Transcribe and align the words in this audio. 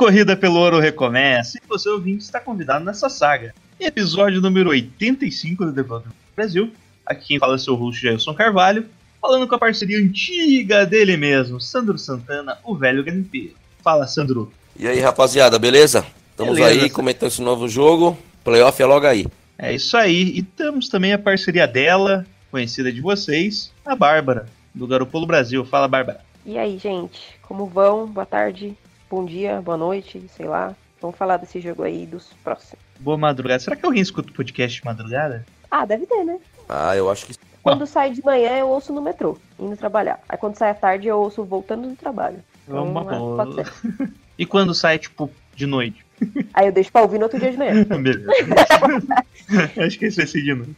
Corrida 0.00 0.34
pelo 0.34 0.58
ouro 0.58 0.78
recomeça, 0.78 1.58
e 1.58 1.68
você 1.68 1.86
ouvinte 1.90 2.24
está 2.24 2.40
convidado 2.40 2.82
nessa 2.82 3.10
saga. 3.10 3.54
Episódio 3.78 4.40
número 4.40 4.70
85 4.70 5.66
do 5.66 5.72
do 5.72 6.04
Brasil. 6.34 6.72
Aqui 7.04 7.26
quem 7.26 7.38
fala 7.38 7.56
é 7.56 7.58
seu 7.58 7.74
host 7.74 8.00
Jailson 8.00 8.32
Carvalho, 8.32 8.86
falando 9.20 9.46
com 9.46 9.54
a 9.56 9.58
parceria 9.58 9.98
antiga 9.98 10.86
dele 10.86 11.18
mesmo, 11.18 11.60
Sandro 11.60 11.98
Santana, 11.98 12.56
o 12.64 12.74
velho 12.74 13.04
garimpeiro. 13.04 13.52
Fala, 13.84 14.06
Sandro. 14.06 14.50
E 14.74 14.88
aí, 14.88 15.00
rapaziada, 15.00 15.58
beleza? 15.58 16.06
Estamos 16.30 16.54
Beleza. 16.54 16.84
aí 16.84 16.88
comentando 16.88 17.28
esse 17.28 17.42
novo 17.42 17.68
jogo. 17.68 18.16
Playoff 18.42 18.80
é 18.80 18.86
logo 18.86 19.06
aí. 19.06 19.26
É 19.58 19.74
isso 19.74 19.98
aí, 19.98 20.32
e 20.34 20.42
temos 20.42 20.88
também 20.88 21.12
a 21.12 21.18
parceria 21.18 21.68
dela, 21.68 22.24
conhecida 22.50 22.90
de 22.90 23.02
vocês, 23.02 23.70
a 23.84 23.94
Bárbara, 23.94 24.46
do 24.74 24.86
Garopolo 24.86 25.26
Brasil. 25.26 25.62
Fala, 25.66 25.86
Bárbara. 25.86 26.22
E 26.46 26.56
aí, 26.56 26.78
gente? 26.78 27.20
Como 27.42 27.66
vão? 27.66 28.06
Boa 28.06 28.24
tarde, 28.24 28.74
bom 29.10 29.24
dia, 29.24 29.60
boa 29.60 29.76
noite, 29.76 30.22
sei 30.36 30.46
lá. 30.46 30.74
Vamos 31.00 31.16
falar 31.16 31.36
desse 31.38 31.60
jogo 31.60 31.82
aí 31.82 32.06
dos 32.06 32.32
próximos. 32.44 32.78
Boa 33.00 33.18
madrugada. 33.18 33.58
Será 33.58 33.74
que 33.74 33.84
alguém 33.84 34.00
escuta 34.00 34.30
o 34.30 34.34
podcast 34.34 34.78
de 34.78 34.84
madrugada? 34.84 35.44
Ah, 35.68 35.84
deve 35.84 36.06
ter, 36.06 36.24
né? 36.24 36.38
Ah, 36.68 36.96
eu 36.96 37.10
acho 37.10 37.26
que. 37.26 37.34
Quando 37.62 37.86
sai 37.86 38.10
de 38.12 38.24
manhã, 38.24 38.56
eu 38.58 38.68
ouço 38.68 38.92
no 38.92 39.02
metrô, 39.02 39.36
indo 39.58 39.76
trabalhar. 39.76 40.20
Aí 40.28 40.38
quando 40.38 40.56
sai 40.56 40.70
à 40.70 40.74
tarde, 40.74 41.08
eu 41.08 41.18
ouço 41.18 41.44
voltando 41.44 41.88
do 41.88 41.96
trabalho. 41.96 42.38
Então, 42.66 42.86
Uma 42.86 43.00
é, 43.00 43.18
boa. 43.18 43.44
pode 43.44 43.54
ser. 43.54 44.12
E 44.38 44.46
quando 44.46 44.72
sai, 44.74 44.98
tipo, 44.98 45.30
de 45.54 45.66
noite? 45.66 46.02
Aí 46.54 46.66
eu 46.66 46.72
deixo 46.72 46.90
pra 46.90 47.02
ouvir 47.02 47.18
no 47.18 47.24
outro 47.24 47.38
dia 47.38 47.50
de 47.50 47.58
manhã. 47.58 47.84
Beleza. 47.84 48.30
Acho 49.84 49.98
que 49.98 50.06
esse 50.06 50.16
vai 50.16 50.26
ser 50.26 50.40
de 50.40 50.54
noite. 50.54 50.76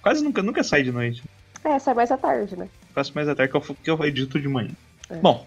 Quase 0.00 0.22
nunca, 0.22 0.40
nunca 0.40 0.62
sai 0.62 0.84
de 0.84 0.92
noite. 0.92 1.24
É, 1.64 1.76
sai 1.80 1.94
mais 1.94 2.12
à 2.12 2.16
tarde, 2.16 2.56
né? 2.56 2.68
Faço 2.94 3.10
mais 3.12 3.28
à 3.28 3.34
tarde 3.34 3.50
que 3.50 3.56
eu, 3.56 3.76
que 3.82 3.90
eu 3.90 4.04
edito 4.04 4.38
de 4.38 4.46
manhã. 4.46 4.70
É. 5.08 5.16
Bom, 5.16 5.44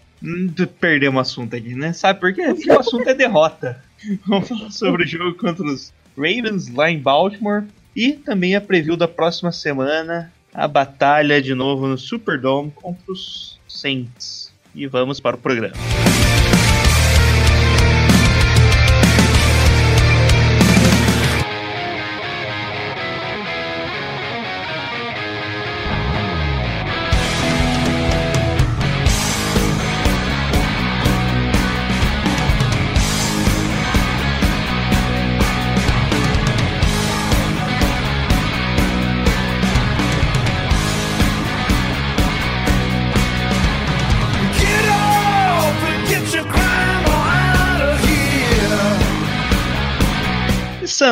perdemos 0.80 1.18
o 1.18 1.20
assunto 1.20 1.56
aqui, 1.56 1.74
né? 1.74 1.92
Sabe 1.92 2.20
por 2.20 2.32
quê? 2.32 2.42
Porque 2.54 2.70
o 2.70 2.78
assunto 2.78 3.08
é 3.08 3.14
derrota. 3.14 3.82
Vamos 4.26 4.48
falar 4.48 4.70
sobre 4.70 5.04
o 5.04 5.06
jogo 5.06 5.34
contra 5.36 5.64
os 5.64 5.92
Ravens 6.16 6.68
lá 6.68 6.90
em 6.90 6.98
Baltimore. 6.98 7.64
E 7.96 8.12
também 8.12 8.56
a 8.56 8.60
preview 8.60 8.96
da 8.96 9.06
próxima 9.06 9.52
semana. 9.52 10.32
A 10.52 10.68
batalha 10.68 11.42
de 11.42 11.54
novo 11.54 11.86
no 11.86 11.98
Superdome 11.98 12.70
contra 12.70 13.12
os 13.12 13.58
Saints. 13.68 14.52
E 14.74 14.86
vamos 14.86 15.20
para 15.20 15.36
o 15.36 15.38
programa. 15.38 15.74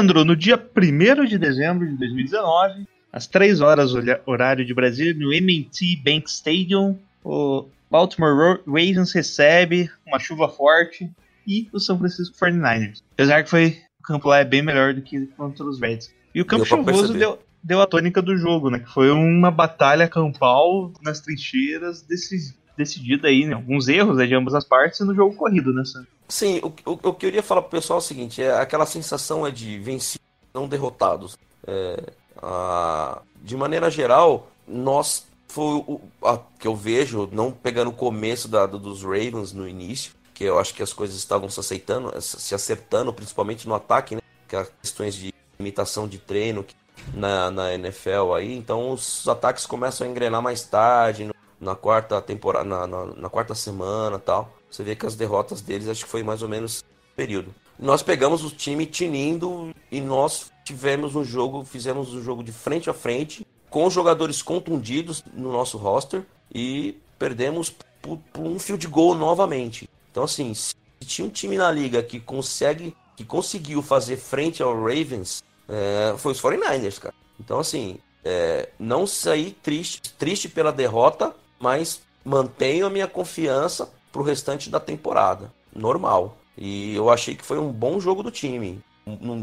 Here. 0.02 0.08
Sandro, 0.08 0.24
no 0.24 0.36
dia 0.36 0.56
1 0.56 1.24
de 1.26 1.38
dezembro 1.38 1.88
de 1.88 1.96
2019, 1.96 2.86
às 3.12 3.26
3 3.26 3.60
horas 3.60 3.92
horário 4.26 4.64
de 4.64 4.74
Brasília, 4.74 5.14
no 5.14 5.32
M&T 5.32 5.96
Bank 6.04 6.28
Stadium, 6.30 6.98
o 7.24 7.66
Baltimore 7.90 8.60
Ravens 8.66 9.12
recebe 9.12 9.90
uma 10.06 10.18
chuva 10.18 10.48
forte 10.48 11.10
e 11.46 11.68
o 11.72 11.78
São 11.78 11.98
Francisco 11.98 12.36
49ers. 12.36 13.02
Apesar 13.12 13.42
que 13.42 13.50
foi 13.50 13.76
o 14.00 14.02
campo 14.02 14.28
lá 14.28 14.38
é 14.38 14.44
bem 14.44 14.62
melhor 14.62 14.94
do 14.94 15.02
que 15.02 15.26
contra 15.36 15.64
os 15.64 15.80
Reds. 15.80 16.12
E 16.34 16.40
o 16.40 16.44
campo 16.44 16.64
Deu 16.64 16.76
chuvoso 16.76 17.12
deu, 17.12 17.38
deu 17.62 17.80
a 17.80 17.86
tônica 17.86 18.20
do 18.20 18.36
jogo, 18.36 18.70
né? 18.70 18.80
Que 18.80 18.90
foi 18.90 19.10
uma 19.10 19.50
batalha 19.50 20.08
campal 20.08 20.92
nas 21.02 21.20
trincheiras 21.20 22.02
deci- 22.02 22.56
decidida 22.76 23.28
aí, 23.28 23.44
né? 23.46 23.54
Alguns 23.54 23.88
erros 23.88 24.16
né, 24.16 24.26
de 24.26 24.34
ambas 24.34 24.54
as 24.54 24.64
partes 24.64 24.98
e 25.00 25.04
no 25.04 25.14
jogo 25.14 25.36
corrido, 25.36 25.72
né, 25.72 25.84
Sandro? 25.84 26.08
Sim, 26.32 26.60
o, 26.62 26.68
o, 26.90 26.92
o 26.92 26.96
que 26.96 27.06
eu 27.06 27.12
queria 27.14 27.42
falar 27.42 27.60
pro 27.60 27.72
pessoal 27.72 27.98
é 27.98 28.02
o 28.02 28.04
seguinte: 28.04 28.42
é, 28.42 28.52
aquela 28.58 28.86
sensação 28.86 29.46
é 29.46 29.50
de 29.50 29.78
vencidos, 29.78 30.26
não 30.54 30.66
derrotados. 30.66 31.36
É, 31.66 32.02
a- 32.42 33.20
de 33.42 33.54
maneira 33.54 33.90
geral, 33.90 34.48
nós. 34.66 35.26
Foi 35.46 35.84
o 35.86 36.00
a- 36.24 36.38
que 36.58 36.66
eu 36.66 36.74
vejo, 36.74 37.28
não 37.30 37.52
pegando 37.52 37.90
o 37.90 37.92
começo 37.92 38.48
da- 38.48 38.64
do- 38.64 38.78
dos 38.78 39.02
Ravens 39.02 39.52
no 39.52 39.68
início, 39.68 40.12
que 40.32 40.44
eu 40.44 40.58
acho 40.58 40.72
que 40.72 40.82
as 40.82 40.94
coisas 40.94 41.14
estavam 41.18 41.50
se 41.50 41.60
aceitando, 41.60 42.18
se 42.22 42.54
acertando, 42.54 43.12
principalmente 43.12 43.68
no 43.68 43.74
ataque, 43.74 44.14
né? 44.14 44.22
Que 44.48 44.56
as 44.56 44.70
questões 44.80 45.14
de 45.14 45.34
imitação 45.58 46.08
de 46.08 46.16
treino 46.16 46.64
na, 47.12 47.50
na 47.50 47.74
NFL 47.74 48.32
aí, 48.34 48.56
então 48.56 48.92
os 48.92 49.28
ataques 49.28 49.66
começam 49.66 50.06
a 50.06 50.10
engrenar 50.10 50.40
mais 50.40 50.62
tarde, 50.62 51.30
na 51.60 51.74
quarta 51.76 52.22
temporada, 52.22 52.64
na, 52.64 52.86
na, 52.86 53.04
na 53.04 53.28
quarta 53.28 53.54
semana 53.54 54.18
tal. 54.18 54.50
Você 54.72 54.82
vê 54.82 54.96
que 54.96 55.04
as 55.04 55.14
derrotas 55.14 55.60
deles 55.60 55.86
acho 55.86 56.04
que 56.04 56.10
foi 56.10 56.22
mais 56.22 56.42
ou 56.42 56.48
menos 56.48 56.82
período. 57.14 57.54
Nós 57.78 58.02
pegamos 58.02 58.42
o 58.42 58.50
time 58.50 58.86
tinindo 58.86 59.74
e 59.90 60.00
nós 60.00 60.50
tivemos 60.64 61.14
um 61.14 61.22
jogo, 61.22 61.62
fizemos 61.62 62.14
um 62.14 62.22
jogo 62.22 62.42
de 62.42 62.52
frente 62.52 62.88
a 62.88 62.94
frente, 62.94 63.46
com 63.68 63.90
jogadores 63.90 64.40
contundidos 64.40 65.22
no 65.34 65.52
nosso 65.52 65.76
roster 65.76 66.24
e 66.54 66.98
perdemos 67.18 67.70
por, 68.00 68.18
por 68.32 68.46
um 68.46 68.58
field 68.58 68.86
goal 68.88 69.14
novamente. 69.14 69.88
Então 70.10 70.24
assim, 70.24 70.54
se 70.54 70.74
tinha 71.04 71.26
um 71.26 71.30
time 71.30 71.58
na 71.58 71.70
liga 71.70 72.02
que 72.02 72.18
consegue, 72.18 72.96
que 73.14 73.24
conseguiu 73.24 73.82
fazer 73.82 74.16
frente 74.16 74.62
ao 74.62 74.74
Ravens, 74.74 75.44
é, 75.68 76.14
foi 76.16 76.32
os 76.32 76.40
49ers, 76.40 76.98
cara. 76.98 77.14
Então 77.38 77.60
assim, 77.60 77.98
é, 78.24 78.70
não 78.78 79.06
saí 79.06 79.50
triste, 79.50 80.14
triste 80.14 80.48
pela 80.48 80.72
derrota, 80.72 81.34
mas 81.60 82.00
mantenho 82.24 82.86
a 82.86 82.90
minha 82.90 83.06
confiança 83.06 83.92
pro 84.12 84.22
restante 84.22 84.70
da 84.70 84.78
temporada. 84.78 85.50
Normal. 85.74 86.36
E 86.56 86.94
eu 86.94 87.10
achei 87.10 87.34
que 87.34 87.44
foi 87.44 87.58
um 87.58 87.72
bom 87.72 87.98
jogo 87.98 88.22
do 88.22 88.30
time. 88.30 88.80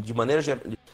De 0.02 0.14
maneira 0.14 0.42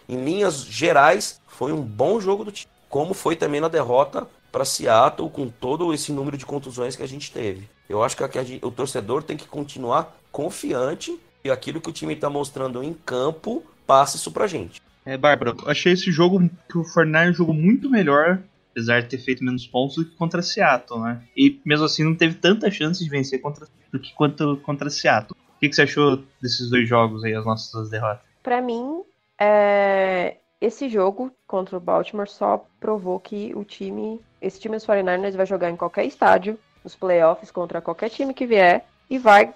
em 0.09 0.25
linhas 0.25 0.65
gerais, 0.65 1.41
foi 1.47 1.73
um 1.73 1.83
bom 1.83 2.19
jogo 2.21 2.45
do 2.45 2.51
time. 2.51 2.73
Como 2.89 3.15
foi 3.15 3.37
também 3.37 3.61
na 3.61 3.69
derrota 3.69 4.27
para 4.51 4.65
Seattle 4.65 5.29
com 5.29 5.49
todo 5.49 5.93
esse 5.93 6.11
número 6.11 6.39
de 6.39 6.47
contusões 6.47 6.97
que 6.97 7.03
a 7.03 7.09
gente 7.09 7.31
teve. 7.31 7.69
Eu 7.89 8.03
acho 8.03 8.17
que 8.17 8.45
gente- 8.45 8.65
o 8.65 8.71
torcedor 8.71 9.23
tem 9.23 9.37
que 9.37 9.47
continuar 9.47 10.17
confiante 10.33 11.17
e 11.45 11.51
aquilo 11.51 11.81
que 11.81 11.91
o 11.91 11.93
time 11.93 12.15
está 12.15 12.31
mostrando 12.31 12.83
em 12.83 12.93
campo 12.95 13.63
passa 13.87 14.17
isso 14.17 14.33
pra 14.33 14.47
gente. 14.47 14.81
É, 15.05 15.17
Bárbara, 15.17 15.55
achei 15.67 15.93
esse 15.93 16.11
jogo 16.11 16.51
que 16.69 16.79
o 16.79 16.85
Fortnite 16.85 17.35
jogou 17.35 17.55
muito 17.55 17.89
melhor, 17.89 18.41
apesar 18.77 19.01
de 19.01 19.09
ter 19.09 19.19
feito 19.19 19.43
menos 19.43 19.67
pontos 19.67 19.97
do 19.97 20.05
que 20.05 20.15
contra 20.17 20.43
Seattle, 20.43 21.01
né? 21.01 21.23
E 21.35 21.59
mesmo 21.65 21.87
assim 21.87 22.05
não 22.05 22.15
teve 22.15 22.35
tanta 22.35 22.71
chance 22.71 23.03
de 23.03 23.09
vencer 23.09 23.41
contra, 23.41 23.67
do 23.91 23.99
que 23.99 24.13
quanto 24.15 24.59
contra 24.59 24.91
Seattle. 24.91 25.35
O 25.57 25.59
que, 25.59 25.71
que 25.71 25.75
você 25.75 25.83
achou 25.83 26.23
desses 26.43 26.69
dois 26.69 26.87
jogos 26.87 27.25
aí, 27.25 27.35
as 27.35 27.47
nossas 27.47 27.89
derrotas? 27.89 28.21
Pra 28.43 28.61
mim, 28.61 29.03
é, 29.41 30.37
esse 30.61 30.91
jogo 30.91 31.33
contra 31.47 31.79
o 31.79 31.81
Baltimore 31.81 32.29
só 32.29 32.67
provou 32.79 33.19
que 33.19 33.55
o 33.55 33.65
time, 33.65 34.21
esse 34.43 34.61
time 34.61 34.77
dos 34.77 34.87
49ers 34.87 35.37
vai 35.37 35.47
jogar 35.47 35.71
em 35.71 35.77
qualquer 35.77 36.05
estádio, 36.05 36.59
nos 36.85 36.95
playoffs 36.95 37.51
contra 37.51 37.81
qualquer 37.81 38.11
time 38.11 38.35
que 38.35 38.47
vier 38.47 38.85
e 39.09 39.19
vai 39.19 39.55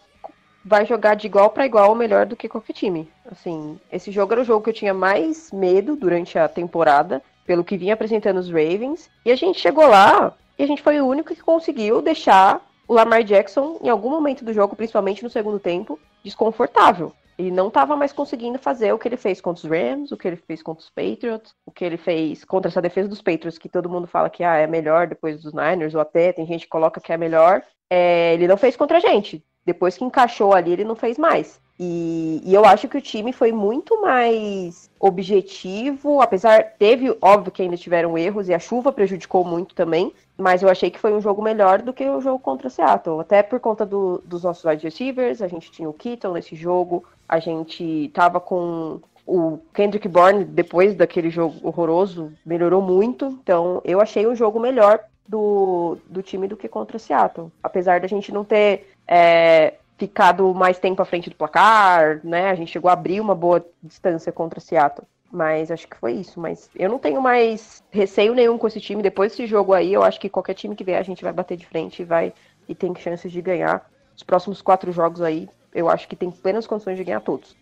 vai 0.62 0.84
jogar 0.84 1.14
de 1.14 1.26
igual 1.26 1.49
para 1.50 1.64
igual 1.64 1.88
ou 1.88 1.94
melhor 1.94 2.26
do 2.26 2.37
que 2.37 2.49
qualquer 2.49 2.75
time. 2.75 3.11
Assim, 3.31 3.81
esse 3.90 4.11
jogo 4.11 4.32
era 4.32 4.43
o 4.43 4.44
jogo 4.44 4.62
que 4.62 4.70
eu 4.70 4.75
tinha 4.75 4.93
mais 4.93 5.50
medo 5.50 5.96
durante 5.96 6.38
a 6.38 6.49
temporada, 6.49 7.22
pelo 7.50 7.64
que 7.64 7.76
vinha 7.76 7.94
apresentando 7.94 8.38
os 8.38 8.49
Ravens, 8.49 9.11
e 9.26 9.32
a 9.32 9.35
gente 9.35 9.58
chegou 9.58 9.85
lá 9.85 10.32
e 10.56 10.62
a 10.62 10.67
gente 10.69 10.82
foi 10.82 11.00
o 11.00 11.06
único 11.08 11.35
que 11.35 11.43
conseguiu 11.43 12.00
deixar 12.00 12.64
o 12.87 12.94
Lamar 12.94 13.25
Jackson 13.25 13.76
em 13.82 13.88
algum 13.88 14.08
momento 14.08 14.44
do 14.44 14.52
jogo, 14.52 14.76
principalmente 14.76 15.25
no 15.25 15.29
segundo 15.29 15.58
tempo, 15.58 15.99
desconfortável. 16.23 17.12
Ele 17.37 17.50
não 17.50 17.67
estava 17.67 17.97
mais 17.97 18.12
conseguindo 18.12 18.56
fazer 18.56 18.93
o 18.93 18.99
que 19.00 19.08
ele 19.08 19.17
fez 19.17 19.41
contra 19.41 19.67
os 19.67 19.69
Rams, 19.69 20.12
o 20.12 20.17
que 20.17 20.29
ele 20.29 20.37
fez 20.37 20.62
contra 20.62 20.85
os 20.85 20.91
Patriots, 20.91 21.52
o 21.67 21.73
que 21.73 21.85
ele 21.85 21.97
fez 21.97 22.44
contra 22.44 22.70
essa 22.70 22.81
defesa 22.81 23.08
dos 23.08 23.20
Patriots, 23.20 23.58
que 23.58 23.69
todo 23.69 23.91
mundo 23.91 24.06
fala 24.06 24.31
que 24.31 24.44
ah, 24.44 24.56
é 24.56 24.69
melhor 24.69 25.08
depois 25.08 25.43
dos 25.43 25.53
Niners, 25.53 25.96
ou 25.96 26.00
até 26.00 26.32
tem 26.32 26.46
gente 26.46 26.67
que 26.67 26.70
coloca 26.70 27.00
que 27.00 27.12
é 27.12 27.17
melhor. 27.17 27.64
É, 27.91 28.32
ele 28.35 28.46
não 28.46 28.56
fez 28.56 28.76
contra 28.76 28.99
a 28.99 29.00
gente. 29.00 29.44
Depois 29.67 29.99
que 29.99 30.05
encaixou 30.05 30.55
ali, 30.55 30.70
ele 30.70 30.85
não 30.85 30.94
fez 30.94 31.19
mais. 31.19 31.61
E, 31.82 32.43
e 32.44 32.53
eu 32.53 32.67
acho 32.67 32.87
que 32.87 32.99
o 32.99 33.00
time 33.00 33.32
foi 33.32 33.53
muito 33.53 34.03
mais 34.03 34.91
objetivo, 35.00 36.21
apesar, 36.21 36.75
teve, 36.79 37.17
óbvio 37.23 37.50
que 37.50 37.62
ainda 37.62 37.77
tiveram 37.79 38.19
erros 38.19 38.50
e 38.50 38.53
a 38.53 38.59
chuva 38.59 38.93
prejudicou 38.93 39.47
muito 39.47 39.75
também, 39.75 40.12
mas 40.37 40.62
eu 40.62 40.69
achei 40.69 40.91
que 40.91 40.99
foi 40.99 41.15
um 41.15 41.23
jogo 41.23 41.41
melhor 41.41 41.81
do 41.81 41.94
que 41.94 42.06
o 42.06 42.21
jogo 42.21 42.38
contra 42.38 42.69
o 42.69 42.71
Seattle, 42.71 43.19
até 43.19 43.43
por 43.43 43.59
conta 43.61 43.87
do, 43.87 44.23
dos 44.27 44.44
nossos 44.44 44.62
wide 44.62 44.85
receivers, 44.85 45.41
a 45.41 45.49
gente 45.49 45.73
tinha 45.73 45.88
o 45.88 45.94
Keaton 45.94 46.32
nesse 46.32 46.55
jogo, 46.55 47.03
a 47.27 47.38
gente 47.38 48.11
tava 48.12 48.38
com 48.41 49.00
o 49.27 49.59
Kendrick 49.73 50.06
Bourne, 50.06 50.44
depois 50.44 50.94
daquele 50.94 51.31
jogo 51.31 51.67
horroroso, 51.67 52.31
melhorou 52.44 52.82
muito, 52.82 53.38
então 53.43 53.81
eu 53.87 54.03
achei 54.03 54.27
o 54.27 54.35
jogo 54.35 54.61
melhor 54.61 55.00
do, 55.27 55.97
do 56.11 56.23
time 56.23 56.47
do 56.47 56.59
que 56.59 56.69
contra 56.69 56.99
o 56.99 57.00
Seattle, 57.00 57.50
apesar 57.62 58.00
da 58.00 58.06
gente 58.06 58.31
não 58.32 58.44
ter 58.44 58.87
é, 59.09 59.75
ficado 60.00 60.55
mais 60.55 60.79
tempo 60.79 61.02
à 61.02 61.05
frente 61.05 61.29
do 61.29 61.37
placar, 61.37 62.20
né? 62.25 62.49
A 62.49 62.55
gente 62.55 62.73
chegou 62.73 62.88
a 62.88 62.94
abrir 62.94 63.20
uma 63.20 63.35
boa 63.35 63.62
distância 63.82 64.32
contra 64.32 64.58
o 64.58 64.62
Seattle. 64.62 65.06
Mas 65.31 65.70
acho 65.70 65.87
que 65.87 65.97
foi 65.97 66.14
isso. 66.14 66.41
Mas 66.41 66.70
eu 66.75 66.88
não 66.88 66.99
tenho 66.99 67.20
mais 67.20 67.85
receio 67.91 68.35
nenhum 68.35 68.56
com 68.56 68.67
esse 68.67 68.81
time. 68.81 69.02
Depois 69.02 69.32
desse 69.32 69.47
jogo 69.47 69.75
aí, 69.75 69.93
eu 69.93 70.02
acho 70.02 70.19
que 70.19 70.31
qualquer 70.31 70.55
time 70.55 70.75
que 70.75 70.82
vier, 70.82 70.99
a 70.99 71.05
gente 71.05 71.23
vai 71.23 71.32
bater 71.35 71.56
de 71.56 71.67
frente 71.67 72.00
e 72.00 72.05
vai 72.05 72.32
e 72.67 72.75
tem 72.75 72.94
chances 72.97 73.31
de 73.31 73.43
ganhar. 73.43 73.88
Os 74.17 74.23
próximos 74.23 74.62
quatro 74.62 74.91
jogos 74.91 75.20
aí, 75.20 75.49
eu 75.75 75.88
acho 75.91 76.08
que 76.08 76.17
tem 76.17 76.31
plenas 76.31 76.67
condições 76.67 76.96
de 76.96 77.05
ganhar 77.05 77.20
todos. 77.20 77.55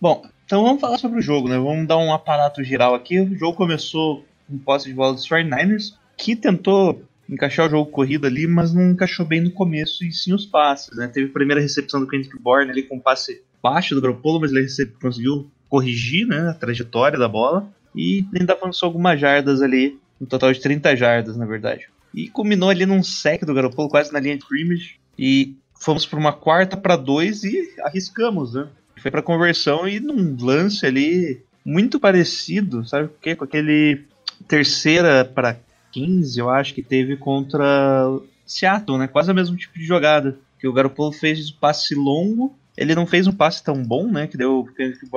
Bom, 0.00 0.24
então 0.46 0.64
vamos 0.64 0.80
falar 0.80 0.98
sobre 0.98 1.18
o 1.18 1.22
jogo, 1.22 1.48
né? 1.48 1.58
Vamos 1.58 1.86
dar 1.86 1.98
um 1.98 2.12
aparato 2.12 2.64
geral 2.64 2.94
aqui. 2.94 3.20
O 3.20 3.36
jogo 3.36 3.56
começou 3.56 4.24
com 4.48 4.58
posse 4.58 4.88
de 4.88 4.94
bola 4.94 5.12
dos 5.12 5.28
49ers, 5.28 5.94
que 6.16 6.34
tentou 6.34 7.02
encaixar 7.28 7.66
o 7.66 7.70
jogo 7.70 7.90
corrido 7.90 8.26
ali, 8.26 8.46
mas 8.46 8.72
não 8.72 8.90
encaixou 8.90 9.26
bem 9.26 9.40
no 9.40 9.50
começo 9.50 10.04
e 10.04 10.12
sim 10.12 10.32
os 10.32 10.46
passes, 10.46 10.96
né? 10.96 11.08
Teve 11.08 11.28
a 11.28 11.32
primeira 11.32 11.60
recepção 11.60 12.00
do 12.00 12.06
Kendrick 12.06 12.38
Bourne 12.38 12.70
ali 12.70 12.82
com 12.82 12.96
um 12.96 13.00
passe 13.00 13.42
baixo 13.62 13.94
do 13.94 14.00
Garoppolo, 14.00 14.40
mas 14.40 14.52
ele 14.52 14.92
conseguiu 15.00 15.50
corrigir, 15.68 16.26
né, 16.26 16.50
a 16.50 16.54
trajetória 16.54 17.18
da 17.18 17.28
bola 17.28 17.68
e 17.94 18.24
ainda 18.38 18.52
avançou 18.52 18.86
algumas 18.86 19.18
jardas 19.18 19.62
ali, 19.62 19.98
um 20.20 20.26
total 20.26 20.52
de 20.52 20.60
30 20.60 20.94
jardas, 20.94 21.36
na 21.36 21.46
verdade. 21.46 21.88
E 22.14 22.28
culminou 22.28 22.70
ali 22.70 22.86
num 22.86 23.02
sec 23.02 23.44
do 23.44 23.54
Garoppolo, 23.54 23.88
quase 23.88 24.12
na 24.12 24.20
linha 24.20 24.36
de 24.36 24.42
scrimmage, 24.42 25.00
e 25.18 25.56
fomos 25.80 26.06
para 26.06 26.18
uma 26.18 26.32
quarta 26.32 26.76
para 26.76 26.96
dois 26.96 27.42
e 27.42 27.74
arriscamos, 27.82 28.54
né? 28.54 28.68
Foi 28.98 29.10
para 29.10 29.22
conversão 29.22 29.86
e 29.88 30.00
num 30.00 30.36
lance 30.40 30.86
ali 30.86 31.42
muito 31.64 31.98
parecido, 31.98 32.86
sabe 32.86 33.06
o 33.06 33.12
quê? 33.20 33.34
Com 33.34 33.44
aquele 33.44 34.04
terceira 34.46 35.24
para 35.24 35.58
15, 35.92 36.38
eu 36.38 36.50
acho 36.50 36.74
que 36.74 36.82
teve 36.82 37.16
contra 37.16 38.06
Seattle, 38.44 38.98
né? 38.98 39.08
Quase 39.08 39.30
o 39.30 39.34
mesmo 39.34 39.56
tipo 39.56 39.78
de 39.78 39.84
jogada. 39.84 40.38
Que 40.58 40.68
o 40.68 40.72
Garoppolo 40.72 41.12
fez 41.12 41.50
um 41.50 41.56
passe 41.58 41.94
longo. 41.94 42.56
Ele 42.76 42.94
não 42.94 43.06
fez 43.06 43.26
um 43.26 43.32
passe 43.32 43.62
tão 43.62 43.82
bom, 43.82 44.10
né? 44.10 44.26
Que 44.26 44.36
deu 44.36 44.60
o 44.60 45.10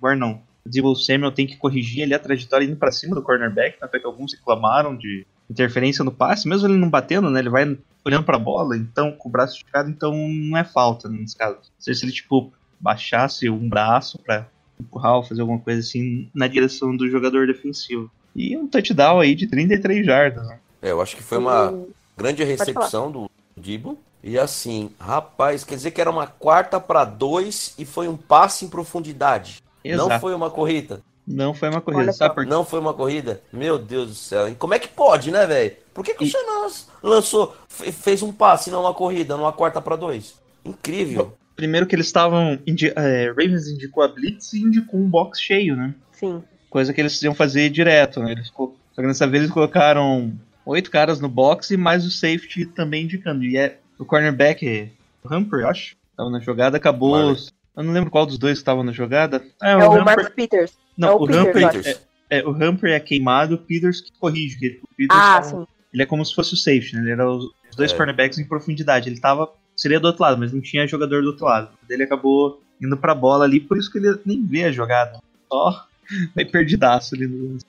Bar 0.00 0.16
não. 0.16 0.42
O 0.64 0.68
Debo 0.68 0.96
Samuel 0.96 1.32
tem 1.32 1.46
que 1.46 1.56
corrigir 1.56 2.02
ali 2.02 2.12
a 2.12 2.18
trajetória 2.18 2.64
indo 2.64 2.76
para 2.76 2.90
cima 2.90 3.14
do 3.14 3.22
cornerback, 3.22 3.76
até 3.80 4.00
que 4.00 4.06
alguns 4.06 4.32
reclamaram 4.34 4.96
de 4.96 5.24
interferência 5.48 6.04
no 6.04 6.10
passe, 6.10 6.48
mesmo 6.48 6.66
ele 6.66 6.76
não 6.76 6.90
batendo, 6.90 7.30
né? 7.30 7.38
Ele 7.38 7.48
vai 7.48 7.78
olhando 8.04 8.24
para 8.24 8.36
a 8.36 8.40
bola, 8.40 8.76
então 8.76 9.12
com 9.12 9.28
o 9.28 9.32
braço 9.32 9.54
esticado, 9.54 9.88
então 9.88 10.12
não 10.12 10.56
é 10.58 10.64
falta 10.64 11.08
né, 11.08 11.18
nesse 11.20 11.36
caso. 11.36 11.58
Se 11.78 11.90
ele 11.90 12.12
tipo 12.12 12.52
baixasse 12.80 13.48
um 13.48 13.68
braço 13.68 14.18
para 14.18 14.48
empurrar 14.80 15.16
ou 15.16 15.22
fazer 15.22 15.40
alguma 15.40 15.60
coisa 15.60 15.80
assim 15.80 16.28
na 16.34 16.46
direção 16.46 16.96
do 16.96 17.08
jogador 17.08 17.46
defensivo. 17.46 18.10
E 18.36 18.54
um 18.54 18.68
touchdown 18.68 19.18
aí 19.18 19.34
de 19.34 19.46
33 19.46 20.04
jardas. 20.04 20.46
Né? 20.46 20.58
É, 20.82 20.90
eu 20.90 21.00
acho 21.00 21.16
que 21.16 21.22
foi 21.22 21.38
uma 21.38 21.74
grande 22.14 22.44
recepção 22.44 23.10
do 23.10 23.30
Dibo. 23.56 23.98
E 24.22 24.38
assim, 24.38 24.90
rapaz, 25.00 25.64
quer 25.64 25.76
dizer 25.76 25.92
que 25.92 26.00
era 26.00 26.10
uma 26.10 26.26
quarta 26.26 26.78
para 26.78 27.04
dois 27.04 27.74
e 27.78 27.86
foi 27.86 28.08
um 28.08 28.16
passe 28.16 28.66
em 28.66 28.68
profundidade. 28.68 29.62
Exato. 29.82 30.08
Não 30.08 30.20
foi 30.20 30.34
uma 30.34 30.50
corrida. 30.50 31.00
Não 31.26 31.54
foi 31.54 31.70
uma 31.70 31.80
corrida, 31.80 32.12
sabe 32.12 32.34
por 32.34 32.44
quê? 32.44 32.50
Não 32.50 32.64
foi 32.64 32.78
uma 32.78 32.92
corrida? 32.92 33.40
Meu 33.52 33.78
Deus 33.78 34.08
do 34.08 34.14
céu. 34.14 34.48
E 34.48 34.54
como 34.54 34.74
é 34.74 34.78
que 34.78 34.88
pode, 34.88 35.30
né, 35.30 35.46
velho? 35.46 35.72
Por 35.94 36.04
que, 36.04 36.14
que 36.14 36.24
e... 36.24 36.28
o 36.28 36.30
Xanas 36.30 36.88
lançou, 37.02 37.56
fez 37.68 38.22
um 38.22 38.32
passe, 38.32 38.70
não 38.70 38.82
uma 38.82 38.94
corrida, 38.94 39.36
numa 39.36 39.52
quarta 39.52 39.80
para 39.80 39.96
dois? 39.96 40.34
Incrível. 40.64 41.36
Primeiro 41.56 41.86
que 41.86 41.96
eles 41.96 42.06
estavam. 42.06 42.58
É, 42.96 43.28
Ravens 43.28 43.66
indicou 43.66 44.02
a 44.02 44.08
Blitz 44.08 44.52
e 44.52 44.60
indicou 44.60 45.00
um 45.00 45.08
box 45.08 45.40
cheio, 45.40 45.74
né? 45.74 45.94
Sim. 46.12 46.42
Coisa 46.76 46.92
que 46.92 47.00
eles 47.00 47.22
iam 47.22 47.34
fazer 47.34 47.70
direto, 47.70 48.20
né? 48.20 48.32
Eles, 48.32 48.48
só 48.48 48.70
que 48.96 49.06
dessa 49.06 49.26
vez 49.26 49.44
eles 49.44 49.54
colocaram 49.54 50.30
oito 50.66 50.90
caras 50.90 51.18
no 51.18 51.26
box 51.26 51.70
e 51.70 51.76
mais 51.78 52.04
o 52.04 52.10
safety 52.10 52.66
também 52.66 53.04
indicando. 53.04 53.44
E 53.44 53.56
é 53.56 53.78
o 53.98 54.04
cornerback, 54.04 54.92
o 55.24 55.34
Humphrey, 55.34 55.64
acho, 55.64 55.96
estava 56.10 56.28
na 56.28 56.38
jogada, 56.38 56.76
acabou. 56.76 57.34
Eu 57.74 57.82
não 57.82 57.94
lembro 57.94 58.10
qual 58.10 58.26
dos 58.26 58.36
dois 58.36 58.58
estava 58.58 58.84
na 58.84 58.92
jogada. 58.92 59.42
É, 59.62 59.70
é 59.70 59.88
o, 59.88 59.90
o 59.90 60.04
Marcus 60.04 60.28
Peters. 60.28 60.74
Não, 60.98 61.08
é 61.08 61.12
o, 61.12 61.22
o 61.22 61.26
Peters, 61.26 61.86
é, 62.28 62.40
é, 62.40 62.44
o 62.44 62.50
Humphrey 62.50 62.92
é 62.92 63.00
queimado, 63.00 63.54
o 63.54 63.58
Peters 63.58 64.02
que 64.02 64.12
corrige. 64.12 64.58
Ele, 64.60 64.82
Peters 64.98 65.18
ah, 65.18 65.40
tava, 65.40 65.48
sim. 65.48 65.66
Ele 65.94 66.02
é 66.02 66.06
como 66.06 66.26
se 66.26 66.34
fosse 66.34 66.52
o 66.52 66.58
safety, 66.58 66.94
né? 66.96 67.00
Ele 67.00 67.12
era 67.12 67.26
os, 67.26 67.46
os 67.70 67.74
dois 67.74 67.90
é. 67.90 67.96
cornerbacks 67.96 68.38
em 68.38 68.44
profundidade. 68.44 69.08
Ele 69.08 69.18
tava. 69.18 69.50
Seria 69.74 69.98
do 69.98 70.08
outro 70.08 70.22
lado, 70.22 70.36
mas 70.38 70.52
não 70.52 70.60
tinha 70.60 70.86
jogador 70.86 71.22
do 71.22 71.28
outro 71.28 71.46
lado. 71.46 71.70
Ele 71.88 72.02
acabou 72.02 72.62
indo 72.78 72.98
pra 72.98 73.14
bola 73.14 73.46
ali, 73.46 73.60
por 73.60 73.78
isso 73.78 73.90
que 73.90 73.96
ele 73.96 74.20
nem 74.26 74.44
vê 74.44 74.64
a 74.64 74.72
jogada. 74.72 75.18
Só 75.50 75.86
vai 76.34 76.44
perdidaço 76.44 77.14
ali 77.14 77.26
no 77.26 77.52
lance. 77.52 77.66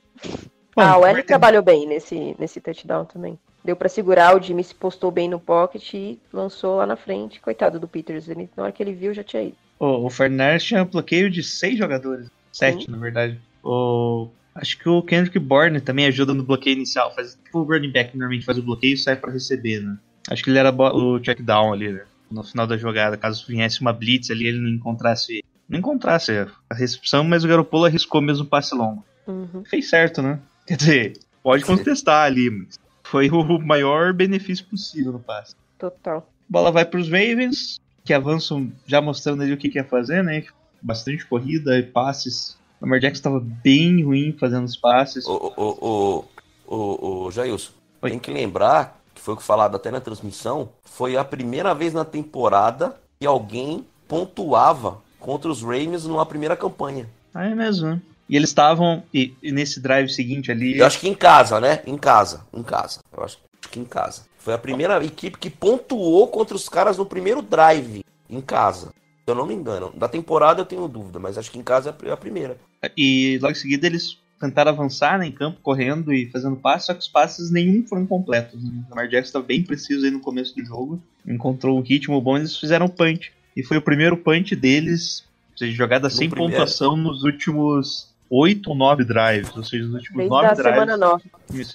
ah, 0.75 0.97
o 0.97 1.05
L 1.05 1.23
trabalhou 1.23 1.61
bem 1.61 1.87
nesse, 1.87 2.35
nesse 2.39 2.59
touchdown 2.61 3.05
também. 3.05 3.37
Deu 3.63 3.75
para 3.75 3.89
segurar, 3.89 4.35
o 4.35 4.41
Jimmy 4.41 4.63
se 4.63 4.73
postou 4.73 5.11
bem 5.11 5.27
no 5.27 5.39
pocket 5.39 5.93
e 5.93 6.19
lançou 6.31 6.77
lá 6.77 6.85
na 6.85 6.95
frente. 6.95 7.41
Coitado 7.41 7.79
do 7.79 7.87
Peters, 7.87 8.29
ele, 8.29 8.49
na 8.55 8.63
hora 8.63 8.71
que 8.71 8.81
ele 8.81 8.93
viu 8.93 9.13
já 9.13 9.23
tinha 9.23 9.43
ido. 9.43 9.57
Oh, 9.79 10.05
o 10.05 10.09
Fernandes 10.09 10.63
tinha 10.63 10.85
bloqueio 10.85 11.29
de 11.29 11.43
seis 11.43 11.77
jogadores. 11.77 12.29
Sete, 12.51 12.85
Sim. 12.85 12.91
na 12.91 12.97
verdade. 12.97 13.39
O... 13.63 14.29
Acho 14.55 14.79
que 14.79 14.89
o 14.89 15.03
Kendrick 15.03 15.37
Bourne 15.37 15.79
também 15.79 16.07
ajuda 16.07 16.33
no 16.33 16.43
bloqueio 16.43 16.77
inicial. 16.77 17.13
Faz 17.13 17.37
tipo 17.43 17.59
o 17.59 17.63
running 17.63 17.91
back 17.91 18.17
normalmente 18.17 18.45
faz 18.45 18.57
o 18.57 18.63
bloqueio 18.63 18.95
e 18.95 18.97
sai 18.97 19.15
para 19.15 19.31
receber, 19.31 19.81
né? 19.81 19.97
Acho 20.29 20.43
que 20.43 20.49
ele 20.49 20.57
era 20.57 20.73
o 20.73 21.19
check 21.19 21.41
down 21.41 21.73
ali, 21.73 21.91
né? 21.91 22.05
No 22.31 22.43
final 22.43 22.65
da 22.65 22.75
jogada, 22.75 23.15
caso 23.17 23.45
viesse 23.47 23.81
uma 23.81 23.93
blitz 23.93 24.31
ali, 24.31 24.47
ele 24.47 24.59
não 24.59 24.69
encontrasse 24.69 25.43
não 25.67 25.79
encontrasse 25.79 26.31
a 26.69 26.73
recepção, 26.73 27.23
mas 27.23 27.43
o 27.43 27.47
Garoppolo 27.47 27.85
arriscou 27.85 28.21
mesmo 28.21 28.45
o 28.45 28.47
passe 28.47 28.73
longo. 28.73 29.03
Uhum. 29.27 29.63
Fez 29.65 29.89
certo, 29.89 30.21
né? 30.21 30.39
Quer 30.65 30.77
dizer, 30.77 31.13
pode 31.43 31.65
contestar 31.65 32.25
ali, 32.25 32.49
mas 32.49 32.79
foi 33.03 33.29
o 33.29 33.59
maior 33.59 34.13
benefício 34.13 34.65
possível 34.65 35.11
no 35.11 35.19
passe. 35.19 35.55
Total. 35.77 36.27
Bola 36.49 36.71
vai 36.71 36.85
para 36.85 36.99
os 36.99 37.07
Ravens, 37.07 37.79
que 38.03 38.13
avançam 38.13 38.71
já 38.85 39.01
mostrando 39.01 39.43
ali 39.43 39.51
o 39.51 39.57
que 39.57 39.69
quer 39.69 39.87
fazer, 39.87 40.23
né? 40.23 40.45
Bastante 40.81 41.25
corrida 41.25 41.77
e 41.77 41.83
passes. 41.83 42.57
O 42.79 42.85
Lamar 42.85 42.99
Jackson 42.99 43.19
estava 43.19 43.39
bem 43.39 44.03
ruim 44.03 44.35
fazendo 44.39 44.65
os 44.65 44.77
passes. 44.77 45.25
O, 45.25 45.53
o, 45.57 46.25
o, 46.67 46.75
o, 46.75 47.25
o 47.25 47.31
Jailson, 47.31 47.71
Oi. 48.01 48.11
tem 48.11 48.19
que 48.19 48.31
lembrar, 48.31 49.01
que 49.13 49.21
foi 49.21 49.33
o 49.33 49.37
que 49.37 49.43
falado 49.43 49.75
até 49.75 49.91
na 49.91 49.99
transmissão, 49.99 50.69
foi 50.83 51.17
a 51.17 51.23
primeira 51.25 51.73
vez 51.73 51.93
na 51.93 52.05
temporada 52.05 52.95
que 53.19 53.25
alguém 53.25 53.85
pontuava 54.07 55.01
contra 55.19 55.49
os 55.49 55.61
Ravens 55.61 56.05
numa 56.05 56.25
primeira 56.25 56.55
campanha. 56.55 57.07
Ah, 57.33 57.45
é 57.45 57.55
mesmo, 57.55 57.87
né? 57.87 58.01
E 58.29 58.35
eles 58.35 58.49
estavam 58.49 59.03
e, 59.13 59.33
e 59.41 59.51
nesse 59.51 59.79
drive 59.79 60.09
seguinte 60.09 60.51
ali. 60.51 60.77
Eu 60.77 60.85
acho 60.85 60.99
que 60.99 61.07
em 61.07 61.13
casa, 61.13 61.59
né? 61.59 61.81
Em 61.85 61.97
casa. 61.97 62.41
Em 62.53 62.63
casa. 62.63 62.99
Eu 63.15 63.23
acho 63.23 63.37
que 63.71 63.79
em 63.79 63.85
casa. 63.85 64.23
Foi 64.37 64.53
a 64.53 64.57
primeira 64.57 65.03
equipe 65.03 65.37
que 65.37 65.49
pontuou 65.49 66.27
contra 66.27 66.55
os 66.55 66.67
caras 66.67 66.97
no 66.97 67.05
primeiro 67.05 67.41
drive. 67.41 68.03
Em 68.29 68.41
casa. 68.41 68.87
Se 68.87 69.31
eu 69.31 69.35
não 69.35 69.45
me 69.45 69.53
engano. 69.53 69.93
Da 69.95 70.07
temporada 70.07 70.61
eu 70.61 70.65
tenho 70.65 70.87
dúvida, 70.87 71.19
mas 71.19 71.37
acho 71.37 71.51
que 71.51 71.59
em 71.59 71.63
casa 71.63 71.95
é 72.03 72.11
a 72.11 72.17
primeira. 72.17 72.57
E 72.97 73.39
logo 73.41 73.51
em 73.51 73.55
seguida 73.55 73.87
eles 73.87 74.17
tentaram 74.39 74.71
avançar 74.71 75.17
né, 75.17 75.25
em 75.25 75.31
campo, 75.31 75.59
correndo 75.61 76.13
e 76.13 76.29
fazendo 76.29 76.55
passes, 76.55 76.85
só 76.85 76.93
que 76.93 76.99
os 76.99 77.07
passes 77.07 77.49
nenhum 77.49 77.83
foram 77.87 78.05
completos. 78.05 78.63
Né? 78.63 78.83
O 78.85 78.89
Lamar 78.89 79.07
Jackson 79.07 79.29
estava 79.29 79.45
bem 79.45 79.63
preciso 79.63 80.05
aí 80.05 80.11
no 80.11 80.19
começo 80.19 80.55
do 80.55 80.63
jogo. 80.63 81.01
Encontrou 81.25 81.77
um 81.77 81.81
ritmo 81.81 82.21
bom 82.21 82.37
e 82.37 82.41
eles 82.41 82.57
fizeram 82.57 82.87
punch. 82.87 83.31
E 83.57 83.63
foi 83.63 83.77
o 83.77 83.81
primeiro 83.81 84.15
punch 84.15 84.55
deles, 84.55 85.25
ou 85.53 85.57
seja, 85.57 85.75
jogada 85.75 86.07
no 86.07 86.13
sem 86.13 86.29
primeiro. 86.29 86.53
pontuação 86.53 86.95
nos 86.95 87.23
últimos 87.23 88.13
oito 88.29 88.69
ou 88.69 88.75
nove 88.75 89.03
drives. 89.03 89.55
Ou 89.57 89.63
seja, 89.63 89.83
nos 89.85 89.95
últimos 89.95 90.17
Desde 90.17 90.29
nove 90.29 90.47
drives. 90.55 90.73
Semana 90.73 90.95
nove. 90.95 91.23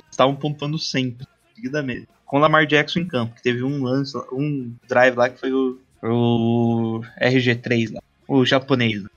estavam 0.09 0.37
pontuando 0.37 0.79
sempre, 0.79 1.27
seguidamente. 1.57 2.07
Com 2.25 2.37
o 2.37 2.41
Lamar 2.41 2.67
Jackson 2.67 3.01
em 3.01 3.09
campo, 3.09 3.35
que 3.35 3.43
teve 3.43 3.65
um 3.65 3.83
lance, 3.83 4.17
um 4.33 4.73
drive 4.89 5.17
lá 5.17 5.29
que 5.29 5.41
foi 5.41 5.53
o, 5.53 5.77
o 6.05 7.01
RG3 7.21 7.95
lá, 7.95 8.01
o 8.29 8.45
japonês. 8.45 9.03
Né? 9.03 9.09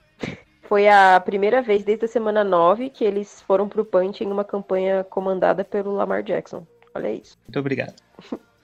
Foi 0.62 0.88
a 0.88 1.20
primeira 1.20 1.62
vez 1.62 1.84
desde 1.84 2.06
a 2.06 2.08
semana 2.08 2.42
9 2.42 2.90
que 2.90 3.04
eles 3.04 3.42
foram 3.46 3.68
pro 3.68 3.84
punch 3.84 4.24
em 4.24 4.26
uma 4.26 4.44
campanha 4.44 5.04
comandada 5.04 5.64
pelo 5.64 5.94
Lamar 5.94 6.24
Jackson. 6.24 6.66
Olha 6.92 7.12
isso. 7.12 7.38
Muito 7.46 7.60
obrigado. 7.60 7.94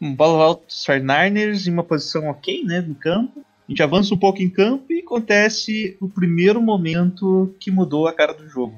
Bola 0.00 0.36
volta 0.36 0.66
dos 0.66 0.84
Niners 0.88 1.68
em 1.68 1.72
uma 1.72 1.84
posição 1.84 2.28
ok, 2.28 2.64
né, 2.64 2.80
no 2.80 2.96
campo. 2.96 3.44
A 3.72 3.74
gente 3.74 3.82
avança 3.82 4.14
um 4.14 4.18
pouco 4.18 4.42
em 4.42 4.50
campo 4.50 4.92
e 4.92 4.98
acontece 5.00 5.96
o 5.98 6.06
primeiro 6.06 6.60
momento 6.60 7.54
que 7.58 7.70
mudou 7.70 8.06
a 8.06 8.12
cara 8.12 8.34
do 8.34 8.46
jogo. 8.46 8.74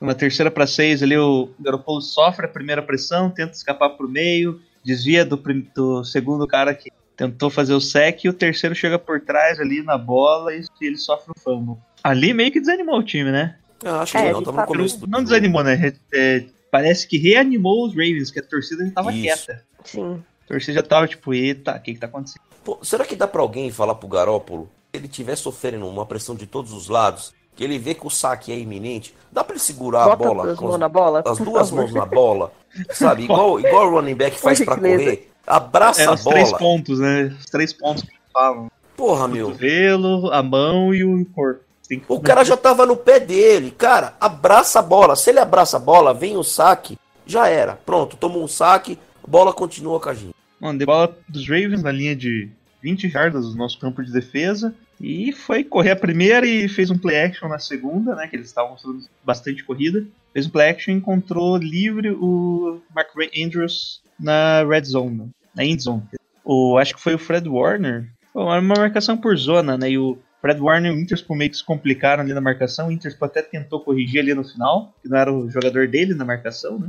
Na 0.00 0.16
terceira 0.16 0.50
para 0.50 0.66
seis, 0.66 1.00
ali 1.00 1.16
o 1.16 1.48
Garoppolo 1.60 2.00
sofre 2.00 2.44
a 2.46 2.48
primeira 2.48 2.82
pressão, 2.82 3.30
tenta 3.30 3.52
escapar 3.52 3.90
para 3.90 4.04
o 4.04 4.08
meio, 4.08 4.60
desvia 4.84 5.24
do, 5.24 5.36
do, 5.72 6.02
segundo 6.02 6.44
cara 6.44 6.74
que 6.74 6.90
tentou 7.16 7.48
fazer 7.50 7.72
o 7.72 7.80
sec 7.80 8.24
e 8.24 8.28
o 8.28 8.32
terceiro 8.32 8.74
chega 8.74 8.98
por 8.98 9.20
trás 9.20 9.60
ali 9.60 9.80
na 9.80 9.96
bola 9.96 10.52
e 10.52 10.64
ele 10.80 10.98
sofre 10.98 11.30
o 11.30 11.40
fumble. 11.40 11.76
Ali 12.02 12.34
meio 12.34 12.50
que 12.50 12.58
desanimou 12.58 12.98
o 12.98 13.04
time, 13.04 13.30
né? 13.30 13.54
Eu 13.80 13.94
acho 14.00 14.10
que 14.10 14.18
É, 14.18 14.32
não, 14.32 14.42
tava 14.42 14.50
no 14.50 14.56
fato. 14.56 14.66
começo 14.66 14.98
do 14.98 15.06
Não 15.06 15.22
desanimou, 15.22 15.62
né? 15.62 15.74
Re- 15.74 15.94
é, 16.12 16.44
parece 16.68 17.06
que 17.06 17.16
reanimou 17.16 17.86
os 17.86 17.92
Ravens, 17.92 18.32
que 18.32 18.40
a 18.40 18.42
torcida 18.42 18.84
já 18.86 18.90
tava 18.90 19.12
Isso. 19.12 19.22
quieta. 19.22 19.62
Sim. 19.84 20.20
A 20.46 20.48
torcida 20.48 20.74
já 20.74 20.82
tava 20.82 21.06
tipo, 21.08 21.34
eita, 21.34 21.76
o 21.76 21.80
que 21.80 21.94
que 21.94 22.00
tá 22.00 22.06
acontecendo? 22.06 22.40
Pô, 22.64 22.78
será 22.82 23.04
que 23.04 23.14
dá 23.16 23.26
pra 23.26 23.42
alguém 23.42 23.70
falar 23.70 23.94
pro 23.96 24.08
Garópolo, 24.08 24.68
se 24.92 24.98
ele 25.00 25.08
tiver 25.08 25.36
sofrendo 25.36 25.86
uma 25.88 26.06
pressão 26.06 26.34
de 26.34 26.46
todos 26.46 26.72
os 26.72 26.88
lados, 26.88 27.34
que 27.54 27.64
ele 27.64 27.78
vê 27.78 27.94
que 27.94 28.06
o 28.06 28.10
saque 28.10 28.52
é 28.52 28.58
iminente, 28.58 29.14
dá 29.32 29.42
pra 29.42 29.54
ele 29.54 29.60
segurar 29.62 30.04
a 30.04 30.16
Bota 30.16 30.28
bola 30.34 30.52
as 30.52 30.58
com 30.58 30.64
mãos 30.66 30.74
as, 30.74 30.80
na 30.80 30.88
bola. 30.88 31.22
as 31.26 31.38
duas 31.38 31.68
favor. 31.70 31.82
mãos 31.84 31.94
na 31.94 32.06
bola, 32.06 32.52
sabe? 32.90 33.24
Igual, 33.24 33.58
igual 33.60 33.86
o 33.88 33.90
running 33.90 34.14
back 34.14 34.38
faz 34.38 34.58
gentileza. 34.58 35.04
correr. 35.04 35.30
Abraça 35.46 36.02
É 36.02 36.06
a 36.06 36.12
os 36.12 36.24
três 36.24 36.48
bola. 36.48 36.58
pontos, 36.58 36.98
né? 37.00 37.34
Os 37.38 37.46
três 37.46 37.72
pontos 37.72 38.02
que 38.02 38.10
falam. 38.32 38.70
Porra, 38.96 39.24
O 39.26 39.28
meu. 39.28 39.46
cotovelo, 39.48 40.32
a 40.32 40.42
mão 40.42 40.92
e 40.94 41.04
o 41.04 41.24
corpo. 41.26 41.60
O 42.08 42.20
cara 42.20 42.42
já 42.44 42.56
tava 42.56 42.84
no 42.84 42.96
pé 42.96 43.20
dele. 43.20 43.70
Cara, 43.70 44.14
abraça 44.20 44.80
a 44.80 44.82
bola. 44.82 45.14
Se 45.14 45.30
ele 45.30 45.38
abraça 45.38 45.76
a 45.76 45.80
bola, 45.80 46.12
vem 46.12 46.36
o 46.36 46.42
saque, 46.42 46.98
já 47.24 47.46
era. 47.48 47.78
Pronto, 47.86 48.16
tomou 48.16 48.42
um 48.42 48.48
saque, 48.48 48.98
bola 49.26 49.52
continua 49.52 50.00
com 50.00 50.08
a 50.08 50.14
gente. 50.14 50.34
Mano, 50.60 50.78
deu 50.78 50.86
bola 50.86 51.16
dos 51.28 51.48
Ravens 51.48 51.82
na 51.82 51.92
linha 51.92 52.16
de 52.16 52.48
20 52.82 53.08
jardas 53.08 53.46
do 53.46 53.56
nosso 53.56 53.78
campo 53.78 54.02
de 54.02 54.12
defesa. 54.12 54.74
E 55.00 55.30
foi 55.32 55.62
correr 55.62 55.90
a 55.90 55.96
primeira 55.96 56.46
e 56.46 56.68
fez 56.68 56.90
um 56.90 56.96
play 56.96 57.20
action 57.20 57.48
na 57.48 57.58
segunda, 57.58 58.14
né? 58.14 58.26
Que 58.26 58.36
eles 58.36 58.46
estavam 58.46 58.74
usando 58.74 59.04
bastante 59.24 59.62
corrida. 59.62 60.06
Fez 60.32 60.46
um 60.46 60.50
play 60.50 60.70
action 60.70 60.94
e 60.94 60.96
encontrou 60.96 61.56
livre 61.56 62.10
o 62.12 62.80
Mark 62.94 63.08
Ray 63.14 63.30
Andrews 63.44 64.00
na 64.18 64.64
red 64.64 64.84
zone, 64.84 65.16
né, 65.16 65.28
na 65.54 65.64
end 65.64 65.82
zone. 65.82 66.02
O, 66.42 66.78
acho 66.78 66.94
que 66.94 67.02
foi 67.02 67.14
o 67.14 67.18
Fred 67.18 67.46
Warner. 67.46 68.08
Bom, 68.32 68.50
era 68.50 68.60
uma 68.60 68.76
marcação 68.76 69.16
por 69.16 69.36
zona, 69.36 69.76
né? 69.76 69.90
E 69.90 69.98
o 69.98 70.16
Fred 70.40 70.60
Warner 70.60 70.92
e 70.92 70.96
o 70.96 71.00
Interspo 71.00 71.34
meio 71.34 71.50
que 71.50 71.56
se 71.56 71.64
complicaram 71.64 72.22
ali 72.22 72.32
na 72.32 72.40
marcação. 72.40 72.88
O 72.88 72.92
Interspo 72.92 73.24
até 73.24 73.42
tentou 73.42 73.80
corrigir 73.80 74.20
ali 74.20 74.32
no 74.32 74.44
final, 74.44 74.94
que 75.02 75.08
não 75.08 75.18
era 75.18 75.32
o 75.32 75.50
jogador 75.50 75.88
dele 75.88 76.14
na 76.14 76.24
marcação, 76.24 76.78
né? 76.78 76.88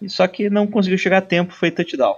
E 0.00 0.08
só 0.08 0.28
que 0.28 0.50
não 0.50 0.66
conseguiu 0.66 0.98
chegar 0.98 1.18
a 1.18 1.22
tempo, 1.22 1.52
foi 1.52 1.70
touchdown 1.70 2.16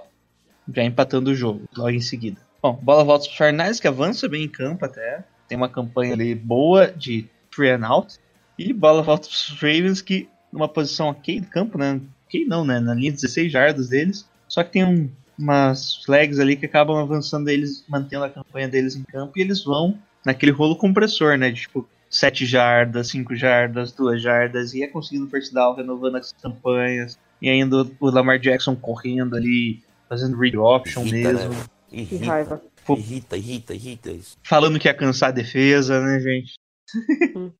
já 0.73 0.83
empatando 0.83 1.31
o 1.31 1.35
jogo 1.35 1.63
logo 1.75 1.89
em 1.89 2.01
seguida. 2.01 2.39
Bom, 2.61 2.73
bola 2.81 3.03
volta 3.03 3.25
para 3.25 3.31
os 3.31 3.37
Fernandes, 3.37 3.79
que 3.79 3.87
avança 3.87 4.27
bem 4.27 4.43
em 4.43 4.49
campo 4.49 4.85
até. 4.85 5.23
Tem 5.47 5.57
uma 5.57 5.69
campanha 5.69 6.13
ali 6.13 6.35
boa 6.35 6.87
de 6.87 7.29
three 7.51 7.69
and 7.69 7.85
out. 7.85 8.17
E 8.57 8.73
bola 8.73 9.01
volta 9.01 9.27
para 9.27 9.33
os 9.33 9.49
Ravens, 9.61 10.01
que 10.01 10.27
numa 10.51 10.67
posição 10.67 11.07
ok 11.07 11.39
do 11.39 11.47
campo, 11.47 11.77
né? 11.77 12.01
Ok 12.25 12.45
não, 12.45 12.65
né? 12.65 12.79
Na 12.79 12.93
linha 12.93 13.11
16 13.11 13.51
jardas 13.51 13.89
deles. 13.89 14.27
Só 14.47 14.63
que 14.63 14.71
tem 14.71 14.83
um, 14.83 15.09
umas 15.37 16.03
flags 16.03 16.39
ali 16.39 16.55
que 16.55 16.65
acabam 16.65 16.97
avançando 16.97 17.49
eles, 17.49 17.85
mantendo 17.87 18.25
a 18.25 18.29
campanha 18.29 18.67
deles 18.67 18.95
em 18.95 19.03
campo. 19.03 19.33
E 19.37 19.41
eles 19.41 19.63
vão 19.63 19.97
naquele 20.25 20.51
rolo 20.51 20.75
compressor, 20.75 21.37
né? 21.37 21.51
De 21.51 21.61
tipo 21.61 21.87
7 22.09 22.45
jardas, 22.45 23.09
5 23.09 23.35
jardas, 23.35 23.91
2 23.91 24.21
jardas. 24.21 24.73
E 24.73 24.83
é 24.83 24.87
conseguindo 24.87 25.29
first 25.29 25.53
down, 25.53 25.75
renovando 25.75 26.15
as 26.15 26.33
campanhas. 26.33 27.17
E 27.41 27.49
ainda 27.49 27.87
o 27.99 28.09
Lamar 28.09 28.39
Jackson 28.39 28.75
correndo 28.75 29.35
ali, 29.35 29.83
fazendo 30.07 30.37
read 30.37 30.57
option 30.57 31.03
Irrita, 31.05 31.33
mesmo. 31.33 31.49
né? 31.53 31.63
Que 31.89 31.97
Irrita, 32.01 32.25
raiva. 32.25 32.61
irrita, 32.89 33.37
irrita, 33.37 33.73
irrita 33.73 34.11
isso. 34.11 34.37
Falando 34.43 34.79
que 34.79 34.87
ia 34.87 34.93
cansar 34.93 35.29
a 35.29 35.33
defesa, 35.33 36.01
né, 36.01 36.19
gente? 36.19 36.53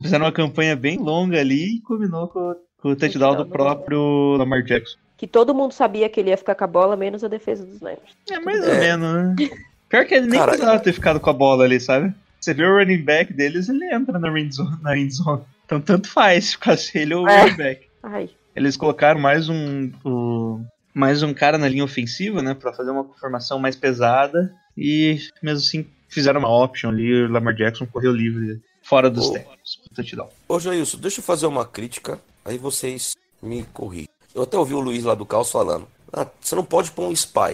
Fizeram 0.00 0.24
uma 0.24 0.32
campanha 0.32 0.74
bem 0.74 0.98
longa 0.98 1.38
ali 1.38 1.76
e 1.76 1.80
combinou 1.82 2.28
com, 2.28 2.54
com 2.78 2.88
o 2.90 2.96
touchdown 2.96 3.36
do 3.36 3.46
próprio 3.46 4.36
Lamar 4.36 4.62
Jackson. 4.62 4.98
Que 5.16 5.26
todo 5.26 5.54
mundo 5.54 5.72
sabia 5.72 6.08
que 6.08 6.18
ele 6.18 6.30
ia 6.30 6.36
ficar 6.36 6.54
com 6.56 6.64
a 6.64 6.66
bola, 6.66 6.96
menos 6.96 7.22
a 7.22 7.28
defesa 7.28 7.64
dos 7.64 7.80
Niners. 7.80 8.00
É 8.30 8.40
mais 8.40 8.60
É. 8.64 8.72
ou 8.72 8.78
menos, 8.78 9.12
né? 9.38 9.50
Pior 9.88 10.04
que 10.06 10.14
ele 10.14 10.26
nem 10.26 10.38
Cara, 10.40 10.52
precisava 10.52 10.80
ter 10.80 10.92
ficado 10.92 11.20
com 11.20 11.30
a 11.30 11.32
bola 11.32 11.64
ali, 11.64 11.78
sabe? 11.78 12.12
Você 12.40 12.52
vê 12.52 12.64
o 12.64 12.76
running 12.76 13.02
back 13.04 13.32
deles, 13.32 13.68
ele 13.68 13.84
entra 13.94 14.18
na 14.18 14.28
end 14.40 14.52
zone. 14.54 14.76
Na 14.82 14.98
end 14.98 15.14
zone. 15.14 15.42
Então 15.64 15.80
tanto 15.80 16.08
faz 16.08 16.46
se 16.46 16.52
ficasse 16.52 16.98
ele 16.98 17.14
ou 17.14 17.24
o 17.24 17.28
É. 17.28 17.42
running 17.42 17.56
back. 17.56 17.86
Ai, 18.02 18.30
Eles 18.56 18.76
colocaram 18.76 19.20
mais 19.20 19.48
um, 19.48 19.92
o- 20.04 20.60
mais 20.94 21.22
um 21.22 21.32
cara 21.34 21.56
na 21.58 21.68
linha 21.68 21.84
ofensiva, 21.84 22.42
né, 22.42 22.54
Pra 22.54 22.72
fazer 22.72 22.90
uma 22.90 23.04
formação 23.18 23.58
mais 23.58 23.76
pesada 23.76 24.54
e 24.76 25.18
mesmo 25.42 25.58
assim 25.58 25.86
fizeram 26.08 26.40
uma 26.40 26.50
option 26.64 26.90
ali, 26.90 27.24
o 27.24 27.30
Lamar 27.30 27.54
Jackson 27.54 27.86
correu 27.86 28.12
livre 28.12 28.60
fora 28.82 29.08
dos 29.08 29.28
Oh. 29.28 29.32
tempos, 29.32 29.80
touchdown. 29.94 30.28
Ô, 30.48 30.60
Jailson, 30.60 30.98
deixa 30.98 31.20
eu 31.20 31.24
fazer 31.24 31.46
uma 31.46 31.64
crítica, 31.64 32.20
aí 32.44 32.58
vocês 32.58 33.14
me 33.42 33.62
corrigem. 33.72 34.08
Eu 34.34 34.42
até 34.42 34.56
ouvi 34.58 34.74
o 34.74 34.80
Luiz 34.80 35.04
lá 35.04 35.14
do 35.14 35.24
Caos 35.26 35.50
falando, 35.50 35.86
ah, 36.12 36.26
você 36.40 36.54
não 36.54 36.64
pode 36.64 36.90
pôr 36.90 37.06
um 37.08 37.12
spy. 37.12 37.52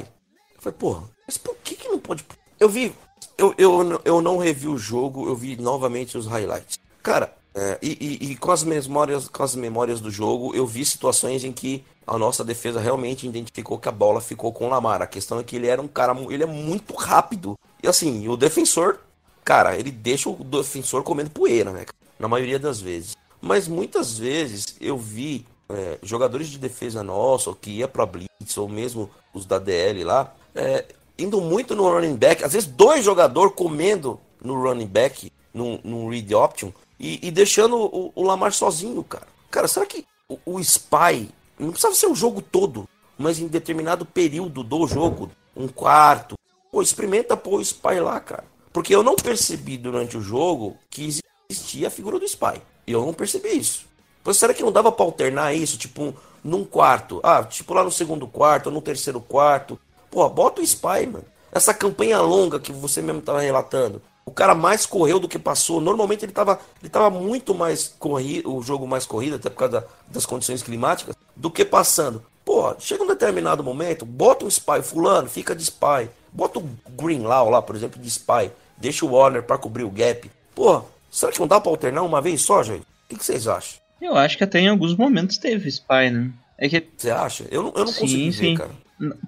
Eu 0.57 0.61
falei, 0.63 0.77
porra, 0.79 1.05
mas 1.27 1.39
por 1.39 1.55
que 1.63 1.75
que 1.77 1.89
não 1.89 1.99
pode 2.01 2.23
pôr? 2.25 2.37
Eu 2.59 2.69
vi, 2.69 2.93
eu, 3.37 3.55
eu, 3.57 4.01
eu 4.05 4.21
não 4.21 4.39
revi 4.39 4.67
o 4.67 4.77
jogo, 4.79 5.29
eu 5.29 5.37
vi 5.37 5.57
novamente 5.57 6.19
os 6.19 6.27
highlights. 6.27 6.79
Cara, 7.03 7.33
é, 7.55 7.79
e, 7.83 8.19
e- 8.23 8.31
e 8.33 8.37
com, 8.37 8.51
as 8.51 8.63
memórias, 8.63 9.29
com 9.29 9.43
as 9.43 9.55
memórias 9.55 10.01
do 10.01 10.11
jogo, 10.11 10.55
eu 10.55 10.67
vi 10.67 10.85
situações 10.85 11.45
em 11.45 11.53
que 11.53 11.85
a 12.07 12.17
nossa 12.17 12.45
defesa 12.45 12.81
realmente 12.81 13.27
identificou 13.27 13.79
que 13.79 13.89
a 13.89 13.93
bola 13.93 14.21
ficou 14.21 14.53
com 14.53 14.67
o 14.67 14.69
Lamar. 14.71 15.03
A 15.03 15.07
questão 15.07 15.39
é 15.39 15.45
que 15.45 15.57
ele 15.57 15.67
era 15.67 15.81
um 15.83 15.89
cara, 15.89 16.17
ele 16.31 16.43
é 16.43 16.47
muito 16.47 16.95
rápido. 16.95 17.59
E 17.83 17.89
assim, 17.89 18.27
o 18.29 18.37
defensor, 18.37 18.99
cara, 19.45 19.77
ele 19.77 19.91
deixa 19.91 20.29
o 20.29 20.35
defensor 20.45 21.03
comendo 21.03 21.31
poeira, 21.31 21.71
né? 21.73 21.85
Na 22.19 22.29
maioria 22.29 22.59
das 22.59 22.81
vezes. 22.81 23.17
Mas 23.41 23.69
muitas 23.69 24.19
vezes 24.19 24.77
eu 24.81 24.97
vi 24.97 25.47
é, 25.69 25.99
jogadores 26.03 26.49
de 26.49 26.59
defesa 26.59 27.03
nossa, 27.03 27.55
que 27.61 27.71
ia 27.71 27.87
pra 27.89 28.07
Blitz, 28.07 28.57
ou 28.57 28.69
mesmo 28.69 29.11
os 29.35 29.45
da 29.45 29.59
DL 29.59 30.03
lá, 30.05 30.35
é, 30.55 30.87
indo 31.19 31.41
muito 31.41 31.75
no 31.77 31.89
running 31.89 32.17
back, 32.17 32.43
às 32.43 32.53
vezes 32.55 32.69
dois 32.69 33.05
jogadores 33.05 33.53
comendo 33.55 34.19
no 34.43 34.61
running 34.61 34.87
back, 34.87 35.31
num, 35.53 35.79
num 35.85 36.09
read 36.09 36.35
option, 36.35 36.71
e, 36.99 37.27
e 37.27 37.31
deixando 37.31 37.77
o, 37.77 38.13
o 38.15 38.23
Lamar 38.23 38.53
sozinho, 38.53 39.03
cara. 39.05 39.27
Cara, 39.51 39.69
será 39.69 39.87
que 39.87 40.05
o, 40.29 40.39
o 40.45 40.61
Spy, 40.61 41.31
não 41.59 41.71
precisava 41.71 41.95
ser 41.95 42.07
o 42.07 42.15
jogo 42.15 42.43
todo, 42.43 42.89
mas 43.17 43.39
em 43.39 43.47
determinado 43.47 44.05
período 44.05 44.63
do 44.63 44.87
jogo, 44.87 45.31
um 45.57 45.67
quarto, 45.69 46.37
pô, 46.71 46.83
experimenta 46.83 47.37
pôr 47.37 47.59
o 47.59 47.63
Spy 47.65 48.01
lá, 48.01 48.21
cara. 48.21 48.45
Porque 48.73 48.95
eu 48.95 49.03
não 49.03 49.17
percebi 49.17 49.77
durante 49.77 50.17
o 50.17 50.21
jogo 50.21 50.77
que 50.91 51.09
existia 51.51 51.89
a 51.89 51.91
figura 51.91 52.19
do 52.19 52.25
Spy. 52.25 52.61
E 52.87 52.93
eu 52.93 53.05
não 53.05 53.13
percebi 53.15 53.49
isso. 53.59 53.87
Pois 54.23 54.37
será 54.37 54.53
que 54.53 54.63
não 54.63 54.71
dava 54.71 54.93
pra 54.93 55.05
alternar 55.05 55.55
isso, 55.55 55.79
tipo, 55.79 56.03
um- 56.03 56.15
num 56.45 56.65
quarto? 56.65 57.21
Ah, 57.23 57.43
tipo 57.43 57.73
lá 57.75 57.83
no 57.83 57.91
segundo 57.91 58.27
quarto, 58.27 58.67
ou 58.67 58.73
no 58.73 58.81
terceiro 58.83 59.21
quarto. 59.21 59.79
Pô, 60.11 60.29
bota 60.29 60.61
o 60.61 60.65
Spy, 60.65 61.07
mano. 61.07 61.25
Essa 61.51 61.73
campanha 61.73 62.21
longa 62.21 62.61
que 62.61 62.71
você 62.73 63.01
mesmo 63.01 63.23
tava 63.23 63.41
relatando. 63.41 64.01
O 64.29 64.31
cara 64.31 64.55
mais 64.55 64.85
correu 64.85 65.19
do 65.19 65.27
que 65.29 65.39
passou. 65.39 65.81
Normalmente 65.81 66.23
ele 66.25 66.33
tava, 66.33 66.61
ele 66.83 66.91
tava 66.91 67.09
muito 67.09 67.55
mais 67.55 67.95
corrido, 67.99 68.55
o 68.55 68.63
jogo 68.63 68.87
mais 68.87 69.07
corrido, 69.07 69.37
até 69.37 69.49
por 69.49 69.57
causa 69.57 69.81
da- 69.81 69.87
das 70.09 70.27
condições 70.27 70.63
climáticas, 70.63 71.17
do 71.35 71.51
que 71.51 71.65
passando. 71.65 72.23
Pô, 72.45 72.75
chega 72.79 73.03
um 73.03 73.07
determinado 73.07 73.65
momento, 73.65 74.05
bota 74.05 74.45
um 74.45 74.49
spy, 74.49 74.83
fulano, 74.83 75.29
fica 75.31 75.55
de 75.57 75.63
spy. 75.63 76.11
Bota 76.31 76.59
o 76.59 76.69
Greenlaw 76.91 77.49
lá, 77.49 77.63
por 77.63 77.75
exemplo, 77.75 78.01
de 78.01 78.09
spy. 78.09 78.51
Deixa 78.77 79.07
o 79.07 79.11
Warner 79.13 79.43
pra 79.43 79.57
cobrir 79.57 79.85
o 79.85 79.91
gap. 79.91 80.31
Pô, 80.55 80.83
será 81.11 81.33
que 81.33 81.41
não 81.41 81.47
dá 81.47 81.59
pra 81.61 81.71
alternar 81.71 82.03
uma 82.03 82.21
vez 82.21 82.43
só, 82.43 82.63
gente? 82.63 82.83
O 82.83 83.09
que, 83.09 83.17
que 83.17 83.25
vocês 83.25 83.49
acham? 83.49 83.81
Eu 84.01 84.15
acho 84.15 84.37
que 84.37 84.45
até 84.45 84.61
em 84.61 84.69
alguns 84.69 84.95
momentos 84.95 85.39
teve 85.39 85.69
Spy, 85.71 86.11
né? 86.13 86.31
É 86.59 86.69
que 86.69 86.87
Você 86.97 87.11
acha? 87.11 87.47
Eu 87.51 87.63
não, 87.63 87.73
eu 87.75 87.81
não 87.87 87.93
Sim, 87.93 88.01
consegui 88.01 88.33
sim. 88.33 88.55
ver, 88.55 88.59
cara. 88.59 88.71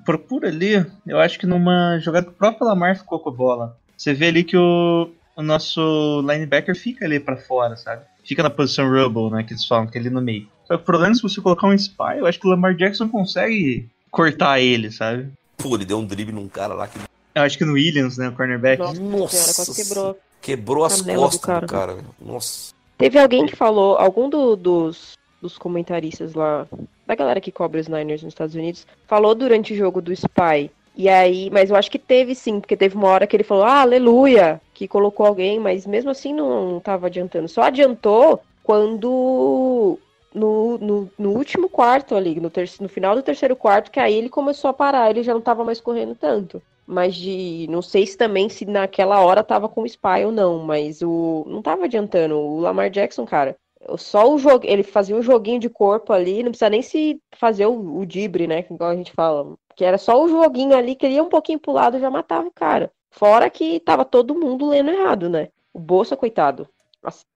procura 0.04 0.49
ali, 0.49 0.85
eu 1.07 1.19
acho 1.19 1.38
que 1.38 1.47
numa 1.47 1.99
jogada 2.00 2.26
que 2.26 2.33
o 2.33 2.37
próprio 2.37 2.66
Lamar 2.66 2.99
ficou 2.99 3.19
com 3.19 3.30
a 3.30 3.33
bola. 3.33 3.78
Você 4.00 4.14
vê 4.14 4.28
ali 4.28 4.42
que 4.42 4.57
o, 4.57 5.11
o 5.37 5.42
nosso 5.42 6.23
linebacker 6.23 6.75
fica 6.75 7.04
ali 7.04 7.21
pra 7.21 7.37
fora, 7.37 7.76
sabe? 7.76 8.02
Fica 8.25 8.42
na 8.42 8.49
posição 8.49 8.88
rubble, 8.90 9.28
né, 9.30 9.42
que 9.42 9.52
eles 9.52 9.66
falam, 9.66 9.87
que 9.87 9.99
é 9.99 10.00
ali 10.00 10.09
no 10.09 10.23
meio. 10.23 10.49
Só 10.64 10.75
que 10.78 10.83
o 10.83 10.87
problema 10.87 11.12
é 11.12 11.16
se 11.16 11.21
você 11.23 11.38
colocar 11.38 11.66
um 11.66 11.75
spy, 11.75 12.16
eu 12.16 12.25
acho 12.25 12.40
que 12.40 12.47
o 12.47 12.50
Lamar 12.50 12.75
Jackson 12.75 13.11
consegue 13.11 13.90
cortar 14.11 14.59
ele, 14.59 14.90
sabe? 14.90 15.30
Pô, 15.59 15.75
ele 15.75 15.85
deu 15.85 15.99
um 15.99 16.07
drible 16.07 16.33
num 16.35 16.49
cara 16.49 16.73
lá 16.73 16.88
que. 16.88 16.99
Eu 17.35 17.42
acho 17.42 17.59
que 17.59 17.64
no 17.66 17.75
Williams, 17.75 18.16
né, 18.16 18.30
o 18.30 18.33
cornerback. 18.33 18.80
nossa, 18.80 18.99
Nossa 19.02 19.75
quebrou. 19.75 20.19
Quebrou 20.40 20.85
as 20.87 21.02
do 21.02 21.14
costas 21.14 21.40
do 21.40 21.47
cara. 21.47 21.66
cara. 21.66 21.95
velho. 21.97 22.07
Nossa. 22.19 22.73
Teve 22.97 23.19
alguém 23.19 23.45
que 23.45 23.54
falou, 23.54 23.99
algum 23.99 24.30
do- 24.30 24.57
dos, 24.57 25.12
dos 25.42 25.59
comentaristas 25.59 26.33
lá, 26.33 26.66
da 27.07 27.14
galera 27.14 27.38
que 27.38 27.52
cobre 27.52 27.78
os 27.78 27.87
Niners 27.88 28.23
nos 28.23 28.33
Estados 28.33 28.54
Unidos, 28.54 28.87
falou 29.07 29.35
durante 29.35 29.75
o 29.75 29.76
jogo 29.76 30.00
do 30.00 30.11
Spy. 30.11 30.71
E 31.00 31.09
aí, 31.09 31.49
mas 31.50 31.71
eu 31.71 31.76
acho 31.76 31.90
que 31.90 31.99
teve 31.99 32.35
sim, 32.35 32.61
porque 32.61 32.76
teve 32.76 32.95
uma 32.95 33.09
hora 33.09 33.26
que 33.26 33.35
ele 33.35 33.42
falou, 33.42 33.64
ah, 33.64 33.80
aleluia, 33.80 34.61
que 34.75 34.87
colocou 34.87 35.25
alguém, 35.25 35.59
mas 35.59 35.87
mesmo 35.87 36.11
assim 36.11 36.35
não, 36.35 36.78
tava 36.78 37.07
adiantando. 37.07 37.49
Só 37.49 37.62
adiantou 37.62 38.42
quando 38.62 39.99
no, 40.35 40.76
no, 40.76 41.11
no 41.19 41.30
último 41.30 41.71
quarto 41.71 42.14
ali, 42.14 42.38
no, 42.38 42.52
no 42.80 42.88
final 42.90 43.16
do 43.16 43.23
terceiro 43.23 43.57
quarto, 43.57 43.90
que 43.90 43.99
aí 43.99 44.14
ele 44.14 44.28
começou 44.28 44.69
a 44.69 44.75
parar, 44.75 45.09
ele 45.09 45.23
já 45.23 45.33
não 45.33 45.40
tava 45.40 45.64
mais 45.64 45.80
correndo 45.80 46.14
tanto. 46.14 46.61
Mas 46.87 47.14
de. 47.14 47.66
Não 47.71 47.80
sei 47.80 48.07
se 48.07 48.19
também 48.19 48.50
se 48.50 48.66
naquela 48.66 49.21
hora 49.23 49.42
tava 49.42 49.71
com 49.71 49.83
o 49.83 49.87
Spy 49.87 50.26
ou 50.26 50.33
não, 50.33 50.59
mas 50.59 51.00
o. 51.00 51.47
Não 51.49 51.62
tava 51.62 51.85
adiantando. 51.85 52.37
O 52.37 52.61
Lamar 52.61 52.90
Jackson, 52.90 53.25
cara. 53.25 53.57
Só 53.97 54.30
o 54.30 54.38
jogo. 54.38 54.66
Ele 54.66 54.83
fazia 54.83 55.16
um 55.16 55.23
joguinho 55.23 55.61
de 55.61 55.71
corpo 55.71 56.12
ali, 56.12 56.42
não 56.42 56.50
precisa 56.50 56.69
nem 56.69 56.83
se 56.83 57.19
fazer 57.37 57.64
o, 57.66 58.00
o 58.00 58.04
dibre, 58.04 58.47
né? 58.47 58.66
Igual 58.71 58.90
a 58.90 58.97
gente 58.97 59.12
fala. 59.12 59.54
Que 59.81 59.85
era 59.87 59.97
só 59.97 60.23
o 60.23 60.29
joguinho 60.29 60.77
ali, 60.77 60.95
que 60.95 61.07
ele 61.07 61.15
ia 61.15 61.23
um 61.23 61.31
pouquinho 61.31 61.59
pro 61.59 61.73
lado 61.73 61.99
já 61.99 62.11
matava 62.11 62.47
o 62.47 62.51
cara. 62.51 62.93
Fora 63.11 63.49
que 63.49 63.81
tava 63.81 64.05
todo 64.05 64.39
mundo 64.39 64.69
lendo 64.69 64.91
errado, 64.91 65.31
né? 65.31 65.49
O 65.73 65.79
Bolsa, 65.79 66.19
coitado. 66.19 66.69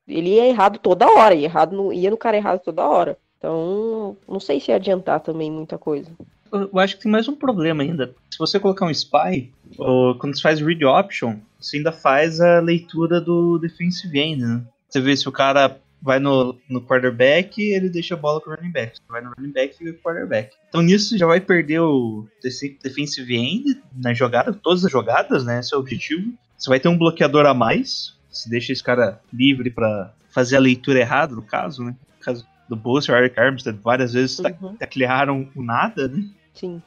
Ele 0.06 0.34
ia 0.34 0.46
errado 0.46 0.78
toda 0.78 1.08
hora, 1.08 1.34
ia, 1.34 1.46
errado 1.46 1.74
no, 1.74 1.90
ia 1.90 2.10
no 2.10 2.18
cara 2.18 2.36
errado 2.36 2.60
toda 2.60 2.86
hora. 2.86 3.16
Então, 3.38 4.14
não 4.28 4.38
sei 4.38 4.60
se 4.60 4.70
ia 4.70 4.76
adiantar 4.76 5.20
também 5.20 5.50
muita 5.50 5.78
coisa. 5.78 6.10
Eu 6.52 6.68
eu 6.70 6.78
acho 6.78 6.98
que 6.98 7.04
tem 7.04 7.10
mais 7.12 7.26
um 7.28 7.34
problema 7.34 7.82
ainda. 7.82 8.14
Se 8.30 8.38
você 8.38 8.60
colocar 8.60 8.84
um 8.84 8.90
spy, 8.90 9.50
ou 9.78 10.14
quando 10.16 10.36
você 10.36 10.42
faz 10.42 10.60
read 10.60 10.84
option, 10.84 11.36
você 11.58 11.78
ainda 11.78 11.92
faz 11.92 12.42
a 12.42 12.60
leitura 12.60 13.22
do 13.22 13.58
defensive 13.58 14.20
end, 14.20 14.42
né? 14.42 14.62
Você 14.86 15.00
vê 15.00 15.16
se 15.16 15.26
o 15.26 15.32
cara 15.32 15.80
vai 16.04 16.18
no, 16.20 16.54
no 16.68 16.82
quarterback, 16.82 17.60
ele 17.62 17.88
deixa 17.88 18.14
a 18.14 18.16
bola 18.18 18.40
pro 18.40 18.54
running 18.54 18.70
back. 18.70 18.96
Se 18.96 19.02
vai 19.08 19.22
no 19.22 19.32
running 19.36 19.52
back, 19.52 19.76
fica 19.76 19.90
com 19.92 19.98
o 19.98 20.02
quarterback. 20.02 20.54
Então 20.68 20.82
nisso 20.82 21.08
você 21.08 21.18
já 21.18 21.26
vai 21.26 21.40
perder 21.40 21.80
o 21.80 22.26
def- 22.42 22.76
defensive 22.82 23.34
end 23.36 23.80
na 23.96 24.12
jogada, 24.12 24.52
todas 24.52 24.84
as 24.84 24.92
jogadas, 24.92 25.44
né? 25.46 25.60
Esse 25.60 25.74
é 25.74 25.76
o 25.76 25.80
objetivo. 25.80 26.32
Você 26.58 26.68
vai 26.68 26.78
ter 26.78 26.88
um 26.88 26.98
bloqueador 26.98 27.46
a 27.46 27.54
mais. 27.54 28.14
Você 28.30 28.50
deixa 28.50 28.72
esse 28.72 28.82
cara 28.82 29.20
livre 29.32 29.70
pra 29.70 30.12
fazer 30.30 30.56
a 30.56 30.60
leitura 30.60 30.98
errada, 31.00 31.34
no 31.34 31.42
caso, 31.42 31.82
né? 31.84 31.96
No 32.18 32.24
caso 32.24 32.46
do 32.68 32.76
Bolsa 32.76 33.10
e 33.10 33.14
o 33.14 33.18
Eric 33.18 33.38
Armstead, 33.40 33.78
várias 33.82 34.12
vezes 34.12 34.38
Uhum. 34.38 34.76
taclearam 34.76 35.48
o 35.56 35.62
nada, 35.62 36.06
né? 36.08 36.22
Sim. 36.52 36.82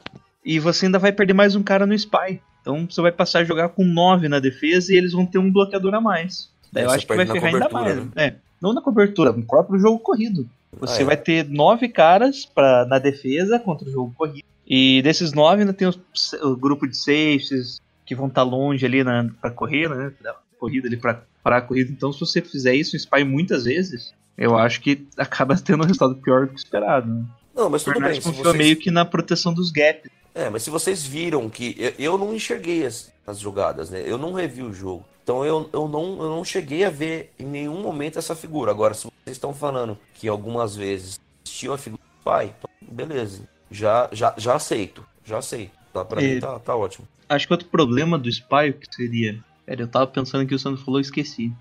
E 0.45 0.59
você 0.59 0.85
ainda 0.85 0.99
vai 0.99 1.11
perder 1.11 1.33
mais 1.33 1.55
um 1.55 1.63
cara 1.63 1.85
no 1.85 1.93
spy. 1.93 2.39
Então 2.61 2.85
você 2.89 3.01
vai 3.01 3.11
passar 3.11 3.39
a 3.39 3.43
jogar 3.43 3.69
com 3.69 3.83
9 3.83 4.27
na 4.29 4.39
defesa 4.39 4.93
e 4.93 4.97
eles 4.97 5.13
vão 5.13 5.25
ter 5.25 5.37
um 5.39 5.51
bloqueador 5.51 5.93
a 5.95 6.01
mais. 6.01 6.49
Daí 6.71 6.83
eu 6.83 6.89
acho 6.91 7.07
que 7.07 7.15
vai 7.15 7.25
ferrar 7.25 7.53
ainda 7.53 7.69
mais. 7.69 7.97
É, 8.15 8.35
não 8.61 8.73
na 8.73 8.81
cobertura, 8.81 9.31
no 9.31 9.43
próprio 9.43 9.79
jogo 9.79 9.99
corrido. 9.99 10.47
Você 10.79 10.99
Ah, 10.99 11.03
é. 11.03 11.05
vai 11.05 11.17
ter 11.17 11.47
nove 11.47 11.87
caras 11.87 12.45
pra, 12.45 12.85
na 12.85 12.99
defesa 12.99 13.59
contra 13.59 13.87
o 13.87 13.91
jogo 13.91 14.13
corrido. 14.17 14.45
E 14.67 15.01
desses 15.01 15.31
nove 15.33 15.61
ainda 15.61 15.73
tem 15.73 15.87
os- 15.87 15.99
o 16.41 16.55
grupo 16.55 16.87
de 16.87 16.97
safeties 16.97 17.79
que 18.05 18.13
vão 18.15 18.27
estar 18.27 18.43
longe 18.43 18.85
ali 18.85 19.03
na, 19.03 19.29
pra 19.41 19.49
correr, 19.51 19.89
né? 19.89 20.11
Da 20.21 20.35
corrida 20.59 20.87
ali 20.87 20.97
pra 20.97 21.21
parar 21.43 21.57
a 21.57 21.61
corrida. 21.61 21.91
Então 21.91 22.11
se 22.11 22.19
você 22.19 22.41
fizer 22.41 22.75
isso 22.75 22.95
em 22.95 22.99
spy 22.99 23.23
muitas 23.23 23.63
vezes, 23.65 24.13
eu 24.37 24.57
acho 24.57 24.81
que 24.81 25.07
acaba 25.17 25.55
tendo 25.55 25.83
um 25.83 25.85
resultado 25.85 26.15
pior 26.15 26.47
do 26.47 26.53
que 26.53 26.59
esperado. 26.59 27.07
Né? 27.11 27.23
Não, 27.55 27.69
mas 27.69 27.81
O 27.81 27.85
tudo 27.85 27.93
bem. 27.93 28.01
Fernandes 28.03 28.23
Se 28.23 28.29
confiou 28.29 28.45
vocês... 28.53 28.57
meio 28.57 28.75
que 28.75 28.91
na 28.91 29.05
proteção 29.05 29.53
dos 29.53 29.71
gaps. 29.71 30.11
É, 30.37 30.51
mas 30.51 30.61
se 30.61 30.69
vocês 30.69 31.03
viram 31.03 31.49
que 31.49 31.75
eu, 31.79 31.93
eu 31.97 32.17
não 32.17 32.31
enxerguei 32.31 32.85
as, 32.85 33.11
as 33.25 33.39
jogadas, 33.39 33.89
né? 33.89 34.03
Eu 34.05 34.19
não 34.19 34.33
revi 34.33 34.61
o 34.61 34.71
jogo. 34.71 35.03
Então 35.23 35.43
eu, 35.43 35.67
eu, 35.73 35.87
não, 35.87 36.03
eu 36.21 36.29
não 36.29 36.43
cheguei 36.45 36.85
a 36.85 36.91
ver 36.91 37.33
em 37.39 37.45
nenhum 37.45 37.81
momento 37.81 38.19
essa 38.19 38.35
figura. 38.35 38.69
Agora, 38.69 38.93
se 38.93 39.05
vocês 39.05 39.35
estão 39.35 39.51
falando 39.51 39.97
que 40.13 40.27
algumas 40.27 40.75
vezes 40.75 41.19
existia 41.43 41.73
a 41.73 41.77
figura 41.77 42.03
do 42.03 42.23
pai, 42.23 42.53
então, 42.55 42.69
beleza. 42.95 43.41
Já, 43.71 44.07
já, 44.11 44.35
já 44.37 44.55
aceito. 44.55 45.03
Já 45.25 45.39
aceito. 45.39 45.71
Tá, 45.91 46.05
pra 46.05 46.21
É. 46.21 46.35
mim 46.35 46.39
tá, 46.39 46.59
tá 46.59 46.75
ótimo. 46.75 47.07
Acho 47.27 47.47
que 47.47 47.53
outro 47.53 47.67
problema 47.69 48.17
do 48.19 48.29
Spy, 48.29 48.69
o 48.69 48.73
que 48.73 48.95
seria? 48.95 49.43
Pera, 49.65 49.81
eu 49.81 49.87
tava 49.87 50.05
pensando 50.05 50.45
que 50.45 50.53
o 50.53 50.59
Sandro 50.59 50.81
falou 50.85 50.99
e 50.99 51.01
esqueci. 51.01 51.51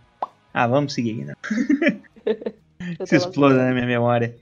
Ah, 0.52 0.66
vamos 0.66 0.92
seguir, 0.92 1.24
né? 1.24 1.34
Se 3.06 3.10
tô 3.10 3.16
explode 3.16 3.54
na 3.56 3.72
minha 3.72 3.86
memória. 3.86 4.36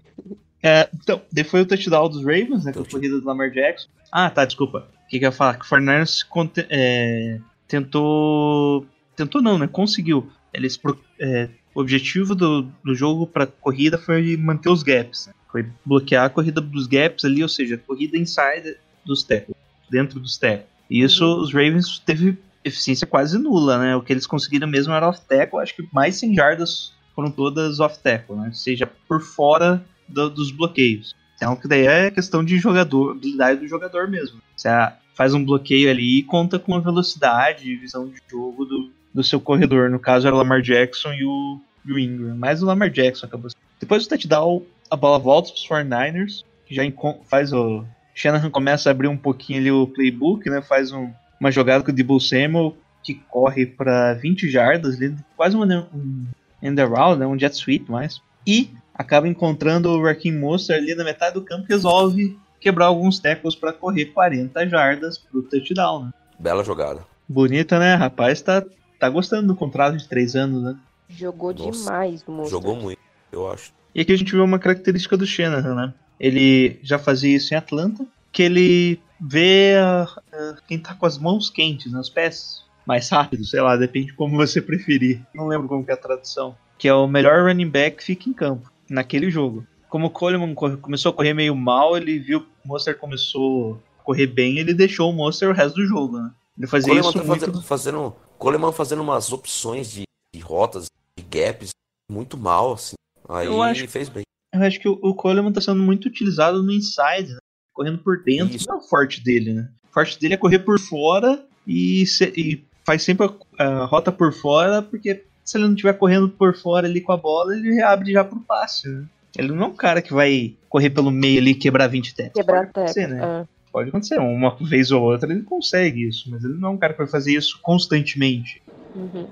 É, 0.66 0.88
então, 0.94 1.20
foi 1.44 1.60
o 1.60 1.66
touchdown 1.66 2.08
dos 2.08 2.22
Ravens, 2.24 2.64
né? 2.64 2.72
Com 2.72 2.80
a 2.80 2.84
corrida 2.86 3.20
do 3.20 3.26
Lamar 3.26 3.50
Jackson. 3.50 3.86
Ah, 4.10 4.30
tá, 4.30 4.44
desculpa. 4.46 4.88
O 5.04 5.08
que, 5.10 5.18
que 5.18 5.24
eu 5.26 5.28
ia 5.28 5.32
falar? 5.32 5.58
Que 5.58 5.64
o 5.66 5.68
Fernandes 5.68 6.22
conte- 6.22 6.66
é, 6.70 7.38
tentou. 7.68 8.86
Tentou 9.14 9.42
não, 9.42 9.58
né? 9.58 9.66
Conseguiu. 9.68 10.30
Eles, 10.52 10.76
pro- 10.76 10.98
é, 11.20 11.48
o 11.74 11.80
objetivo 11.80 12.34
do, 12.34 12.62
do 12.84 12.94
jogo 12.94 13.26
pra 13.26 13.46
corrida 13.46 13.98
foi 13.98 14.36
manter 14.36 14.68
os 14.70 14.82
gaps. 14.82 15.26
né? 15.26 15.34
Foi 15.52 15.66
bloquear 15.84 16.24
a 16.24 16.30
corrida 16.30 16.60
dos 16.60 16.86
gaps 16.86 17.24
ali, 17.24 17.42
ou 17.42 17.48
seja, 17.48 17.74
a 17.74 17.78
corrida 17.78 18.16
inside 18.16 18.76
dos 19.04 19.22
tackles, 19.22 19.56
dentro 19.90 20.18
dos 20.18 20.36
tackles. 20.38 20.66
E 20.90 21.02
isso 21.02 21.24
os 21.40 21.52
Ravens 21.52 21.98
teve 21.98 22.38
eficiência 22.64 23.06
quase 23.06 23.38
nula, 23.38 23.78
né? 23.78 23.94
O 23.96 24.00
que 24.02 24.12
eles 24.12 24.26
conseguiram 24.26 24.66
mesmo 24.66 24.92
era 24.94 25.08
off 25.08 25.20
tackle, 25.28 25.60
acho 25.60 25.76
que 25.76 25.86
mais 25.92 26.16
100 26.16 26.34
jardas 26.34 26.92
foram 27.14 27.30
todas 27.30 27.78
off 27.80 27.98
tackle, 28.02 28.36
né? 28.36 28.46
Ou 28.48 28.54
seja, 28.54 28.86
por 29.06 29.20
fora 29.20 29.84
do- 30.08 30.30
dos 30.30 30.50
bloqueios. 30.50 31.14
Então, 31.36 31.56
que 31.56 31.66
daí 31.68 31.86
é 31.86 32.10
questão 32.10 32.44
de 32.44 32.58
jogador, 32.58 33.12
habilidade 33.12 33.60
do 33.60 33.68
jogador 33.68 34.08
mesmo. 34.08 34.38
Você 34.56 34.68
faz 35.14 35.34
um 35.34 35.44
bloqueio 35.44 35.90
ali 35.90 36.18
e 36.18 36.22
conta 36.22 36.58
com 36.58 36.74
a 36.74 36.80
velocidade 36.80 37.68
e 37.70 37.76
visão 37.76 38.06
de 38.08 38.16
jogo 38.30 38.64
do, 38.64 38.90
do 39.12 39.22
seu 39.22 39.40
corredor. 39.40 39.90
No 39.90 39.98
caso 39.98 40.26
era 40.26 40.34
o 40.34 40.38
Lamar 40.38 40.62
Jackson 40.62 41.12
e 41.12 41.24
o, 41.24 41.60
e 41.84 41.92
o 41.92 41.98
Ingram. 41.98 42.36
Mas 42.36 42.62
o 42.62 42.66
Lamar 42.66 42.90
Jackson 42.90 43.26
acabou. 43.26 43.50
Depois 43.80 44.04
do 44.04 44.08
touchdown, 44.08 44.62
a 44.90 44.96
bola 44.96 45.18
volta 45.18 45.50
para 45.50 45.56
os 45.58 45.66
49ers, 45.68 46.44
que 46.66 46.74
já 46.74 46.82
faz 47.28 47.52
o. 47.52 47.84
Shanahan 48.14 48.48
começa 48.50 48.88
a 48.88 48.92
abrir 48.92 49.08
um 49.08 49.16
pouquinho 49.16 49.58
ali 49.58 49.70
o 49.72 49.88
playbook, 49.88 50.48
né? 50.48 50.62
Faz 50.62 50.92
um- 50.92 51.10
uma 51.40 51.50
jogada 51.50 51.82
com 51.82 51.90
o 51.90 51.94
Debo 51.94 52.20
Samuel 52.20 52.76
que 53.02 53.14
corre 53.28 53.66
para 53.66 54.14
20 54.14 54.48
jardas, 54.48 54.96
quase 55.36 55.56
uma, 55.56 55.66
um 55.92 56.24
end 56.62 56.80
around, 56.80 57.18
né? 57.18 57.26
Um 57.26 57.38
jet 57.38 57.54
sweep 57.56 57.90
mais. 57.90 58.20
E 58.46 58.70
acaba 58.94 59.28
encontrando 59.28 59.90
o 59.90 60.02
Raheem 60.02 60.32
Mostert 60.38 60.78
ali 60.80 60.94
na 60.94 61.04
metade 61.04 61.34
do 61.34 61.42
campo 61.42 61.64
e 61.68 61.72
resolve 61.72 62.38
quebrar 62.60 62.86
alguns 62.86 63.18
tackles 63.18 63.54
para 63.54 63.72
correr 63.72 64.06
40 64.06 64.66
jardas 64.68 65.18
pro 65.18 65.42
touchdown, 65.42 66.04
né? 66.06 66.10
Bela 66.38 66.64
jogada. 66.64 67.04
Bonita, 67.28 67.78
né? 67.78 67.94
Rapaz, 67.94 68.40
tá, 68.40 68.64
tá 68.98 69.08
gostando 69.08 69.48
do 69.48 69.56
contrato 69.56 69.96
de 69.96 70.08
3 70.08 70.34
anos, 70.36 70.62
né? 70.62 70.76
Jogou 71.08 71.52
Nossa, 71.52 71.70
demais 71.70 72.24
o 72.26 72.30
Mostert. 72.30 72.50
Jogou 72.50 72.76
muito, 72.76 72.98
eu 73.32 73.50
acho. 73.50 73.72
E 73.94 74.00
aqui 74.00 74.12
a 74.12 74.16
gente 74.16 74.32
vê 74.34 74.40
uma 74.40 74.58
característica 74.58 75.16
do 75.16 75.26
Shanahan, 75.26 75.74
né? 75.74 75.94
Ele 76.18 76.78
já 76.82 76.98
fazia 76.98 77.36
isso 77.36 77.52
em 77.52 77.56
Atlanta, 77.56 78.06
que 78.32 78.42
ele 78.42 79.00
vê 79.20 79.74
a- 79.78 80.08
a- 80.32 80.56
quem 80.66 80.78
tá 80.78 80.94
com 80.94 81.06
as 81.06 81.18
mãos 81.18 81.50
quentes, 81.50 81.92
né? 81.92 81.98
Os 82.00 82.08
pés 82.10 82.64
mais 82.86 83.08
rápidos, 83.08 83.50
sei 83.50 83.60
lá, 83.60 83.76
depende 83.76 84.06
de 84.08 84.14
como 84.14 84.36
você 84.36 84.60
preferir. 84.62 85.20
Não 85.34 85.46
lembro 85.46 85.68
como 85.68 85.84
que 85.84 85.90
é 85.90 85.94
a 85.94 85.98
tradução. 85.98 86.56
Que 86.78 86.88
é 86.88 86.94
o 86.94 87.06
melhor 87.06 87.46
running 87.46 87.68
back 87.70 87.98
que 87.98 88.04
fica 88.04 88.28
em 88.28 88.32
campo, 88.32 88.70
naquele 88.88 89.30
jogo. 89.30 89.66
Como 89.88 90.06
o 90.06 90.10
Coleman 90.10 90.54
começou 90.54 91.10
a 91.10 91.14
correr 91.14 91.34
meio 91.34 91.54
mal, 91.54 91.96
ele 91.96 92.18
viu 92.18 92.40
que 92.40 92.46
o 92.64 92.68
Monster 92.68 92.98
começou 92.98 93.80
a 94.00 94.02
correr 94.02 94.26
bem, 94.26 94.58
ele 94.58 94.74
deixou 94.74 95.10
o 95.10 95.12
Monster 95.14 95.50
o 95.50 95.52
resto 95.52 95.76
do 95.76 95.86
jogo, 95.86 96.18
né? 96.18 96.30
Ele 96.58 96.66
fazia 96.66 96.88
Coleman 96.88 97.08
isso 97.10 97.18
tá 97.18 97.24
muito... 97.24 97.40
fazendo, 97.40 97.62
fazendo, 97.62 98.16
Coleman 98.38 98.72
fazendo 98.72 99.02
umas 99.02 99.32
opções 99.32 99.90
de, 99.90 100.02
de 100.34 100.40
rotas, 100.40 100.86
de 101.18 101.24
gaps, 101.24 101.70
muito 102.10 102.36
mal, 102.36 102.72
assim. 102.74 102.94
Aí 103.28 103.46
Eu 103.46 103.62
acho- 103.62 103.86
fez 103.88 104.08
bem. 104.08 104.24
Eu 104.52 104.62
acho 104.62 104.78
que 104.80 104.88
o, 104.88 104.98
o 105.02 105.14
Coleman 105.14 105.52
tá 105.52 105.60
sendo 105.60 105.82
muito 105.82 106.06
utilizado 106.06 106.62
no 106.62 106.72
inside, 106.72 107.32
né? 107.32 107.38
correndo 107.72 107.98
por 107.98 108.22
dentro. 108.22 108.54
Isso. 108.54 108.68
Não 108.68 108.76
é 108.76 108.78
o 108.78 108.82
forte 108.82 109.20
dele, 109.22 109.52
né? 109.52 109.68
O 109.90 109.92
forte 109.92 110.18
dele 110.20 110.34
é 110.34 110.36
correr 110.36 110.60
por 110.60 110.78
fora 110.78 111.44
e, 111.66 112.06
se- 112.06 112.32
e 112.36 112.64
faz 112.84 113.02
sempre 113.02 113.26
a, 113.58 113.64
a 113.64 113.84
rota 113.84 114.12
por 114.12 114.32
fora, 114.32 114.80
porque 114.80 115.24
se 115.44 115.56
ele 115.56 115.64
não 115.64 115.74
estiver 115.74 115.92
correndo 115.94 116.28
por 116.28 116.56
fora 116.56 116.86
ali 116.86 117.00
com 117.00 117.12
a 117.12 117.16
bola, 117.16 117.54
ele 117.54 117.80
abre 117.82 118.12
já 118.12 118.24
pro 118.24 118.40
passe, 118.40 118.88
né? 118.88 119.04
Ele 119.36 119.52
não 119.52 119.64
é 119.64 119.66
um 119.66 119.74
cara 119.74 120.00
que 120.00 120.12
vai 120.12 120.54
correr 120.68 120.90
pelo 120.90 121.10
meio 121.10 121.40
ali 121.40 121.50
e 121.50 121.54
quebrar 121.54 121.88
20 121.88 122.14
tackles. 122.14 122.34
Quebrar 122.34 122.66
Pode 122.66 122.70
acontecer, 122.70 123.08
tackle. 123.08 123.20
né? 123.20 123.40
é. 123.42 123.54
Pode 123.72 123.88
acontecer. 123.88 124.18
Uma 124.20 124.56
vez 124.60 124.92
ou 124.92 125.02
outra 125.02 125.32
ele 125.32 125.42
consegue 125.42 126.06
isso, 126.06 126.30
mas 126.30 126.44
ele 126.44 126.54
não 126.54 126.68
é 126.68 126.72
um 126.72 126.76
cara 126.78 126.92
que 126.92 127.00
vai 127.00 127.08
fazer 127.08 127.32
isso 127.32 127.58
constantemente. 127.60 128.62
Uhum. 128.94 129.26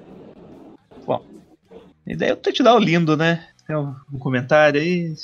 E 2.07 2.17
daí 2.17 2.31
eu 2.31 2.37
tô 2.37 2.51
te 2.51 2.63
dar 2.63 2.75
o 2.75 2.79
lindo, 2.79 3.17
né? 3.17 3.47
Tem 3.67 3.77
um, 3.77 3.95
comentário 4.19 4.81
aí, 4.81 5.15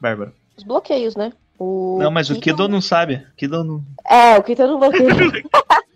Bárbara. 0.00 0.32
Os 0.56 0.62
bloqueios, 0.62 1.16
né? 1.16 1.32
O 1.58 1.98
Não, 2.00 2.10
mas 2.10 2.30
o 2.30 2.34
Keaton- 2.34 2.62
Kido 2.62 2.68
não 2.68 2.80
sabe. 2.80 3.26
Kido 3.36 3.64
não. 3.64 3.84
É, 4.08 4.38
o 4.38 4.42
Keaton 4.42 4.66
não 4.68 4.78
bloqueou. 4.78 5.08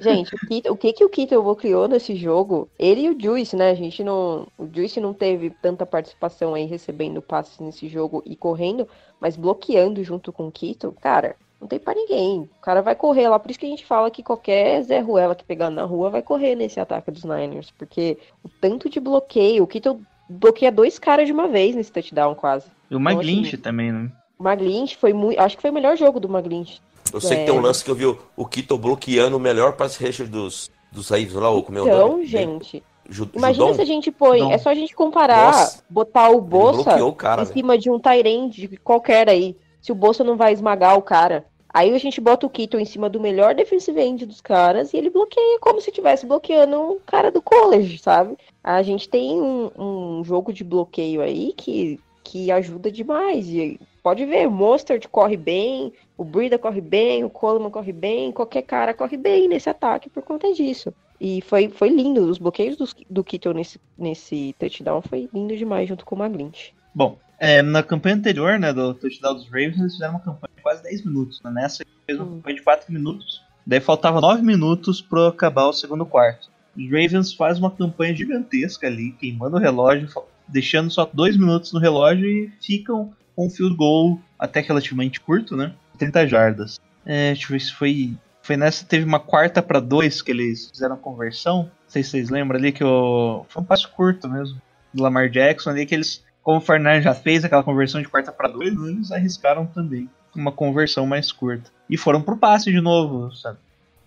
Gente, 0.00 0.34
o, 0.34 0.38
Keaton- 0.38 0.70
o 0.72 0.76
que 0.76 0.92
que 0.92 1.04
o 1.04 1.08
Keaton 1.08 1.42
bloqueou 1.42 1.88
nesse 1.88 2.14
jogo? 2.16 2.68
Ele 2.78 3.02
e 3.02 3.10
o 3.10 3.20
Juice, 3.20 3.56
né? 3.56 3.70
A 3.70 3.74
gente 3.74 4.02
não. 4.02 4.46
O 4.58 4.68
Juice 4.72 5.00
não 5.00 5.12
teve 5.12 5.50
tanta 5.50 5.84
participação 5.86 6.54
aí 6.54 6.64
recebendo 6.64 7.20
passes 7.22 7.58
nesse 7.58 7.88
jogo 7.88 8.22
e 8.26 8.36
correndo, 8.36 8.88
mas 9.20 9.36
bloqueando 9.36 10.02
junto 10.02 10.32
com 10.32 10.46
o 10.48 10.52
Keaton, 10.52 10.92
cara, 10.92 11.36
não 11.60 11.68
tem 11.68 11.78
pra 11.78 11.94
ninguém. 11.94 12.40
O 12.40 12.60
cara 12.60 12.82
vai 12.82 12.94
correr 12.94 13.28
lá, 13.28 13.38
por 13.38 13.50
isso 13.50 13.58
que 13.58 13.66
a 13.66 13.70
gente 13.70 13.84
fala 13.84 14.10
que 14.10 14.22
qualquer 14.22 14.82
Zé 14.82 15.00
Ruela 15.00 15.34
que 15.34 15.44
pegar 15.44 15.70
na 15.70 15.84
rua 15.84 16.10
vai 16.10 16.22
correr 16.22 16.54
nesse 16.54 16.78
ataque 16.80 17.10
dos 17.10 17.24
Niners, 17.24 17.70
porque 17.70 18.18
o 18.42 18.48
tanto 18.48 18.88
de 18.88 19.00
bloqueio, 19.00 19.64
o 19.64 19.66
Keaton 19.66 20.00
bloqueia 20.28 20.72
dois 20.72 20.98
caras 20.98 21.26
de 21.26 21.32
uma 21.32 21.48
vez 21.48 21.74
nesse 21.74 21.92
touchdown 21.92 22.34
quase. 22.34 22.66
E 22.90 22.94
o 22.94 23.00
Então, 23.00 23.12
McGlinch 23.12 23.48
assim, 23.48 23.62
também, 23.62 23.92
né? 23.92 24.10
O 24.38 24.94
foi 24.96 25.12
muito. 25.12 25.38
Acho 25.38 25.56
que 25.56 25.62
foi 25.62 25.70
o 25.70 25.74
melhor 25.74 25.96
jogo 25.96 26.20
do 26.20 26.28
Maglint. 26.28 26.78
Eu 27.14 27.20
sei 27.20 27.36
É. 27.38 27.40
que 27.40 27.46
tem 27.50 27.54
um 27.58 27.60
lance 27.62 27.84
que 27.84 27.90
eu 27.90 27.94
vi 27.94 28.06
o, 28.06 28.18
o 28.36 28.44
Kito 28.44 28.76
bloqueando 28.76 29.36
o 29.36 29.40
melhor 29.40 29.72
pass 29.74 29.96
rusher 29.96 30.28
dos, 30.28 30.70
dos 30.92 31.08
Ravens 31.08 31.32
lá, 31.34 31.48
o 31.50 31.62
como 31.62 31.78
é 31.78 31.82
o 31.82 31.86
Então, 31.86 32.08
nome? 32.08 32.26
gente. 32.26 32.82
Ju- 33.08 33.28
Imagina 33.34 33.66
Judon? 33.66 33.74
se 33.76 33.82
a 33.82 33.84
gente 33.84 34.10
põe. 34.10 34.38
Judon. 34.40 34.50
É 34.52 34.58
só 34.58 34.70
a 34.70 34.74
gente 34.74 34.94
comparar, 34.94 35.52
Nossa. 35.52 35.84
botar 35.88 36.30
o 36.30 36.40
Bolsa 36.40 37.04
o 37.04 37.12
cara, 37.12 37.42
em 37.42 37.44
velho. 37.44 37.54
cima 37.56 37.78
de 37.78 37.90
um 37.90 37.98
Tyrande 37.98 38.78
qualquer 38.82 39.28
aí. 39.28 39.56
Se 39.80 39.92
o 39.92 39.94
Bolsa 39.94 40.24
não 40.24 40.36
vai 40.36 40.52
esmagar 40.52 40.96
o 40.98 41.02
cara. 41.02 41.44
Aí 41.72 41.92
a 41.92 41.98
gente 41.98 42.20
bota 42.20 42.46
o 42.46 42.50
Keaton 42.50 42.78
em 42.78 42.84
cima 42.84 43.10
do 43.10 43.20
melhor 43.20 43.52
defensive 43.54 44.00
end 44.00 44.24
dos 44.24 44.40
caras 44.40 44.92
e 44.94 44.96
ele 44.96 45.10
bloqueia 45.10 45.58
como 45.60 45.80
se 45.80 45.90
estivesse 45.90 46.24
bloqueando 46.24 46.80
um 46.80 46.98
cara 47.04 47.30
do 47.32 47.42
college, 47.42 47.98
sabe? 47.98 48.38
A 48.62 48.80
gente 48.82 49.08
tem 49.08 49.40
um, 49.42 49.70
um 49.76 50.24
jogo 50.24 50.52
de 50.52 50.62
bloqueio 50.62 51.20
aí 51.20 51.52
que 51.56 51.98
que 52.24 52.50
ajuda 52.50 52.90
demais. 52.90 53.46
E 53.48 53.78
pode 54.02 54.24
ver, 54.24 54.48
o 54.48 54.50
Mostert 54.50 55.06
corre 55.08 55.36
bem, 55.36 55.92
o 56.16 56.24
Brida 56.24 56.58
corre 56.58 56.80
bem, 56.80 57.22
o 57.22 57.30
Coleman 57.30 57.70
corre 57.70 57.92
bem, 57.92 58.32
qualquer 58.32 58.62
cara 58.62 58.94
corre 58.94 59.16
bem 59.16 59.46
nesse 59.46 59.68
ataque 59.68 60.08
por 60.08 60.22
conta 60.22 60.52
disso. 60.52 60.92
E 61.20 61.40
foi, 61.42 61.68
foi 61.68 61.90
lindo, 61.90 62.22
os 62.22 62.38
bloqueios 62.38 62.76
do, 62.76 62.88
do 63.08 63.22
Kittle 63.22 63.54
nesse, 63.54 63.78
nesse 63.96 64.54
touchdown 64.58 65.00
foi 65.02 65.28
lindo 65.32 65.56
demais 65.56 65.88
junto 65.88 66.04
com 66.04 66.16
o 66.16 66.18
Maglint. 66.18 66.70
Bom, 66.94 67.18
é, 67.38 67.62
na 67.62 67.82
campanha 67.82 68.16
anterior, 68.16 68.58
né, 68.58 68.72
do 68.72 68.94
touchdown 68.94 69.34
dos 69.34 69.46
Ravens, 69.46 69.78
eles 69.78 69.92
fizeram 69.92 70.14
uma 70.14 70.20
campanha 70.20 70.52
de 70.56 70.62
quase 70.62 70.82
10 70.82 71.04
minutos. 71.04 71.40
Né? 71.42 71.50
Nessa, 71.50 71.84
fez 72.06 72.18
uma 72.18 72.26
Hum. 72.26 72.36
campanha 72.36 72.56
de 72.56 72.62
4 72.62 72.92
minutos. 72.92 73.42
Daí 73.66 73.80
faltava 73.80 74.20
9 74.20 74.42
minutos 74.42 75.00
para 75.00 75.28
acabar 75.28 75.66
o 75.66 75.72
segundo 75.72 76.04
quarto. 76.04 76.50
Os 76.76 76.84
Ravens 76.86 77.32
fazem 77.32 77.62
uma 77.62 77.70
campanha 77.70 78.14
gigantesca 78.14 78.86
ali, 78.86 79.12
queimando 79.12 79.56
o 79.56 79.60
relógio, 79.60 80.08
deixando 80.48 80.90
só 80.90 81.08
2 81.12 81.36
minutos 81.36 81.72
no 81.72 81.80
relógio 81.80 82.26
e 82.26 82.52
ficam 82.60 83.12
com 83.34 83.46
um 83.46 83.50
field 83.50 83.76
goal 83.76 84.20
até 84.38 84.60
relativamente 84.60 85.20
curto, 85.20 85.56
né? 85.56 85.74
30 85.98 86.26
jardas. 86.26 86.80
É, 87.04 87.32
deixa 87.32 87.46
eu 87.46 87.50
ver 87.50 87.60
se 87.60 87.72
foi. 87.72 88.16
Foi 88.42 88.56
nessa, 88.56 88.84
teve 88.84 89.04
uma 89.04 89.20
quarta 89.20 89.62
para 89.62 89.80
dois 89.80 90.20
que 90.20 90.30
eles 90.30 90.68
fizeram 90.70 90.96
a 90.96 90.98
conversão. 90.98 91.62
Não 91.62 91.70
sei 91.88 92.02
se 92.02 92.10
vocês 92.10 92.30
lembram 92.30 92.58
ali 92.58 92.72
que 92.72 92.84
o. 92.84 93.44
Foi 93.48 93.62
um 93.62 93.66
passo 93.66 93.90
curto 93.90 94.28
mesmo. 94.28 94.60
Do 94.92 95.02
Lamar 95.02 95.28
Jackson 95.28 95.70
ali 95.70 95.86
que 95.86 95.94
eles 95.94 96.22
como 96.44 96.58
o 96.58 96.60
Fernandes 96.60 97.04
já 97.04 97.14
fez 97.14 97.42
aquela 97.42 97.64
conversão 97.64 98.02
de 98.02 98.06
quarta 98.06 98.30
para 98.30 98.50
dois, 98.50 98.74
eles 98.74 99.10
arriscaram 99.10 99.66
também 99.66 100.08
uma 100.36 100.52
conversão 100.52 101.06
mais 101.06 101.32
curta. 101.32 101.70
E 101.88 101.96
foram 101.96 102.20
pro 102.20 102.36
passe 102.36 102.70
de 102.70 102.80
novo, 102.80 103.34
sabe? 103.34 103.58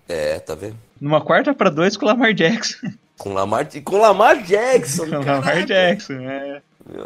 É, 0.08 0.39
tá 0.39 0.54
vendo? 0.54 0.78
Numa 1.02 1.19
quarta 1.19 1.54
para 1.54 1.71
dois 1.71 1.97
com 1.97 2.06
o 2.06 2.08
Lamar 2.08 2.34
Jackson. 2.34 2.88
Com 3.17 3.34
Lamar, 3.34 3.67
com 3.84 3.97
Lamar 3.97 4.43
Jackson. 4.43 5.06
com. 5.10 5.25
Lamar 5.25 5.65
Jackson, 5.65 6.13
é. 6.13 6.62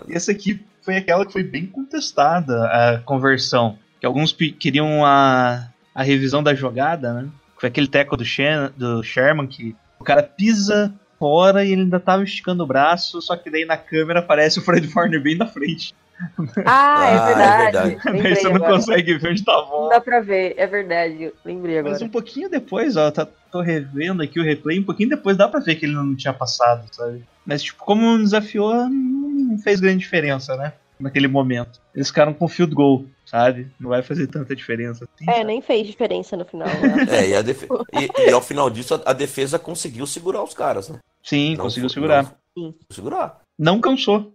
E 0.08 0.14
essa 0.14 0.32
aqui 0.32 0.64
foi 0.82 0.98
aquela 0.98 1.26
que 1.26 1.32
foi 1.32 1.44
bem 1.44 1.66
contestada, 1.66 2.66
a 2.66 3.00
conversão. 3.00 3.78
Que 4.00 4.06
alguns 4.06 4.32
queriam 4.34 5.06
a, 5.06 5.68
a 5.94 6.04
revisão 6.04 6.42
da 6.42 6.54
jogada, 6.54 7.14
né? 7.14 7.30
Foi 7.60 7.70
aquele 7.70 7.88
teco 7.88 8.18
do, 8.18 8.26
Shan, 8.26 8.72
do 8.76 9.04
Sherman 9.04 9.48
que 9.48 9.76
o 10.00 10.04
cara 10.04 10.24
pisa 10.24 10.94
fora 11.20 11.64
e 11.64 11.72
ele 11.72 11.84
ainda 11.84 12.00
tava 12.00 12.24
esticando 12.24 12.64
o 12.64 12.68
braço, 12.68 13.22
só 13.22 13.38
que 13.38 13.52
daí 13.52 13.64
na 13.64 13.78
câmera 13.78 14.20
aparece 14.20 14.58
o 14.58 14.62
Fred 14.64 14.90
Warner 14.94 15.22
bem 15.22 15.38
na 15.38 15.46
frente. 15.46 15.94
Ah, 16.66 17.06
é 17.06 17.18
Ah, 17.18 17.30
é 17.30 17.34
verdade. 17.36 17.62
verdade. 17.64 18.02
Daí 18.04 18.14
Lembrei 18.14 18.36
você 18.36 18.44
não 18.50 18.56
agora. 18.56 18.74
consegue 18.74 19.18
ver 19.18 19.32
onde 19.32 19.44
tá 19.44 19.54
a 19.54 19.66
Não 19.66 19.90
dá 19.90 20.02
pra 20.02 20.20
ver, 20.22 20.54
é 20.58 20.68
verdade. 20.68 21.34
Lembrei 21.44 21.80
agora. 21.80 21.94
Mas 21.94 22.02
um 22.02 22.10
pouquinho 22.10 22.50
depois, 22.50 22.96
ó, 22.96 23.10
tá, 23.12 23.28
tô 23.52 23.62
revendo 23.62 24.22
aqui 24.22 24.40
o 24.40 24.44
replay, 24.44 24.80
um 24.80 24.84
pouquinho 24.84 25.10
depois 25.10 25.36
dá 25.38 25.48
pra 25.48 25.60
ver 25.60 25.76
que 25.76 25.86
ele 25.86 25.94
não 25.96 26.16
tinha 26.16 26.34
passado, 26.34 26.86
sabe? 26.92 27.24
Mas, 27.46 27.64
tipo, 27.64 27.84
como 27.84 28.18
desafiou, 28.18 28.74
não 28.90 29.58
fez 29.60 29.80
grande 29.80 30.00
diferença, 30.00 30.56
né? 30.56 30.74
Naquele 31.00 31.28
momento. 31.28 31.82
Eles 31.96 32.10
ficaram 32.10 32.32
com 32.32 32.48
field 32.48 32.76
goal, 32.76 33.06
sabe? 33.26 33.72
Não 33.80 33.90
vai 33.90 34.04
fazer 34.04 34.28
tanta 34.28 34.56
diferença 34.56 35.04
assim. 35.06 35.26
É, 35.28 35.34
sabe? 35.34 35.46
nem 35.46 35.60
fez 35.62 35.88
diferença 35.88 36.38
no 36.38 36.46
final. 36.46 36.68
né? 36.68 37.06
É, 37.10 37.30
e, 37.30 38.06
e- 38.06 38.30
e 38.30 38.32
ao 38.32 38.42
final 38.42 38.70
disso, 38.70 38.94
a, 39.04 39.10
a 39.10 39.14
defesa 39.14 39.58
conseguiu 39.58 40.06
segurar 40.06 40.44
os 40.44 40.54
caras, 40.54 40.90
né? 40.90 41.00
Sim, 41.24 41.56
Não 41.56 41.64
conseguiu 41.64 41.90
foi- 41.90 41.94
segurar. 41.96 42.24
não- 42.24 42.32
Sim. 42.66 42.76
segurar. 42.92 43.40
Não 43.58 43.80
cansou. 43.82 44.32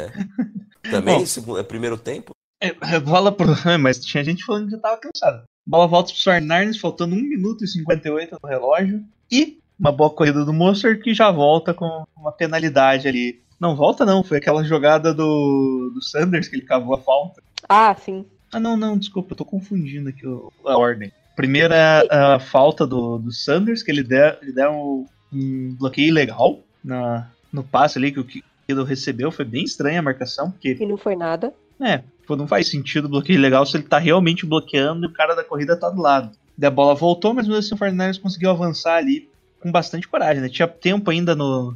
Também, 0.90 1.18
Bom. 1.20 1.26
segundo, 1.26 1.58
é 1.58 1.62
primeiro 1.62 1.96
tempo. 1.96 2.32
É, 2.60 2.68
é, 2.94 3.00
bola 3.00 3.32
pro. 3.32 3.52
é, 3.68 3.76
Mas 3.78 3.98
tinha 4.04 4.22
gente 4.24 4.44
falando 4.44 4.66
que 4.66 4.72
já 4.72 4.78
tava 4.78 4.98
cansado. 4.98 5.42
Bola 5.66 5.86
volta 5.86 6.12
pro 6.12 6.20
Sarnarnes, 6.20 6.78
faltando 6.78 7.14
1 7.14 7.18
minuto 7.22 7.64
e 7.64 7.68
58 7.68 8.38
no 8.42 8.48
relógio. 8.48 9.02
E 9.30 9.58
uma 9.78 9.90
boa 9.90 10.10
corrida 10.10 10.44
do 10.44 10.52
Monster 10.52 11.00
que 11.02 11.14
já 11.14 11.30
volta 11.30 11.72
com 11.72 12.04
uma 12.16 12.30
penalidade 12.32 13.08
ali. 13.08 13.42
Não 13.58 13.74
volta 13.74 14.04
não, 14.04 14.22
foi 14.22 14.38
aquela 14.38 14.62
jogada 14.62 15.14
do, 15.14 15.90
do 15.94 16.02
Sanders 16.02 16.48
que 16.48 16.56
ele 16.56 16.66
cavou 16.66 16.94
a 16.94 16.98
falta. 17.00 17.42
Ah, 17.68 17.94
sim. 17.94 18.26
Ah 18.52 18.60
não, 18.60 18.76
não, 18.76 18.96
desculpa, 18.98 19.32
eu 19.32 19.36
tô 19.36 19.44
confundindo 19.44 20.10
aqui 20.10 20.26
o- 20.26 20.52
a 20.66 20.76
ordem. 20.76 21.10
Primeiro 21.34 21.72
é 21.72 22.06
a, 22.10 22.34
a 22.34 22.38
falta 22.38 22.86
do, 22.86 23.18
do 23.18 23.32
Sanders, 23.32 23.82
que 23.82 23.90
ele 23.90 24.02
der, 24.04 24.38
ele 24.42 24.52
der 24.52 24.68
um, 24.68 25.06
um 25.32 25.74
bloqueio 25.78 26.08
ilegal 26.08 26.60
na, 26.84 27.28
no 27.52 27.64
passe 27.64 27.98
ali 27.98 28.12
que 28.12 28.20
o 28.20 28.24
Kittle 28.66 28.84
recebeu. 28.84 29.30
Foi 29.30 29.44
bem 29.44 29.64
estranha 29.64 29.98
a 30.00 30.02
marcação, 30.02 30.50
porque 30.50 30.76
E 30.80 30.86
não 30.86 30.96
foi 30.96 31.14
nada. 31.16 31.52
é, 31.80 32.02
pô, 32.26 32.36
não 32.36 32.46
faz 32.46 32.68
sentido 32.68 33.08
bloqueio 33.08 33.40
legal 33.40 33.64
se 33.66 33.76
ele 33.76 33.84
tá 33.84 33.98
realmente 33.98 34.46
bloqueando 34.46 35.04
e 35.04 35.08
o 35.08 35.12
cara 35.12 35.34
da 35.34 35.44
corrida 35.44 35.76
tá 35.76 35.88
do 35.90 36.00
lado. 36.00 36.30
Daí 36.56 36.68
a 36.68 36.70
bola 36.70 36.94
voltou, 36.94 37.34
mas 37.34 37.46
mesmo 37.46 37.58
assim 37.58 37.74
o 37.74 37.78
Fernandes 37.78 38.18
conseguiu 38.18 38.50
avançar 38.50 38.96
ali 38.96 39.28
com 39.60 39.72
bastante 39.72 40.06
coragem, 40.06 40.42
né? 40.42 40.48
Tinha 40.48 40.68
tempo 40.68 41.10
ainda 41.10 41.34
no. 41.34 41.74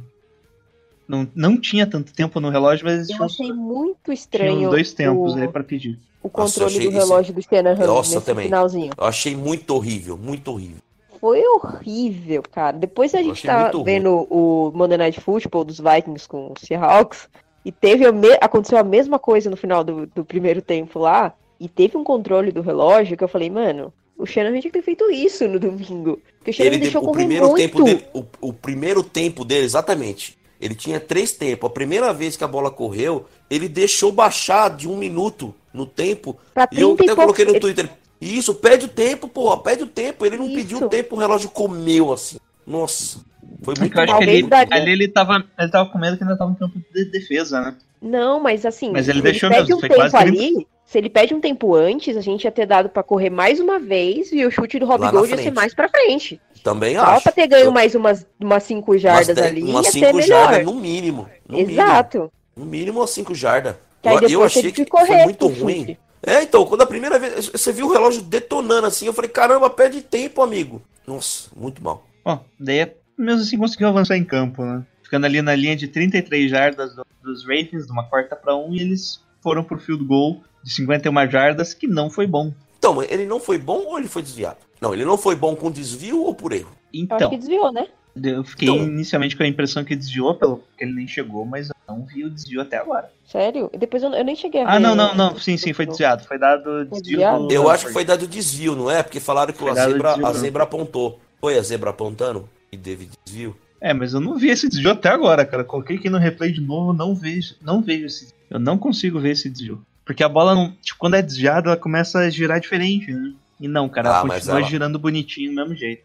Não, 1.07 1.27
não 1.33 1.57
tinha 1.59 1.87
tanto 1.87 2.13
tempo 2.13 2.39
no 2.39 2.49
relógio, 2.49 2.85
mas 2.85 2.95
eles 2.95 3.09
Eu 3.09 3.25
achei 3.25 3.51
muito 3.51 3.97
tinham 4.05 4.13
estranho 4.13 4.69
dois 4.69 4.93
tempos 4.93 5.33
o, 5.33 5.37
aí 5.39 5.47
pra 5.47 5.63
pedir. 5.63 5.99
o 6.21 6.27
Nossa, 6.27 6.59
controle 6.61 6.77
achei 6.77 6.91
do 6.91 6.97
isso- 6.97 7.07
relógio 7.07 7.33
do 7.33 7.41
Shanahan 7.41 7.87
Nossa, 7.87 8.13
nesse 8.15 8.25
também. 8.25 8.45
finalzinho. 8.45 8.91
Eu 8.95 9.03
achei 9.05 9.35
muito 9.35 9.71
horrível, 9.75 10.15
muito 10.17 10.51
horrível. 10.51 10.77
Foi 11.19 11.41
horrível, 11.47 12.41
cara. 12.51 12.77
Depois 12.77 13.13
a 13.13 13.21
gente 13.21 13.45
tá 13.45 13.69
ruim. 13.71 13.83
vendo 13.83 14.27
o 14.29 14.71
Monday 14.73 14.97
Night 14.97 15.19
Football 15.21 15.63
dos 15.65 15.79
Vikings 15.79 16.27
com 16.27 16.53
os 16.53 16.61
Seahawks 16.61 17.27
e 17.65 17.71
teve 17.71 18.05
a 18.05 18.11
me- 18.11 18.37
aconteceu 18.41 18.77
a 18.77 18.83
mesma 18.83 19.19
coisa 19.19 19.49
no 19.49 19.57
final 19.57 19.83
do, 19.83 20.05
do 20.07 20.23
primeiro 20.23 20.61
tempo 20.61 20.99
lá 20.99 21.33
e 21.59 21.67
teve 21.67 21.97
um 21.97 22.03
controle 22.03 22.51
do 22.51 22.61
relógio 22.61 23.17
que 23.17 23.23
eu 23.23 23.27
falei, 23.27 23.49
mano, 23.49 23.93
o 24.17 24.25
Shanahan 24.25 24.59
tinha 24.59 24.71
que 24.71 24.79
ter 24.79 24.81
feito 24.83 25.09
isso 25.11 25.47
no 25.47 25.59
domingo. 25.59 26.19
Porque 26.37 26.51
o 26.51 26.53
Shanahan 26.53 26.69
Ele 26.69 26.77
de- 26.77 26.83
deixou 26.83 27.01
o 27.01 27.05
correr 27.05 27.17
primeiro 27.19 27.45
muito. 27.47 27.57
tempo 27.57 27.83
dele, 27.83 28.05
o, 28.13 28.23
o 28.41 28.53
primeiro 28.53 29.03
tempo 29.03 29.43
dele, 29.45 29.65
exatamente. 29.65 30.37
Ele 30.61 30.75
tinha 30.75 30.99
três 30.99 31.31
tempos. 31.31 31.69
A 31.69 31.73
primeira 31.73 32.13
vez 32.13 32.35
que 32.35 32.43
a 32.43 32.47
bola 32.47 32.69
correu, 32.69 33.25
ele 33.49 33.69
deixou 33.69 34.11
baixar 34.11 34.69
de 34.75 34.89
um 34.89 34.97
minuto 34.97 35.55
no 35.73 35.85
tempo. 35.85 36.35
Pra 36.53 36.67
E 36.69 36.81
eu 36.81 36.95
30 36.97 37.13
até 37.13 37.21
coloquei 37.21 37.45
no 37.45 37.51
poucos- 37.53 37.73
Twitter. 37.73 37.89
Isso, 38.21 38.53
pede 38.53 38.85
o 38.85 38.89
tempo, 38.89 39.27
porra, 39.27 39.57
pede 39.61 39.83
o 39.83 39.87
tempo. 39.87 40.25
Ele 40.25 40.37
não 40.37 40.45
Isso. 40.47 40.55
pediu 40.55 40.77
o 40.85 40.89
tempo, 40.89 41.15
o 41.15 41.19
relógio 41.19 41.49
comeu 41.49 42.11
assim. 42.11 42.37
Nossa, 42.67 43.19
foi 43.63 43.73
muito 43.79 43.81
acho 43.99 44.05
que 44.05 44.11
Talvez 44.11 44.51
ali, 44.51 44.67
ali 44.73 44.91
ele, 44.91 45.07
tava, 45.07 45.43
ele 45.57 45.71
tava 45.71 45.89
com 45.89 45.97
medo 45.97 46.17
que 46.17 46.23
ainda 46.23 46.37
tava 46.37 46.51
em 46.51 46.55
campo 46.55 46.79
de 46.93 47.05
defesa, 47.05 47.61
né? 47.61 47.75
Não, 48.01 48.39
mas 48.39 48.65
assim, 48.65 48.91
Mas 48.91 49.07
ele 49.09 49.19
se 49.19 49.23
deixou 49.23 49.49
pede 49.49 49.61
mesmo, 49.63 49.77
um 49.77 49.79
foi 49.79 49.89
tempo 49.89 50.01
quase 50.01 50.17
30. 50.17 50.41
ali, 50.43 50.67
se 50.85 50.97
ele 50.97 51.09
pede 51.09 51.33
um 51.33 51.41
tempo 51.41 51.75
antes, 51.75 52.15
a 52.15 52.21
gente 52.21 52.43
ia 52.43 52.51
ter 52.51 52.65
dado 52.65 52.89
pra 52.89 53.03
correr 53.03 53.29
mais 53.29 53.59
uma 53.59 53.79
vez 53.79 54.31
e 54.31 54.45
o 54.45 54.51
chute 54.51 54.79
do 54.79 54.85
Rob 54.85 55.01
Lá 55.01 55.11
Gold 55.11 55.29
ia 55.31 55.37
ser 55.37 55.51
mais 55.51 55.73
pra 55.73 55.89
frente. 55.89 56.39
Também 56.63 56.95
Só 56.95 57.01
acho. 57.03 57.23
pra 57.23 57.31
ter 57.31 57.47
ganho 57.47 57.65
Eu- 57.65 57.71
mais 57.71 57.95
umas, 57.95 58.25
umas 58.39 58.63
cinco 58.63 58.97
jardas 58.97 59.37
ali, 59.37 59.63
umas 59.63 59.85
ia 59.85 59.91
ser 59.91 59.99
cinco 59.99 60.15
melhor. 60.17 60.27
jardas 60.45 60.65
no 60.65 60.73
mínimo. 60.75 61.27
No 61.47 61.57
mínimo. 61.57 61.71
Exato. 61.73 62.31
No 62.55 62.65
mínimo 62.65 62.99
umas 62.99 63.09
5 63.11 63.33
jardas. 63.33 63.75
Que 64.01 64.09
aí 64.09 64.15
Eu, 64.15 64.19
depois 64.21 64.33
eu 64.33 64.43
achei 64.43 64.63
que 64.63 64.83
que 64.83 64.85
correr 64.85 65.05
foi 65.07 65.23
muito 65.23 65.47
ruim. 65.47 65.79
chute. 65.85 65.99
É, 66.21 66.43
então, 66.43 66.65
quando 66.65 66.81
a 66.81 66.85
primeira 66.87 67.17
vez 67.17 67.47
você 67.47 67.71
viu 67.71 67.87
o 67.87 67.91
relógio 67.91 68.21
detonando 68.21 68.87
assim, 68.87 69.05
eu 69.05 69.13
falei, 69.13 69.29
caramba, 69.29 69.69
perde 69.69 70.01
tempo, 70.01 70.41
amigo. 70.41 70.81
Nossa, 71.07 71.49
muito 71.55 71.83
mal. 71.83 72.05
Ó, 72.25 72.39
daí 72.59 72.91
mesmo 73.17 73.41
assim 73.41 73.57
conseguiu 73.57 73.87
avançar 73.87 74.17
em 74.17 74.23
campo, 74.23 74.63
né? 74.63 74.85
Ficando 75.03 75.25
ali 75.25 75.41
na 75.41 75.55
linha 75.55 75.75
de 75.75 75.87
33 75.87 76.49
jardas 76.51 76.95
do- 76.95 77.05
dos 77.23 77.43
Ravens, 77.43 77.85
de 77.85 77.91
uma 77.91 78.03
quarta 78.03 78.35
para 78.35 78.55
um, 78.55 78.73
e 78.73 78.79
eles 78.79 79.21
foram 79.41 79.63
pro 79.63 79.79
field 79.79 80.03
goal 80.05 80.41
de 80.63 80.71
51 80.73 81.29
jardas, 81.29 81.73
que 81.73 81.87
não 81.87 82.09
foi 82.09 82.27
bom. 82.27 82.53
Então, 82.77 82.93
mas 82.93 83.09
ele 83.11 83.25
não 83.25 83.39
foi 83.39 83.57
bom 83.57 83.85
ou 83.87 83.97
ele 83.97 84.07
foi 84.07 84.21
desviado? 84.21 84.57
Não, 84.79 84.93
ele 84.93 85.03
não 85.05 85.17
foi 85.17 85.35
bom 85.35 85.55
com 85.55 85.71
desvio 85.71 86.21
ou 86.23 86.33
por 86.35 86.51
erro? 86.53 86.69
Eu 86.93 86.99
acho 87.01 87.03
Então, 87.15 87.29
que 87.29 87.37
desviou, 87.37 87.71
né? 87.71 87.87
Eu 88.23 88.43
fiquei 88.43 88.67
Então- 88.69 88.83
inicialmente 88.85 89.35
com 89.35 89.43
a 89.43 89.47
impressão 89.47 89.83
que 89.83 89.95
desviou, 89.95 90.35
pelo 90.35 90.63
que 90.77 90.83
ele 90.83 90.93
nem 90.93 91.07
chegou, 91.07 91.45
mas 91.45 91.69
eu 91.69 91.75
não 91.87 92.05
vi 92.05 92.23
o 92.23 92.29
desvio 92.29 92.61
até 92.61 92.77
agora. 92.77 93.09
Sério? 93.25 93.69
E 93.73 93.77
depois 93.77 94.01
eu, 94.03 94.11
eu 94.13 94.23
nem 94.23 94.35
cheguei 94.35 94.61
a 94.61 94.65
ver. 94.65 94.71
Ah, 94.71 94.79
não, 94.79 94.95
não, 94.95 95.13
não. 95.15 95.37
Sim, 95.37 95.57
sim, 95.57 95.73
foi 95.73 95.85
desviado. 95.85 96.23
Foi 96.25 96.37
dado 96.39 96.85
desvio 96.85 97.01
desviado? 97.01 97.47
do... 97.47 97.53
Eu 97.53 97.69
acho 97.69 97.87
que 97.87 97.93
foi 97.93 98.03
dado 98.05 98.27
desvio, 98.27 98.75
não 98.75 98.89
é? 98.89 99.01
Porque 99.03 99.19
falaram 99.19 99.53
que 99.53 99.67
a 99.67 99.73
zebra, 99.73 100.09
desvio, 100.09 100.25
a 100.27 100.33
zebra 100.33 100.63
apontou. 100.63 101.19
Foi 101.39 101.57
a 101.57 101.61
zebra 101.61 101.89
apontando 101.91 102.49
e 102.71 102.77
teve 102.77 103.09
desvio? 103.25 103.55
É, 103.81 103.93
mas 103.93 104.13
eu 104.13 104.19
não 104.19 104.35
vi 104.37 104.49
esse 104.49 104.67
desvio 104.67 104.91
até 104.91 105.09
agora, 105.09 105.45
cara. 105.45 105.63
Coloquei 105.63 105.95
aqui 105.95 106.09
no 106.09 106.17
replay 106.17 106.51
de 106.51 106.59
novo, 106.61 106.91
não 106.91 107.15
vejo, 107.15 107.55
não 107.61 107.81
vejo 107.81 108.05
esse 108.07 108.21
desvio. 108.25 108.39
Eu 108.49 108.59
não 108.59 108.77
consigo 108.77 109.19
ver 109.19 109.31
esse 109.31 109.49
desvio. 109.49 109.81
Porque 110.03 110.23
a 110.23 110.27
bola, 110.27 110.53
não, 110.55 110.71
tipo, 110.81 110.97
quando 110.99 111.13
é 111.15 111.21
desviada, 111.21 111.69
ela 111.69 111.77
começa 111.77 112.19
a 112.19 112.29
girar 112.29 112.59
diferente, 112.59 113.11
né? 113.13 113.31
E 113.61 113.67
não, 113.67 113.87
cara, 113.87 114.09
ela 114.09 114.19
Ah, 114.21 114.25
mas 114.25 114.37
continua 114.39 114.59
ela- 114.61 114.69
girando 114.69 114.97
bonitinho 114.99 115.51
do 115.51 115.55
mesmo 115.55 115.75
jeito. 115.75 116.03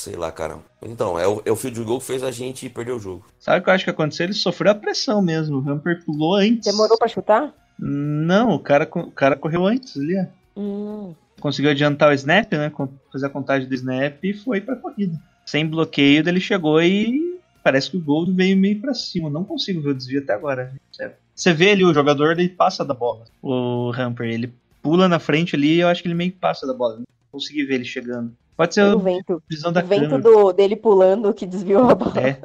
Sei 0.00 0.16
lá, 0.16 0.32
cara. 0.32 0.60
Então, 0.80 1.18
é 1.18 1.28
o, 1.28 1.42
é 1.44 1.52
o 1.52 1.56
field 1.56 1.84
goal 1.84 2.00
que 2.00 2.06
fez 2.06 2.22
a 2.22 2.30
gente 2.30 2.70
perder 2.70 2.92
o 2.92 2.98
jogo. 2.98 3.26
Sabe 3.38 3.60
o 3.60 3.62
que 3.62 3.68
eu 3.68 3.74
acho 3.74 3.84
que 3.84 3.90
aconteceu? 3.90 4.24
Ele 4.24 4.32
sofreu 4.32 4.72
a 4.72 4.74
pressão 4.74 5.20
mesmo. 5.20 5.58
O 5.58 5.70
Hamper 5.70 6.02
pulou 6.02 6.36
antes. 6.36 6.64
Demorou 6.64 6.96
pra 6.96 7.06
chutar? 7.06 7.52
Não, 7.78 8.54
o 8.54 8.58
cara, 8.58 8.88
o 8.90 9.10
cara 9.10 9.36
correu 9.36 9.66
antes 9.66 9.98
ali, 9.98 10.16
ó. 10.18 10.24
Hum. 10.58 11.14
Conseguiu 11.38 11.70
adiantar 11.70 12.08
o 12.08 12.14
snap, 12.14 12.50
né? 12.50 12.72
Fazer 13.12 13.26
a 13.26 13.30
contagem 13.30 13.68
do 13.68 13.74
snap 13.74 14.24
e 14.24 14.32
foi 14.32 14.62
pra 14.62 14.74
corrida. 14.74 15.20
Sem 15.44 15.66
bloqueio, 15.66 16.26
ele 16.26 16.40
chegou 16.40 16.80
e 16.80 17.38
parece 17.62 17.90
que 17.90 17.98
o 17.98 18.02
gol 18.02 18.24
veio 18.24 18.56
meio 18.56 18.80
pra 18.80 18.94
cima. 18.94 19.28
Não 19.28 19.44
consigo 19.44 19.82
ver 19.82 19.90
o 19.90 19.94
desvio 19.94 20.22
até 20.22 20.32
agora. 20.32 20.72
Sério. 20.90 21.14
Você 21.34 21.52
vê 21.52 21.72
ali 21.72 21.84
o 21.84 21.92
jogador, 21.92 22.32
ele 22.32 22.48
passa 22.48 22.82
da 22.86 22.94
bola. 22.94 23.26
O 23.42 23.92
Hamper, 23.94 24.30
ele 24.30 24.50
pula 24.80 25.08
na 25.08 25.18
frente 25.18 25.56
ali 25.56 25.74
e 25.74 25.80
eu 25.80 25.88
acho 25.88 26.00
que 26.00 26.08
ele 26.08 26.14
meio 26.14 26.32
que 26.32 26.38
passa 26.38 26.66
da 26.66 26.72
bola. 26.72 26.96
Não 26.96 27.04
consegui 27.30 27.64
ver 27.64 27.74
ele 27.74 27.84
chegando. 27.84 28.34
Pode 28.60 28.74
ser 28.74 28.82
o 28.94 28.98
vento. 28.98 29.42
visão 29.48 29.72
da 29.72 29.82
O 29.82 29.86
vento 29.86 30.18
do, 30.18 30.52
dele 30.52 30.76
pulando 30.76 31.32
que 31.32 31.46
desviou 31.46 31.88
a 31.88 31.94
bola. 31.94 32.20
É. 32.20 32.38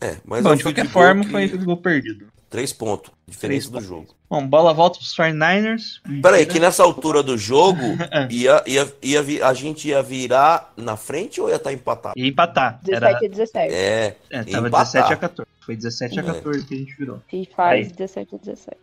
É, 0.00 0.16
mas 0.24 0.42
Bom, 0.42 0.50
é 0.50 0.52
um 0.52 0.56
de 0.56 0.62
qualquer 0.62 0.86
forma, 0.88 1.22
que- 1.22 1.30
foi 1.30 1.46
o 1.46 1.64
gol 1.64 1.76
perdido. 1.76 2.28
Três 2.48 2.72
pontos. 2.72 3.12
Diferença 3.28 3.70
Três 3.70 3.84
do 3.84 3.88
jogo. 3.88 4.08
Bom, 4.28 4.44
bola 4.46 4.72
volta 4.72 4.98
pros 4.98 5.14
49ers. 5.14 6.00
Peraí, 6.22 6.46
que 6.46 6.58
nessa 6.58 6.82
altura 6.82 7.22
do 7.22 7.36
jogo, 7.36 7.78
É. 8.10 8.26
ia, 8.32 8.62
ia, 8.66 8.92
ia, 9.02 9.22
vi- 9.22 9.42
a 9.42 9.52
gente 9.52 9.86
ia 9.88 10.02
virar 10.02 10.72
na 10.76 10.96
frente 10.96 11.40
ou 11.40 11.48
ia 11.50 11.56
estar 11.56 11.72
empatado? 11.72 12.14
Ia 12.18 12.26
empatar. 12.26 12.80
17 12.82 13.04
Era, 13.04 13.16
a 13.18 13.28
17. 13.28 13.74
É, 13.74 14.16
é, 14.30 14.38
ia 14.38 14.44
tava 14.46 14.68
empatar. 14.68 14.86
17 14.86 15.12
a 15.12 15.16
14. 15.18 15.50
Foi 15.60 15.76
17 15.76 16.18
a 16.18 16.22
É. 16.22 16.26
14 16.26 16.66
que 16.66 16.74
a 16.74 16.78
gente 16.78 16.96
virou. 16.96 17.20
Se 17.30 17.48
faz 17.54 17.86
Aí. 17.86 17.92
17 17.92 18.34
a 18.34 18.38
17. 18.38 18.78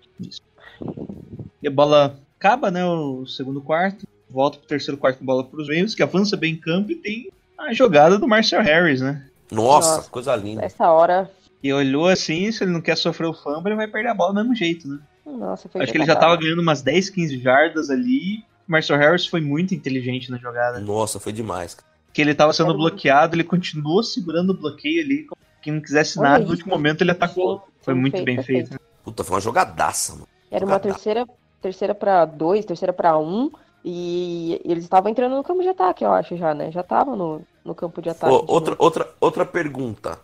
E 1.62 1.68
a 1.68 1.72
bola 1.72 2.20
acaba, 2.40 2.70
né? 2.70 2.86
O 2.86 3.26
segundo 3.26 3.60
quarto. 3.62 4.08
Volta 4.30 4.58
pro 4.58 4.68
terceiro 4.68 4.98
quarto 4.98 5.20
com 5.20 5.26
bola 5.26 5.44
pros 5.44 5.68
Ravens, 5.68 5.96
que 5.96 6.04
avança 6.04 6.36
bem 6.36 6.54
em 6.54 6.58
campo 6.58 6.92
e 6.92 6.96
tem 6.96 7.32
a 7.58 7.74
jogada 7.74 8.18
do 8.18 8.28
Marcel 8.28 8.62
Harris, 8.62 9.02
né? 9.02 9.26
Nossa, 9.52 9.98
Nossa. 9.98 10.10
coisa 10.10 10.36
linda. 10.36 10.62
Nessa 10.62 10.92
hora, 10.92 11.30
E 11.64 11.72
olhou 11.74 12.08
assim, 12.08 12.52
se 12.52 12.64
ele 12.64 12.72
não 12.72 12.82
quer 12.82 12.98
sofrer 12.98 13.28
o 13.28 13.34
fumble, 13.34 13.70
ele 13.70 13.76
vai 13.76 13.88
perder 13.88 14.10
a 14.10 14.14
bola 14.14 14.34
do 14.34 14.36
mesmo 14.36 14.56
jeito, 14.56 14.88
né? 14.88 15.00
nossa, 15.26 15.68
foi 15.68 15.82
Acho 15.82 15.92
que 15.92 15.98
ele 15.98 16.06
já 16.06 16.16
tava 16.16 16.36
ganhando 16.38 16.62
umas 16.62 16.82
10, 16.82 17.10
15 17.10 17.40
jardas 17.40 17.90
ali. 17.90 18.44
O 18.68 18.72
Marcel 18.72 18.98
Harris 18.98 19.26
foi 19.26 19.42
muito 19.42 19.74
inteligente 19.74 20.30
na 20.32 20.38
jogada. 20.38 20.80
Nossa, 20.80 21.20
foi 21.20 21.32
demais. 21.34 21.76
cara. 21.76 21.88
Que 22.14 22.22
ele 22.22 22.34
tava 22.34 22.54
sendo 22.54 22.74
bloqueado, 22.74 23.36
ele 23.36 23.44
continuou 23.44 24.02
segurando 24.04 24.52
o 24.52 24.54
bloqueio 24.54 25.04
ali. 25.04 25.24
como 25.24 25.40
Que 25.62 25.72
não 25.72 25.82
quisesse 25.82 26.20
nada, 26.20 26.44
no 26.44 26.52
último 26.52 26.72
momento 26.72 27.02
ele 27.02 27.12
atacou. 27.12 27.68
Foi 27.82 27.94
muito 27.94 28.22
bem 28.24 28.42
feito. 28.42 28.72
né? 28.72 28.80
Puta, 29.04 29.24
foi 29.24 29.36
uma 29.36 29.42
jogadaça, 29.42 30.14
mano. 30.14 30.28
Era 30.50 30.66
uma 30.66 30.80
terceira, 30.80 31.26
terceira 31.62 31.94
para 31.96 32.26
dois, 32.26 32.66
terceira 32.66 32.94
para 32.94 33.18
um. 33.18 33.52
E 33.90 34.60
eles 34.66 34.84
estavam 34.84 35.10
entrando 35.10 35.38
no 35.38 35.44
campo 35.46 35.62
de 35.62 35.70
ataque, 35.70 36.04
eu 36.04 36.12
acho, 36.12 36.36
já, 36.36 36.54
né? 36.54 36.70
Já 36.74 36.82
estavam 36.82 37.16
no, 37.16 37.42
no 37.64 37.74
campo 37.74 38.02
de 38.02 38.10
ataque. 38.10 38.36
De 38.46 38.52
outra, 38.52 38.76
outra, 38.78 39.10
outra 39.18 39.46
pergunta. 39.46 40.20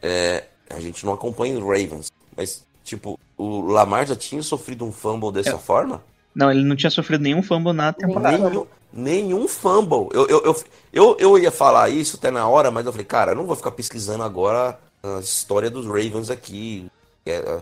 É, 0.00 0.44
a 0.72 0.78
gente 0.78 1.04
não 1.04 1.12
acompanha 1.12 1.58
os 1.58 1.60
Ravens, 1.60 2.12
mas, 2.36 2.64
tipo, 2.84 3.18
o 3.36 3.62
Lamar 3.62 4.06
já 4.06 4.14
tinha 4.14 4.40
sofrido 4.44 4.84
um 4.84 4.92
fumble 4.92 5.32
dessa 5.32 5.56
É. 5.56 5.58
forma? 5.58 6.00
Não, 6.32 6.52
ele 6.52 6.62
não 6.62 6.76
tinha 6.76 6.88
sofrido 6.88 7.22
nenhum 7.22 7.42
fumble 7.42 7.72
na 7.72 7.92
temporada. 7.92 8.48
Nenhum, 8.48 8.66
nenhum 8.92 9.48
fumble. 9.48 10.08
Eu, 10.12 10.28
eu, 10.28 10.44
eu, 10.44 10.56
eu, 10.92 11.16
eu 11.18 11.38
ia 11.38 11.50
falar 11.50 11.88
isso 11.88 12.16
até 12.16 12.30
na 12.30 12.48
hora, 12.48 12.70
mas 12.70 12.86
eu 12.86 12.92
falei, 12.92 13.06
cara, 13.06 13.32
eu 13.32 13.36
não 13.36 13.44
vou 13.44 13.56
ficar 13.56 13.72
pesquisando 13.72 14.22
agora 14.22 14.78
a 15.02 15.18
história 15.18 15.68
dos 15.68 15.84
Ravens 15.84 16.30
aqui, 16.30 16.88
é, 17.26 17.60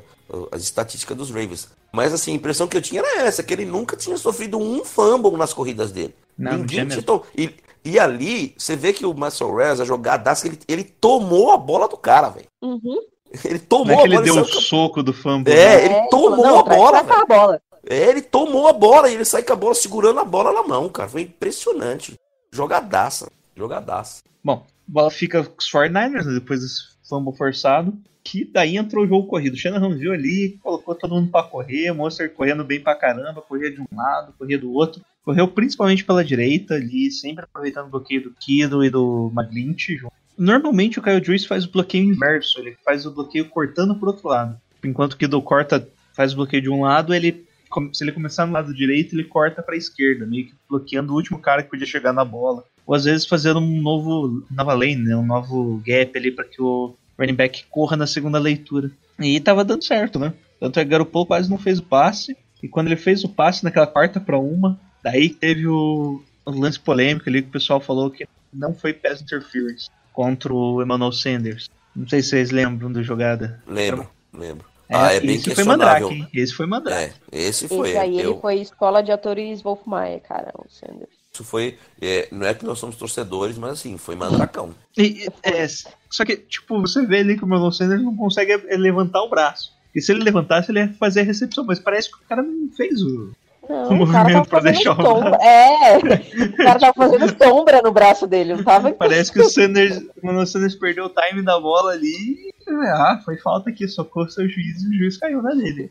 as 0.53 0.63
estatísticas 0.63 1.17
dos 1.17 1.31
Ravens. 1.31 1.71
Mas 1.93 2.13
assim, 2.13 2.33
a 2.33 2.35
impressão 2.35 2.67
que 2.69 2.77
eu 2.77 2.83
tinha 2.83 3.01
era 3.01 3.23
essa, 3.23 3.43
que 3.43 3.53
ele 3.53 3.65
nunca 3.65 3.97
tinha 3.97 4.17
sofrido 4.17 4.59
um 4.59 4.85
fumble 4.85 5.37
nas 5.37 5.53
corridas 5.55 5.91
dele. 5.91 6.15
Não, 6.37 6.59
não 6.59 6.67
tinha 6.67 6.85
mesmo. 6.85 7.03
to- 7.03 7.25
e, 7.37 7.51
e 7.85 7.99
ali, 7.99 8.55
você 8.59 8.77
vê 8.77 8.93
que 8.93 9.07
o 9.07 9.15
Marcel 9.15 9.55
Rez, 9.55 9.81
a 9.81 9.85
jogadaça, 9.85 10.47
ele, 10.47 10.59
ele 10.69 10.85
tomou 10.85 11.53
a 11.53 11.57
bola 11.57 11.89
do 11.89 11.97
cara, 11.97 12.29
velho. 12.29 12.47
Uhum. 12.63 13.01
Ele 13.45 13.59
Não 13.59 13.67
tomou 13.67 13.93
é 13.93 13.97
que 13.97 14.03
a 14.03 14.05
ele 14.05 14.15
bola 14.15 14.25
deu 14.25 14.35
o 14.37 14.41
com- 14.47 14.61
soco 14.61 15.03
do 15.03 15.13
fumble. 15.13 15.53
É, 15.53 15.57
né? 15.57 15.85
ele 15.85 15.95
falou, 15.95 16.09
tomou 16.11 16.47
não, 16.47 16.59
a 16.59 16.63
bola, 16.63 16.99
a 17.01 17.25
bola. 17.27 17.63
É, 17.87 17.97
ele 18.09 18.23
tomou 18.23 18.69
a 18.69 18.73
bola 18.73 19.09
e 19.11 19.15
ele 19.15 19.25
sai 19.25 19.43
com 19.43 19.53
a 19.53 19.57
bola 19.57 19.75
segurando 19.75 20.21
a 20.21 20.25
bola 20.25 20.53
na 20.53 20.63
mão, 20.63 20.89
cara. 20.89 21.09
Foi 21.09 21.23
impressionante. 21.23 22.15
Jogadaça. 22.53 23.31
Jogadaça. 23.57 24.23
Bom, 24.43 24.65
a 24.67 24.93
bola 24.93 25.11
fica 25.11 25.45
com 25.45 25.55
os 25.59 25.71
49ers, 25.71 26.25
né, 26.25 26.35
depois 26.35 26.61
desse 26.61 26.83
fumble 27.09 27.37
forçado. 27.37 27.93
Que 28.29 28.45
daí 28.45 28.77
entrou 28.77 29.07
o 29.07 29.09
jogo 29.09 29.27
corrido. 29.27 29.55
O 29.55 29.57
Shanahan 29.57 29.97
viu 29.97 30.13
ali, 30.13 30.59
colocou 30.63 30.95
todo 30.95 31.15
mundo 31.15 31.31
pra 31.31 31.43
correr. 31.43 31.91
Monster 31.95 32.31
correndo 32.31 32.63
bem 32.63 32.79
pra 32.79 32.95
caramba, 32.95 33.41
corria 33.41 33.71
de 33.71 33.81
um 33.81 33.87
lado, 33.91 34.35
corria 34.39 34.59
do 34.59 34.71
outro. 34.71 35.01
Correu 35.25 35.49
principalmente 35.49 36.05
pela 36.05 36.23
direita 36.23 36.75
ali, 36.75 37.11
sempre 37.11 37.45
aproveitando 37.45 37.87
o 37.87 37.91
bloqueio 37.91 38.25
do 38.25 38.35
Kido 38.39 38.85
e 38.85 38.91
do 38.91 39.33
junto. 39.79 40.13
Normalmente 40.37 40.99
o 40.99 41.03
Kyle 41.03 41.25
Juice 41.25 41.49
faz 41.49 41.65
o 41.65 41.71
bloqueio 41.71 42.05
inverso, 42.05 42.61
ele 42.61 42.77
faz 42.85 43.07
o 43.07 43.11
bloqueio 43.11 43.49
cortando 43.49 43.95
pro 43.95 44.09
outro 44.09 44.29
lado. 44.29 44.61
Enquanto 44.85 45.15
o 45.15 45.17
Kido 45.17 45.41
corta, 45.41 45.89
faz 46.13 46.35
o 46.35 46.37
bloqueio 46.37 46.63
de 46.63 46.69
um 46.69 46.83
lado, 46.83 47.15
ele 47.15 47.47
se 47.93 48.05
ele 48.05 48.13
começar 48.13 48.47
no 48.47 48.53
lado 48.53 48.75
direito, 48.75 49.15
ele 49.15 49.25
corta 49.25 49.63
pra 49.63 49.77
esquerda, 49.77 50.27
meio 50.27 50.47
que 50.47 50.55
bloqueando 50.69 51.13
o 51.13 51.17
último 51.17 51.39
cara 51.39 51.63
que 51.63 51.71
podia 51.71 51.87
chegar 51.87 52.13
na 52.13 52.25
bola. 52.25 52.65
Ou 52.87 52.95
às 52.95 53.05
vezes 53.05 53.27
fazendo 53.27 53.59
um 53.61 53.81
novo 53.83 54.47
nova 54.51 54.73
lane, 54.75 54.97
né? 54.97 55.17
um 55.17 55.27
novo 55.27 55.83
gap 55.85 56.17
ali 56.17 56.31
para 56.31 56.45
que 56.45 56.61
o 56.61 56.95
running 57.19 57.35
back 57.35 57.65
corra 57.71 57.97
na 57.97 58.07
segunda 58.07 58.39
leitura. 58.39 58.91
E 59.19 59.41
tava 59.41 59.65
dando 59.65 59.83
certo, 59.85 60.19
né? 60.19 60.33
Tanto 60.61 60.79
é 60.79 60.85
que 60.85 60.91
Garoppolo 60.91 61.27
quase 61.27 61.51
não 61.51 61.59
fez 61.59 61.79
o 61.79 61.83
passe. 61.83 62.37
E 62.63 62.69
quando 62.69 62.87
ele 62.89 62.97
fez 62.97 63.25
o 63.25 63.29
passe 63.29 63.65
naquela 63.65 63.87
quarta 63.87 64.21
para 64.21 64.39
uma, 64.39 64.79
daí 65.03 65.29
teve 65.31 65.67
o, 65.67 66.23
o 66.45 66.51
lance 66.51 66.79
polêmico 66.79 67.29
ali 67.29 67.43
que 67.43 67.49
o 67.49 67.53
pessoal 67.53 67.81
falou 67.81 68.11
que 68.11 68.27
não 68.53 68.75
foi 68.75 68.93
pass 68.93 69.21
interference 69.21 69.89
contra 70.13 70.53
o 70.53 70.83
Emmanuel 70.83 71.13
Sanders. 71.13 71.69
Não 71.95 72.09
sei 72.09 72.23
se 72.23 72.31
vocês 72.31 72.51
lembram 72.51 72.91
da 72.93 73.03
jogada. 73.03 73.63
Lembro, 73.67 74.09
lembro. 74.33 74.65
É, 74.89 74.97
ah, 74.97 75.13
é 75.13 75.21
bem 75.21 75.37
esse 75.37 75.55
foi 75.55 75.65
Mandrake, 75.65 76.15
hein? 76.15 76.29
Esse 76.33 76.55
foi 76.55 76.67
Mandrake. 76.67 77.13
É, 77.31 77.39
esse 77.43 77.69
foi. 77.69 77.91
Esse 77.91 77.99
aí, 77.99 78.19
eu- 78.19 78.31
ele 78.33 78.41
foi 78.41 78.55
escola 78.61 79.03
de 79.03 79.13
atores 79.13 79.61
Wolfmaier, 79.61 80.21
cara, 80.23 80.51
o 80.57 80.65
Sanders. 80.69 81.18
Isso 81.39 81.45
foi. 81.45 81.79
é, 82.03 82.27
não 82.33 82.45
é 82.45 82.53
que 82.53 82.65
nós 82.65 82.81
somos 82.81 82.97
torcedores, 82.97 83.57
mas 83.57 83.71
assim, 83.75 83.97
foi 83.97 84.17
mandracão. 84.17 84.75
E, 84.97 85.29
é, 85.45 85.65
só 86.11 86.25
que, 86.25 86.37
tipo, 86.37 86.81
você 86.81 87.07
vê 87.07 87.19
ali 87.19 87.37
que 87.37 87.45
o 87.45 87.47
Emmanuel 87.47 87.71
Sanders 87.71 88.03
não 88.03 88.17
consegue 88.17 88.53
é, 88.53 88.77
levantar 88.77 89.23
o 89.23 89.29
braço. 89.29 89.73
E 89.95 90.01
se 90.01 90.11
ele 90.11 90.25
levantasse, 90.25 90.73
ele 90.73 90.81
ia 90.81 90.93
fazer 90.99 91.21
a 91.21 91.25
recepção, 91.25 91.65
mas 91.65 91.79
parece 91.79 92.11
que 92.11 92.17
o 92.17 92.29
cara 92.29 92.43
não 92.43 92.69
fez 92.77 93.01
o. 93.03 93.31
Não, 93.69 93.91
O 93.91 93.95
movimento 93.95 94.49
pra 94.49 94.61
fazendo 94.61 94.75
deixar 94.75 94.99
o 94.99 95.03
sombra. 95.03 95.39
É, 95.41 95.99
o 95.99 96.57
cara 96.57 96.79
tava 96.81 96.95
fazendo 96.95 97.45
sombra 97.45 97.83
no 97.83 97.93
braço 97.93 98.27
dele, 98.27 98.55
não 98.55 98.65
tava 98.65 98.91
Parece 98.93 99.31
que 99.33 99.41
o 99.41 99.49
Sanders, 99.49 100.03
o 100.21 100.47
Sanders 100.47 100.75
perdeu 100.75 101.05
o 101.05 101.11
time 101.11 101.43
da 101.43 101.61
bola 101.61 101.93
ali. 101.93 102.09
e, 102.09 102.53
Ah, 102.69 103.21
foi 103.25 103.37
falta 103.37 103.71
aqui, 103.71 103.87
socou 103.87 104.29
seu 104.29 104.49
juiz 104.49 104.83
e 104.83 104.89
o 104.89 104.99
juiz 104.99 105.17
caiu 105.19 105.41
na 105.41 105.51
dele. 105.51 105.89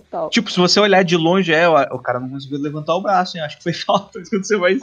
Total. 0.00 0.30
Tipo, 0.30 0.50
se 0.50 0.58
você 0.58 0.80
olhar 0.80 1.02
de 1.02 1.16
longe, 1.16 1.52
é, 1.52 1.68
o 1.68 1.98
cara 1.98 2.20
não 2.20 2.28
conseguiu 2.30 2.58
levantar 2.58 2.94
o 2.94 3.02
braço, 3.02 3.36
hein? 3.36 3.42
Acho 3.42 3.56
que 3.58 3.62
foi 3.62 3.72
falta. 3.74 4.22
Quando 4.28 4.44
você 4.44 4.56
vai 4.56 4.78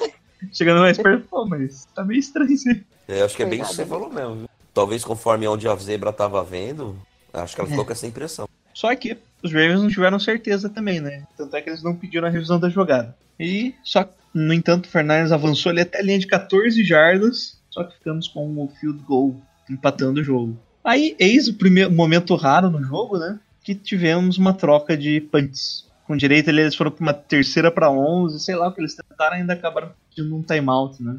chegando 0.53 0.79
mais 0.79 0.97
perto, 0.97 1.27
pô, 1.27 1.45
mas 1.45 1.85
tá 1.95 2.03
meio 2.03 2.19
estranho 2.19 2.51
isso 2.51 2.69
aí. 2.69 2.83
É, 3.07 3.21
acho 3.23 3.35
que 3.35 3.43
é 3.43 3.45
bem 3.45 3.61
isso 3.61 3.71
que 3.71 3.75
você 3.77 3.85
falou 3.85 4.09
mesmo. 4.11 4.35
viu? 4.35 4.49
Talvez 4.73 5.03
conforme 5.03 5.47
onde 5.47 5.67
a 5.67 5.75
zebra 5.75 6.13
tava 6.13 6.43
vendo, 6.43 6.95
acho 7.33 7.55
que 7.55 7.61
ela 7.61 7.69
ficou 7.69 7.85
com 7.85 7.91
essa 7.91 8.07
impressão. 8.07 8.47
Só 8.73 8.95
que 8.95 9.17
os 9.43 9.51
Ravens 9.51 9.81
não 9.81 9.89
tiveram 9.89 10.19
certeza 10.19 10.69
também, 10.69 11.01
né? 11.01 11.23
Tanto 11.35 11.55
é 11.55 11.61
que 11.61 11.69
eles 11.69 11.83
não 11.83 11.95
pediram 11.95 12.27
a 12.27 12.31
revisão 12.31 12.59
da 12.59 12.69
jogada. 12.69 13.15
E 13.39 13.73
só, 13.83 14.07
no 14.33 14.53
entanto, 14.53 14.85
o 14.85 14.89
Fernandes 14.89 15.31
avançou 15.31 15.71
ali 15.71 15.81
até 15.81 15.99
a 15.99 16.03
linha 16.03 16.19
de 16.19 16.27
14 16.27 16.83
jardas, 16.83 17.59
só 17.69 17.83
que 17.83 17.95
ficamos 17.95 18.27
com 18.27 18.47
o 18.63 18.71
field 18.79 19.01
goal 19.03 19.35
empatando 19.69 20.21
o 20.21 20.23
jogo. 20.23 20.57
Aí, 20.83 21.15
eis 21.19 21.47
o 21.47 21.53
primeiro 21.53 21.91
momento 21.91 22.35
raro 22.35 22.69
no 22.69 22.83
jogo, 22.83 23.17
né? 23.17 23.39
Que 23.69 23.75
tivemos 23.75 24.39
uma 24.39 24.51
troca 24.51 24.97
de 24.97 25.21
punts. 25.21 25.85
Com 26.07 26.17
direito 26.17 26.49
eles 26.49 26.73
foram 26.73 26.89
pra 26.89 27.03
uma 27.03 27.13
terceira 27.13 27.69
para 27.69 27.91
11, 27.91 28.39
sei 28.39 28.55
lá 28.55 28.67
o 28.67 28.71
que 28.71 28.81
eles 28.81 28.95
tentaram, 28.95 29.35
ainda 29.35 29.53
acabaram 29.53 29.91
pedindo 30.09 30.35
um 30.35 30.41
timeout, 30.41 30.99
né? 31.03 31.17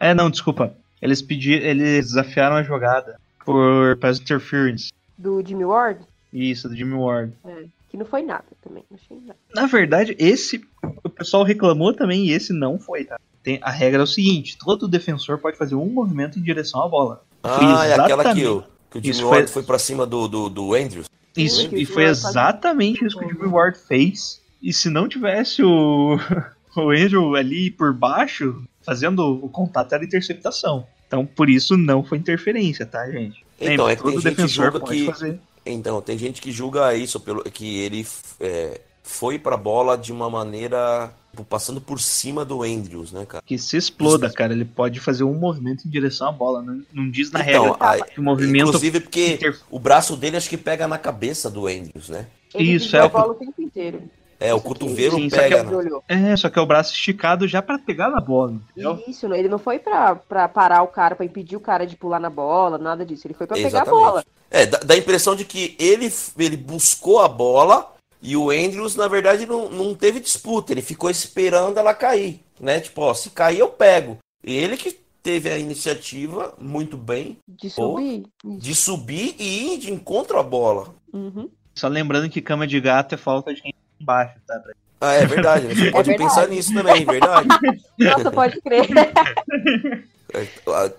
É, 0.00 0.14
não, 0.14 0.30
desculpa. 0.30 0.74
Eles 1.02 1.20
pediram, 1.20 1.62
eles 1.62 2.06
desafiaram 2.06 2.56
a 2.56 2.62
jogada 2.62 3.20
por 3.44 3.98
pass 3.98 4.18
interference. 4.18 4.90
Do 5.18 5.44
Jimmy 5.46 5.66
Ward? 5.66 6.00
Isso, 6.32 6.70
do 6.70 6.74
Jimmy 6.74 6.94
Ward. 6.94 7.34
É, 7.44 7.64
que 7.90 7.98
não 7.98 8.06
foi 8.06 8.22
nada 8.22 8.46
também, 8.62 8.82
não 8.90 8.96
achei 8.98 9.18
nada. 9.20 9.38
Na 9.54 9.66
verdade, 9.66 10.16
esse 10.18 10.64
o 11.04 11.10
pessoal 11.10 11.42
reclamou 11.44 11.92
também 11.92 12.24
e 12.24 12.32
esse 12.32 12.54
não 12.54 12.78
foi, 12.78 13.04
tá? 13.04 13.20
Tem, 13.42 13.58
a 13.60 13.70
regra 13.70 14.00
é 14.00 14.04
o 14.04 14.06
seguinte: 14.06 14.56
todo 14.56 14.88
defensor 14.88 15.36
pode 15.36 15.58
fazer 15.58 15.74
um 15.74 15.90
movimento 15.90 16.38
em 16.38 16.42
direção 16.42 16.82
à 16.82 16.88
bola. 16.88 17.22
Ah, 17.42 17.86
é 17.86 17.92
aquela 17.92 18.32
que 18.32 18.40
que 18.40 18.46
o 18.46 18.64
Jimmy 19.02 19.10
Isso 19.10 19.26
Ward 19.28 19.48
foi- 19.48 19.52
foi 19.52 19.62
pra 19.64 19.78
cima 19.78 20.06
do, 20.06 20.26
do, 20.26 20.48
do 20.48 20.72
Andrews. 20.74 21.12
Isso, 21.36 21.68
e 21.74 21.84
foi 21.84 22.04
faz- 22.04 22.24
exatamente 22.24 23.04
isso 23.04 23.18
que 23.18 23.24
o 23.24 23.28
Jimmy 23.28 23.46
Ward 23.46 23.76
fez. 23.78 24.40
E 24.62 24.72
se 24.72 24.88
não 24.88 25.08
tivesse 25.08 25.62
o, 25.62 26.16
o 26.76 26.90
Andrew 26.90 27.34
ali 27.34 27.70
por 27.70 27.92
baixo, 27.92 28.62
fazendo 28.82 29.20
o 29.44 29.48
contato, 29.48 29.92
era 29.94 30.04
interceptação. 30.04 30.86
Então, 31.06 31.26
por 31.26 31.50
isso, 31.50 31.76
não 31.76 32.02
foi 32.02 32.18
interferência, 32.18 32.86
tá, 32.86 33.08
gente? 33.10 33.44
Então, 33.60 33.86
Lembra, 33.86 33.92
é 33.92 33.96
que 33.96 34.02
tem 34.02 34.12
todo 34.12 34.22
gente 34.22 34.30
que 34.30 34.36
defensor 34.42 34.64
julga 34.64 34.80
pode 34.80 34.98
que- 35.00 35.06
fazer. 35.06 35.40
Então, 35.66 36.00
tem 36.02 36.18
gente 36.18 36.42
que 36.42 36.52
julga 36.52 36.94
isso 36.94 37.18
pelo 37.20 37.42
que 37.44 37.78
ele 37.78 38.06
é, 38.40 38.80
foi 39.06 39.38
pra 39.38 39.56
bola 39.56 39.96
de 39.98 40.10
uma 40.10 40.28
maneira 40.30 41.12
tipo, 41.30 41.44
passando 41.44 41.80
por 41.80 42.00
cima 42.00 42.44
do 42.44 42.62
Andrews, 42.62 43.12
né, 43.12 43.26
cara? 43.26 43.44
Que 43.46 43.58
se 43.58 43.76
exploda, 43.76 44.30
cara. 44.32 44.52
Ele 44.54 44.64
pode 44.64 44.98
fazer 44.98 45.24
um 45.24 45.34
movimento 45.34 45.86
em 45.86 45.90
direção 45.90 46.28
à 46.28 46.32
bola. 46.32 46.62
Não, 46.62 46.82
não 46.92 47.10
diz 47.10 47.30
na 47.30 47.40
Então, 47.42 47.64
regra 47.72 47.90
aí- 47.90 48.02
que 48.04 48.18
o 48.18 48.22
movimento 48.22 48.68
Inclusive 48.68 49.00
porque 49.00 49.34
inter- 49.34 49.60
o 49.70 49.78
braço 49.78 50.16
dele 50.16 50.36
acho 50.38 50.48
que 50.48 50.56
pega 50.56 50.88
na 50.88 50.96
cabeça 50.96 51.50
do 51.50 51.66
Andrews, 51.66 52.08
né? 52.08 52.26
Ele 52.54 52.72
Isso, 52.72 52.96
é 52.96 53.00
a 53.00 53.06
o- 53.06 53.10
bola 53.10 53.32
o 53.32 53.34
tempo 53.34 53.60
inteiro. 53.60 54.02
É, 54.40 54.52
o 54.52 54.56
Isso 54.56 54.66
aqui. 54.66 54.68
cotovelo 54.68 55.16
Sim, 55.16 55.30
só 55.30 55.36
que 55.36 55.42
pega. 55.42 55.56
é 55.70 55.76
olhou. 55.76 56.04
É, 56.08 56.36
só 56.36 56.48
que 56.50 56.58
é 56.58 56.62
o 56.62 56.66
braço 56.66 56.92
esticado 56.92 57.46
já 57.46 57.60
pra 57.62 57.78
pegar 57.78 58.08
na 58.10 58.20
bola, 58.20 58.52
entendeu? 58.72 59.02
Isso, 59.06 59.28
não- 59.28 59.36
ele 59.36 59.48
não 59.48 59.58
foi 59.58 59.78
pra, 59.78 60.14
pra 60.16 60.48
parar 60.48 60.82
o 60.82 60.88
cara, 60.88 61.14
pra 61.14 61.24
impedir 61.26 61.56
o 61.56 61.60
cara 61.60 61.86
de 61.86 61.96
pular 61.96 62.18
na 62.20 62.30
bola, 62.30 62.78
nada 62.78 63.04
disso. 63.04 63.26
Ele 63.26 63.34
foi 63.34 63.46
pra 63.46 63.56
pegar 63.56 63.82
a 63.82 63.84
bola. 63.84 64.24
É, 64.50 64.66
dá, 64.66 64.78
dá 64.78 64.94
a 64.94 64.98
impressão 64.98 65.34
de 65.34 65.44
que 65.44 65.74
ele, 65.78 66.12
ele 66.38 66.56
buscou 66.56 67.20
a 67.20 67.28
bola 67.28 67.92
e 68.24 68.36
o 68.36 68.50
Andrews, 68.50 68.96
na 68.96 69.06
verdade, 69.06 69.44
não, 69.46 69.68
não 69.68 69.94
teve 69.94 70.18
disputa. 70.18 70.72
Ele 70.72 70.80
ficou 70.82 71.10
esperando 71.10 71.78
ela 71.78 71.92
cair, 71.92 72.40
né? 72.58 72.80
Tipo, 72.80 73.02
ó, 73.02 73.12
se 73.14 73.28
cair 73.30 73.58
eu 73.58 73.68
pego. 73.68 74.16
Ele 74.42 74.76
que 74.76 74.98
teve 75.22 75.50
a 75.50 75.58
iniciativa, 75.58 76.54
muito 76.58 76.96
bem, 76.96 77.36
De 77.48 77.68
Boa. 77.76 78.00
subir. 78.00 78.24
de 78.44 78.74
subir 78.74 79.34
e 79.38 79.74
ir 79.74 79.78
de 79.78 79.92
encontro 79.92 80.38
à 80.38 80.42
bola. 80.42 80.94
Uhum. 81.12 81.48
Só 81.74 81.86
lembrando 81.88 82.28
que 82.30 82.40
cama 82.40 82.66
de 82.66 82.80
gato 82.80 83.14
é 83.14 83.18
falta 83.18 83.54
de 83.54 83.60
quem 83.60 83.72
tá 83.72 83.78
embaixo, 84.00 84.34
tá? 84.46 84.60
Ah, 85.00 85.12
é 85.12 85.26
verdade, 85.26 85.66
né? 85.66 85.74
Você 85.74 85.90
pode 85.92 86.08
verdade. 86.08 86.28
pensar 86.30 86.48
nisso 86.48 86.72
também, 86.72 87.04
verdade. 87.04 87.48
Nossa, 87.98 88.30
pode 88.30 88.60
crer. 88.62 88.86
É, 90.34 90.46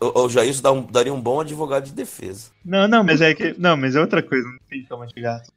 O, 0.01 0.29
Jair 0.29 0.61
dá 0.61 0.71
um- 0.71 0.83
daria 0.85 1.13
um 1.13 1.19
bom 1.19 1.41
advogado 1.41 1.83
de 1.85 1.91
defesa. 1.91 2.49
Não, 2.63 2.87
não, 2.87 3.03
mas 3.03 3.19
é 3.21 3.33
que. 3.33 3.53
Não, 3.57 3.75
mas 3.75 3.95
é 3.95 3.99
outra 4.01 4.23
coisa, 4.23 4.47
não 4.47 4.57
tem 4.69 4.83
cama 4.85 5.05
de 5.07 5.21
gato. 5.21 5.51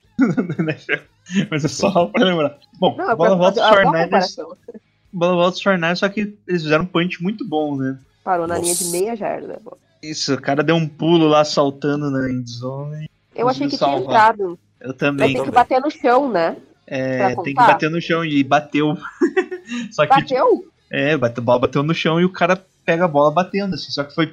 mas 1.51 1.65
é 1.65 1.69
só 1.69 2.07
pra 2.07 2.25
lembrar. 2.25 2.59
Bom, 2.79 2.97
Não, 2.97 3.11
é 3.11 3.15
bola 3.17 3.37
volta 3.37 3.61
Fortnite. 3.69 3.93
comparação. 4.05 4.57
Bola 5.13 5.35
volta 5.35 5.57
os 5.57 5.63
Fortnite, 5.63 5.99
só 5.99 6.09
que 6.09 6.35
eles 6.47 6.63
fizeram 6.63 6.85
um 6.85 6.87
punch 6.87 7.23
muito 7.23 7.47
bom, 7.47 7.77
né? 7.77 7.99
Parou 8.25 8.47
na 8.47 8.55
Nossa. 8.57 8.65
linha 8.65 8.75
de 8.75 8.85
meia 8.89 9.17
jarda. 9.17 9.61
Isso, 10.03 10.35
o 10.35 10.41
cara 10.41 10.63
deu 10.63 10.77
um 10.77 10.87
pulo 10.89 11.27
lá 11.27 11.45
saltando 11.45 12.11
na 12.11 12.31
endzone. 12.31 13.09
Eu 13.35 13.49
achei 13.49 13.69
que 13.69 13.79
Conseguiu 13.79 13.79
tinha 13.79 14.09
salvar. 14.09 14.31
entrado. 14.35 14.59
Eu 14.81 14.89
Mas 14.89 14.97
também. 14.97 15.35
tem 15.35 15.45
que 15.45 15.51
bater 15.51 15.81
no 15.81 15.91
chão, 15.91 16.31
né? 16.31 16.57
É, 16.87 17.35
tem 17.37 17.45
que 17.45 17.55
bater 17.55 17.91
no 17.91 18.01
chão 18.01 18.25
e 18.25 18.43
bateu. 18.43 18.97
só 19.93 20.07
que, 20.07 20.15
tipo, 20.23 20.35
Bateu? 20.41 20.65
é, 20.91 21.17
bate- 21.17 21.39
a 21.39 21.43
bola 21.43 21.59
bateu 21.61 21.83
no 21.83 21.95
chão 21.95 22.21
e 22.21 22.25
o 22.25 22.33
cara 22.33 22.65
pega 22.89 23.05
a 23.05 23.09
bola 23.09 23.31
batendo, 23.31 23.75
assim. 23.75 23.91
Só 23.93 24.03
que 24.03 24.15
foi. 24.15 24.33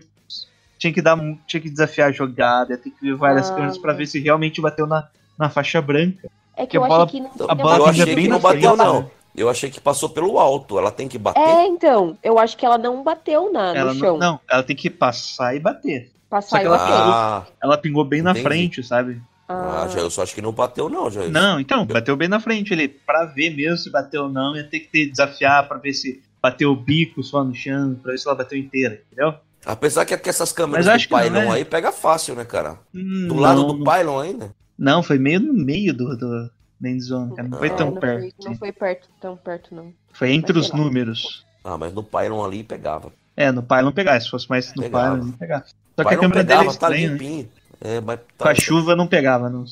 Tinha 0.79 0.93
que 0.93 1.01
dar. 1.01 1.17
Tinha 1.45 1.59
que 1.61 1.69
desafiar 1.69 2.07
a 2.09 2.11
jogada, 2.13 2.77
ter 2.77 2.89
que 2.89 3.01
ver 3.05 3.15
várias 3.15 3.49
Ah, 3.51 3.55
câmeras 3.55 3.77
pra 3.77 3.91
ver 3.91 4.05
se 4.07 4.17
realmente 4.19 4.61
bateu 4.61 4.87
na, 4.87 5.07
na 5.37 5.49
faixa 5.49 5.81
branca. 5.81 6.29
É 6.55 6.65
Que 6.65 6.77
a 6.77 6.79
eu 6.79 6.87
bola- 6.87 7.03
achei 7.03 7.19
que 7.21 7.27
não 7.39 7.49
a 7.49 7.55
bola 7.55 7.77
eu 7.79 7.85
achei 7.87 8.05
bem 8.05 8.15
que 8.23 8.27
na 8.29 8.35
não 8.35 8.41
bateu, 8.41 8.75
não. 8.77 9.01
né? 9.01 9.07
Eu 9.35 9.49
achei 9.49 9.69
que 9.69 9.81
passou 9.81 10.07
pelo 10.09 10.39
alto. 10.39 10.79
Ela 10.79 10.89
tem 10.91 11.09
que 11.09 11.17
bater. 11.17 11.41
É, 11.41 11.65
então. 11.67 12.17
Eu 12.23 12.39
acho 12.39 12.55
que 12.55 12.65
ela 12.65 12.77
não 12.77 13.03
bateu 13.03 13.51
na, 13.51 13.75
Ela 13.75 13.93
no 13.93 13.99
não, 13.99 14.07
chão. 14.07 14.17
não, 14.17 14.39
ela 14.49 14.63
tem 14.63 14.75
que 14.75 14.89
passar 14.89 15.53
e 15.53 15.59
bater. 15.59 16.09
Passar 16.29 16.49
Só 16.49 16.57
que 16.59 16.63
e 16.63 16.65
ela 16.67 16.77
bater. 16.77 16.93
Ah, 16.93 17.43
Ela 17.61 17.77
pingou 17.77 18.05
bem 18.05 18.21
na 18.21 18.31
Entendi. 18.31 18.45
frente, 18.45 18.83
sabe? 18.83 19.21
ah, 19.49 19.83
Ah, 19.83 19.87
já, 19.89 19.99
eu 19.99 20.09
só 20.09 20.23
acho 20.23 20.33
que 20.33 20.41
não 20.41 20.51
bateu, 20.53 20.87
não, 20.89 21.11
Jair. 21.11 21.29
Não, 21.29 21.59
então, 21.59 21.85
bateu 21.85 22.15
bem 22.15 22.27
na 22.29 22.39
frente 22.39 22.71
ele. 22.73 22.87
Pra 22.87 23.25
ver 23.25 23.49
mesmo 23.55 23.77
se 23.77 23.89
bateu 23.91 24.23
ou 24.23 24.29
não, 24.29 24.55
ia 24.55 24.63
ter 24.63 24.79
que 24.79 24.87
ter, 24.87 25.05
desafiar 25.11 25.67
pra 25.67 25.77
ver 25.77 25.93
se 25.93 26.21
bateu 26.45 26.71
o 26.71 26.75
bico 26.75 27.23
só 27.23 27.43
no 27.43 27.55
chão, 27.55 27.95
pra 27.95 28.11
ver 28.11 28.19
se 28.19 28.27
ela 28.27 28.37
bateu 28.37 28.55
inteira, 28.57 29.01
entendeu? 29.07 29.33
Apesar 29.65 30.05
que, 30.05 30.15
que 30.15 30.29
essas 30.29 30.51
câmeras 30.51 30.85
Mas 30.85 30.93
do 30.93 30.95
acho 30.95 31.07
que 31.07 31.13
não, 31.15 31.21
Pylon 31.21 31.49
né? 31.49 31.51
aí 31.53 31.65
pega 31.65 31.91
fácil, 31.91 32.35
né, 32.35 32.45
cara? 32.45 32.77
Hum, 32.93 33.27
Do 33.27 33.35
lado 33.35 33.61
não, 33.61 33.77
do 33.79 33.83
Pylon 33.83 34.19
ainda. 34.19 34.55
Não, 34.77 35.01
foi 35.01 35.17
meio 35.17 35.39
no 35.39 35.53
meio 35.53 35.91
do, 35.91 36.15
do 36.15 36.51
da 36.79 36.89
endzone, 36.89 37.35
cara. 37.35 37.47
Não 37.47 37.57
foi 37.57 37.67
é, 37.69 37.73
tão 37.73 37.91
não 37.91 37.99
perto. 37.99 38.35
Foi, 38.37 38.49
não 38.51 38.57
foi 38.57 38.71
perto, 38.71 39.09
tão 39.19 39.35
perto, 39.35 39.73
não. 39.73 39.91
Foi 40.13 40.31
entre 40.31 40.57
os 40.59 40.69
lá. 40.69 40.77
números. 40.77 41.43
Ah, 41.63 41.79
mas 41.79 41.91
no 41.93 42.03
Pylon 42.03 42.45
ali 42.45 42.63
pegava. 42.63 43.11
É, 43.35 43.51
no 43.51 43.65
não 43.83 43.91
pegar. 43.91 44.19
Se 44.19 44.29
fosse 44.29 44.47
mais 44.47 44.71
no 44.75 44.83
Pegava. 44.83 45.17
não 45.17 45.31
pegar. 45.31 45.65
Só 45.65 45.73
que 45.95 46.01
a 46.01 46.05
Pylon 46.09 46.21
câmera 46.21 46.43
dele 46.43 46.59
é 46.59 46.63
pegava, 46.63 46.77
tá 46.77 46.87
estranha, 46.87 47.07
né? 47.09 47.13
limpinho. 47.17 47.49
É, 47.81 47.99
mas 48.01 48.19
tá, 48.37 48.45
Com 48.45 48.49
a 48.49 48.55
chuva 48.55 48.95
não 48.95 49.07
pegava, 49.07 49.49
não. 49.49 49.65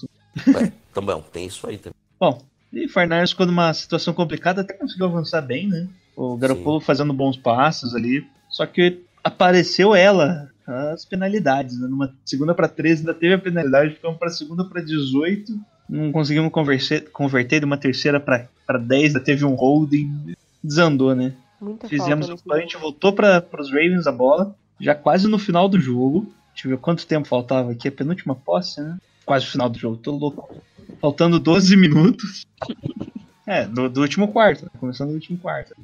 É, 0.60 0.72
também, 0.92 1.24
tem 1.32 1.46
isso 1.46 1.68
aí 1.68 1.78
também. 1.78 1.94
Bom, 2.20 2.42
e 2.74 2.88
Fornars 2.88 3.30
ficou 3.30 3.46
numa 3.46 3.72
situação 3.74 4.14
complicada, 4.14 4.62
até 4.62 4.74
conseguiu 4.74 5.06
avançar 5.06 5.42
bem, 5.42 5.68
né? 5.68 5.88
O 6.16 6.38
Garoppolo 6.38 6.80
fazendo 6.80 7.14
bons 7.14 7.38
passos 7.38 7.96
ali. 7.96 8.26
Só 8.50 8.66
que 8.66 9.02
apareceu 9.24 9.96
ela, 9.96 10.52
as 10.66 11.06
penalidades. 11.06 11.80
Né? 11.80 11.88
Numa 11.88 12.14
segunda 12.26 12.54
para 12.54 12.68
13 12.68 13.02
ainda 13.02 13.14
teve 13.14 13.34
a 13.34 13.40
penalidade, 13.40 13.96
ficamos 13.96 14.18
para 14.18 14.30
segunda 14.30 14.64
para 14.64 14.82
18. 14.82 15.54
Não 15.90 16.12
conseguimos 16.12 16.52
converser, 16.52 17.10
converter 17.12 17.60
de 17.60 17.66
uma 17.66 17.78
terceira 17.78 18.20
para 18.20 18.78
10, 18.80 19.08
ainda 19.08 19.20
teve 19.20 19.46
um 19.46 19.56
holding. 19.56 20.36
Desandou, 20.64 21.14
né? 21.14 21.34
Muita 21.60 21.88
Fizemos 21.88 22.30
o 22.30 22.38
punch, 22.38 22.78
voltou 22.78 23.14
para 23.14 23.46
os 23.60 23.70
Ravens 23.70 24.08
a 24.08 24.12
bola, 24.12 24.56
já 24.80 24.96
quase 24.96 25.28
no 25.28 25.40
final 25.40 25.68
do 25.68 25.80
jogo. 25.80 26.32
Deixa 26.54 26.68
eu 26.68 26.72
ver 26.72 26.78
quanto 26.78 27.08
tempo 27.08 27.28
faltava 27.28 27.72
aqui, 27.72 27.88
a 27.88 27.92
penúltima 27.92 28.36
posse, 28.36 28.82
né? 28.82 28.98
Quase 29.26 29.46
o 29.46 29.52
final 29.52 29.70
do 29.70 29.78
jogo, 29.78 29.98
tô 29.98 30.12
louco. 30.12 30.62
Faltando 31.00 31.40
12 31.40 31.76
minutos. 31.76 32.46
É, 33.46 33.66
do, 33.66 33.90
do 33.90 34.02
último 34.02 34.28
quarto, 34.30 34.64
né? 34.66 34.72
começando 34.80 35.10
do 35.10 35.16
último 35.16 35.38
quarto. 35.38 35.76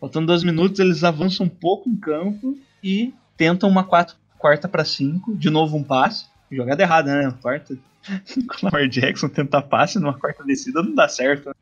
Faltando 0.00 0.26
12 0.26 0.44
minutos, 0.46 0.78
eles 0.80 1.04
avançam 1.04 1.46
um 1.46 1.48
pouco 1.48 1.88
em 1.88 1.96
campo 1.96 2.58
e 2.82 3.12
tentam 3.36 3.68
uma 3.68 3.84
quatro, 3.84 4.16
quarta 4.38 4.68
para 4.68 4.84
5, 4.84 5.34
de 5.36 5.50
novo 5.50 5.76
um 5.76 5.82
passe. 5.82 6.26
Jogada 6.50 6.82
errada, 6.82 7.14
né? 7.14 7.34
Quarta. 7.40 7.76
Com 8.48 8.66
o 8.66 8.70
Lamar 8.70 8.88
Jackson 8.88 9.28
tentar 9.28 9.62
passe 9.62 9.98
numa 9.98 10.18
quarta 10.18 10.42
descida 10.44 10.82
não 10.82 10.94
dá 10.94 11.06
certo. 11.08 11.48
né? 11.48 11.54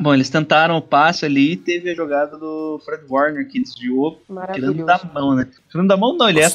Bom, 0.00 0.12
eles 0.14 0.28
tentaram 0.30 0.76
o 0.76 0.82
passe 0.82 1.24
ali 1.24 1.52
e 1.52 1.56
teve 1.56 1.90
a 1.90 1.94
jogada 1.94 2.36
do 2.36 2.80
Fred 2.84 3.04
Warner 3.08 3.46
que 3.48 3.60
desviou, 3.62 4.20
tirando 4.52 4.84
da 4.84 5.00
mão, 5.12 5.34
né? 5.36 5.48
Tirando 5.70 5.88
da 5.88 5.96
mão 5.96 6.16
não, 6.16 6.28
ele, 6.28 6.40
é, 6.40 6.48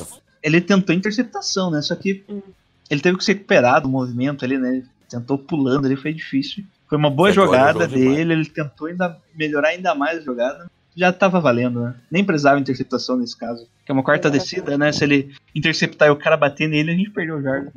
ele 0.44 0.60
tentou 0.60 0.94
interceptação, 0.94 1.72
né? 1.72 1.82
Só 1.82 1.96
que 1.96 2.24
Hum. 2.28 2.42
ele 2.90 3.00
teve 3.00 3.18
que 3.18 3.24
se 3.24 3.32
recuperar 3.34 3.82
do 3.82 3.88
movimento 3.88 4.44
ali, 4.44 4.58
né? 4.58 4.78
Ele 4.78 4.86
tentou 5.10 5.38
pulando 5.38 5.86
ali, 5.86 5.96
foi 5.96 6.14
difícil. 6.14 6.66
Foi 6.90 6.98
uma 6.98 7.10
boa 7.10 7.30
Warner 7.30 7.46
jogada 7.46 7.88
dele, 7.88 8.34
ele 8.34 8.46
tentou 8.50 8.88
ainda 8.88 9.16
melhorar 9.36 9.70
ainda 9.70 9.94
mais 9.94 10.18
a 10.18 10.22
jogada. 10.22 10.70
Já 10.96 11.14
tava 11.14 11.40
valendo, 11.40 11.82
né? 11.82 11.96
Nem 12.10 12.26
precisava 12.26 12.60
interceptação 12.60 13.16
nesse 13.16 13.38
caso. 13.38 13.68
Que 13.86 13.92
é 13.92 13.94
uma 13.94 14.04
quarta 14.04 14.30
descida, 14.30 14.76
né? 14.76 14.92
Se 14.92 15.04
ele 15.04 15.34
interceptar 15.54 16.08
e 16.08 16.12
o 16.12 16.16
cara 16.16 16.36
bater 16.36 16.68
nele, 16.68 16.92
a 16.92 16.96
gente 16.96 17.12
perdeu 17.12 17.38
o 17.38 17.42
jarda. 17.42 17.72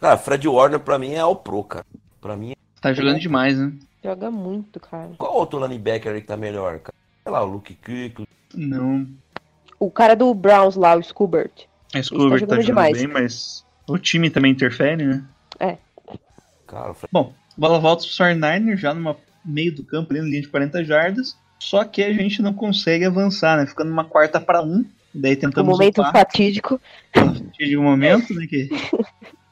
Cara, 0.00 0.16
Fred 0.16 0.46
Warner 0.46 0.78
pra 0.78 0.98
mim 0.98 1.12
é 1.12 1.18
all 1.18 1.34
pro, 1.36 1.64
cara. 1.64 1.84
Pra 2.20 2.36
mim, 2.36 2.54
Tá 2.80 2.92
jogando 2.92 3.18
demais, 3.18 3.58
né? 3.58 3.72
Joga 4.02 4.30
muito, 4.30 4.80
cara. 4.80 5.10
qual 5.18 5.34
outro 5.36 5.64
linebacker 5.64 6.12
aí 6.12 6.20
que 6.20 6.26
tá 6.26 6.36
melhor, 6.36 6.78
cara? 6.78 6.94
Sei 7.22 7.32
lá, 7.32 7.42
o 7.42 7.46
Luke 7.46 7.74
Kuechly. 7.74 8.26
Não. 8.54 9.06
O 9.78 9.90
cara 9.90 10.14
do 10.14 10.32
Browns 10.32 10.76
lá, 10.76 10.96
o 10.96 11.02
Scubert. 11.02 11.50
A 11.94 12.02
Scoober 12.02 12.30
tá 12.30 12.38
jogando 12.38 12.38
jogando 12.38 12.64
demais. 12.66 12.98
bem, 12.98 13.06
mas 13.06 13.64
o 13.88 13.98
time 13.98 14.30
também 14.30 14.52
interfere, 14.52 15.04
né? 15.04 15.24
Cara, 16.66 16.90
o 16.90 16.94
Fred... 16.94 17.10
Bom, 17.12 17.32
bola 17.56 17.78
volta 17.78 18.04
pro 18.04 18.16
49 18.16 18.76
já 18.76 18.94
no 18.94 19.16
meio 19.44 19.74
do 19.74 19.84
campo, 19.84 20.12
ali 20.12 20.20
na 20.20 20.26
linha 20.28 20.42
de 20.42 20.48
40 20.48 20.84
jardas. 20.84 21.36
Só 21.58 21.84
que 21.84 22.02
a 22.02 22.12
gente 22.12 22.42
não 22.42 22.52
consegue 22.52 23.04
avançar, 23.04 23.56
né? 23.56 23.66
Ficando 23.66 23.90
numa 23.90 24.04
quarta 24.04 24.40
para 24.40 24.62
um. 24.62 24.84
Daí 25.14 25.34
O 25.34 25.38
tentamos 25.38 25.70
momento 25.78 26.00
upar. 26.00 26.12
fatídico. 26.12 26.80
Um 27.76 27.82
momento, 27.82 28.34
né? 28.34 28.46
Que 28.46 28.68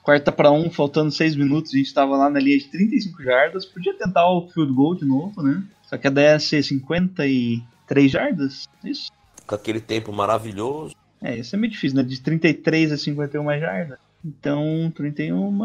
quarta 0.03 0.33
para 0.33 0.51
um, 0.51 0.71
faltando 0.71 1.11
seis 1.13 1.37
minutos, 1.37 1.73
a 1.75 1.77
gente 1.77 1.93
tava 1.95 2.17
lá 2.17 2.29
na 2.31 2.41
linha 2.41 2.59
de 2.59 2.65
35 2.69 3.23
jardas. 3.23 3.65
Podia 3.67 3.95
tentar 3.95 4.27
o 4.29 4.49
field 4.49 4.73
goal 4.73 4.95
de 4.97 5.05
novo, 5.05 5.43
né? 5.43 5.63
Só 5.83 5.97
que 5.99 6.07
a 6.07 6.11
ideia 6.11 6.33
ia 6.33 6.41
ser 6.41 6.63
53 6.65 8.11
jardas. 8.11 8.69
Isso. 8.85 9.11
com 9.47 9.55
aquele 9.55 9.81
tempo 9.81 10.13
maravilhoso. 10.13 10.95
É, 11.23 11.37
isso 11.37 11.55
é 11.55 11.59
meio 11.59 11.71
difícil, 11.71 11.97
né? 11.99 12.03
De 12.03 12.21
33 12.21 12.93
a 12.93 12.97
51 12.97 13.59
jardas. 13.61 13.99
Então, 14.25 14.91
31. 14.97 15.59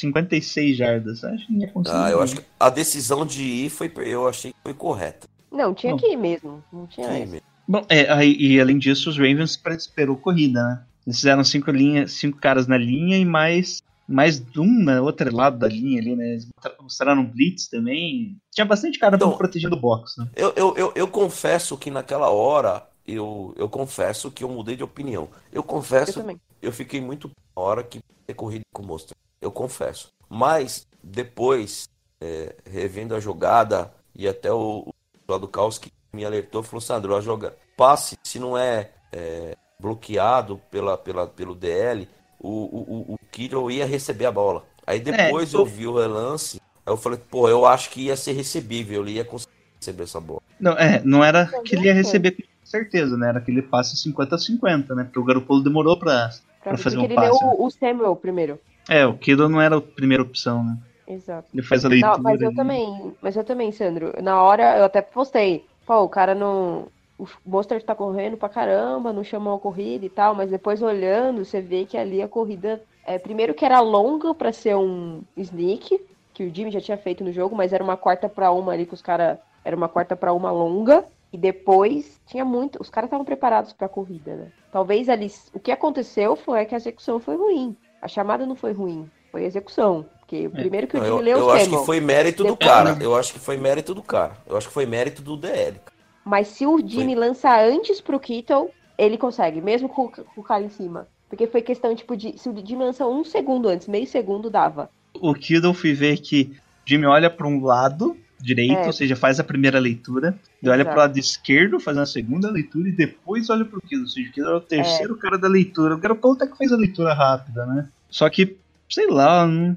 56 0.00 0.76
jardas. 0.76 1.22
Acho 1.24 1.46
que 1.46 1.52
ia 1.54 1.68
conseguir. 1.68 1.96
Ah, 1.96 2.10
eu 2.10 2.20
acho 2.22 2.36
que 2.36 2.44
a 2.58 2.70
decisão 2.70 3.24
de 3.26 3.42
ir 3.42 3.70
foi, 3.70 3.92
eu 3.98 4.26
achei 4.28 4.52
que 4.52 4.58
foi 4.62 4.74
correta. 4.74 5.28
Não, 5.50 5.74
tinha 5.74 5.92
Bom. 5.92 5.98
que 5.98 6.06
ir 6.12 6.16
mesmo. 6.16 6.62
Não 6.72 6.86
tinha 6.86 7.06
essa. 7.08 7.18
mesmo. 7.26 7.40
Bom, 7.68 7.84
é, 7.88 8.10
aí- 8.12 8.36
e 8.38 8.60
além 8.60 8.78
disso, 8.78 9.10
os 9.10 9.16
Ravens 9.18 9.58
esperou 9.78 10.16
corrida, 10.16 10.62
né? 10.62 10.82
Eles 11.06 11.18
fizeram 11.18 11.42
cinco, 11.44 11.70
linha, 11.70 12.06
cinco 12.08 12.38
caras 12.38 12.66
na 12.66 12.76
linha 12.76 13.16
e 13.16 13.24
mais, 13.24 13.80
mais 14.08 14.42
um 14.56 14.82
na 14.84 15.00
outro 15.00 15.34
lado 15.34 15.58
da 15.58 15.68
linha 15.68 16.00
ali, 16.00 16.14
né? 16.16 16.30
Eles 16.32 16.46
mostra- 16.54 16.82
mostraram 16.82 17.24
blitz 17.24 17.68
também. 17.68 18.36
Tinha 18.52 18.64
bastante 18.64 18.98
cara 18.98 19.16
Então- 19.16 19.36
protegendo 19.36 19.76
o 19.76 19.80
box, 19.80 20.14
né? 20.18 20.28
Eu, 20.36 20.52
eu, 20.56 20.76
eu, 20.76 20.92
eu 20.94 21.08
confesso 21.08 21.76
que 21.76 21.90
naquela 21.90 22.28
hora, 22.30 22.84
eu, 23.06 23.54
eu 23.56 23.68
confesso 23.68 24.30
que 24.30 24.44
eu 24.44 24.48
mudei 24.48 24.76
de 24.76 24.82
opinião. 24.84 25.28
Eu 25.52 25.58
Eu 25.60 25.62
confesso, 25.62 26.20
também. 26.20 26.40
eu 26.60 26.72
fiquei 26.72 27.00
muito 27.00 27.28
na 27.56 27.62
hora 27.62 27.82
que 27.82 28.00
ter 28.26 28.34
corrido 28.34 28.62
com 28.72 28.82
o 28.82 28.86
Monster. 28.86 29.16
Eu 29.40 29.50
confesso. 29.50 30.08
Mas, 30.28 30.86
depois, 31.02 31.88
é, 32.20 32.54
revendo 32.64 33.14
a 33.14 33.20
jogada, 33.20 33.92
e 34.14 34.28
até 34.28 34.52
o, 34.52 34.92
o 35.28 35.38
do 35.38 35.48
Caos 35.48 35.78
que 35.78 35.90
me 36.12 36.24
alertou, 36.24 36.62
falou, 36.62 36.80
Sandro, 36.80 37.16
a 37.16 37.20
joga 37.20 37.54
passe, 37.76 38.16
se 38.22 38.38
não 38.38 38.56
é, 38.56 38.90
é, 39.12 39.56
bloqueado 39.78 40.60
pela, 40.70 40.98
pela, 40.98 41.26
pelo 41.26 41.54
DL, 41.54 42.06
o, 42.38 42.48
o, 42.48 43.14
o- 43.14 43.18
Kittle 43.30 43.70
ia 43.70 43.86
receber 43.86 44.26
a 44.26 44.32
bola. 44.32 44.64
Aí 44.86 44.98
depois 44.98 45.52
eu- 45.54 45.60
eu 45.60 45.66
vi 45.66 45.86
o 45.86 45.96
relance, 45.96 46.60
aí 46.84 46.92
eu 46.92 46.96
falei, 46.96 47.18
pô, 47.30 47.48
eu 47.48 47.64
acho 47.64 47.90
que 47.90 48.02
ia 48.06 48.16
ser 48.16 48.32
recebível, 48.32 49.02
ele 49.02 49.12
ia 49.12 49.24
conseguir 49.24 49.54
receber 49.78 50.02
essa 50.02 50.20
bola. 50.20 50.42
Não, 50.58 50.72
é, 50.72 51.00
não 51.04 51.24
era 51.24 51.46
que 51.64 51.76
ele 51.76 51.86
ia 51.86 51.94
receber 51.94 52.32
com 52.32 52.42
certeza, 52.64 53.16
né? 53.16 53.28
Era 53.28 53.38
aquele 53.38 53.62
passe 53.62 53.96
50-50, 53.96 54.94
né? 54.94 55.04
Porque 55.04 55.18
o 55.18 55.24
Garoppolo 55.24 55.62
demorou 55.62 55.96
pra. 55.98 56.28
Pra 56.62 56.72
Pra 56.74 56.76
fazer 56.76 56.98
um 56.98 57.04
ele 57.04 57.14
passe, 57.14 57.42
né? 57.42 57.52
o, 57.56 57.66
o 57.66 57.70
Samuel 57.70 58.14
primeiro. 58.16 58.60
É, 58.90 59.06
o 59.06 59.16
Kido 59.16 59.48
não 59.48 59.60
era 59.60 59.76
a 59.76 59.80
primeira 59.80 60.20
opção, 60.20 60.64
né? 60.64 60.76
Exato. 61.06 61.48
Ele 61.54 61.62
faz 61.62 61.84
a 61.84 61.88
leitura. 61.88 62.16
Não, 62.16 62.22
mas 62.22 62.40
eu 62.40 62.48
ali. 62.48 62.56
também, 62.56 63.14
mas 63.22 63.36
eu 63.36 63.44
também, 63.44 63.70
Sandro. 63.70 64.12
Na 64.20 64.42
hora 64.42 64.78
eu 64.78 64.84
até 64.84 65.00
postei, 65.00 65.64
pô, 65.86 66.02
o 66.02 66.08
cara 66.08 66.34
não. 66.34 66.88
O 67.16 67.26
Monster 67.46 67.80
tá 67.84 67.94
correndo 67.94 68.36
pra 68.36 68.48
caramba, 68.48 69.12
não 69.12 69.22
chamou 69.22 69.54
a 69.54 69.60
corrida 69.60 70.04
e 70.06 70.08
tal, 70.08 70.34
mas 70.34 70.50
depois 70.50 70.82
olhando, 70.82 71.44
você 71.44 71.60
vê 71.60 71.84
que 71.84 71.96
ali 71.96 72.20
a 72.20 72.26
corrida. 72.26 72.82
É, 73.06 73.16
primeiro 73.16 73.54
que 73.54 73.64
era 73.64 73.80
longa 73.80 74.34
pra 74.34 74.52
ser 74.52 74.74
um 74.76 75.22
sneak, 75.36 76.00
que 76.34 76.44
o 76.44 76.52
Jimmy 76.52 76.72
já 76.72 76.80
tinha 76.80 76.96
feito 76.96 77.22
no 77.22 77.32
jogo, 77.32 77.54
mas 77.54 77.72
era 77.72 77.84
uma 77.84 77.96
quarta 77.96 78.28
pra 78.28 78.50
uma 78.50 78.72
ali 78.72 78.86
que 78.86 78.94
os 78.94 79.02
caras. 79.02 79.38
Era 79.64 79.76
uma 79.76 79.88
quarta 79.88 80.16
pra 80.16 80.32
uma 80.32 80.50
longa. 80.50 81.04
E 81.32 81.38
depois 81.38 82.20
tinha 82.26 82.44
muito. 82.44 82.80
Os 82.80 82.90
caras 82.90 83.06
estavam 83.06 83.24
preparados 83.24 83.72
pra 83.72 83.88
corrida, 83.88 84.34
né? 84.34 84.52
Talvez 84.72 85.08
ali. 85.08 85.30
O 85.54 85.60
que 85.60 85.70
aconteceu 85.70 86.34
foi 86.34 86.64
que 86.64 86.74
a 86.74 86.78
execução 86.78 87.20
foi 87.20 87.36
ruim. 87.36 87.76
A 88.00 88.08
chamada 88.08 88.46
não 88.46 88.56
foi 88.56 88.72
ruim, 88.72 89.08
foi 89.30 89.44
a 89.44 89.46
execução. 89.46 90.06
Porque 90.20 90.46
o 90.46 90.50
primeiro 90.50 90.86
que 90.86 90.96
o 90.96 91.04
eu 91.04 91.18
leu 91.18 91.38
eu 91.38 91.46
o 91.46 91.50
acho 91.50 91.68
que 91.68 91.84
foi 91.84 92.00
mérito 92.00 92.44
do 92.44 92.50
Depois- 92.50 92.70
cara. 92.70 92.96
Eu 93.00 93.16
acho 93.16 93.32
que 93.32 93.38
foi 93.40 93.56
mérito 93.56 93.94
do 93.94 94.02
cara. 94.02 94.32
Eu 94.46 94.56
acho 94.56 94.68
que 94.68 94.74
foi 94.74 94.86
mérito 94.86 95.22
do 95.22 95.36
DL. 95.36 95.80
Mas 96.24 96.48
se 96.48 96.66
o 96.66 96.78
Jimmy 96.86 97.14
lança 97.14 97.50
antes 97.60 98.00
pro 98.00 98.20
Kittle, 98.20 98.70
ele 98.96 99.18
consegue, 99.18 99.60
mesmo 99.60 99.88
com, 99.88 100.08
com 100.08 100.40
o 100.40 100.44
cara 100.44 100.62
em 100.62 100.68
cima. 100.68 101.08
Porque 101.28 101.46
foi 101.46 101.62
questão, 101.62 101.94
tipo, 101.96 102.16
de. 102.16 102.38
Se 102.38 102.48
o 102.48 102.54
Jimmy 102.54 102.84
lança 102.84 103.06
um 103.06 103.24
segundo 103.24 103.68
antes, 103.68 103.88
meio 103.88 104.06
segundo 104.06 104.48
dava. 104.50 104.88
O 105.20 105.34
Kiddle 105.34 105.74
fui 105.74 105.92
ver 105.92 106.18
que 106.20 106.56
Jimmy 106.86 107.06
olha 107.06 107.28
para 107.30 107.46
um 107.46 107.62
lado 107.64 108.16
direito, 108.40 108.78
É. 108.78 108.86
ou 108.86 108.92
seja, 108.92 109.16
faz 109.16 109.38
a 109.40 109.44
primeira 109.44 109.78
leitura, 109.78 110.38
ele 110.62 110.70
olha 110.70 110.84
para 110.84 110.94
o 110.94 110.98
lado 110.98 111.18
esquerdo, 111.18 111.80
faz 111.80 111.96
a 111.96 112.06
segunda 112.06 112.50
leitura 112.50 112.88
e 112.88 112.92
depois 112.92 113.48
olha 113.50 113.64
pro 113.64 113.80
Kiddle. 113.80 114.02
Ou 114.02 114.08
seja, 114.08 114.30
o 114.36 114.40
é 114.48 114.54
o 114.56 114.60
terceiro 114.60 115.16
cara 115.16 115.38
da 115.38 115.48
leitura. 115.48 115.94
O 115.94 115.98
Garoppolo 115.98 116.34
até 116.34 116.46
que 116.46 116.56
fez 116.56 116.72
a 116.72 116.76
leitura 116.76 117.14
rápida, 117.14 117.64
né? 117.66 117.88
Só 118.10 118.28
que, 118.28 118.56
sei 118.88 119.08
lá, 119.08 119.46
não- 119.46 119.76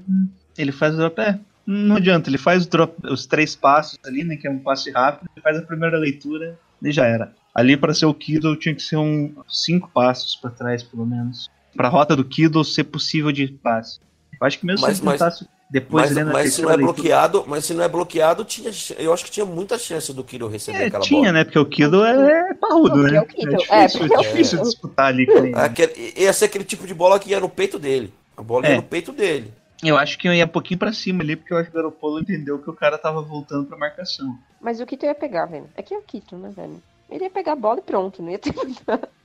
ele 0.58 0.72
faz 0.72 0.98
o 0.98 1.10
pé. 1.10 1.38
Não 1.66 1.96
adianta, 1.96 2.28
ele 2.28 2.36
faz 2.36 2.66
o 2.66 2.68
drop- 2.70 3.06
os 3.10 3.24
três 3.24 3.56
passos 3.56 3.98
ali, 4.04 4.22
né? 4.24 4.36
Que 4.36 4.46
é 4.46 4.50
um 4.50 4.58
passe 4.58 4.90
rápido, 4.90 5.30
ele 5.34 5.42
faz 5.42 5.56
a 5.56 5.62
primeira 5.62 5.98
leitura 5.98 6.58
e 6.82 6.92
já 6.92 7.06
era. 7.06 7.32
Ali 7.54 7.76
para 7.76 7.94
ser 7.94 8.04
o 8.06 8.12
Kiddle 8.12 8.56
tinha 8.56 8.74
que 8.74 8.82
ser 8.82 8.96
um 8.96 9.32
cinco 9.48 9.90
passos 9.94 10.36
para 10.36 10.50
trás, 10.50 10.82
pelo 10.82 11.06
menos. 11.06 11.48
Pra 11.74 11.88
rota 11.88 12.14
do 12.14 12.24
Kiddle 12.24 12.64
ser 12.64 12.84
possível 12.84 13.32
de 13.32 13.48
passe. 13.48 13.98
Eu 14.40 14.46
acho 14.46 14.58
que 14.58 14.66
mesmo 14.66 14.82
Mas- 14.86 14.96
se 14.96 15.02
ele 15.02 15.06
mas- 15.06 15.18
tentasse 15.20 15.48
depois 15.70 16.12
Mas, 16.12 16.24
mas 16.26 16.36
se 16.36 16.42
terceira 16.42 16.62
não 16.68 16.72
é 16.72 16.76
leitura- 16.76 16.92
bloqueado, 16.94 17.44
mas 17.46 17.64
se 17.64 17.74
não 17.74 17.82
é 17.84 17.88
bloqueado, 17.88 18.44
tinha, 18.44 18.70
eu 18.98 19.12
acho 19.12 19.24
que 19.24 19.30
tinha 19.30 19.46
muita 19.46 19.78
chance 19.78 20.12
do 20.12 20.22
Kiro 20.22 20.46
receber 20.46 20.82
É, 20.82 20.86
aquela 20.86 21.02
tinha, 21.02 21.20
bola. 21.22 21.32
né? 21.32 21.44
Porque 21.44 21.58
o 21.58 21.66
Kiddle 21.66 22.04
é 22.04 22.54
parrudo, 22.54 22.90
Porque 23.00 23.10
né? 23.12 23.18
é 23.18 23.56
difícil, 23.56 23.74
É, 23.74 23.88
porque 23.88 24.14
é 24.14 24.18
o 24.18 24.22
difícil 24.22 24.62
disputar 24.62 25.06
ali 25.06 25.26
com 25.26 25.32
ele. 25.38 25.52
Aquele, 25.56 26.12
ia 26.16 26.32
ser 26.32 26.44
aquele 26.46 26.64
tipo 26.64 26.86
de 26.86 26.94
bola 26.94 27.18
que 27.18 27.30
ia 27.30 27.40
no 27.40 27.48
peito 27.48 27.78
dele. 27.78 28.12
A 28.36 28.42
bola 28.42 28.66
É. 28.66 28.70
ia 28.70 28.76
no 28.76 28.82
peito 28.82 29.10
dele. 29.12 29.52
Eu 29.82 29.96
acho 29.98 30.18
que 30.18 30.28
eu 30.28 30.32
ia 30.32 30.44
um 30.44 30.48
pouquinho 30.48 30.78
pra 30.78 30.92
cima 30.92 31.22
ali, 31.22 31.34
porque 31.36 31.52
eu 31.52 31.58
acho 31.58 31.70
que 31.70 31.76
o 31.76 31.80
Garoppolo 31.80 32.20
entendeu 32.20 32.58
que 32.58 32.70
o 32.70 32.72
cara 32.72 32.96
tava 32.96 33.20
voltando 33.20 33.66
pra 33.66 33.76
marcação. 33.76 34.38
Mas 34.60 34.80
o 34.80 34.86
Kittle 34.86 35.08
ia 35.08 35.14
pegar, 35.14 35.46
velho. 35.46 35.68
É 35.76 35.82
que 35.82 35.92
é 35.92 35.98
o 35.98 36.02
Kittle, 36.02 36.38
né, 36.38 36.50
velho? 36.54 36.80
Ele 37.10 37.24
ia 37.24 37.30
pegar 37.30 37.52
a 37.52 37.56
bola 37.56 37.80
e 37.80 37.82
pronto, 37.82 38.22
não 38.22 38.30
ia 38.30 38.38
ter. 38.38 38.54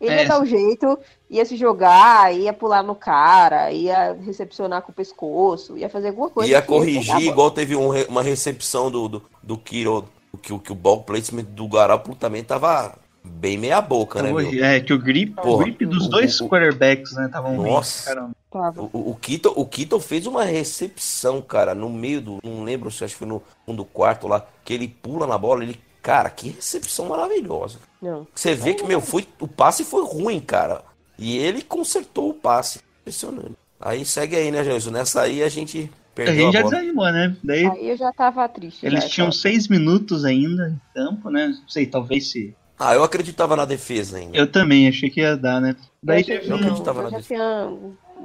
Ele 0.00 0.14
É. 0.14 0.22
ia 0.22 0.28
dar 0.28 0.40
o 0.40 0.46
jeito, 0.46 0.98
ia 1.28 1.44
se 1.44 1.56
jogar, 1.56 2.34
ia 2.34 2.52
pular 2.52 2.82
no 2.82 2.94
cara, 2.94 3.70
ia 3.70 4.12
recepcionar 4.24 4.82
com 4.82 4.90
o 4.92 4.94
pescoço, 4.94 5.76
ia 5.76 5.88
fazer 5.88 6.08
alguma 6.08 6.30
coisa. 6.30 6.50
ia 6.50 6.62
corrigir, 6.62 7.20
igual 7.20 7.50
teve 7.50 7.76
um 7.76 7.90
uma 8.08 8.22
recepção 8.22 8.90
do, 8.90 9.08
do, 9.08 9.22
do 9.42 9.58
Kiro, 9.58 10.08
que, 10.42 10.52
o- 10.52 10.58
que 10.58 10.72
o 10.72 10.74
ball 10.74 11.02
placement 11.02 11.44
do 11.44 11.68
Garoppolo 11.68 12.16
também 12.16 12.42
tava 12.42 12.96
bem 13.22 13.58
meia 13.58 13.80
boca, 13.82 14.22
né, 14.22 14.32
meu? 14.32 14.64
é, 14.64 14.80
que 14.80 14.94
o 14.94 14.98
grip, 14.98 15.32
o 15.38 15.42
Porra, 15.42 15.64
grip 15.64 15.84
dos 15.84 16.06
o- 16.06 16.08
dois 16.10 16.40
o- 16.40 16.48
quarterbacks, 16.48 17.12
né, 17.12 17.26
estavam 17.26 17.54
Nossa. 17.56 18.04
caramba. 18.08 18.30
Tava. 18.50 18.82
O, 18.82 18.90
o, 18.92 19.10
o 19.10 19.14
Kittle, 19.16 19.52
o 19.54 19.64
Kittle 19.66 20.00
fez 20.00 20.26
uma 20.26 20.42
recepção, 20.44 21.40
cara, 21.40 21.72
no 21.74 21.88
meio 21.88 22.20
do. 22.20 22.38
Não 22.42 22.64
lembro 22.64 22.90
se 22.90 23.04
acho 23.04 23.14
que 23.14 23.18
foi 23.20 23.28
no 23.28 23.40
fundo 23.64 23.76
do 23.76 23.84
quarto 23.84 24.26
lá, 24.26 24.44
que 24.64 24.72
ele 24.74 24.88
pula 24.88 25.24
na 25.26 25.38
bola, 25.38 25.62
ele. 25.62 25.78
Cara, 26.02 26.30
que 26.30 26.50
recepção 26.50 27.08
maravilhosa. 27.08 27.78
Não. 28.00 28.26
Você 28.34 28.54
vê 28.54 28.74
que, 28.74 28.84
meu, 28.84 29.00
foi, 29.00 29.26
o 29.38 29.46
passe 29.46 29.84
foi 29.84 30.04
ruim, 30.04 30.40
cara. 30.40 30.82
E 31.18 31.36
ele 31.36 31.60
consertou 31.62 32.30
o 32.30 32.34
passe. 32.34 32.80
Impressionante. 33.02 33.52
Aí 33.78 34.04
segue 34.04 34.36
aí, 34.36 34.50
né, 34.50 34.64
Janilson? 34.64 34.90
Nessa 34.90 35.22
aí 35.22 35.42
a 35.42 35.48
gente 35.48 35.90
A 35.92 36.14
perdeu 36.14 36.34
gente 36.34 36.56
a, 36.56 36.60
já 36.60 36.62
bola. 36.62 36.74
desanimou, 36.76 37.12
né? 37.12 37.36
Daí 37.44 37.66
Aí 37.66 37.90
eu 37.90 37.96
já 37.96 38.12
tava 38.12 38.48
triste. 38.48 38.84
eles 38.86 39.04
já, 39.04 39.08
tinham 39.10 39.28
tava- 39.28 39.38
seis 39.38 39.68
minutos 39.68 40.24
ainda 40.24 40.68
em 40.70 40.80
campo, 40.94 41.30
né? 41.30 41.48
Não 41.48 41.68
sei, 41.68 41.86
talvez 41.86 42.30
se. 42.30 42.54
Ah, 42.78 42.94
eu 42.94 43.04
acreditava 43.04 43.54
na 43.56 43.66
defesa 43.66 44.16
ainda. 44.16 44.36
Eu 44.36 44.50
também 44.50 44.88
achei 44.88 45.10
que 45.10 45.20
ia 45.20 45.36
dar, 45.36 45.60
né? 45.60 45.76
Daí 46.02 46.20
eu 46.20 46.26
teve 46.26 46.46
eu 46.46 46.50
não, 46.50 46.56
acreditava 46.56 47.00
eu 47.00 47.04
na 47.04 47.10
já 47.10 47.22
tinha... 47.22 47.70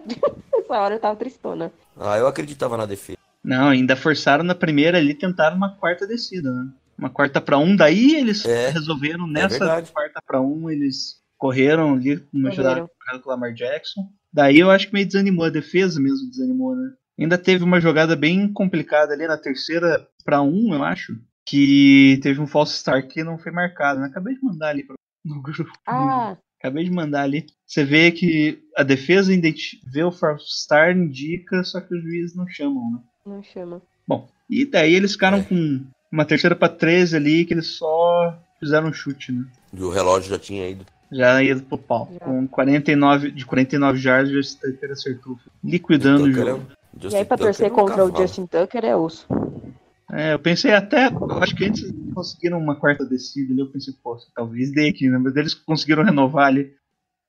Essa 0.57 0.73
hora 0.79 0.95
eu 0.95 0.99
tava 0.99 1.15
tristona. 1.17 1.71
Ah, 1.99 2.17
eu 2.17 2.27
acreditava 2.27 2.77
na 2.77 2.85
defesa. 2.85 3.17
Não, 3.43 3.69
ainda 3.69 3.95
forçaram 3.95 4.43
na 4.43 4.55
primeira 4.55 4.97
ali, 4.97 5.13
tentaram 5.13 5.55
uma 5.57 5.75
quarta 5.75 6.07
descida, 6.07 6.51
né? 6.51 6.67
Uma 6.97 7.09
quarta 7.09 7.41
pra 7.41 7.57
um, 7.57 7.75
daí 7.75 8.15
eles 8.15 8.45
É, 8.45 8.69
resolveram 8.69 9.27
nessa 9.27 9.59
verdade. 9.59 9.91
quarta 9.91 10.21
pra 10.25 10.41
um, 10.41 10.69
eles 10.69 11.15
correram 11.37 11.93
ali 11.93 12.23
no 12.33 12.51
jogada 12.51 12.87
com 13.21 13.29
o 13.29 13.31
Lamar 13.31 13.53
Jackson. 13.53 14.01
Daí 14.31 14.57
eu 14.59 14.71
acho 14.71 14.87
que 14.87 14.93
meio 14.93 15.05
desanimou, 15.05 15.45
a 15.45 15.49
defesa 15.49 15.99
mesmo 15.99 16.29
desanimou, 16.29 16.75
né? 16.75 16.93
Ainda 17.19 17.37
teve 17.37 17.63
uma 17.63 17.79
jogada 17.79 18.15
bem 18.15 18.51
complicada 18.51 19.13
ali 19.13 19.27
na 19.27 19.37
terceira 19.37 20.07
pra 20.23 20.41
um, 20.41 20.73
eu 20.73 20.83
acho, 20.83 21.17
que 21.45 22.19
teve 22.23 22.41
um 22.41 22.47
false 22.47 22.73
start 22.75 23.07
que 23.07 23.23
não 23.23 23.37
foi 23.37 23.51
marcado, 23.51 23.99
né? 23.99 24.07
Acabei 24.07 24.33
de 24.35 24.43
mandar 24.43 24.69
ali 24.69 24.83
pro- 24.83 24.95
no 25.23 25.41
grupo. 25.41 25.71
Ah, 25.87 26.37
Acabei 26.59 26.83
de 26.85 26.91
mandar 26.91 27.21
ali. 27.23 27.45
Você 27.67 27.83
vê 27.83 28.11
que 28.11 28.63
a 28.75 28.81
defesa 28.83 29.31
vê 29.85 30.03
o 30.03 30.11
false 30.11 30.45
start, 30.47 30.95
indica, 30.97 31.63
só 31.63 31.79
que 31.79 31.93
os 31.95 32.01
juízes 32.01 32.35
não 32.35 32.47
chamam, 32.47 32.91
né? 32.93 32.99
não 33.25 33.43
chama. 33.43 33.81
Bom, 34.07 34.27
e 34.49 34.65
daí 34.65 34.93
eles 34.95 35.11
ficaram 35.13 35.39
É. 35.39 35.43
com 35.43 35.85
uma 36.15 36.25
terceira 36.25 36.55
pra 36.55 36.69
13 36.69 37.17
ali, 37.17 37.45
que 37.45 37.53
eles 37.53 37.77
só 37.77 38.35
fizeram 38.59 38.87
um 38.87 38.93
chute, 38.93 39.31
né? 39.31 39.45
E 39.73 39.83
o 39.83 39.89
relógio 39.89 40.29
já 40.29 40.39
tinha 40.39 40.69
ido. 40.69 40.85
Já 41.11 41.43
ia 41.43 41.55
pro 41.57 41.77
pau. 41.77 42.09
Já. 42.13 42.19
Com 42.19 42.47
49, 42.47 43.31
de 43.31 43.45
49 43.45 43.99
jardas, 43.99 44.31
o 44.31 44.33
Justin 44.33 44.71
Tucker 44.71 44.91
acertou. 44.91 45.39
Liquidando 45.63 46.23
o 46.23 46.29
é- 46.29 46.33
jogo. 46.33 46.65
Justin 46.99 47.15
E 47.15 47.19
aí 47.19 47.25
pra 47.25 47.37
Tucker 47.37 47.53
torcer 47.53 47.67
é 47.67 47.69
contra 47.69 48.05
o. 48.05 48.15
Justin 48.15 48.45
Tucker 48.47 48.85
é 48.85 48.95
osso. 48.95 49.27
É, 50.11 50.33
eu 50.33 50.39
pensei 50.39 50.71
até, 50.71 51.07
eu 51.07 51.43
acho 51.43 51.55
que 51.55 51.65
antes 51.65 51.83
eles 51.83 52.13
conseguiram 52.13 52.59
uma 52.59 52.75
quarta 52.75 53.03
descida 53.05 53.51
ali, 53.51 53.59
eu 53.59 53.71
pensei, 53.71 53.93
pô, 54.01 54.15
talvez 54.33 54.71
dê 54.71 54.87
aqui, 54.87 55.09
né? 55.09 55.17
Mas 55.17 55.35
eles 55.35 55.53
conseguiram 55.53 56.03
renovar 56.03 56.47
ali. 56.47 56.71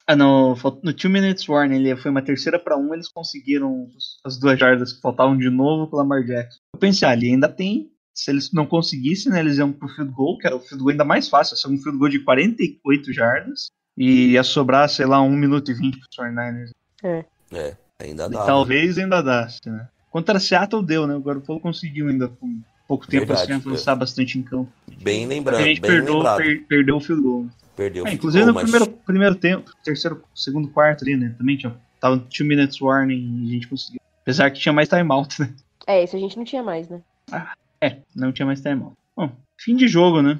Ah, 0.06 0.14
no, 0.14 0.54
no 0.54 0.92
2 0.92 1.04
Minutes 1.06 1.48
Warning, 1.48 1.76
ali, 1.76 1.96
foi 1.96 2.12
uma 2.12 2.22
terceira 2.22 2.60
pra 2.60 2.76
um, 2.76 2.94
eles 2.94 3.08
conseguiram 3.08 3.88
as 4.24 4.38
duas 4.38 4.56
jardas 4.56 4.92
que 4.92 5.00
faltavam 5.00 5.36
de 5.36 5.50
novo 5.50 5.88
com 5.90 5.96
o 5.96 5.98
Lamar 5.98 6.22
Jackson. 6.22 6.60
Eu 6.74 6.78
pensei, 6.78 7.08
ah, 7.08 7.10
ali 7.10 7.32
ainda 7.32 7.48
tem, 7.48 7.90
se 8.16 8.30
eles 8.30 8.50
não 8.52 8.64
conseguissem, 8.66 9.30
né, 9.30 9.40
eles 9.40 9.58
iam 9.58 9.70
pro 9.70 9.88
field 9.88 10.10
goal, 10.12 10.38
que 10.38 10.46
era 10.46 10.56
o 10.56 10.60
field 10.60 10.78
goal 10.78 10.90
ainda 10.90 11.04
mais 11.04 11.28
fácil, 11.28 11.54
ia 11.54 11.58
ser 11.60 11.68
um 11.68 11.76
field 11.78 11.98
goal 11.98 12.08
de 12.10 12.20
48 12.20 13.12
jardas, 13.12 13.66
e 13.96 14.30
ia 14.32 14.42
sobrar, 14.42 14.88
sei 14.88 15.06
lá, 15.06 15.20
1 15.20 15.30
minuto 15.36 15.70
e 15.70 15.74
20 15.74 15.98
pros 15.98 16.08
49ers. 16.18 16.70
É, 17.04 17.76
ainda 18.00 18.24
E 18.26 18.30
dá. 18.30 18.44
talvez 18.44 18.98
ainda 18.98 19.22
dasse, 19.22 19.60
né? 19.66 19.88
Contra 20.10 20.40
Seattle 20.40 20.84
deu, 20.84 21.06
né? 21.06 21.14
O 21.14 21.20
Garoppolo 21.20 21.60
conseguiu 21.60 22.08
ainda 22.08 22.26
com 22.28 22.60
pouco 22.88 23.06
tempo 23.06 23.26
Verdade, 23.26 23.52
assim 23.52 23.68
avançar 23.68 23.94
bastante 23.94 24.38
em 24.38 24.42
campo. 24.42 24.70
Bem 25.02 25.24
a 25.24 25.28
lembrando, 25.28 25.62
gente 25.62 25.80
bem 25.80 25.90
perdeu, 25.90 26.14
lembrado. 26.16 26.36
per- 26.38 26.64
perdeu 26.66 26.96
o 26.96 27.00
field 27.00 27.22
goal. 27.22 27.44
né? 27.44 27.50
Perdeu. 27.76 28.06
É, 28.06 28.10
o 28.10 28.12
inclusive 28.12 28.44
futebol, 28.44 28.62
no 28.62 28.68
mas- 28.70 28.70
primeiro, 28.80 29.02
primeiro 29.04 29.34
tempo, 29.34 29.70
terceiro, 29.84 30.22
segundo 30.34 30.68
quarto 30.68 31.04
ali, 31.04 31.16
né? 31.16 31.34
Também 31.36 31.56
tinha. 31.58 31.76
Tava 32.00 32.16
2 32.16 32.40
minutes 32.40 32.80
warning 32.80 33.42
e 33.44 33.48
a 33.48 33.52
gente 33.52 33.68
conseguiu. 33.68 34.00
Apesar 34.22 34.50
que 34.50 34.58
tinha 34.58 34.72
mais 34.72 34.88
timeout, 34.88 35.38
né? 35.40 35.52
É, 35.86 36.02
esse 36.02 36.16
a 36.16 36.18
gente 36.18 36.36
não 36.36 36.44
tinha 36.44 36.62
mais, 36.62 36.88
né? 36.88 37.00
É, 37.80 38.02
não 38.14 38.32
tinha 38.32 38.46
mais 38.46 38.60
timeout. 38.60 38.96
Bom, 39.16 39.30
fim 39.60 39.76
de 39.76 39.88
jogo, 39.88 40.22
né? 40.22 40.38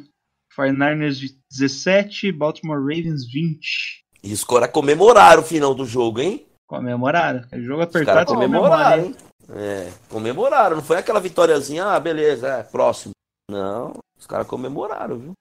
49ers 0.56 1.36
17, 1.50 2.32
Baltimore 2.32 2.80
Ravens 2.80 3.30
20. 3.30 4.04
E 4.22 4.32
os 4.32 4.42
caras 4.42 4.70
comemoraram 4.70 5.42
o 5.42 5.46
final 5.46 5.74
do 5.74 5.84
jogo, 5.84 6.20
hein? 6.20 6.46
Comemoraram. 6.66 7.44
É 7.52 7.60
jogo 7.60 7.82
Os 7.82 7.88
apertado, 7.88 8.32
comemora, 8.32 8.68
comemoraram, 8.68 9.04
hein? 9.04 9.16
hein? 9.18 9.26
É, 9.50 9.92
comemoraram. 10.08 10.76
Não 10.76 10.82
foi 10.82 10.96
aquela 10.96 11.20
vitóriazinha, 11.20 11.84
ah, 11.84 12.00
beleza, 12.00 12.48
é, 12.48 12.62
próximo. 12.62 13.12
Não, 13.50 13.92
os 14.18 14.26
caras 14.26 14.46
comemoraram, 14.46 15.18
viu? 15.18 15.32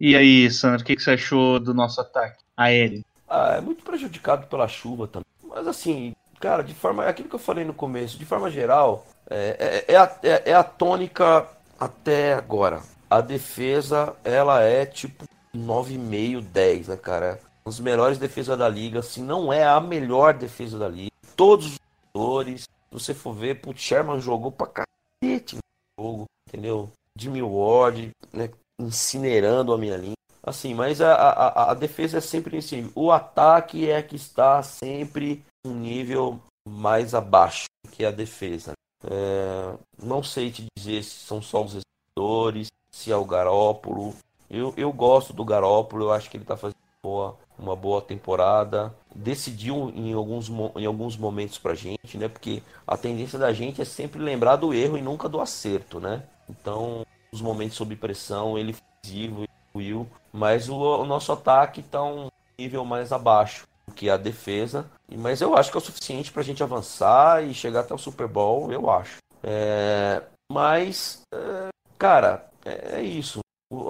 E 0.00 0.16
aí, 0.16 0.50
Sandro, 0.50 0.82
o 0.82 0.84
que, 0.84 0.96
que 0.96 1.02
você 1.02 1.12
achou 1.12 1.60
do 1.60 1.72
nosso 1.72 2.00
ataque 2.00 2.42
aéreo? 2.56 3.04
Ah, 3.28 3.54
é 3.56 3.60
muito 3.60 3.84
prejudicado 3.84 4.46
pela 4.48 4.66
chuva 4.66 5.06
também. 5.06 5.24
Mas 5.44 5.68
assim, 5.68 6.14
cara, 6.40 6.62
de 6.62 6.74
forma. 6.74 7.06
Aquilo 7.06 7.28
que 7.28 7.34
eu 7.34 7.40
falei 7.40 7.64
no 7.64 7.72
começo, 7.72 8.18
de 8.18 8.24
forma 8.24 8.50
geral, 8.50 9.06
é, 9.30 9.84
é, 9.88 9.92
é 9.94 9.96
a, 9.96 10.18
é, 10.22 10.50
é 10.50 10.54
a 10.54 10.64
tônica 10.64 11.46
até 11.78 12.34
agora. 12.34 12.82
A 13.08 13.20
defesa, 13.20 14.14
ela 14.24 14.62
é 14.62 14.84
tipo 14.84 15.24
9,5, 15.54 16.40
10, 16.42 16.88
né, 16.88 16.96
cara? 16.96 17.40
Dos 17.64 17.80
melhores 17.80 18.18
defesas 18.18 18.58
da 18.58 18.68
liga, 18.68 19.02
se 19.02 19.20
não 19.20 19.52
é 19.52 19.64
a 19.64 19.80
melhor 19.80 20.34
defesa 20.34 20.78
da 20.78 20.88
liga. 20.88 21.10
Todos 21.36 21.66
os 21.66 21.78
jogadores, 22.14 22.62
se 22.62 22.68
você 22.92 23.14
for 23.14 23.32
ver, 23.32 23.60
putz, 23.60 23.80
Sherman 23.80 24.20
jogou 24.20 24.52
pra 24.52 24.66
cacete 24.66 25.56
no 25.56 25.60
jogo, 25.98 26.24
entendeu? 26.48 26.90
Jimmy 27.16 27.42
Ward, 27.42 28.10
né, 28.32 28.50
incinerando 28.78 29.72
a 29.72 29.78
minha 29.78 29.96
linha. 29.96 30.14
Assim, 30.42 30.74
mas 30.74 31.00
a, 31.00 31.14
a, 31.14 31.70
a 31.70 31.74
defesa 31.74 32.18
é 32.18 32.20
sempre 32.20 32.58
assim. 32.58 32.90
O 32.94 33.10
ataque 33.10 33.90
é 33.90 34.02
que 34.02 34.16
está 34.16 34.62
sempre 34.62 35.42
um 35.66 35.72
nível 35.72 36.38
mais 36.68 37.14
abaixo 37.14 37.64
que 37.90 38.04
a 38.04 38.10
defesa. 38.10 38.73
É, 39.10 39.74
não 40.02 40.22
sei 40.22 40.50
te 40.50 40.66
dizer 40.76 41.02
se 41.02 41.26
são 41.26 41.42
só 41.42 41.62
os 41.62 41.74
recebedores, 41.74 42.68
se 42.90 43.10
é 43.10 43.16
o 43.16 43.24
Garópolo. 43.24 44.14
Eu, 44.50 44.72
eu 44.76 44.92
gosto 44.92 45.32
do 45.32 45.44
Garópolo, 45.44 46.06
eu 46.06 46.12
acho 46.12 46.30
que 46.30 46.36
ele 46.36 46.44
está 46.44 46.56
fazendo 46.56 46.78
boa, 47.02 47.36
uma 47.58 47.76
boa 47.76 48.00
temporada. 48.00 48.94
Decidiu 49.14 49.92
em 49.94 50.12
alguns, 50.12 50.48
em 50.48 50.86
alguns 50.86 51.16
momentos 51.16 51.58
pra 51.58 51.74
gente, 51.74 52.16
né? 52.16 52.28
Porque 52.28 52.62
a 52.86 52.96
tendência 52.96 53.38
da 53.38 53.52
gente 53.52 53.82
é 53.82 53.84
sempre 53.84 54.20
lembrar 54.20 54.56
do 54.56 54.72
erro 54.72 54.96
e 54.96 55.02
nunca 55.02 55.28
do 55.28 55.40
acerto, 55.40 56.00
né? 56.00 56.22
Então, 56.48 57.04
os 57.32 57.40
momentos 57.40 57.76
sob 57.76 57.94
pressão, 57.96 58.58
ele 58.58 58.74
evoluiu, 59.12 60.06
mas 60.32 60.68
o, 60.68 60.76
o 60.76 61.04
nosso 61.04 61.32
ataque 61.32 61.80
está 61.80 62.02
um 62.02 62.28
nível 62.58 62.84
mais 62.84 63.12
abaixo 63.12 63.66
que 63.94 64.10
a 64.10 64.16
defesa. 64.16 64.86
Mas 65.16 65.40
eu 65.40 65.56
acho 65.56 65.70
que 65.70 65.76
é 65.76 65.80
o 65.80 65.84
suficiente 65.84 66.32
para 66.32 66.42
a 66.42 66.44
gente 66.44 66.62
avançar 66.62 67.44
e 67.44 67.54
chegar 67.54 67.80
até 67.80 67.94
o 67.94 67.98
Super 67.98 68.26
Bowl, 68.26 68.72
eu 68.72 68.90
acho. 68.90 69.18
É, 69.42 70.22
mas, 70.50 71.22
é, 71.32 71.68
cara, 71.98 72.46
é, 72.64 72.98
é 72.98 73.02
isso. 73.02 73.40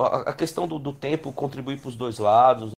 A, 0.01 0.31
a 0.31 0.33
questão 0.33 0.67
do, 0.67 0.79
do 0.79 0.93
tempo 0.93 1.33
contribui 1.33 1.77
para 1.77 1.89
os 1.89 1.97
dois 1.97 2.19
lados. 2.19 2.73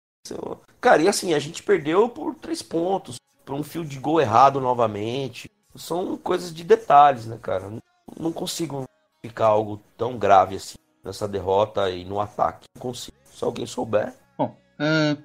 Cara, 0.80 1.02
e 1.02 1.08
assim, 1.08 1.34
a 1.34 1.38
gente 1.38 1.62
perdeu 1.62 2.08
por 2.08 2.34
três 2.34 2.62
pontos, 2.62 3.16
por 3.44 3.54
um 3.54 3.62
fio 3.62 3.84
de 3.84 3.98
gol 3.98 4.20
errado 4.20 4.60
novamente. 4.60 5.50
São 5.74 6.16
coisas 6.16 6.54
de 6.54 6.64
detalhes, 6.64 7.26
né, 7.26 7.38
cara? 7.40 7.70
Não 8.18 8.32
consigo 8.32 8.84
ficar 9.22 9.46
algo 9.46 9.80
tão 9.96 10.16
grave 10.16 10.56
assim 10.56 10.76
nessa 11.04 11.28
derrota 11.28 11.88
e 11.90 12.04
no 12.04 12.20
ataque. 12.20 12.66
Não 12.74 12.82
consigo. 12.82 13.16
Se 13.32 13.44
alguém 13.44 13.66
souber. 13.66 14.14
Bom, 14.36 14.56
uh, 14.80 15.22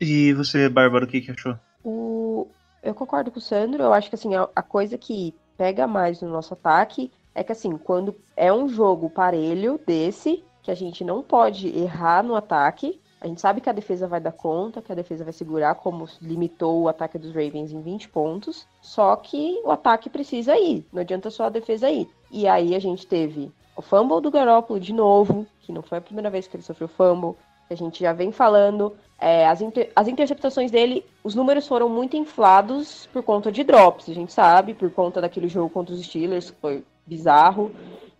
e 0.00 0.32
você, 0.32 0.68
Bárbara, 0.68 1.04
o 1.04 1.08
que, 1.08 1.20
que 1.20 1.30
achou? 1.30 1.58
O... 1.84 2.48
Eu 2.82 2.94
concordo 2.94 3.30
com 3.30 3.38
o 3.38 3.42
Sandro. 3.42 3.82
Eu 3.82 3.92
acho 3.92 4.08
que 4.08 4.14
assim, 4.14 4.32
a, 4.34 4.62
coisa 4.62 4.98
que 4.98 5.34
pega 5.56 5.86
mais 5.86 6.20
no 6.20 6.28
nosso 6.28 6.54
ataque 6.54 7.10
é 7.34 7.42
que 7.42 7.52
assim, 7.52 7.76
quando 7.76 8.14
é 8.36 8.52
um 8.52 8.68
jogo 8.68 9.08
parelho 9.08 9.80
desse, 9.86 10.44
que 10.62 10.70
a 10.70 10.74
gente 10.74 11.02
não 11.02 11.22
pode 11.22 11.68
errar 11.68 12.22
no 12.22 12.36
ataque, 12.36 13.00
a 13.24 13.26
gente 13.26 13.40
sabe 13.40 13.62
que 13.62 13.70
a 13.70 13.72
defesa 13.72 14.06
vai 14.06 14.20
dar 14.20 14.32
conta, 14.32 14.82
que 14.82 14.92
a 14.92 14.94
defesa 14.94 15.24
vai 15.24 15.32
segurar, 15.32 15.76
como 15.76 16.06
limitou 16.20 16.82
o 16.82 16.88
ataque 16.88 17.18
dos 17.18 17.30
Ravens 17.30 17.72
em 17.72 17.80
20 17.80 18.10
pontos. 18.10 18.66
Só 18.82 19.16
que 19.16 19.62
o 19.64 19.70
ataque 19.70 20.10
precisa 20.10 20.54
ir, 20.58 20.86
não 20.92 21.00
adianta 21.00 21.30
só 21.30 21.44
a 21.44 21.48
defesa 21.48 21.90
ir. 21.90 22.06
E 22.30 22.46
aí 22.46 22.74
a 22.74 22.78
gente 22.78 23.06
teve 23.06 23.50
o 23.74 23.80
fumble 23.80 24.20
do 24.20 24.30
Garoppolo 24.30 24.78
de 24.78 24.92
novo, 24.92 25.46
que 25.60 25.72
não 25.72 25.82
foi 25.82 25.98
a 25.98 26.02
primeira 26.02 26.28
vez 26.28 26.46
que 26.46 26.54
ele 26.54 26.62
sofreu 26.62 26.86
fumble. 26.86 27.34
A 27.68 27.74
gente 27.74 28.00
já 28.00 28.12
vem 28.12 28.32
falando. 28.32 28.94
É, 29.18 29.46
as, 29.46 29.60
inter 29.60 29.90
as 29.94 30.08
interceptações 30.08 30.70
dele, 30.70 31.04
os 31.22 31.34
números 31.34 31.66
foram 31.66 31.88
muito 31.88 32.16
inflados 32.16 33.06
por 33.12 33.22
conta 33.22 33.50
de 33.50 33.64
drops, 33.64 34.10
a 34.10 34.12
gente 34.12 34.32
sabe, 34.32 34.74
por 34.74 34.90
conta 34.90 35.20
daquele 35.20 35.48
jogo 35.48 35.70
contra 35.70 35.94
os 35.94 36.04
Steelers, 36.04 36.50
que 36.50 36.60
foi 36.60 36.84
bizarro. 37.06 37.70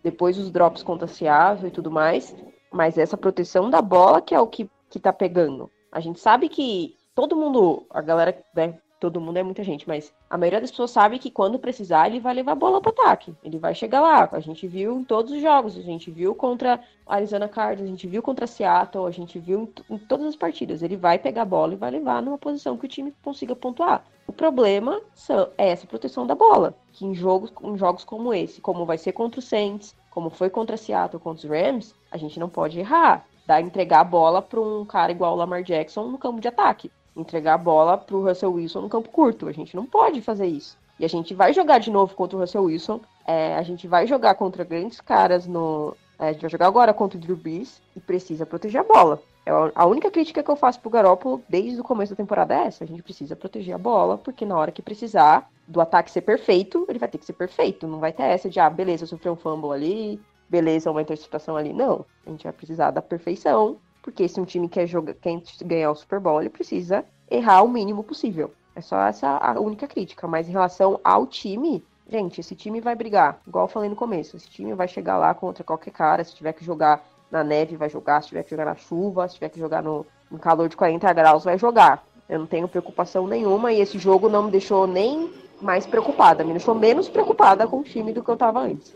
Depois 0.03 0.39
os 0.39 0.51
drops 0.51 0.83
contra 0.83 1.07
Seattle 1.07 1.69
e 1.69 1.71
tudo 1.71 1.91
mais. 1.91 2.35
Mas 2.73 2.97
essa 2.99 3.17
proteção 3.17 3.71
da 3.71 3.83
bola 3.83 4.21
que 4.21 4.35
é 4.35 4.41
o 4.41 4.47
que 4.47 4.69
que 4.95 5.01
tá 5.01 5.13
pegando. 5.13 5.69
A 5.91 5.99
gente 5.99 6.21
sabe 6.21 6.49
que 6.49 6.95
todo 7.17 7.37
mundo, 7.37 7.85
a 7.91 8.01
galera, 8.01 8.37
né, 8.55 8.79
todo 9.01 9.21
mundo 9.21 9.37
é 9.37 9.43
muita 9.43 9.63
gente, 9.63 9.87
mas 9.87 10.13
a 10.31 10.39
maioria 10.39 10.61
das 10.61 10.71
pessoas 10.71 10.91
sabe 10.91 11.19
que 11.19 11.31
quando 11.31 11.59
precisar 11.59 12.07
ele 12.09 12.21
vai 12.21 12.35
levar 12.35 12.53
a 12.53 12.57
bola 12.57 12.81
pro 12.81 12.91
ataque. 12.91 13.35
Ele 13.43 13.59
vai 13.59 13.75
chegar 13.75 14.01
lá. 14.01 14.29
A 14.33 14.41
gente 14.41 14.67
viu 14.67 14.99
em 14.99 15.05
todos 15.05 15.33
os 15.33 15.41
jogos, 15.43 15.77
a 15.77 15.83
gente 15.83 16.11
viu 16.11 16.35
contra 16.35 16.81
Arizona 17.07 17.49
Cardinals, 17.49 17.89
a 17.89 17.91
gente 17.91 18.07
viu 18.07 18.23
contra 18.23 18.47
Seattle, 18.47 19.07
a 19.07 19.11
gente 19.11 19.39
viu 19.39 19.73
em, 19.91 19.95
em 19.95 19.99
todas 19.99 20.27
as 20.27 20.37
partidas. 20.37 20.83
Ele 20.83 20.97
vai 20.97 21.19
pegar 21.19 21.43
a 21.43 21.47
bola 21.47 21.75
e 21.75 21.77
vai 21.77 21.91
levar 21.91 22.23
numa 22.23 22.39
posição 22.39 22.77
que 22.77 22.87
o 22.87 22.89
time 22.89 23.15
consiga 23.23 23.55
pontuar. 23.55 24.05
O 24.27 24.33
problema 24.33 25.01
são, 25.15 25.51
é 25.59 25.69
essa 25.69 25.87
proteção 25.87 26.27
da 26.27 26.35
bola, 26.35 26.75
que 26.93 27.05
em 27.05 27.15
jogos, 27.15 27.53
em 27.63 27.77
jogos 27.77 28.05
como 28.05 28.33
esse, 28.33 28.61
como 28.61 28.87
vai 28.87 28.97
ser 28.97 29.13
contra 29.13 29.39
o 29.39 29.43
Saints, 29.43 29.95
como 30.11 30.31
foi 30.31 30.49
contra 30.49 30.77
Seattle, 30.77 31.23
contra 31.23 31.47
os 31.47 31.51
Rams, 31.51 31.95
a 32.11 32.17
gente 32.17 32.41
não 32.41 32.49
pode 32.49 32.79
errar 32.79 33.27
dar 33.47 33.61
entregar 33.61 34.01
a 34.01 34.05
bola 34.05 34.41
para 34.41 34.61
um 34.61 34.85
cara 34.85 35.13
igual 35.13 35.35
o 35.35 35.37
Lamar 35.37 35.63
Jackson 35.63 36.07
no 36.09 36.19
campo 36.19 36.41
de 36.41 36.49
ataque, 36.49 36.91
entregar 37.17 37.55
a 37.55 37.59
bola 37.59 37.97
para 37.97 38.17
o 38.17 38.27
Russell 38.27 38.53
Wilson 38.53 38.83
no 38.83 38.89
campo 38.89 39.09
curto. 39.09 39.49
A 39.49 39.53
gente 39.53 39.77
não 39.77 39.87
pode 39.87 40.21
fazer 40.21 40.47
isso. 40.47 40.77
E 40.99 41.05
a 41.05 41.09
gente 41.09 41.35
vai 41.35 41.53
jogar 41.53 41.79
de 41.79 41.91
novo 41.91 42.15
contra 42.15 42.37
o 42.37 42.41
Russell 42.41 42.65
Wilson. 42.65 43.01
É, 43.27 43.57
a 43.57 43.63
gente 43.63 43.89
vai 43.89 44.07
jogar 44.07 44.35
contra 44.35 44.65
grandes 44.65 45.01
caras 45.01 45.47
no. 45.47 45.97
É, 46.19 46.29
a 46.29 46.33
gente 46.33 46.43
vai 46.43 46.51
jogar 46.51 46.67
agora 46.67 46.95
contra 46.95 47.19
o 47.19 47.21
Drew 47.21 47.37
Brees 47.37 47.83
e 47.97 48.01
precisa 48.01 48.47
proteger 48.47 48.81
a 48.81 48.85
bola. 48.85 49.21
É 49.47 49.51
a 49.75 49.85
única 49.85 50.11
crítica 50.11 50.43
que 50.43 50.51
eu 50.51 50.57
faço 50.57 50.81
pro 50.81 50.89
Garoppolo 50.89 51.43
desde 51.49 51.79
o 51.79 51.85
começo 51.85 52.13
da 52.13 52.17
temporada 52.17 52.55
é 52.55 52.67
essa. 52.67 52.85
A 52.85 52.87
gente 52.87 53.03
precisa 53.03 53.37
proteger 53.37 53.75
a 53.75 53.79
bola, 53.79 54.17
porque 54.17 54.47
na 54.47 54.57
hora 54.57 54.73
que 54.73 54.81
precisar 54.81 55.51
do 55.67 55.81
ataque 55.81 56.11
ser 56.11 56.23
perfeito, 56.23 56.87
ele 56.89 56.99
vai 56.99 57.09
ter 57.09 57.19
que 57.19 57.27
ser 57.27 57.35
perfeito. 57.35 57.87
Não 57.87 57.99
vai 57.99 58.13
ter 58.13 58.23
essa 58.23 58.49
de, 58.49 58.59
ah, 58.59 58.71
beleza, 58.71 59.07
sofreu 59.07 59.35
um 59.35 59.37
fumble 59.37 59.73
ali, 59.73 60.21
beleza, 60.49 60.91
uma 60.91 61.03
interceptação 61.03 61.57
ali. 61.57 61.73
Não, 61.75 62.07
a 62.25 62.31
gente 62.31 62.45
vai 62.45 62.53
precisar 62.53 62.91
da 62.91 63.03
perfeição, 63.03 63.77
porque 64.05 64.29
se 64.29 64.39
um 64.39 64.45
time 64.45 64.69
quer, 64.69 64.87
jogar, 64.87 65.15
quer 65.15 65.41
ganhar 65.65 65.91
o 65.91 65.95
Super 65.95 66.21
Bowl, 66.21 66.39
ele 66.39 66.51
precisa 66.51 67.07
errar 67.31 67.63
o 67.63 67.69
mínimo 67.69 68.05
possível. 68.05 68.53
É 68.77 68.83
só 68.83 69.01
essa 69.01 69.39
a 69.39 69.59
única 69.59 69.89
crítica. 69.89 70.29
Mas 70.29 70.47
em 70.47 70.53
relação 70.53 71.01
ao 71.03 71.27
time, 71.27 71.83
gente, 72.07 72.39
esse 72.39 72.55
time 72.55 72.83
vai 72.83 72.95
brigar, 72.95 73.41
igual 73.47 73.65
eu 73.65 73.69
falei 73.69 73.89
no 73.89 73.97
começo. 73.97 74.37
Esse 74.37 74.51
time 74.51 74.75
vai 74.75 74.87
chegar 74.87 75.17
lá 75.17 75.33
contra 75.33 75.65
qualquer 75.65 75.91
cara. 75.91 76.23
Se 76.23 76.35
tiver 76.35 76.53
que 76.53 76.63
jogar 76.63 77.03
na 77.31 77.43
neve, 77.43 77.77
vai 77.77 77.89
jogar. 77.89 78.21
Se 78.23 78.29
tiver 78.29 78.43
que 78.43 78.51
jogar 78.51 78.67
na 78.67 78.75
chuva, 78.75 79.27
se 79.27 79.37
tiver 79.37 79.49
que 79.49 79.59
jogar 79.59 79.83
no, 79.83 80.05
no 80.31 80.39
calor 80.39 80.69
de 80.69 80.77
40 80.77 81.11
graus, 81.15 81.45
vai 81.45 81.57
jogar. 81.57 82.05
Eu 82.29 82.41
não 82.41 82.47
tenho 82.47 82.69
preocupação 82.69 83.27
nenhuma 83.27 83.73
e 83.73 83.81
esse 83.81 83.99
jogo 83.99 84.29
não 84.29 84.43
me 84.43 84.51
deixou 84.51 84.87
nem 84.87 85.33
mais 85.63 85.87
preocupada, 85.87 86.45
me 86.45 86.53
deixou 86.53 86.75
menos 86.75 87.09
preocupada 87.09 87.67
com 87.67 87.81
o 87.81 87.85
time 87.85 88.13
do 88.13 88.23
que 88.23 88.31
eu 88.31 88.37
tava 88.37 88.61
antes. 88.61 88.95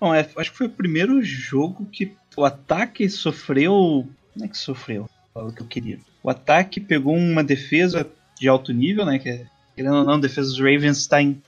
Bom, 0.00 0.14
é, 0.14 0.28
acho 0.36 0.50
que 0.50 0.58
foi 0.58 0.66
o 0.66 0.70
primeiro 0.70 1.22
jogo 1.22 1.86
que 1.86 2.14
o 2.36 2.44
ataque 2.44 3.08
sofreu. 3.08 4.06
Não 4.36 4.46
é 4.46 4.48
que 4.48 4.58
sofreu, 4.58 5.08
falo 5.32 5.48
o 5.48 5.52
que 5.52 5.62
eu 5.62 5.66
queria. 5.66 5.98
O 6.22 6.30
ataque 6.30 6.80
pegou 6.80 7.14
uma 7.14 7.44
defesa 7.44 8.06
de 8.38 8.48
alto 8.48 8.72
nível, 8.72 9.04
né? 9.04 9.18
Que, 9.18 9.28
é, 9.28 9.46
querendo 9.76 9.96
ou 9.96 10.04
não, 10.04 10.14
a 10.14 10.20
defesa 10.20 10.48
dos 10.48 10.58
Ravens 10.58 10.98
está 10.98 11.22
em, 11.22 11.40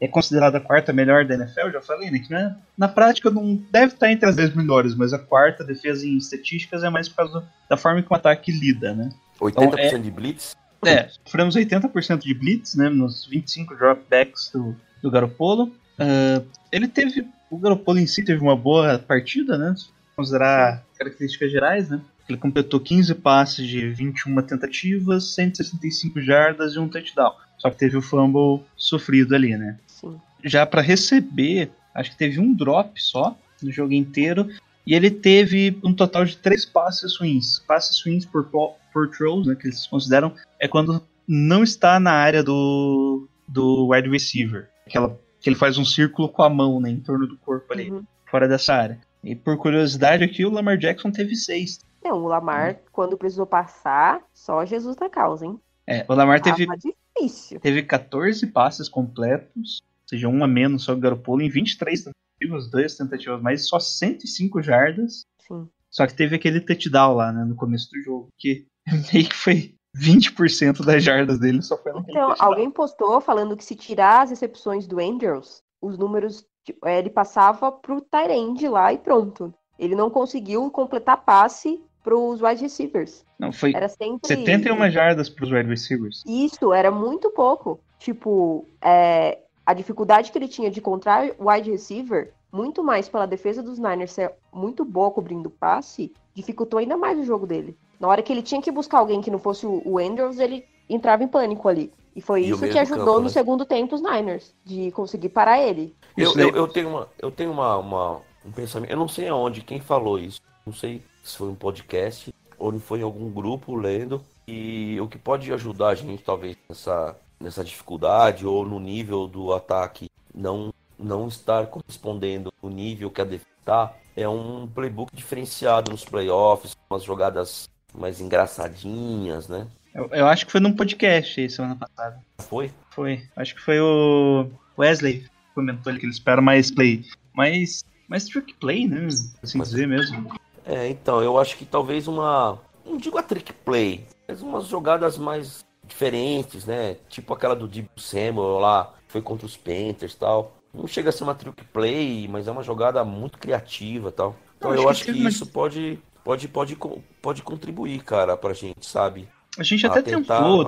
é 0.00 0.08
considerada 0.08 0.58
a 0.58 0.60
quarta 0.60 0.92
melhor 0.92 1.26
da 1.26 1.34
NFL, 1.34 1.70
já 1.72 1.80
falei, 1.82 2.10
né? 2.10 2.18
Que 2.18 2.30
né, 2.30 2.56
na 2.76 2.88
prática 2.88 3.30
não 3.30 3.56
deve 3.70 3.94
estar 3.94 4.10
entre 4.10 4.28
as 4.28 4.36
10 4.36 4.54
melhores, 4.54 4.94
mas 4.94 5.12
a 5.12 5.18
quarta 5.18 5.62
defesa 5.62 6.06
em 6.06 6.16
estatísticas 6.16 6.82
é 6.82 6.88
mais 6.88 7.08
por 7.08 7.16
causa 7.16 7.44
da 7.68 7.76
forma 7.76 8.02
que 8.02 8.10
o 8.10 8.16
ataque 8.16 8.50
lida, 8.50 8.94
né? 8.94 9.10
80% 9.38 9.50
então, 9.50 9.78
é, 9.78 9.98
de 9.98 10.10
blitz? 10.10 10.56
É, 10.84 11.08
sofremos 11.24 11.54
80% 11.54 12.22
de 12.22 12.34
blitz, 12.34 12.74
né? 12.74 12.88
Nos 12.88 13.26
25 13.26 13.74
dropbacks 13.76 14.50
do, 14.52 14.74
do 15.02 15.10
Garopolo. 15.10 15.64
Uh, 15.98 16.46
ele 16.72 16.88
teve 16.88 17.26
o 17.50 17.58
Garoppolo 17.58 17.98
em 17.98 18.06
si 18.06 18.24
teve 18.24 18.40
uma 18.40 18.56
boa 18.56 18.98
partida, 18.98 19.58
né? 19.58 19.74
Se 19.76 19.88
considerar 20.14 20.84
características 20.96 21.50
gerais, 21.50 21.90
né? 21.90 22.00
Ele 22.28 22.38
completou 22.38 22.78
15 22.78 23.14
passes 23.16 23.66
de 23.66 23.90
21 23.90 24.40
tentativas, 24.42 25.34
165 25.34 26.20
jardas 26.20 26.74
e 26.74 26.78
um 26.78 26.88
touchdown. 26.88 27.32
Só 27.58 27.68
que 27.70 27.76
teve 27.76 27.96
o 27.96 28.02
fumble 28.02 28.64
sofrido 28.76 29.34
ali, 29.34 29.56
né? 29.56 29.76
Sim. 29.86 30.18
Já 30.44 30.64
para 30.64 30.80
receber, 30.80 31.70
acho 31.94 32.12
que 32.12 32.16
teve 32.16 32.38
um 32.38 32.54
drop 32.54 33.02
só 33.02 33.36
no 33.60 33.72
jogo 33.72 33.92
inteiro. 33.92 34.48
E 34.86 34.94
ele 34.94 35.10
teve 35.10 35.78
um 35.84 35.92
total 35.92 36.24
de 36.24 36.36
três 36.36 36.64
passes 36.64 37.12
swings. 37.12 37.62
Passes 37.66 37.96
swings 37.96 38.24
por, 38.24 38.44
por 38.92 39.10
throws, 39.10 39.46
né, 39.46 39.54
que 39.54 39.66
eles 39.66 39.86
consideram, 39.86 40.32
é 40.58 40.66
quando 40.66 41.02
não 41.26 41.62
está 41.62 42.00
na 42.00 42.12
área 42.12 42.42
do, 42.42 43.28
do 43.46 43.88
wide 43.88 44.08
receiver. 44.08 44.68
Aquela 44.86 45.18
que 45.40 45.48
ele 45.48 45.56
faz 45.56 45.78
um 45.78 45.84
círculo 45.84 46.28
com 46.28 46.42
a 46.42 46.50
mão, 46.50 46.80
né, 46.80 46.90
em 46.90 47.00
torno 47.00 47.26
do 47.26 47.36
corpo 47.38 47.72
ali, 47.72 47.90
uhum. 47.90 48.04
fora 48.26 48.46
dessa 48.46 48.74
área. 48.74 49.00
E 49.22 49.34
por 49.34 49.56
curiosidade 49.58 50.24
aqui, 50.24 50.44
o 50.44 50.50
Lamar 50.50 50.78
Jackson 50.78 51.10
teve 51.10 51.34
seis. 51.36 51.80
Não, 52.02 52.22
o 52.22 52.26
Lamar, 52.26 52.72
uhum. 52.72 52.76
quando 52.92 53.18
precisou 53.18 53.46
passar, 53.46 54.22
só 54.32 54.64
Jesus 54.64 54.96
da 54.96 55.08
causa, 55.08 55.46
hein? 55.46 55.60
É, 55.86 56.04
o 56.08 56.14
Lamar 56.14 56.40
teve, 56.40 56.66
difícil. 56.76 57.60
teve 57.60 57.82
14 57.82 58.46
passes 58.46 58.88
completos, 58.88 59.82
ou 59.82 60.08
seja, 60.08 60.28
um 60.28 60.42
a 60.44 60.46
menos 60.46 60.84
só 60.84 60.92
o 60.92 60.96
Garoppolo, 60.96 61.42
em 61.42 61.50
23 61.50 62.04
tentativas, 62.04 62.70
duas 62.70 62.96
tentativas 62.96 63.42
mais, 63.42 63.68
só 63.68 63.78
105 63.78 64.62
jardas. 64.62 65.26
Sim. 65.46 65.68
Só 65.90 66.06
que 66.06 66.14
teve 66.14 66.36
aquele 66.36 66.60
touchdown 66.60 67.14
lá, 67.14 67.32
né, 67.32 67.44
no 67.44 67.56
começo 67.56 67.90
do 67.90 68.00
jogo, 68.00 68.28
que 68.38 68.66
meio 69.12 69.28
que 69.28 69.34
foi 69.34 69.74
20% 69.96 70.84
das 70.84 71.02
jardas 71.02 71.38
dele 71.38 71.62
só 71.62 71.76
foi 71.76 71.92
naquele 71.92 72.12
Então, 72.16 72.34
alguém 72.38 72.70
postou 72.70 73.20
falando 73.20 73.56
que 73.56 73.64
se 73.64 73.74
tirar 73.74 74.22
as 74.22 74.30
recepções 74.30 74.86
do 74.86 75.00
Andrews, 75.00 75.62
os 75.80 75.98
números, 75.98 76.44
tipo, 76.64 76.86
é, 76.86 76.98
ele 76.98 77.10
passava 77.10 77.72
pro 77.72 78.00
Tyrande 78.00 78.68
lá 78.68 78.92
e 78.92 78.98
pronto. 78.98 79.52
Ele 79.78 79.96
não 79.96 80.10
conseguiu 80.10 80.70
completar 80.70 81.24
passe 81.24 81.82
pros 82.02 82.40
wide 82.40 82.62
receivers. 82.62 83.24
Não, 83.38 83.52
foi 83.52 83.72
era 83.74 83.88
sempre... 83.88 84.28
71 84.28 84.90
jardas 84.90 85.28
pros 85.28 85.50
wide 85.50 85.68
receivers. 85.68 86.22
Isso, 86.26 86.72
era 86.72 86.90
muito 86.90 87.30
pouco. 87.30 87.80
Tipo, 87.98 88.66
é, 88.82 89.38
a 89.64 89.74
dificuldade 89.74 90.30
que 90.32 90.38
ele 90.38 90.48
tinha 90.48 90.70
de 90.70 90.80
encontrar 90.80 91.30
wide 91.38 91.70
receiver, 91.70 92.32
muito 92.52 92.82
mais 92.82 93.08
pela 93.08 93.26
defesa 93.26 93.62
dos 93.62 93.78
Niners 93.78 94.12
ser 94.12 94.32
muito 94.52 94.84
boa 94.84 95.10
cobrindo 95.10 95.50
passe, 95.50 96.12
dificultou 96.34 96.78
ainda 96.78 96.96
mais 96.96 97.18
o 97.18 97.24
jogo 97.24 97.46
dele. 97.46 97.76
Na 97.98 98.08
hora 98.08 98.22
que 98.22 98.32
ele 98.32 98.42
tinha 98.42 98.62
que 98.62 98.70
buscar 98.70 98.98
alguém 98.98 99.20
que 99.20 99.30
não 99.30 99.38
fosse 99.38 99.66
o 99.66 99.98
Andrews, 99.98 100.38
ele 100.38 100.64
entrava 100.88 101.22
em 101.22 101.28
pânico 101.28 101.68
ali. 101.68 101.92
E 102.14 102.20
foi 102.20 102.42
e 102.42 102.50
isso 102.50 102.66
que 102.66 102.78
ajudou 102.78 103.04
campo, 103.04 103.18
no 103.18 103.24
né? 103.24 103.30
segundo 103.30 103.64
tempo 103.64 103.94
os 103.94 104.02
Niners, 104.02 104.54
de 104.64 104.90
conseguir 104.90 105.28
parar 105.28 105.60
ele. 105.60 105.94
Eu, 106.16 106.32
eu, 106.36 106.48
eu 106.50 106.68
tenho, 106.68 106.88
uma, 106.88 107.08
eu 107.18 107.30
tenho 107.30 107.52
uma, 107.52 107.76
uma, 107.76 108.20
um 108.44 108.50
pensamento, 108.50 108.90
eu 108.90 108.96
não 108.96 109.08
sei 109.08 109.28
aonde, 109.28 109.62
quem 109.62 109.80
falou 109.80 110.18
isso. 110.18 110.40
Não 110.66 110.72
sei 110.72 111.02
se 111.22 111.36
foi 111.36 111.48
um 111.48 111.54
podcast 111.54 112.34
ou 112.58 112.78
foi 112.80 113.00
em 113.00 113.04
algum 113.04 113.30
grupo 113.30 113.74
lendo. 113.74 114.20
E 114.46 115.00
o 115.00 115.06
que 115.06 115.16
pode 115.16 115.52
ajudar 115.52 115.88
a 115.88 115.94
gente, 115.94 116.24
talvez, 116.24 116.56
nessa, 116.68 117.16
nessa 117.38 117.62
dificuldade 117.62 118.44
ou 118.44 118.66
no 118.66 118.80
nível 118.80 119.28
do 119.28 119.52
ataque 119.52 120.10
não, 120.34 120.72
não 121.02 121.28
estar 121.28 121.66
correspondendo 121.66 122.52
no 122.62 122.68
nível 122.70 123.10
que 123.10 123.20
a 123.20 123.24
defesa 123.24 123.46
está, 123.60 123.94
é 124.16 124.28
um 124.28 124.66
playbook 124.66 125.14
diferenciado 125.14 125.90
nos 125.90 126.04
playoffs, 126.04 126.76
umas 126.88 127.02
jogadas 127.02 127.68
mais 127.94 128.20
engraçadinhas, 128.20 129.48
né? 129.48 129.66
Eu, 129.94 130.08
eu 130.12 130.26
acho 130.26 130.46
que 130.46 130.52
foi 130.52 130.60
num 130.60 130.74
podcast 130.74 131.40
aí 131.40 131.50
semana 131.50 131.76
passada. 131.76 132.20
Foi? 132.38 132.70
Foi. 132.90 133.22
Acho 133.34 133.54
que 133.54 133.60
foi 133.60 133.80
o 133.80 134.48
Wesley 134.78 135.20
que 135.22 135.30
comentou 135.54 135.90
ali 135.90 135.98
que 135.98 136.06
ele 136.06 136.12
espera 136.12 136.40
mais 136.40 136.70
play. 136.70 137.04
Mais, 137.32 137.84
mais 138.08 138.24
trick 138.26 138.54
play, 138.54 138.86
né? 138.86 139.08
Assim 139.42 139.58
Mas- 139.58 139.70
dizer 139.70 139.88
mesmo. 139.88 140.32
É, 140.64 140.88
então, 140.88 141.22
eu 141.22 141.38
acho 141.38 141.56
que 141.56 141.64
talvez 141.64 142.06
uma. 142.06 142.58
Não 142.84 142.96
digo 142.96 143.18
a 143.18 143.22
trick 143.22 143.52
play, 143.52 144.04
mas 144.28 144.40
umas 144.40 144.66
jogadas 144.66 145.18
mais 145.18 145.64
diferentes, 145.86 146.64
né? 146.64 146.96
Tipo 147.08 147.34
aquela 147.34 147.56
do 147.56 147.66
Deep 147.66 147.88
Samuel 147.96 148.58
lá, 148.58 148.94
que 149.06 149.12
foi 149.12 149.22
contra 149.22 149.46
os 149.46 149.56
Panthers 149.56 150.12
e 150.12 150.16
tal. 150.16 150.56
Não 150.72 150.86
chega 150.86 151.08
a 151.08 151.12
ser 151.12 151.24
uma 151.24 151.34
trick 151.34 151.64
play, 151.72 152.28
mas 152.28 152.46
é 152.46 152.50
uma 152.50 152.62
jogada 152.62 153.04
muito 153.04 153.38
criativa 153.38 154.08
e 154.08 154.12
tal. 154.12 154.36
Então 154.56 154.70
Eu 154.74 154.74
acho 154.74 154.82
eu 154.82 154.84
que 154.86 154.90
acho 154.90 155.04
que 155.04 155.28
isso 155.28 155.46
pode, 155.46 155.98
pode, 156.24 156.48
pode, 156.48 156.76
co- 156.76 157.02
pode 157.20 157.42
contribuir, 157.42 158.02
cara, 158.04 158.36
pra 158.36 158.52
gente, 158.54 158.86
sabe? 158.86 159.28
A 159.58 159.62
gente 159.64 159.84
até 159.86 160.00
tentou, 160.02 160.62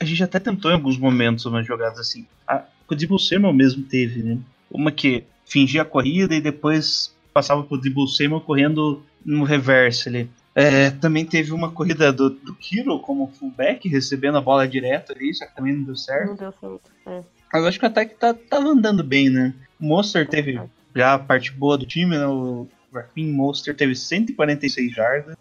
a 0.00 0.04
gente 0.04 0.22
até 0.24 0.40
tentou 0.40 0.70
em 0.70 0.74
alguns 0.74 0.98
momentos 0.98 1.44
umas 1.44 1.66
jogadas 1.66 1.98
assim. 1.98 2.26
A, 2.46 2.64
o 2.90 2.94
Debo 2.94 3.18
Samuel 3.18 3.52
mesmo 3.52 3.84
teve, 3.84 4.22
né? 4.22 4.38
Uma 4.70 4.90
que 4.90 5.24
fingia 5.44 5.82
a 5.82 5.84
corrida 5.84 6.34
e 6.34 6.40
depois 6.40 7.14
passava 7.32 7.62
pro 7.62 7.80
Debo 7.80 8.06
Samuel 8.08 8.40
correndo 8.40 9.02
no 9.24 9.44
reverse 9.44 10.08
ali. 10.08 10.28
É, 10.54 10.90
também 10.90 11.24
teve 11.24 11.52
uma 11.52 11.70
corrida 11.70 12.12
do, 12.12 12.30
do 12.30 12.52
Kiro 12.54 12.98
como 12.98 13.28
fullback, 13.28 13.88
recebendo 13.88 14.38
a 14.38 14.40
bola 14.40 14.66
direto 14.66 15.12
ali, 15.12 15.32
só 15.32 15.46
que 15.46 15.54
também 15.54 15.72
não 15.72 15.84
deu 15.84 15.94
certo. 15.94 16.30
Não 16.30 16.34
deu 16.36 16.52
certo. 16.60 16.90
É. 17.06 17.22
Eu 17.52 17.66
acho 17.66 17.78
que 17.78 17.84
o 17.84 17.88
ataque 17.88 18.14
tá, 18.14 18.34
tava 18.34 18.68
andando 18.68 19.02
bem, 19.02 19.30
né? 19.30 19.54
O 19.80 19.86
Monster 19.86 20.28
teve 20.28 20.60
já 20.94 21.14
a 21.14 21.18
parte 21.18 21.52
boa 21.52 21.78
do 21.78 21.86
time, 21.86 22.16
né? 22.16 22.26
O 22.26 22.66
Rafinha 22.92 23.32
Monster 23.32 23.74
teve 23.74 23.94
146 23.94 24.92
jardas, 24.92 25.36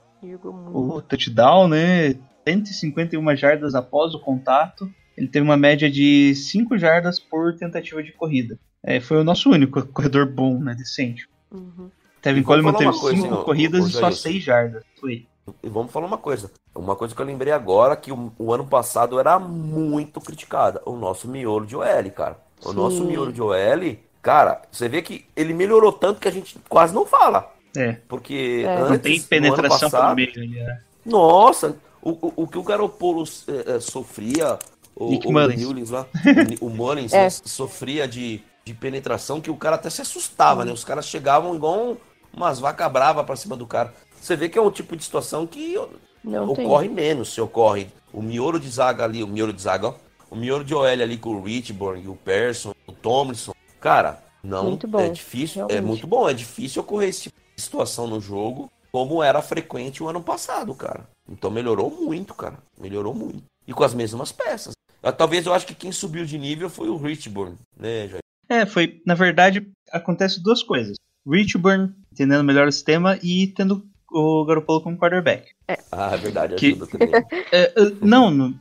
o 0.73 1.01
touchdown, 1.01 1.67
né? 1.67 2.15
151 2.47 3.35
jardas 3.35 3.75
após 3.75 4.13
o 4.13 4.19
contato. 4.19 4.89
Ele 5.17 5.27
teve 5.27 5.43
uma 5.43 5.57
média 5.57 5.89
de 5.89 6.33
5 6.35 6.77
jardas 6.77 7.19
por 7.19 7.55
tentativa 7.55 8.03
de 8.03 8.11
corrida. 8.11 8.57
É, 8.83 8.99
foi 8.99 9.17
o 9.17 9.23
nosso 9.23 9.49
único 9.49 9.85
corredor 9.87 10.25
bom, 10.27 10.59
né? 10.59 10.75
Decente. 10.75 11.27
Uhum. 11.51 11.89
Tevin 12.21 12.43
Coleman 12.43 12.73
teve 12.73 12.89
uma 12.89 12.99
coisa, 12.99 13.21
5 13.21 13.33
hein, 13.33 13.41
ô- 13.41 13.43
corridas 13.43 13.87
e 13.87 13.91
só 13.91 13.99
Jair? 14.01 14.13
6 14.13 14.43
jardas. 14.43 14.83
Foi. 14.99 15.25
E 15.63 15.69
vamos 15.69 15.91
falar 15.91 16.05
uma 16.07 16.17
coisa. 16.17 16.51
Uma 16.75 16.95
coisa 16.95 17.15
que 17.15 17.21
eu 17.21 17.25
lembrei 17.25 17.53
agora, 17.53 17.95
que 17.95 18.11
o, 18.11 18.31
o 18.37 18.53
ano 18.53 18.65
passado 18.65 19.19
era 19.19 19.37
muito 19.39 20.19
criticada. 20.21 20.81
O 20.85 20.95
nosso 20.95 21.27
miolo 21.27 21.65
de 21.65 21.75
OL, 21.75 22.11
cara. 22.15 22.37
O 22.63 22.69
Sim. 22.69 22.75
nosso 22.75 23.03
miolo 23.05 23.31
de 23.31 23.41
OL, 23.41 23.97
cara, 24.21 24.61
você 24.71 24.87
vê 24.89 25.01
que 25.01 25.25
ele 25.35 25.53
melhorou 25.53 25.91
tanto 25.91 26.19
que 26.19 26.27
a 26.27 26.31
gente 26.31 26.57
quase 26.67 26.93
não 26.93 27.05
fala. 27.05 27.53
É. 27.75 27.93
Porque 28.07 28.63
É. 28.65 28.75
antes, 28.77 28.89
Não 28.89 28.97
tem 28.99 29.19
no 29.19 29.25
penetração 29.25 29.89
passado, 29.89 30.15
meio. 30.15 30.49
né? 30.49 30.81
Nossa, 31.05 31.75
o, 32.01 32.11
o, 32.11 32.33
o 32.43 32.47
que 32.47 32.57
o 32.57 32.63
Garoppolo 32.63 33.23
eh, 33.47 33.75
eh, 33.75 33.79
sofria, 33.79 34.57
o, 34.95 35.09
Nick 35.09 35.27
o 35.27 35.31
Mullins. 35.31 35.63
Mullins 35.65 35.89
lá, 35.91 36.05
o 36.59 36.69
Mullins 36.69 37.13
É. 37.13 37.23
né, 37.23 37.29
sofria 37.29 38.07
de, 38.07 38.41
de 38.65 38.73
penetração 38.73 39.39
que 39.39 39.49
o 39.51 39.55
cara 39.55 39.75
até 39.75 39.89
se 39.89 40.01
assustava, 40.01 40.65
né? 40.65 40.71
Os 40.71 40.83
caras 40.83 41.05
chegavam 41.05 41.55
igual 41.55 41.75
um- 41.91 41.97
umas 42.33 42.59
vacas 42.59 42.91
bravas 42.91 43.25
pra 43.25 43.35
cima 43.35 43.55
do 43.55 43.65
cara. 43.65 43.93
Você 44.19 44.35
vê 44.35 44.49
que 44.49 44.57
é 44.57 44.61
um 44.61 44.71
tipo 44.71 44.95
de 44.95 45.03
situação 45.03 45.45
que 45.47 45.75
Não 46.23 46.53
tem. 46.53 46.65
ocorre 46.65 46.89
menos 46.89 47.33
se 47.33 47.39
ocorre. 47.41 47.87
O 48.13 48.21
miolo 48.21 48.59
de 48.59 48.69
zaga 48.69 49.03
ali, 49.03 49.23
o 49.23 49.27
miolo 49.27 49.53
de 49.53 49.61
zaga, 49.61 49.87
ó, 49.89 49.95
o 50.29 50.35
miolo 50.35 50.63
de 50.63 50.73
OL 50.73 50.85
ali 50.85 51.17
com 51.17 51.29
o 51.35 51.41
Richburn, 51.43 52.07
o 52.07 52.15
Persson, 52.15 52.73
o 52.87 52.91
Tomlinson. 52.91 53.53
Cara, 53.79 54.23
não 54.43 54.65
Muito 54.65 54.87
bom, 54.87 54.99
é 54.99 55.09
difícil, 55.09 55.63
é 55.65 55.67
realmente. 55.73 55.87
muito 55.87 56.07
bom, 56.07 56.27
é 56.29 56.33
difícil 56.33 56.81
ocorrer 56.81 57.09
esse 57.09 57.23
tipo 57.23 57.35
de 57.55 57.61
situação 57.61 58.07
no 58.07 58.19
jogo, 58.19 58.71
como 58.91 59.21
era 59.21 59.41
frequente 59.41 60.01
o 60.01 60.07
ano 60.07 60.21
passado, 60.21 60.73
cara. 60.73 61.07
Então 61.29 61.51
melhorou 61.51 61.89
muito, 61.91 62.33
cara. 62.33 62.57
Melhorou 62.79 63.13
muito. 63.13 63.43
E 63.67 63.73
com 63.73 63.83
as 63.83 63.93
mesmas 63.93 64.31
peças. 64.31 64.73
Ah, 65.03 65.11
Talvez 65.11 65.45
eu 65.45 65.53
acho 65.53 65.67
que 65.67 65.75
quem 65.75 65.91
subiu 65.91 66.25
de 66.25 66.37
nível 66.37 66.69
foi 66.69 66.89
o 66.89 66.97
Richburn, 66.97 67.55
né, 67.77 68.07
Jair? 68.07 68.21
É, 68.49 68.65
foi. 68.65 69.01
Na 69.05 69.13
verdade, 69.13 69.69
acontece 69.91 70.41
duas 70.41 70.63
coisas. 70.63 70.95
Richburn 71.29 71.93
entendendo 72.11 72.43
melhor 72.43 72.67
o 72.67 72.71
sistema 72.71 73.19
e 73.21 73.47
tendo 73.47 73.85
o 74.11 74.45
Garoppolo 74.45 74.81
como 74.81 74.97
quarterback. 74.97 75.49
Ah, 75.91 76.11
é 76.13 76.17
verdade, 76.17 76.55
Que- 76.55 76.67
ajuda 76.67 76.87
também. 76.87 77.09
É, 77.51 77.61
é, 77.61 77.73
não, 78.01 78.31
não, 78.31 78.53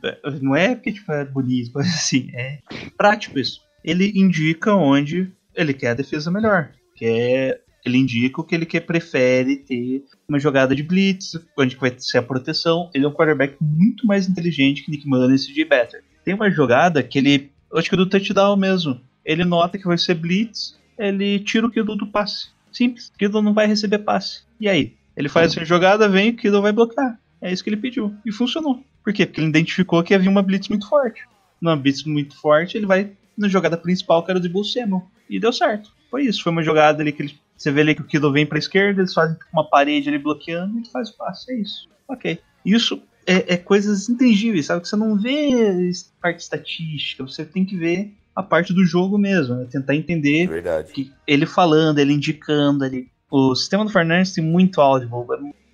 é, 0.57 0.65
é 0.65 0.75
porque 0.75 0.93
tipo, 0.93 1.11
é 1.13 1.25
bonito, 1.25 1.71
mas 1.75 1.87
assim, 1.89 2.29
é 2.35 2.59
prático 2.97 3.39
isso. 3.39 3.61
Ele 3.85 4.13
indica 4.17 4.75
onde 4.75 5.31
ele 5.55 5.73
quer 5.73 5.89
a 5.91 5.95
defesa 5.95 6.31
melhor. 6.31 6.71
Que 6.97 7.05
é, 7.07 7.61
ele 7.85 7.99
indica 7.99 8.41
o 8.41 8.45
que 8.45 8.55
ele 8.55 8.67
quer, 8.67 8.81
prefere 8.81 9.57
ter 9.59 10.03
uma 10.29 10.41
jogada 10.41 10.75
de 10.75 10.83
blitz, 10.83 11.39
onde 11.57 11.77
vai 11.77 11.95
ser 11.99 12.19
a 12.19 12.23
proteção. 12.23 12.91
Ele 12.93 13.05
é 13.05 13.09
um 13.09 13.13
quarterback 13.13 13.57
muito 13.61 14.07
mais 14.07 14.29
inteligente 14.29 14.83
que 14.83 14.91
Nick 14.91 15.07
Mullins 15.07 15.45
e 15.45 15.53
CJ 15.53 15.65
Better. 15.67 16.03
Tem 16.25 16.35
uma 16.35 16.51
jogada 16.51 17.03
que 17.03 17.19
ele, 17.19 17.53
acho 17.75 17.89
que 17.89 17.95
é 17.95 17.99
do 17.99 18.09
touchdown 18.09 18.57
mesmo. 18.57 19.01
Ele 19.25 19.45
nota 19.45 19.79
que 19.79 19.87
vai 19.87 19.99
ser 19.99 20.15
blitz, 20.15 20.77
ele 20.99 21.39
tira 21.41 21.67
o 21.67 21.71
Kido 21.71 21.95
do 21.95 22.07
passe. 22.09 22.49
Simples, 22.73 23.09
o 23.09 23.19
Kido 23.19 23.41
não 23.41 23.55
vai 23.55 23.67
receber 23.67 23.99
passe. 23.99 24.43
E 24.61 24.69
aí? 24.69 24.95
Ele 25.17 25.29
faz 25.29 25.53
essa 25.53 25.65
jogada, 25.65 26.09
vem, 26.09 26.31
o 26.31 26.37
Kido 26.37 26.61
vai 26.61 26.73
bloquear. 26.73 27.19
É 27.41 27.53
isso 27.53 27.65
que 27.65 27.71
ele 27.71 27.77
pediu. 27.77 28.15
E 28.25 28.33
funcionou. 28.33 28.83
Por 29.03 29.13
quê? 29.13 29.25
Porque 29.25 29.41
ele 29.41 29.49
identificou 29.49 30.03
que 30.03 30.15
havia 30.15 30.31
uma 30.31 30.43
blitz 30.43 30.69
muito 30.69 30.89
forte. 30.89 31.23
Numa 31.61 31.77
blitz 31.77 32.05
muito 32.05 32.37
forte, 32.41 32.77
ele 32.77 32.87
vai 32.87 33.13
na 33.37 33.49
jogada 33.49 33.77
principal, 33.77 34.23
que 34.23 34.31
era 34.31 34.39
o 34.39 34.43
de 34.43 34.73
Samuel. 34.73 35.07
E 35.29 35.39
deu 35.41 35.53
certo. 35.53 35.91
Foi 36.11 36.25
isso. 36.25 36.43
Foi 36.43 36.53
uma 36.53 36.63
jogada 36.63 37.03
ali 37.03 37.13
que 37.13 37.23
ele, 37.23 37.39
você 37.57 37.71
vê 37.71 37.81
ali 37.81 37.95
que 37.95 38.03
o 38.03 38.05
Kido 38.05 38.33
vem 38.33 38.47
pra 38.47 38.59
esquerda, 38.59 39.01
eles 39.01 39.15
fazem 39.15 39.37
uma 39.53 39.69
parede 39.69 40.09
ali 40.09 40.19
bloqueando 40.19 40.77
e 40.77 40.81
ele 40.81 40.91
faz 40.91 41.11
o 41.11 41.17
passe. 41.17 41.53
É 41.53 41.61
isso. 41.61 41.89
Ok. 42.09 42.39
Isso 42.65 43.01
é, 43.27 43.55
é 43.55 43.57
coisas 43.57 44.09
intangíveis, 44.09 44.67
sabe? 44.67 44.83
Que 44.83 44.89
você 44.89 44.97
não 44.97 45.17
vê 45.17 45.91
parte 46.21 46.41
estatística, 46.41 47.23
você 47.23 47.45
tem 47.45 47.65
que 47.65 47.77
ver 47.77 48.13
a 48.35 48.43
parte 48.43 48.73
do 48.73 48.85
jogo 48.85 49.19
mesmo. 49.19 49.55
Né? 49.55 49.67
Tentar 49.71 49.95
entender 49.95 50.47
verdade. 50.47 50.93
que 50.93 51.13
ele 51.27 51.47
falando, 51.47 51.99
ele 51.99 52.13
indicando 52.13 52.85
ali. 52.85 53.09
O 53.31 53.55
sistema 53.55 53.85
do 53.85 53.91
Fernandes 53.91 54.33
tem 54.33 54.45
muito 54.45 54.81
áudio, 54.81 55.09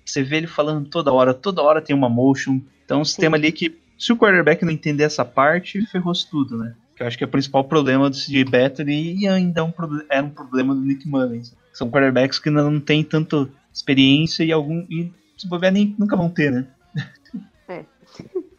você 0.05 0.22
vê 0.22 0.36
ele 0.38 0.46
falando 0.46 0.88
toda 0.88 1.12
hora, 1.12 1.34
toda 1.34 1.62
hora 1.62 1.80
tem 1.82 1.94
uma 1.94 2.09
motion. 2.09 2.61
Então, 2.84 3.00
um 3.00 3.05
sistema 3.05 3.36
ali 3.36 3.53
que, 3.53 3.78
se 3.98 4.12
o 4.12 4.16
quarterback 4.16 4.64
não 4.64 4.72
entender 4.72 5.05
essa 5.05 5.24
parte, 5.24 5.84
ferrou-se 5.86 6.28
tudo, 6.28 6.57
né? 6.59 6.74
Que 6.96 7.03
eu 7.03 7.07
acho 7.07 7.16
que 7.16 7.24
é 7.24 7.26
o 7.26 7.30
principal 7.30 7.64
problema 7.64 8.11
do 8.11 8.16
CJ 8.16 8.44
Better 8.44 8.88
e 8.88 9.26
ainda 9.28 9.61
é 9.61 9.64
um, 9.64 9.72
era 10.11 10.24
um 10.24 10.30
problema 10.30 10.74
do 10.74 10.80
Nick 10.80 11.07
Mullins. 11.09 11.55
São 11.72 11.90
quarterbacks 11.90 12.38
que 12.38 12.50
não 12.50 12.80
têm 12.80 13.05
tanto 13.05 13.50
experiência 13.72 14.44
e 14.44 14.53
algum. 14.53 14.80
E 14.90 15.12
se 15.36 15.48
bobear, 15.48 15.72
nem 15.72 15.94
nunca 15.98 16.16
vão 16.16 16.28
ter, 16.28 16.50
né? 16.50 16.66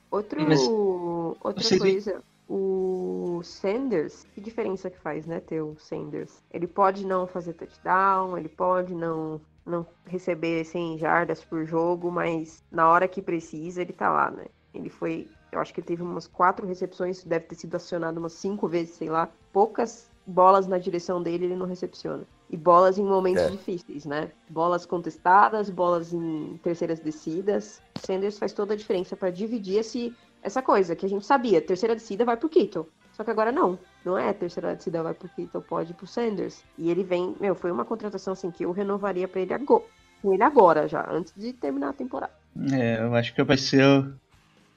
Outro, 0.09 0.47
Mas- 0.47 0.67
outra 0.67 1.79
coisa, 1.79 2.21
o 2.47 3.41
Sanders, 3.43 4.25
que 4.33 4.41
diferença 4.41 4.89
que 4.89 4.97
faz, 4.99 5.25
né, 5.25 5.39
ter 5.39 5.61
o 5.61 5.75
Sanders? 5.77 6.41
Ele 6.51 6.67
pode 6.67 7.05
não 7.05 7.25
fazer 7.25 7.53
touchdown, 7.53 8.37
ele 8.37 8.49
pode 8.49 8.93
não, 8.93 9.39
não 9.65 9.85
receber 10.05 10.63
100 10.65 10.97
jardas 10.97 11.43
por 11.43 11.65
jogo, 11.65 12.11
mas 12.11 12.63
na 12.71 12.89
hora 12.89 13.07
que 13.07 13.21
precisa, 13.21 13.81
ele 13.81 13.93
tá 13.93 14.09
lá, 14.11 14.31
né? 14.31 14.45
Ele 14.73 14.89
foi, 14.89 15.27
eu 15.51 15.59
acho 15.59 15.73
que 15.73 15.79
ele 15.79 15.87
teve 15.87 16.01
umas 16.01 16.27
quatro 16.27 16.65
recepções, 16.67 17.23
deve 17.23 17.45
ter 17.45 17.55
sido 17.55 17.75
acionado 17.75 18.19
umas 18.19 18.33
cinco 18.33 18.67
vezes, 18.67 18.95
sei 18.95 19.09
lá. 19.09 19.29
Poucas 19.51 20.11
bolas 20.25 20.67
na 20.67 20.77
direção 20.77 21.21
dele 21.21 21.45
ele 21.45 21.55
não 21.55 21.65
recepciona. 21.65 22.25
E 22.49 22.57
bolas 22.57 22.97
em 22.97 23.03
momentos 23.03 23.43
É. 23.43 23.49
difíceis, 23.49 24.05
né? 24.05 24.31
Bolas 24.49 24.85
contestadas, 24.85 25.69
bolas 25.69 26.13
em 26.13 26.59
terceiras 26.63 26.99
descidas. 26.99 27.81
Sanders 27.97 28.37
faz 28.37 28.53
toda 28.53 28.73
a 28.73 28.77
diferença 28.77 29.15
para 29.15 29.31
dividir 29.31 29.79
esse, 29.79 30.13
essa 30.43 30.61
coisa 30.61 30.95
que 30.95 31.05
a 31.05 31.09
gente 31.09 31.25
sabia. 31.25 31.61
Terceira 31.61 31.95
descida 31.95 32.25
vai 32.25 32.37
pro 32.37 32.49
Kittle. 32.49 32.87
Só 33.13 33.23
que 33.23 33.31
agora 33.31 33.51
não. 33.51 33.77
Não 34.03 34.17
é 34.17 34.33
terceira 34.33 34.75
descida 34.75 35.01
vai 35.01 35.13
pro 35.13 35.29
Kittle, 35.29 35.61
pode 35.61 35.91
ir 35.91 35.93
pro 35.93 36.07
Sanders. 36.07 36.63
E 36.77 36.89
ele 36.89 37.03
vem, 37.03 37.35
meu, 37.39 37.55
foi 37.55 37.71
uma 37.71 37.85
contratação 37.85 38.33
assim 38.33 38.51
que 38.51 38.65
eu 38.65 38.71
renovaria 38.71 39.27
para 39.27 39.41
ele 39.41 39.53
agora. 39.53 39.83
Com 40.21 40.33
ele 40.33 40.43
agora 40.43 40.87
já, 40.87 41.05
antes 41.09 41.33
de 41.35 41.53
terminar 41.53 41.89
a 41.89 41.93
temporada. 41.93 42.33
É, 42.71 42.99
eu 43.01 43.13
acho 43.15 43.33
que 43.33 43.43
vai 43.43 43.57
ser. 43.57 43.83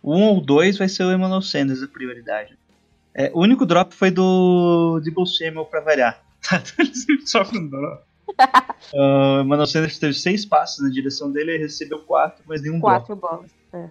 Um 0.03 0.23
ou 0.25 0.41
dois 0.41 0.79
vai 0.79 0.89
ser 0.89 1.05
o 1.05 1.13
Emmanuel 1.13 1.43
Sanders 1.43 1.83
a 1.83 1.89
prioridade. 1.89 2.57
É, 3.15 3.31
o 3.35 3.41
único 3.41 3.65
drop 3.65 3.95
foi 3.95 4.11
do 4.11 5.01
Debo 5.01 5.27
Samuel 5.27 5.65
pra 5.65 5.81
variar. 5.81 6.23
Ele 6.79 6.95
sempre 6.95 7.27
sofre 7.27 7.59
um 7.59 7.69
drop. 7.69 8.05
O 8.93 9.41
Emmanuel 9.41 9.67
Sanders 9.67 9.99
teve 9.99 10.13
seis 10.15 10.45
passes 10.45 10.81
na 10.81 10.89
direção 10.89 11.33
dele, 11.33 11.53
ele 11.53 11.65
recebeu 11.65 12.01
quatro, 12.01 12.45
mas 12.47 12.63
nenhum 12.63 12.79
drop. 12.79 13.07
Quatro 13.07 13.17
bolas. 13.17 13.51
É. 13.73 13.89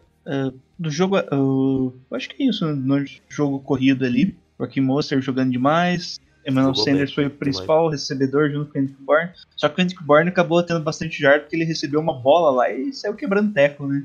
No 0.77 0.89
jogo, 0.89 1.17
ah, 1.17 1.27
eu 1.31 1.93
acho 2.11 2.29
que 2.29 2.43
é 2.43 2.47
isso, 2.47 2.65
no 2.65 3.05
jogo 3.29 3.59
corrido 3.59 4.05
ali. 4.05 4.35
Joaquim 4.59 4.81
Monster 4.81 5.21
jogando 5.21 5.51
demais. 5.51 6.19
Emmanuel 6.45 6.73
Jogou 6.73 6.85
Sanders 6.85 7.09
bem, 7.09 7.15
foi 7.15 7.25
o 7.25 7.31
principal 7.31 7.89
recebedor 7.89 8.51
junto 8.51 8.71
com 8.71 8.77
o 8.77 8.81
Henrique 8.81 9.01
Bourne. 9.01 9.31
Só 9.55 9.67
que 9.67 9.79
o 9.79 9.81
Henrique 9.81 10.03
Bourne 10.03 10.29
acabou 10.29 10.61
tendo 10.61 10.79
bastante 10.79 11.19
jardas 11.19 11.41
porque 11.43 11.55
ele 11.55 11.65
recebeu 11.65 11.99
uma 11.99 12.13
bola 12.13 12.51
lá 12.51 12.71
e 12.71 12.93
saiu 12.93 13.15
quebrando 13.15 13.51
teco, 13.51 13.87
né? 13.87 14.03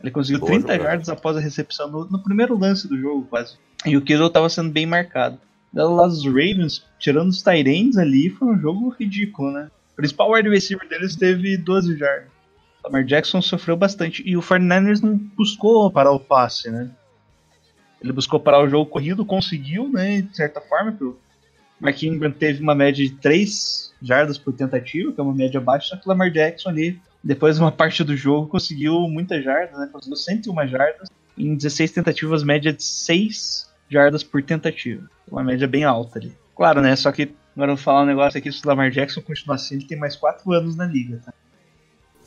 Ele 0.00 0.12
conseguiu 0.12 0.38
Boa 0.38 0.52
30 0.52 0.62
jogada. 0.62 0.84
jardas 0.84 1.08
após 1.08 1.36
a 1.36 1.40
recepção 1.40 1.90
no, 1.90 2.04
no 2.04 2.22
primeiro 2.22 2.56
lance 2.56 2.86
do 2.86 2.96
jogo, 2.96 3.26
quase. 3.28 3.56
E 3.84 3.96
o 3.96 4.02
Kittle 4.02 4.28
estava 4.28 4.48
sendo 4.48 4.70
bem 4.70 4.86
marcado. 4.86 5.38
Do 5.72 6.06
dos 6.06 6.24
Ravens, 6.24 6.84
tirando 6.98 7.28
os 7.28 7.42
Tyrants 7.42 7.98
ali, 7.98 8.30
foi 8.30 8.48
um 8.48 8.58
jogo 8.58 8.88
ridículo, 8.90 9.50
né? 9.50 9.68
O 9.92 9.96
principal 9.96 10.30
wide 10.30 10.48
receiver 10.48 10.88
deles 10.88 11.16
teve 11.16 11.56
12 11.56 11.96
jardas. 11.96 12.37
Lamar 12.88 13.04
Jackson 13.04 13.40
sofreu 13.40 13.76
bastante. 13.76 14.22
E 14.26 14.36
o 14.36 14.40
49ers 14.40 15.00
não 15.00 15.16
buscou 15.16 15.90
parar 15.90 16.12
o 16.12 16.20
passe, 16.20 16.70
né? 16.70 16.90
Ele 18.00 18.12
buscou 18.12 18.38
parar 18.38 18.62
o 18.62 18.68
jogo 18.68 18.90
corrido, 18.90 19.24
conseguiu, 19.24 19.88
né? 19.88 20.22
De 20.22 20.36
certa 20.36 20.60
forma, 20.60 20.96
o 21.00 21.16
Mark 21.80 22.02
Ingram 22.02 22.30
teve 22.30 22.62
uma 22.62 22.74
média 22.74 23.04
de 23.04 23.14
3 23.14 23.94
jardas 24.00 24.38
por 24.38 24.52
tentativa, 24.52 25.12
que 25.12 25.20
é 25.20 25.22
uma 25.22 25.34
média 25.34 25.60
baixa, 25.60 25.88
só 25.88 25.96
que 25.96 26.06
o 26.06 26.08
Lamar 26.08 26.30
Jackson 26.30 26.68
ali, 26.68 27.00
depois 27.22 27.56
de 27.56 27.62
uma 27.62 27.72
parte 27.72 28.02
do 28.04 28.16
jogo, 28.16 28.48
conseguiu 28.48 29.00
muitas 29.08 29.44
jardas, 29.44 29.78
né? 29.78 29.88
Conseguiu 29.92 30.16
101 30.16 30.68
jardas 30.68 31.08
em 31.36 31.54
16 31.54 31.92
tentativas, 31.92 32.42
média 32.42 32.72
de 32.72 32.82
6 32.82 33.68
jardas 33.88 34.22
por 34.22 34.42
tentativa. 34.42 35.08
Uma 35.30 35.42
média 35.42 35.66
bem 35.66 35.84
alta 35.84 36.18
ali. 36.18 36.32
Claro, 36.56 36.80
né? 36.80 36.94
Só 36.96 37.12
que 37.12 37.34
agora 37.54 37.72
eu 37.72 37.76
vou 37.76 37.84
falar 37.84 38.02
um 38.02 38.06
negócio 38.06 38.38
aqui, 38.38 38.50
se 38.50 38.64
o 38.64 38.68
Lamar 38.68 38.90
Jackson 38.90 39.20
continuar 39.20 39.56
assim, 39.56 39.76
ele 39.76 39.86
tem 39.86 39.98
mais 39.98 40.16
4 40.16 40.52
anos 40.52 40.76
na 40.76 40.86
liga, 40.86 41.20
tá? 41.24 41.32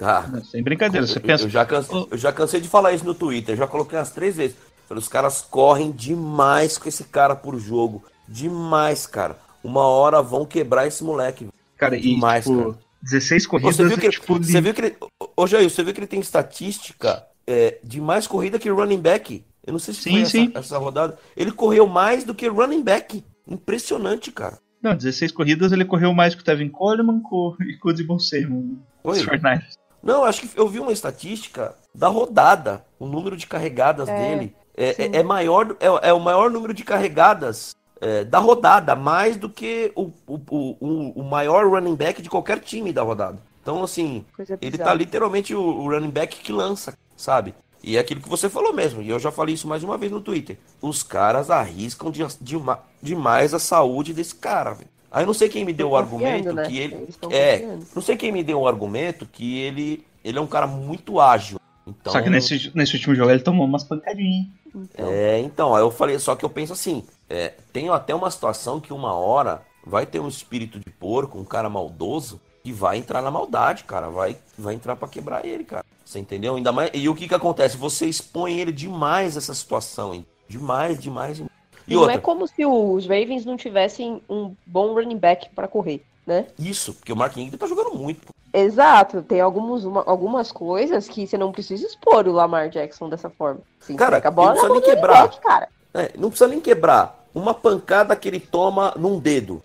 Tá. 0.01 0.27
Sem 0.49 0.63
brincadeira, 0.63 1.05
você 1.05 1.19
Eu- 1.19 1.21
pensa. 1.21 1.43
Eu 1.43 1.49
já, 1.49 1.63
cansei, 1.63 2.07
eu 2.09 2.17
já 2.17 2.33
cansei 2.33 2.59
de 2.59 2.67
falar 2.67 2.91
isso 2.91 3.05
no 3.05 3.13
Twitter, 3.13 3.55
já 3.55 3.67
coloquei 3.67 3.99
umas 3.99 4.09
três 4.09 4.35
vezes. 4.35 4.57
Falei, 4.87 4.99
Os 4.99 5.07
caras 5.07 5.41
correm 5.41 5.91
demais 5.91 6.75
com 6.75 6.89
esse 6.89 7.03
cara 7.03 7.35
por 7.35 7.59
jogo. 7.59 8.03
Demais, 8.27 9.05
cara. 9.05 9.37
Uma 9.63 9.85
hora 9.85 10.19
vão 10.19 10.43
quebrar 10.43 10.87
esse 10.87 11.03
moleque. 11.03 11.47
Cara, 11.77 11.95
e 11.95 12.01
demais, 12.15 12.45
tipo, 12.45 12.57
cara. 12.63 12.77
16 13.03 13.45
corridas, 13.45 13.75
Você 13.75 13.87
viu 13.87 13.97
que, 13.99 14.05
ele- 14.07 14.11
tipo, 14.13 14.37
você 14.43 14.59
viu 14.59 14.73
que 14.73 14.81
ele. 14.81 14.95
Ô, 15.37 15.45
Jair, 15.45 15.69
você 15.69 15.83
viu 15.83 15.93
que 15.93 15.99
ele 15.99 16.07
tem 16.07 16.19
estatística 16.19 17.23
é, 17.45 17.77
de 17.83 18.01
mais 18.01 18.25
corrida 18.25 18.57
que 18.57 18.69
running 18.69 18.99
back? 18.99 19.45
Eu 19.65 19.73
não 19.73 19.79
sei 19.79 19.93
se 19.93 20.01
Sim, 20.01 20.11
foi 20.13 20.25
sim. 20.25 20.49
Essa, 20.49 20.59
essa 20.59 20.77
rodada. 20.79 21.15
Ele 21.37 21.51
correu 21.51 21.85
mais 21.85 22.23
do 22.23 22.33
que 22.33 22.47
running 22.47 22.81
back. 22.81 23.23
Impressionante, 23.47 24.31
cara. 24.31 24.57
Não, 24.81 24.95
16 24.95 25.31
corridas 25.31 25.71
ele 25.71 25.85
correu 25.85 26.11
mais 26.11 26.33
que 26.33 26.41
o 26.41 26.43
Tevin 26.43 26.69
Coleman 26.69 27.21
e 27.67 27.77
com 27.77 27.89
o 27.89 27.93
Debo 27.93 28.19
Samuel. 28.19 28.77
Foi? 29.03 29.19
Os 30.03 30.09
49ers. 30.09 30.15
Não, 30.17 30.23
acho 30.25 30.41
que 30.41 30.59
eu 30.59 30.67
vi 30.67 30.79
uma 30.79 30.91
estatística 30.91 31.75
da 31.93 32.07
rodada. 32.07 32.85
O 32.99 33.05
número 33.05 33.35
de 33.37 33.47
carregadas 33.47 34.07
É, 34.09 34.15
dele 34.17 34.55
é, 34.77 34.89
é, 35.03 35.17
é 35.19 35.23
maior, 35.23 35.75
é, 35.79 36.09
é 36.09 36.13
o 36.13 36.19
maior 36.19 36.49
número 36.49 36.73
de 36.73 36.83
carregadas 36.83 37.75
é, 37.99 38.23
da 38.23 38.39
rodada, 38.39 38.95
mais 38.95 39.37
do 39.37 39.49
que 39.49 39.91
o, 39.95 40.11
o, 40.27 40.39
o, 40.49 41.19
o- 41.21 41.23
maior 41.23 41.67
running 41.69 41.95
back 41.95 42.21
de 42.21 42.29
qualquer 42.29 42.59
time 42.59 42.91
da 42.91 43.03
rodada. 43.03 43.37
Então, 43.61 43.83
assim, 43.83 44.25
ele 44.59 44.77
tá 44.77 44.93
literalmente 44.93 45.53
o, 45.53 45.61
o 45.61 45.89
running 45.89 46.09
back 46.09 46.37
que 46.39 46.51
lança, 46.51 46.97
sabe? 47.15 47.53
E 47.83 47.97
é 47.97 47.99
aquilo 47.99 48.21
que 48.21 48.29
você 48.29 48.49
falou 48.49 48.73
mesmo, 48.73 49.01
e 49.01 49.09
eu 49.09 49.19
já 49.19 49.31
falei 49.31 49.53
isso 49.55 49.67
mais 49.67 49.83
uma 49.83 49.97
vez 49.97 50.11
no 50.11 50.21
Twitter. 50.21 50.57
Os 50.81 51.03
caras 51.03 51.49
arriscam 51.51 52.09
de, 52.11 52.25
de- 52.39 52.57
demais 53.01 53.53
a 53.53 53.59
saúde 53.59 54.13
desse 54.13 54.33
cara, 54.35 54.73
velho. 54.73 54.89
Aí 55.11 55.23
eu 55.23 55.27
não 55.27 55.33
sei 55.33 55.49
quem 55.49 55.65
me 55.65 55.73
deu 55.73 55.89
o 55.89 55.97
argumento 55.97 56.53
né? 56.53 56.65
que 56.65 56.77
ele. 56.77 57.09
É, 57.29 57.57
confiando. 57.59 57.87
não 57.93 58.01
sei 58.01 58.15
quem 58.15 58.31
me 58.31 58.43
deu 58.43 58.61
o 58.61 58.67
argumento 58.67 59.25
que 59.25 59.59
ele, 59.59 60.05
ele 60.23 60.37
é 60.37 60.41
um 60.41 60.47
cara 60.47 60.65
muito 60.65 61.19
ágil. 61.19 61.59
Então, 61.85 62.13
Só 62.13 62.21
que 62.21 62.29
nesse, 62.29 62.71
nesse 62.73 62.95
último 62.95 63.15
jogo 63.15 63.29
ele 63.29 63.41
tomou 63.41 63.65
umas 63.65 63.83
pancadinhas. 63.83 64.47
Então, 64.73 65.11
É, 65.11 65.39
então, 65.39 65.75
aí 65.75 65.81
eu 65.81 65.91
falei, 65.91 66.17
só 66.17 66.35
que 66.35 66.45
eu 66.45 66.49
penso 66.49 66.71
assim, 66.71 67.03
é, 67.29 67.53
tem 67.73 67.89
até 67.89 68.15
uma 68.15 68.31
situação 68.31 68.79
que 68.79 68.93
uma 68.93 69.13
hora 69.13 69.61
vai 69.85 70.05
ter 70.05 70.19
um 70.19 70.27
espírito 70.27 70.79
de 70.79 70.89
porco, 70.89 71.37
um 71.37 71.43
cara 71.43 71.69
maldoso, 71.69 72.39
que 72.63 72.71
vai 72.71 72.97
entrar 72.97 73.21
na 73.21 73.31
maldade, 73.31 73.83
cara, 73.83 74.09
vai, 74.09 74.37
vai 74.57 74.75
entrar 74.75 74.95
pra 74.95 75.07
quebrar 75.07 75.45
ele, 75.45 75.63
cara. 75.63 75.83
Você 76.05 76.19
entendeu? 76.19 76.55
Ainda 76.55 76.71
mais. 76.71 76.91
E 76.93 77.09
o 77.09 77.15
que 77.15 77.27
que 77.27 77.33
acontece? 77.33 77.75
Você 77.77 78.05
expõe 78.05 78.59
ele 78.59 78.71
demais 78.71 79.35
essa 79.35 79.53
situação, 79.53 80.13
hein? 80.13 80.25
Demais, 80.47 80.99
demais. 80.99 81.37
demais. 81.37 81.51
E 81.87 81.93
não 81.93 82.01
outra, 82.01 82.15
é 82.15 82.19
como 82.19 82.47
se 82.47 82.65
os 82.65 83.05
Ravens 83.05 83.45
não 83.45 83.57
tivessem 83.57 84.21
um 84.29 84.53
bom 84.65 84.93
running 84.93 85.17
back 85.17 85.49
pra 85.55 85.67
correr, 85.67 86.03
né? 86.25 86.45
isso, 86.59 86.93
porque 86.93 87.11
o 87.11 87.15
Mark 87.15 87.35
Ingram 87.37 87.57
tá 87.57 87.67
jogando 87.67 87.93
muito. 87.95 88.27
Exato, 88.53 89.21
tem 89.21 89.39
alguns, 89.39 89.85
uma- 89.85 90.03
algumas 90.05 90.51
coisas 90.51 91.07
que 91.07 91.25
você 91.25 91.37
não 91.37 91.51
precisa 91.51 91.85
expor 91.87 92.27
o 92.27 92.31
Lamar 92.31 92.69
Jackson 92.69 93.07
dessa 93.09 93.29
forma. 93.29 93.61
Você 93.79 93.93
Cara, 93.95 94.17
a 94.23 94.31
bola 94.31 94.53
não 94.55 94.59
precisa 94.61 94.73
nem 94.73 94.81
quebrar. 94.81 95.21
back, 95.27 95.39
cara. 95.41 95.69
É, 95.93 96.11
não 96.17 96.29
precisa 96.29 96.47
nem 96.49 96.59
quebrar. 96.59 97.25
Uma 97.33 97.53
pancada 97.53 98.13
que 98.15 98.27
ele 98.27 98.39
toma 98.41 98.93
num 98.97 99.17
dedo. 99.19 99.63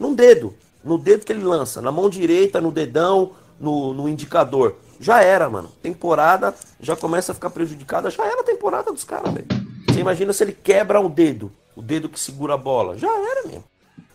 Num 0.00 0.14
dedo. 0.14 0.54
No 0.82 0.96
dedo 0.96 1.24
que 1.26 1.32
ele 1.32 1.42
lança. 1.44 1.82
Na 1.82 1.92
mão 1.92 2.08
direita, 2.08 2.60
no 2.62 2.70
dedão, 2.72 3.32
no, 3.60 3.92
no 3.92 4.08
indicador. 4.08 4.76
Já 4.98 5.22
era, 5.22 5.48
mano. 5.50 5.70
Temporada 5.82 6.54
já 6.80 6.96
começa 6.96 7.32
a 7.32 7.34
ficar 7.34 7.50
prejudicada. 7.50 8.10
Já 8.10 8.24
era 8.24 8.40
a 8.40 8.44
temporada 8.44 8.90
dos 8.90 9.04
caras, 9.04 9.32
velho. 9.34 9.46
Você 9.88 10.00
imagina 10.00 10.32
se 10.32 10.44
ele 10.44 10.52
quebra 10.52 11.00
o 11.00 11.08
dedo. 11.08 11.50
O 11.74 11.82
dedo 11.82 12.08
que 12.08 12.18
segura 12.18 12.54
a 12.54 12.58
bola. 12.58 12.98
Já 12.98 13.08
era 13.08 13.46
mesmo. 13.46 13.64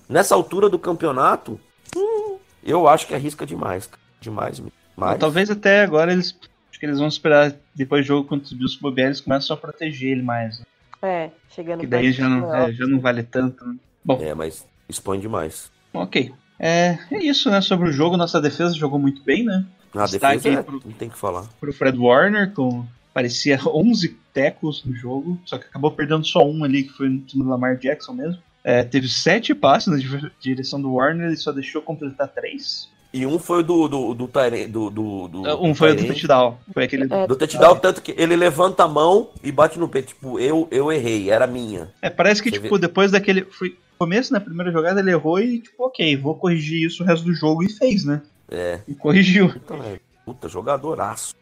Nessa 0.09 0.35
altura 0.35 0.69
do 0.69 0.77
campeonato, 0.77 1.59
hum, 1.95 2.37
eu 2.63 2.87
acho 2.87 3.07
que 3.07 3.15
arrisca 3.15 3.45
demais. 3.45 3.87
cara. 3.87 4.01
Demais 4.19 4.59
mesmo. 4.59 4.71
Mas, 4.95 5.17
Talvez 5.19 5.49
até 5.49 5.81
agora 5.81 6.11
eles. 6.11 6.35
Acho 6.69 6.79
que 6.79 6.85
eles 6.85 6.99
vão 6.99 7.07
esperar 7.07 7.53
depois 7.73 8.03
do 8.03 8.07
jogo 8.07 8.27
contra 8.27 8.45
os 8.45 8.53
Bills 8.53 8.77
bobear, 8.79 9.07
eles 9.07 9.21
começam 9.21 9.53
a 9.55 9.57
proteger 9.59 10.11
ele 10.11 10.21
mais. 10.23 10.59
né? 10.59 10.65
É, 11.01 11.29
chegando 11.49 11.81
Que 11.81 11.87
daí 11.87 12.11
já 12.11 12.27
não, 12.29 12.53
é, 12.55 12.71
já 12.71 12.85
não 12.87 12.99
vale 12.99 13.23
tanto. 13.23 13.65
Né? 13.65 13.75
Bom, 14.03 14.19
É, 14.21 14.33
mas 14.33 14.65
expõe 14.87 15.19
demais. 15.19 15.71
ok. 15.93 16.33
É, 16.59 16.97
é 17.11 17.17
isso, 17.23 17.49
né? 17.49 17.59
Sobre 17.61 17.89
o 17.89 17.91
jogo, 17.91 18.15
nossa 18.15 18.39
defesa 18.39 18.73
jogou 18.75 18.97
muito 18.99 19.21
bem, 19.23 19.43
né? 19.43 19.65
A 19.93 20.05
Destaque 20.05 20.37
defesa 20.37 20.59
é, 20.59 20.63
pro- 20.63 20.81
não 20.85 20.93
tem 20.93 21.09
que 21.09 21.17
falar. 21.17 21.45
Pro 21.59 21.73
Fred 21.73 21.97
Warner, 21.97 22.53
com 22.53 22.85
parecia 23.13 23.59
11 23.65 24.17
tackles 24.33 24.83
no 24.83 24.93
jogo, 24.95 25.39
só 25.45 25.57
que 25.57 25.65
acabou 25.65 25.91
perdendo 25.91 26.25
só 26.25 26.43
um 26.45 26.63
ali, 26.63 26.83
que 26.83 26.93
foi 26.93 27.09
no 27.09 27.19
time 27.21 27.43
do 27.43 27.49
Lamar 27.49 27.77
Jackson 27.77 28.13
mesmo. 28.13 28.37
É, 28.63 28.81
teve 28.83 29.07
sete 29.09 29.53
passes 29.53 29.87
na 29.87 29.97
di- 29.97 30.31
direção 30.39 30.81
do 30.81 30.93
Warner, 30.93 31.27
ele 31.27 31.35
só 31.35 31.51
deixou 31.51 31.81
completar 31.81 32.27
três. 32.29 32.89
E 33.13 33.27
um 33.27 33.37
foi 33.37 33.63
do 33.63 33.87
do 33.87 34.13
do, 34.15 34.27
do, 34.27 34.89
do, 34.89 35.27
do 35.27 35.63
Um 35.63 35.75
foi 35.75 35.91
o 35.91 35.95
do 35.95 36.07
touchdown, 36.07 36.57
foi 36.73 36.85
aquele 36.85 37.03
É, 37.13 37.27
Do 37.27 37.35
touchdown, 37.35 37.75
tanto 37.77 38.01
que 38.01 38.15
ele 38.17 38.35
levanta 38.35 38.85
a 38.85 38.87
mão 38.87 39.29
e 39.43 39.51
bate 39.51 39.77
no 39.77 39.87
peito. 39.87 40.07
Tipo, 40.07 40.39
eu, 40.39 40.67
eu 40.71 40.91
errei, 40.91 41.29
era 41.29 41.45
minha. 41.45 41.91
É, 42.01 42.09
parece 42.09 42.41
que, 42.41 42.49
Você 42.49 42.59
tipo, 42.59 42.79
depois 42.79 43.11
daquele. 43.11 43.43
Foi 43.43 43.77
começo, 43.99 44.33
na 44.33 44.39
primeira 44.39 44.71
jogada, 44.71 44.99
ele 44.99 45.11
errou 45.11 45.39
e, 45.39 45.59
tipo, 45.59 45.83
ok, 45.85 46.17
vou 46.17 46.33
corrigir 46.35 46.87
isso 46.87 47.03
o 47.03 47.05
resto 47.05 47.23
do 47.23 47.33
jogo 47.35 47.61
e 47.63 47.69
fez, 47.69 48.03
né? 48.03 48.23
É. 48.49 48.79
E 48.87 48.95
corrigiu. 48.95 49.49
Puta, 49.53 49.77
velho. 49.77 50.01
Puta, 50.25 50.49
jogadoraço. 50.49 51.35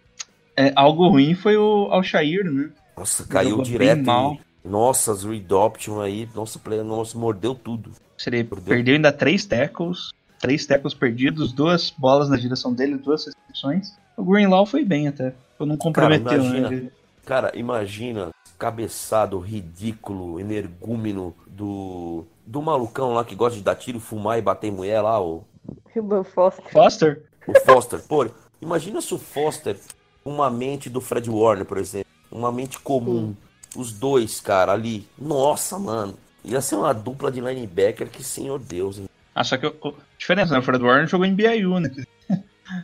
É, 0.67 0.73
algo 0.75 1.07
ruim 1.07 1.33
foi 1.35 1.57
o 1.57 1.87
Alshair, 1.91 2.43
né? 2.51 2.69
Nossa, 2.97 3.25
caiu 3.25 3.61
direto. 3.61 4.05
mal. 4.05 4.37
Nossa, 4.63 5.11
as 5.11 5.23
read 5.23 5.51
option 5.53 6.01
aí. 6.01 6.29
Nossa, 6.35 6.59
play, 6.59 6.83
nossa, 6.83 7.17
mordeu 7.17 7.55
tudo. 7.55 7.91
Ele 8.27 8.43
Perdeu. 8.43 8.65
perdeu 8.75 8.95
ainda 8.95 9.11
três 9.11 9.45
tackles, 9.45 10.11
três 10.39 10.65
tackles 10.65 10.93
perdidos, 10.93 11.51
duas 11.51 11.89
bolas 11.89 12.29
na 12.29 12.37
direção 12.37 12.71
dele, 12.71 12.95
duas 12.97 13.25
recepções. 13.25 13.93
O 14.15 14.23
Greenlaw 14.23 14.65
foi 14.65 14.85
bem 14.85 15.07
até. 15.07 15.33
Não 15.59 15.67
Cara, 15.69 15.77
comprometeu, 15.77 16.33
imagina. 16.43 16.69
né? 16.69 16.75
Ele- 16.77 16.91
Cara, 17.25 17.51
imagina 17.55 18.29
cabeçado 18.59 19.39
ridículo, 19.39 20.39
energúmeno 20.39 21.33
do. 21.47 22.25
Do 22.45 22.61
malucão 22.61 23.13
lá 23.13 23.23
que 23.23 23.33
gosta 23.35 23.57
de 23.57 23.63
dar 23.63 23.75
tiro, 23.75 23.99
fumar 23.99 24.37
e 24.37 24.41
bater 24.41 24.67
em 24.67 24.71
mulher 24.71 25.01
lá, 25.01 25.19
o, 25.23 25.43
Ruben 25.95 26.23
Foster. 26.23 26.71
Foster? 26.71 27.23
o 27.47 27.53
Foster. 27.61 27.99
Pô, 28.07 28.27
imagina 28.61 28.99
se 29.01 29.13
o 29.13 29.17
Foster, 29.17 29.77
uma 30.23 30.49
mente 30.49 30.89
do 30.89 31.01
Fred 31.01 31.29
Warner, 31.29 31.65
por 31.65 31.77
exemplo, 31.77 32.09
uma 32.31 32.51
mente 32.51 32.79
comum, 32.79 33.35
os 33.75 33.91
dois, 33.91 34.39
cara, 34.39 34.71
ali. 34.73 35.07
Nossa, 35.17 35.77
mano. 35.79 36.17
Ia 36.43 36.61
ser 36.61 36.75
uma 36.75 36.93
dupla 36.93 37.31
de 37.31 37.39
linebacker 37.39 38.09
que, 38.09 38.23
senhor 38.23 38.59
Deus, 38.59 38.97
hein? 38.97 39.07
Ah, 39.33 39.43
só 39.43 39.57
que 39.57 39.67
o, 39.67 39.75
o- 39.83 39.93
diferença, 40.17 40.53
né? 40.53 40.59
O 40.59 40.63
Fred 40.63 40.83
Warner 40.83 41.07
jogou 41.07 41.25
em 41.25 41.33
BYU, 41.35 41.79
né? 41.79 41.89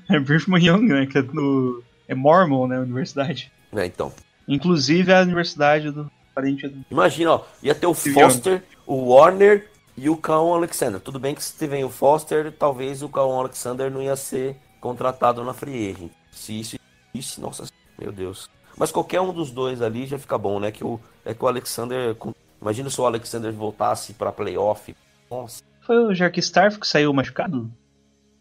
É 0.09 0.19
Brigham 0.19 0.57
Young, 0.57 0.85
né? 0.87 1.05
Que 1.05 1.19
é, 1.19 1.21
no, 1.21 1.81
é 2.09 2.13
Mormon, 2.13 2.67
né? 2.67 2.77
A 2.77 2.81
universidade. 2.81 3.49
É, 3.73 3.85
então. 3.85 4.11
Inclusive 4.47 5.13
a 5.13 5.21
universidade 5.21 5.91
do 5.91 6.11
parente 6.35 6.67
do. 6.67 6.85
Imagina, 6.91 7.31
ó, 7.31 7.43
ia 7.63 7.73
ter 7.73 7.87
o 7.87 7.93
Steve 7.93 8.15
Foster, 8.15 8.63
o 8.85 9.13
Warner 9.13 9.69
e 9.95 10.09
o 10.09 10.17
Cão 10.17 10.53
Alexander. 10.53 10.99
Tudo 10.99 11.19
bem 11.19 11.33
que 11.33 11.43
se 11.43 11.57
tiver 11.57 11.83
o 11.85 11.89
Foster, 11.89 12.51
talvez 12.51 13.01
o 13.01 13.07
Cão 13.09 13.39
Alexander 13.39 13.89
não 13.89 14.01
ia 14.01 14.15
ser 14.17 14.57
contratado 14.81 15.41
na 15.43 15.53
free 15.53 15.89
agent. 15.91 16.11
Se 16.31 16.59
isso, 16.59 16.77
isso, 17.13 17.39
nossa, 17.41 17.65
meu 17.99 18.11
Deus. 18.11 18.49
Mas 18.77 18.91
qualquer 18.91 19.21
um 19.21 19.33
dos 19.33 19.51
dois 19.51 19.81
ali 19.81 20.05
já 20.05 20.19
fica 20.19 20.37
bom, 20.37 20.59
né? 20.59 20.71
Que 20.71 20.83
o, 20.83 20.99
é 21.25 21.33
que 21.33 21.43
o 21.43 21.47
Alexander. 21.47 22.15
Imagina 22.61 22.89
se 22.89 22.99
o 23.01 23.05
Alexander 23.05 23.51
voltasse 23.53 24.13
pra 24.13 24.31
playoff. 24.31 24.95
Nossa, 25.29 25.63
Foi 25.81 25.97
o 25.97 26.13
Jark 26.13 26.37
Starf 26.39 26.79
que 26.79 26.87
saiu 26.87 27.11
machucado? 27.13 27.71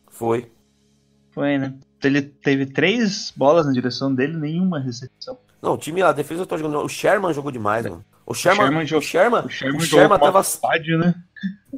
foi. 0.09 0.51
Foi, 1.33 1.59
né? 1.59 1.75
Ele 2.03 2.23
teve 2.23 2.67
três 2.67 3.33
bolas 3.37 3.67
na 3.67 3.73
direção 3.73 4.15
dele, 4.15 4.37
nenhuma 4.37 4.79
recepção. 4.79 5.39
Não, 5.61 5.75
o 5.75 5.79
time, 5.79 6.01
a 6.03 6.13
defesa 6.13 6.47
tá 6.47 6.57
jogando. 6.57 6.83
O 6.85 6.89
Sherman 6.89 7.33
jogou 7.35 7.51
demais, 7.51 7.85
mano. 7.85 8.05
O 8.25 8.33
Sherman, 8.35 8.63
Sherman 8.67 8.85
o 8.85 8.87
jogou- 8.87 9.03
Sherman, 9.03 9.41
O 9.45 9.49
Sherman, 9.49 9.77
o 9.79 9.81
jogou 9.85 10.01
Sherman 10.01 10.19
com 10.19 10.25
uma 10.25 10.33
tava 10.33 10.43
vontade, 10.43 10.97
né? 10.97 11.15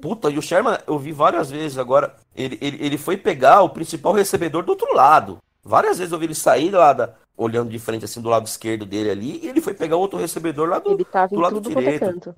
Puta, 0.01 0.31
e 0.31 0.39
o 0.39 0.43
Sherman, 0.43 0.79
eu 0.87 0.99
vi 0.99 1.13
várias 1.13 1.51
vezes 1.51 1.77
agora. 1.79 2.15
Ele, 2.37 2.57
ele, 2.61 2.77
ele 2.85 2.99
foi 2.99 3.17
pegar 3.17 3.63
o 3.63 3.71
principal 3.71 4.13
recebedor 4.13 4.63
do 4.65 4.71
outro 4.71 4.95
lado. 4.95 5.39
Várias 5.65 5.99
vezes 5.99 6.13
eu 6.13 6.19
vi 6.19 6.27
ele 6.27 6.35
sair 6.35 6.71
lá 6.71 6.93
da, 6.93 7.15
olhando 7.37 7.71
de 7.71 7.79
frente, 7.79 8.05
assim, 8.05 8.21
do 8.21 8.29
lado 8.29 8.47
esquerdo 8.47 8.85
dele 8.85 9.11
ali. 9.11 9.41
E 9.43 9.49
ele 9.49 9.61
foi 9.61 9.75
pegar 9.75 9.97
outro 9.97 10.19
recebedor 10.19 10.69
lá 10.69 10.79
do. 10.79 10.93
Ele 10.93 11.05
tava 11.05 11.29
do 11.29 11.41
lado 11.41 11.59
é 11.59 11.61
direito. 11.61 12.35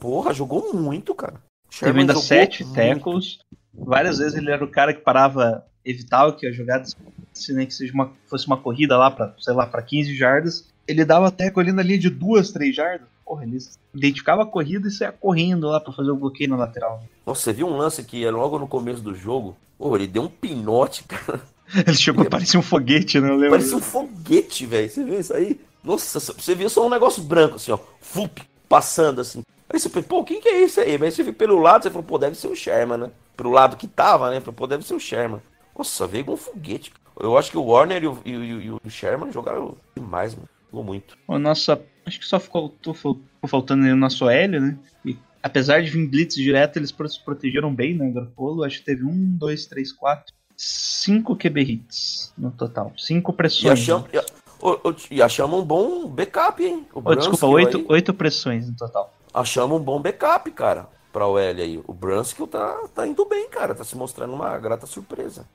Porra, 0.00 0.34
jogou 0.34 0.72
muito, 0.74 1.14
cara. 1.14 1.34
Sherman 1.70 2.02
ainda 2.02 2.14
sete 2.16 2.64
tackles. 2.72 3.38
Várias 3.74 4.18
vezes 4.18 4.34
ele 4.34 4.50
era 4.50 4.64
o 4.64 4.70
cara 4.70 4.92
que 4.92 5.00
parava, 5.00 5.64
evitava 5.84 6.32
que 6.32 6.46
as 6.46 6.56
jogadas 6.56 6.96
blitz, 7.38 7.48
né, 7.50 7.66
que 7.66 7.74
seja 7.74 7.92
uma, 7.92 8.12
fosse 8.26 8.46
uma 8.46 8.56
corrida 8.56 8.96
lá 8.96 9.10
para, 9.10 9.34
sei 9.38 9.54
lá, 9.54 9.66
para 9.66 9.82
15 9.82 10.14
jardas, 10.14 10.68
ele 10.86 11.04
dava 11.04 11.30
teco 11.30 11.60
ali 11.60 11.72
na 11.72 11.82
linha 11.82 11.98
de 11.98 12.10
duas, 12.10 12.50
três 12.50 12.74
jardas. 12.74 13.06
Porra, 13.24 13.44
ele 13.44 13.58
identificava 13.94 14.42
a 14.42 14.46
corrida 14.46 14.88
e 14.88 14.90
saia 14.90 15.12
correndo 15.12 15.68
lá 15.68 15.80
para 15.80 15.92
fazer 15.92 16.10
o 16.10 16.16
bloqueio 16.16 16.50
na 16.50 16.56
lateral. 16.56 17.02
Nossa, 17.26 17.42
você 17.42 17.52
viu 17.52 17.66
um 17.66 17.76
lance 17.76 18.02
que 18.02 18.24
é 18.24 18.30
logo 18.30 18.58
no 18.58 18.66
começo 18.66 19.02
do 19.02 19.14
jogo? 19.14 19.54
Pô, 19.76 19.94
ele 19.94 20.06
deu 20.06 20.22
um 20.22 20.28
pinote, 20.28 21.04
cara. 21.06 21.40
Ele 21.86 21.96
chegou, 21.96 22.24
parecia 22.24 22.58
um 22.58 22.62
foguete, 22.62 23.20
né? 23.20 23.28
Eu 23.28 23.36
lembro. 23.36 23.50
Parecia 23.58 23.76
um 23.76 23.80
foguete, 23.80 24.66
velho. 24.66 24.88
Você 24.90 25.04
viu 25.04 25.20
isso 25.20 25.34
aí? 25.34 25.60
Nossa, 25.84 26.18
você 26.20 26.54
viu 26.54 26.68
só 26.68 26.86
um 26.86 26.90
negócio 26.90 27.22
branco, 27.22 27.56
assim, 27.56 27.70
ó. 27.72 27.78
Fup, 28.00 28.42
passando 28.68 29.20
assim. 29.20 29.42
Aí 29.70 29.78
você 29.78 29.88
pensa, 29.88 30.06
pô, 30.08 30.24
quem 30.24 30.40
que 30.40 30.48
é 30.48 30.62
isso 30.64 30.80
aí? 30.80 30.96
Mas 30.98 31.14
você 31.14 31.22
viu 31.22 31.34
pelo 31.34 31.58
lado, 31.60 31.82
você 31.82 31.90
falou, 31.90 32.02
pô, 32.04 32.18
deve 32.18 32.36
ser 32.36 32.48
o 32.48 32.56
Sherman, 32.56 32.98
né? 32.98 33.10
Pro 33.36 33.50
lado 33.50 33.76
que 33.76 33.86
tava, 33.86 34.30
né? 34.30 34.40
Pô, 34.40 34.66
deve 34.66 34.84
ser 34.84 34.94
o 34.94 35.00
Sherman. 35.00 35.40
Nossa, 35.76 36.06
veio 36.06 36.24
com 36.24 36.32
um 36.32 36.36
foguete. 36.36 36.92
Eu 37.20 37.36
acho 37.36 37.50
que 37.50 37.58
o 37.58 37.64
Warner 37.64 38.02
e 38.02 38.06
o, 38.06 38.18
e, 38.24 38.36
o- 38.36 38.60
e 38.62 38.70
o 38.70 38.80
Sherman 38.90 39.30
jogaram 39.32 39.76
demais, 39.96 40.34
mano. 40.34 40.48
Jogou 40.70 40.84
muito. 40.84 41.16
O 41.26 41.38
nosso, 41.38 41.72
acho 42.06 42.18
que 42.18 42.26
só 42.26 42.40
ficou, 42.40 42.68
tô- 42.68 42.94
ficou 42.94 43.20
faltando 43.46 43.84
aí 43.84 43.92
o 43.92 43.96
nosso 43.96 44.28
Hélio, 44.28 44.60
né? 44.60 44.78
E, 45.04 45.16
apesar 45.42 45.82
de 45.82 45.90
vir 45.90 46.06
blitz 46.08 46.34
direto, 46.34 46.76
eles 46.78 46.90
se 46.90 47.24
protegeram 47.24 47.74
bem, 47.74 47.94
né? 47.94 48.08
O 48.08 48.12
Garoppolo, 48.12 48.64
acho 48.64 48.78
que 48.78 48.84
teve 48.84 49.04
um, 49.04 49.36
dois, 49.36 49.66
três, 49.66 49.92
quatro, 49.92 50.34
cinco 50.62 51.36
QB 51.36 51.62
hits 51.62 52.32
no 52.36 52.50
total. 52.50 52.92
Cinco 52.98 53.30
E 53.32 53.34
pressões. 53.34 53.72
achamos, 53.80 54.10
né? 54.12 54.20
e, 54.20 54.66
o- 54.66 54.96
e 55.12 55.22
achamos 55.22 55.60
um 55.60 55.64
bom 55.64 56.06
backup, 56.08 56.62
hein? 56.64 56.84
O 56.92 56.98
Oh, 56.98 57.14
desculpa, 57.14 57.46
Brunskill 57.46 57.48
oito, 57.50 57.76
aí. 57.78 57.86
oito 57.88 58.12
pressões 58.12 58.68
no 58.68 58.76
total. 58.76 59.14
Achamos 59.32 59.80
um 59.80 59.82
bom 59.82 60.00
backup, 60.02 60.50
cara, 60.50 60.88
pra 61.12 61.26
o 61.28 61.38
L 61.38 61.62
aí. 61.62 61.80
O 61.86 61.92
Brunskill 61.94 62.48
tá, 62.48 62.76
tá 62.94 63.06
indo 63.06 63.24
bem, 63.24 63.48
cara. 63.48 63.74
Tá 63.74 63.84
se 63.84 63.96
mostrando 63.96 64.34
uma 64.34 64.58
grata 64.58 64.84
surpresa. 64.86 65.46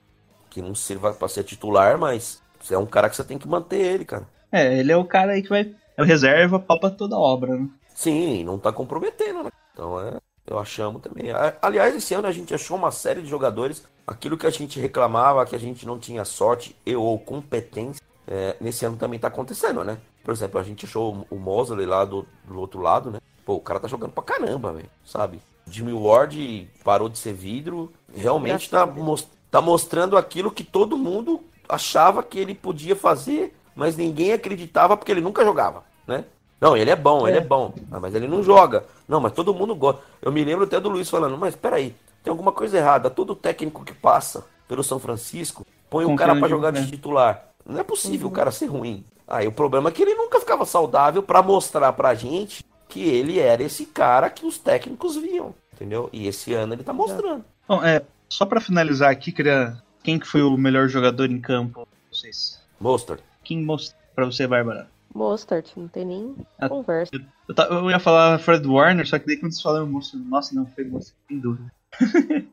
Que 0.49 0.62
não 0.62 0.74
sirva 0.74 1.14
pra 1.14 1.28
ser 1.28 1.43
titular, 1.43 1.97
mas 1.97 2.41
você 2.62 2.74
é 2.76 2.78
um 2.78 2.86
cara 2.86 3.10
que 3.10 3.16
você 3.16 3.24
tem 3.26 3.38
que 3.38 3.47
manter 3.47 3.80
ele, 3.82 4.06
cara. 4.06 4.26
É, 4.51 4.78
ele 4.80 4.91
é 4.91 4.95
o 4.97 5.04
cara 5.04 5.34
aí 5.34 5.41
que 5.41 5.49
vai. 5.49 5.76
É 5.97 6.01
o 6.01 6.06
reserva, 6.06 6.60
palpa 6.60 6.89
toda 6.89 7.16
a 7.16 7.20
obra, 7.20 7.56
né? 7.58 7.68
Sim, 7.93 8.43
não 8.43 8.58
tá 8.58 8.72
comprometendo, 8.72 9.43
né? 9.43 9.49
Então 9.74 9.99
é. 9.99 10.18
Eu 10.45 10.59
achamos 10.59 11.01
também. 11.01 11.27
Aliás, 11.61 11.95
esse 11.95 12.13
ano 12.13 12.27
a 12.27 12.31
gente 12.31 12.53
achou 12.53 12.75
uma 12.77 12.91
série 12.91 13.21
de 13.21 13.27
jogadores. 13.29 13.83
Aquilo 14.05 14.37
que 14.37 14.45
a 14.45 14.49
gente 14.49 14.79
reclamava, 14.79 15.45
que 15.45 15.55
a 15.55 15.59
gente 15.59 15.85
não 15.85 15.97
tinha 15.97 16.25
sorte 16.25 16.75
e 16.85 16.95
ou 16.95 17.17
competência, 17.17 18.01
é, 18.27 18.55
nesse 18.59 18.85
ano 18.85 18.97
também 18.97 19.17
tá 19.19 19.29
acontecendo, 19.29 19.83
né? 19.83 19.97
Por 20.23 20.33
exemplo, 20.33 20.59
a 20.59 20.63
gente 20.63 20.85
achou 20.85 21.25
o 21.29 21.35
Mosley 21.37 21.85
lá 21.85 22.03
do, 22.05 22.25
do 22.45 22.59
outro 22.59 22.81
lado, 22.81 23.09
né? 23.11 23.19
Pô, 23.45 23.55
o 23.55 23.59
cara 23.61 23.79
tá 23.79 23.87
jogando 23.87 24.11
pra 24.11 24.23
caramba, 24.23 24.73
velho. 24.73 24.89
Sabe? 25.05 25.39
Jimmy 25.65 25.93
Ward 25.93 26.69
parou 26.83 27.07
de 27.07 27.17
ser 27.17 27.33
vidro. 27.33 27.91
Realmente 28.13 28.69
tá, 28.69 28.85
mos- 28.85 29.27
tá 29.49 29.61
mostrando 29.61 30.17
aquilo 30.17 30.51
que 30.51 30.63
todo 30.63 30.97
mundo 30.97 31.41
achava 31.67 32.21
que 32.21 32.37
ele 32.37 32.53
podia 32.53 32.95
fazer, 32.95 33.55
mas 33.75 33.95
ninguém 33.95 34.33
acreditava 34.33 34.95
porque 34.97 35.11
ele 35.11 35.21
nunca 35.21 35.43
jogava, 35.45 35.83
né? 36.05 36.25
Não, 36.60 36.78
ele 36.78 36.89
é 36.89 36.95
bom, 36.95 37.28
ele 37.28 37.38
é 37.38 37.41
bom. 37.41 37.74
Ah, 37.91 37.99
mas 37.99 38.16
ele 38.16 38.28
não 38.28 38.41
joga. 38.41 38.86
Não, 39.08 39.20
mas 39.20 39.34
todo 39.34 39.54
mundo 39.54 39.76
gosta. 39.76 40.01
Eu 40.22 40.32
me 40.32 40.43
lembro 40.43 40.64
até 40.66 40.80
do 40.80 40.89
Luiz 40.89 41.10
falando, 41.10 41.38
mas 41.38 41.56
peraí, 41.56 41.93
tem 42.24 42.32
alguma 42.32 42.51
coisa 42.51 42.78
errada. 42.78 43.10
Todo 43.10 43.36
técnico 43.36 43.84
que 43.84 43.93
passa 43.93 44.45
pelo 44.68 44.84
São 44.84 44.97
Francisco 44.99 45.66
põe 45.89 46.06
Confiando 46.06 46.18
cara 46.20 46.36
pra 46.39 46.47
de- 46.47 46.54
jogar 46.54 46.72
de 46.72 46.80
né? 46.82 46.88
titular. 46.88 47.49
Não 47.66 47.80
é 47.80 47.84
possível 47.84 48.28
o 48.28 48.32
cara 48.32 48.49
ser 48.51 48.68
ruim. 48.68 49.04
Aí 49.28 49.47
o 49.47 49.51
problema 49.51 49.89
é 49.89 49.91
que 49.91 50.01
ele 50.01 50.16
nunca 50.16 50.39
ficava 50.39 50.66
saudável 50.66 51.22
pra 51.24 51.41
mostrar 51.41 51.91
pra 51.93 52.14
gente 52.14 52.64
que 52.88 53.01
ele 53.01 53.39
era 53.39 53.62
esse 53.64 53.86
cara 53.86 54.30
que 54.30 54.45
os 54.45 54.58
técnicos 54.58 55.16
viam. 55.18 55.54
Entendeu? 55.74 56.10
E 56.14 56.28
esse 56.28 56.54
ano 56.54 56.74
ele 56.74 56.84
tá 56.84 56.93
mostrando. 56.93 57.43
Bom, 57.68 57.84
é, 57.84 58.01
só 58.30 58.45
pra 58.45 58.62
finalizar 58.62 59.10
aqui, 59.12 59.32
queria. 59.32 59.78
Quem 60.04 60.20
que 60.20 60.28
foi 60.28 60.41
o 60.43 60.56
melhor 60.58 60.88
jogador 60.88 61.30
em 61.32 61.39
campo? 61.39 61.88
Vocês. 62.12 62.62
Mostard. 62.80 63.24
Quem 63.43 63.64
mostrou 63.64 63.97
pra 64.14 64.26
você, 64.26 64.45
Bárbara? 64.45 64.88
Mostert, 65.14 65.72
não 65.78 65.88
tem 65.88 66.05
nem 66.05 66.36
Ah, 66.59 66.68
conversa. 66.70 67.11
Eu, 67.47 67.53
ta- 67.55 67.68
eu 67.70 67.89
ia 67.91 67.99
falar 67.99 68.39
Fred 68.39 68.66
Warner, 68.68 69.07
só 69.07 69.20
que 69.20 69.28
daí 69.28 69.38
quando 69.38 69.51
vocês 69.51 69.61
falaram 69.61 69.86
moço, 69.88 70.18
nossa, 70.18 70.55
não, 70.55 70.66
foi 70.66 70.84
moço, 70.86 71.14
sem 71.28 71.39
dúvida. 71.39 71.72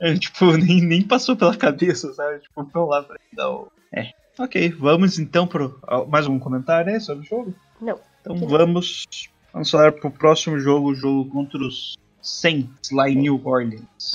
é, 0.00 0.14
tipo, 0.18 0.52
nem, 0.56 0.80
nem 0.82 1.02
passou 1.02 1.36
pela 1.36 1.56
cabeça, 1.56 2.12
sabe? 2.14 2.40
Tipo, 2.40 2.64
foi 2.66 2.86
lá 2.86 3.02
pra 3.02 3.16
dar 3.32 3.50
o. 3.50 3.68
É. 3.92 4.10
Ok, 4.38 4.70
vamos 4.70 5.18
então 5.18 5.46
pro. 5.46 5.78
Mais 6.08 6.26
algum 6.26 6.38
comentário 6.38 6.92
aí 6.92 7.00
sobre 7.00 7.24
o 7.24 7.28
jogo? 7.28 7.54
Não. 7.80 7.98
Então 8.20 8.36
não. 8.36 8.48
vamos. 8.48 9.04
Vamos 9.52 9.70
falar 9.70 9.92
pro 9.92 10.10
próximo 10.10 10.58
jogo, 10.58 10.90
o 10.90 10.94
jogo 10.94 11.30
contra 11.30 11.58
os 11.58 11.96
Saints 12.20 12.90
lá 12.90 13.08
em 13.08 13.14
New 13.16 13.40
Orleans. 13.44 14.12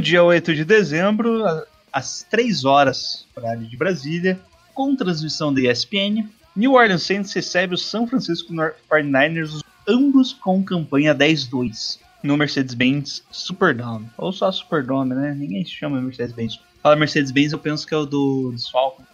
Dia 0.00 0.22
8 0.22 0.54
de 0.54 0.64
dezembro, 0.64 1.44
às 1.92 2.22
3 2.30 2.64
horas, 2.64 3.26
horário 3.36 3.66
de 3.66 3.76
Brasília, 3.76 4.40
com 4.74 4.96
transmissão 4.96 5.52
da 5.52 5.60
ESPN, 5.60 6.28
New 6.54 6.74
Orleans 6.74 7.02
Saints 7.02 7.32
recebe 7.32 7.74
o 7.74 7.78
São 7.78 8.06
Francisco 8.06 8.52
49ers, 8.52 9.60
ambos 9.86 10.32
com 10.32 10.62
campanha 10.62 11.14
10-2, 11.14 11.98
no 12.22 12.36
Mercedes-Benz 12.36 13.22
Superdome. 13.30 14.08
Ou 14.18 14.32
só 14.32 14.50
Superdome, 14.50 15.14
né? 15.14 15.34
Ninguém 15.34 15.64
se 15.64 15.70
chama 15.70 16.00
Mercedes-Benz. 16.00 16.60
Fala 16.82 16.96
Mercedes-Benz, 16.96 17.52
eu 17.52 17.58
penso 17.58 17.86
que 17.86 17.94
é 17.94 17.96
o 17.96 18.06
do, 18.06 18.50
dos 18.52 18.68
Falcons. 18.68 19.06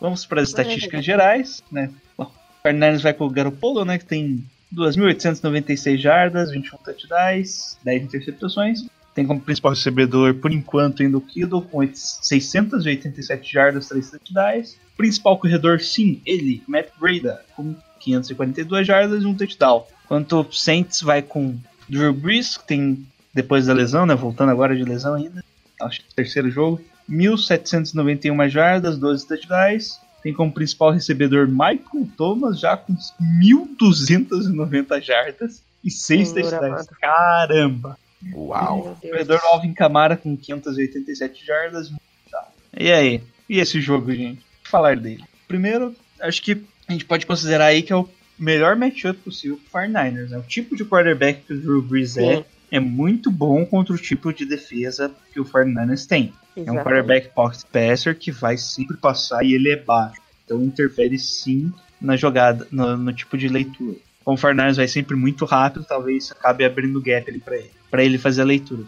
Vamos 0.00 0.26
para 0.26 0.42
as 0.42 0.48
estatísticas 0.48 1.04
gerais, 1.04 1.62
né? 1.70 1.90
Bom, 2.18 2.24
o 2.24 2.68
49ers 2.68 3.02
vai 3.02 3.14
com 3.14 3.26
o 3.26 3.30
Garoppolo, 3.30 3.84
né? 3.84 3.98
Que 3.98 4.04
tem 4.04 4.44
2.896 4.74 5.98
jardas, 5.98 6.50
21 6.50 6.78
touchdowns, 6.78 7.78
10 7.84 8.02
interceptações. 8.02 8.84
Tem 9.14 9.24
como 9.24 9.40
principal 9.40 9.72
recebedor, 9.72 10.34
por 10.34 10.52
enquanto, 10.52 11.02
ainda 11.02 11.16
o 11.16 11.20
Kittle, 11.20 11.62
com 11.62 11.78
8- 11.78 11.94
687 11.94 13.52
jardas, 13.52 13.88
3 13.88 14.10
touchdowns. 14.10 14.76
Principal 14.96 15.38
corredor, 15.38 15.80
sim, 15.80 16.20
ele, 16.26 16.62
Matt 16.66 16.88
Breda, 17.00 17.40
com 17.54 17.74
542 18.00 18.86
jardas 18.86 19.22
e 19.22 19.26
um 19.26 19.34
touchdown. 19.34 19.86
Enquanto 20.04 20.40
o 20.40 20.52
Saints 20.52 21.00
vai 21.00 21.22
com 21.22 21.56
Drew 21.88 22.12
Brees, 22.12 22.56
que 22.56 22.66
tem, 22.66 23.06
depois 23.32 23.66
da 23.66 23.72
lesão, 23.72 24.04
né? 24.04 24.14
Voltando 24.14 24.50
agora 24.50 24.76
de 24.76 24.84
lesão 24.84 25.14
ainda. 25.14 25.42
Acho 25.80 26.00
que 26.00 26.14
terceiro 26.14 26.50
jogo. 26.50 26.80
1.791 27.08 28.48
jardas, 28.48 28.98
12 28.98 29.26
touchdowns. 29.26 30.00
Tem 30.22 30.32
como 30.32 30.52
principal 30.52 30.90
recebedor 30.90 31.46
Michael 31.46 32.08
Thomas, 32.16 32.58
já 32.58 32.76
com 32.76 32.94
1.290 32.94 35.02
jardas 35.02 35.62
e 35.84 35.90
6 35.90 36.28
Senhor 36.28 36.50
touchdowns. 36.50 36.86
Caramba! 37.00 37.98
Uau. 38.32 38.96
Corredor 39.00 39.40
Alvin 39.44 39.74
Kamara 39.74 40.16
com 40.16 40.36
587 40.36 41.44
jardas. 41.44 41.90
Tá. 42.30 42.48
E 42.76 42.90
aí? 42.92 43.22
E 43.48 43.60
esse 43.60 43.80
jogo, 43.80 44.12
gente? 44.12 44.38
O 44.38 44.64
que 44.64 44.70
falar 44.70 44.96
dele? 44.96 45.24
Primeiro, 45.46 45.94
acho 46.20 46.42
que 46.42 46.62
a 46.88 46.92
gente 46.92 47.04
pode 47.04 47.26
considerar 47.26 47.66
aí 47.66 47.82
que 47.82 47.92
é 47.92 47.96
o 47.96 48.08
melhor 48.38 48.76
matchup 48.76 49.18
possível 49.20 49.58
pro 49.70 49.80
49ers. 49.80 50.30
Né? 50.30 50.38
O 50.38 50.42
tipo 50.42 50.76
de 50.76 50.84
quarterback 50.84 51.42
que 51.42 51.52
o 51.52 51.60
Drew 51.60 51.82
Brees 51.82 52.16
é, 52.16 52.36
Sim. 52.36 52.44
é 52.70 52.80
muito 52.80 53.30
bom 53.30 53.64
contra 53.64 53.94
o 53.94 53.98
tipo 53.98 54.32
de 54.32 54.44
defesa 54.44 55.10
que 55.32 55.40
o 55.40 55.44
49ers 55.44 56.06
tem. 56.06 56.32
É 56.56 56.60
um 56.60 56.62
Exatamente. 56.62 56.84
quarterback 56.84 57.28
pocket 57.34 57.62
passer 57.70 58.16
que 58.16 58.30
vai 58.30 58.56
sempre 58.56 58.96
passar 58.96 59.44
e 59.44 59.54
ele 59.54 59.70
é 59.70 59.76
baixo. 59.76 60.20
Então 60.44 60.62
interfere 60.62 61.18
sim 61.18 61.72
na 62.00 62.16
jogada, 62.16 62.66
no, 62.70 62.96
no 62.96 63.12
tipo 63.12 63.36
de 63.36 63.48
leitura. 63.48 63.96
Como 64.24 64.36
o 64.36 64.40
Fernandes 64.40 64.78
vai 64.78 64.88
sempre 64.88 65.14
muito 65.14 65.44
rápido, 65.44 65.84
talvez 65.84 66.32
acabe 66.32 66.64
abrindo 66.64 67.00
gap 67.00 67.28
ali 67.28 67.38
pra 67.38 67.56
ele. 67.56 67.70
Pra 67.90 68.02
ele 68.02 68.18
fazer 68.18 68.42
a 68.42 68.44
leitura. 68.44 68.82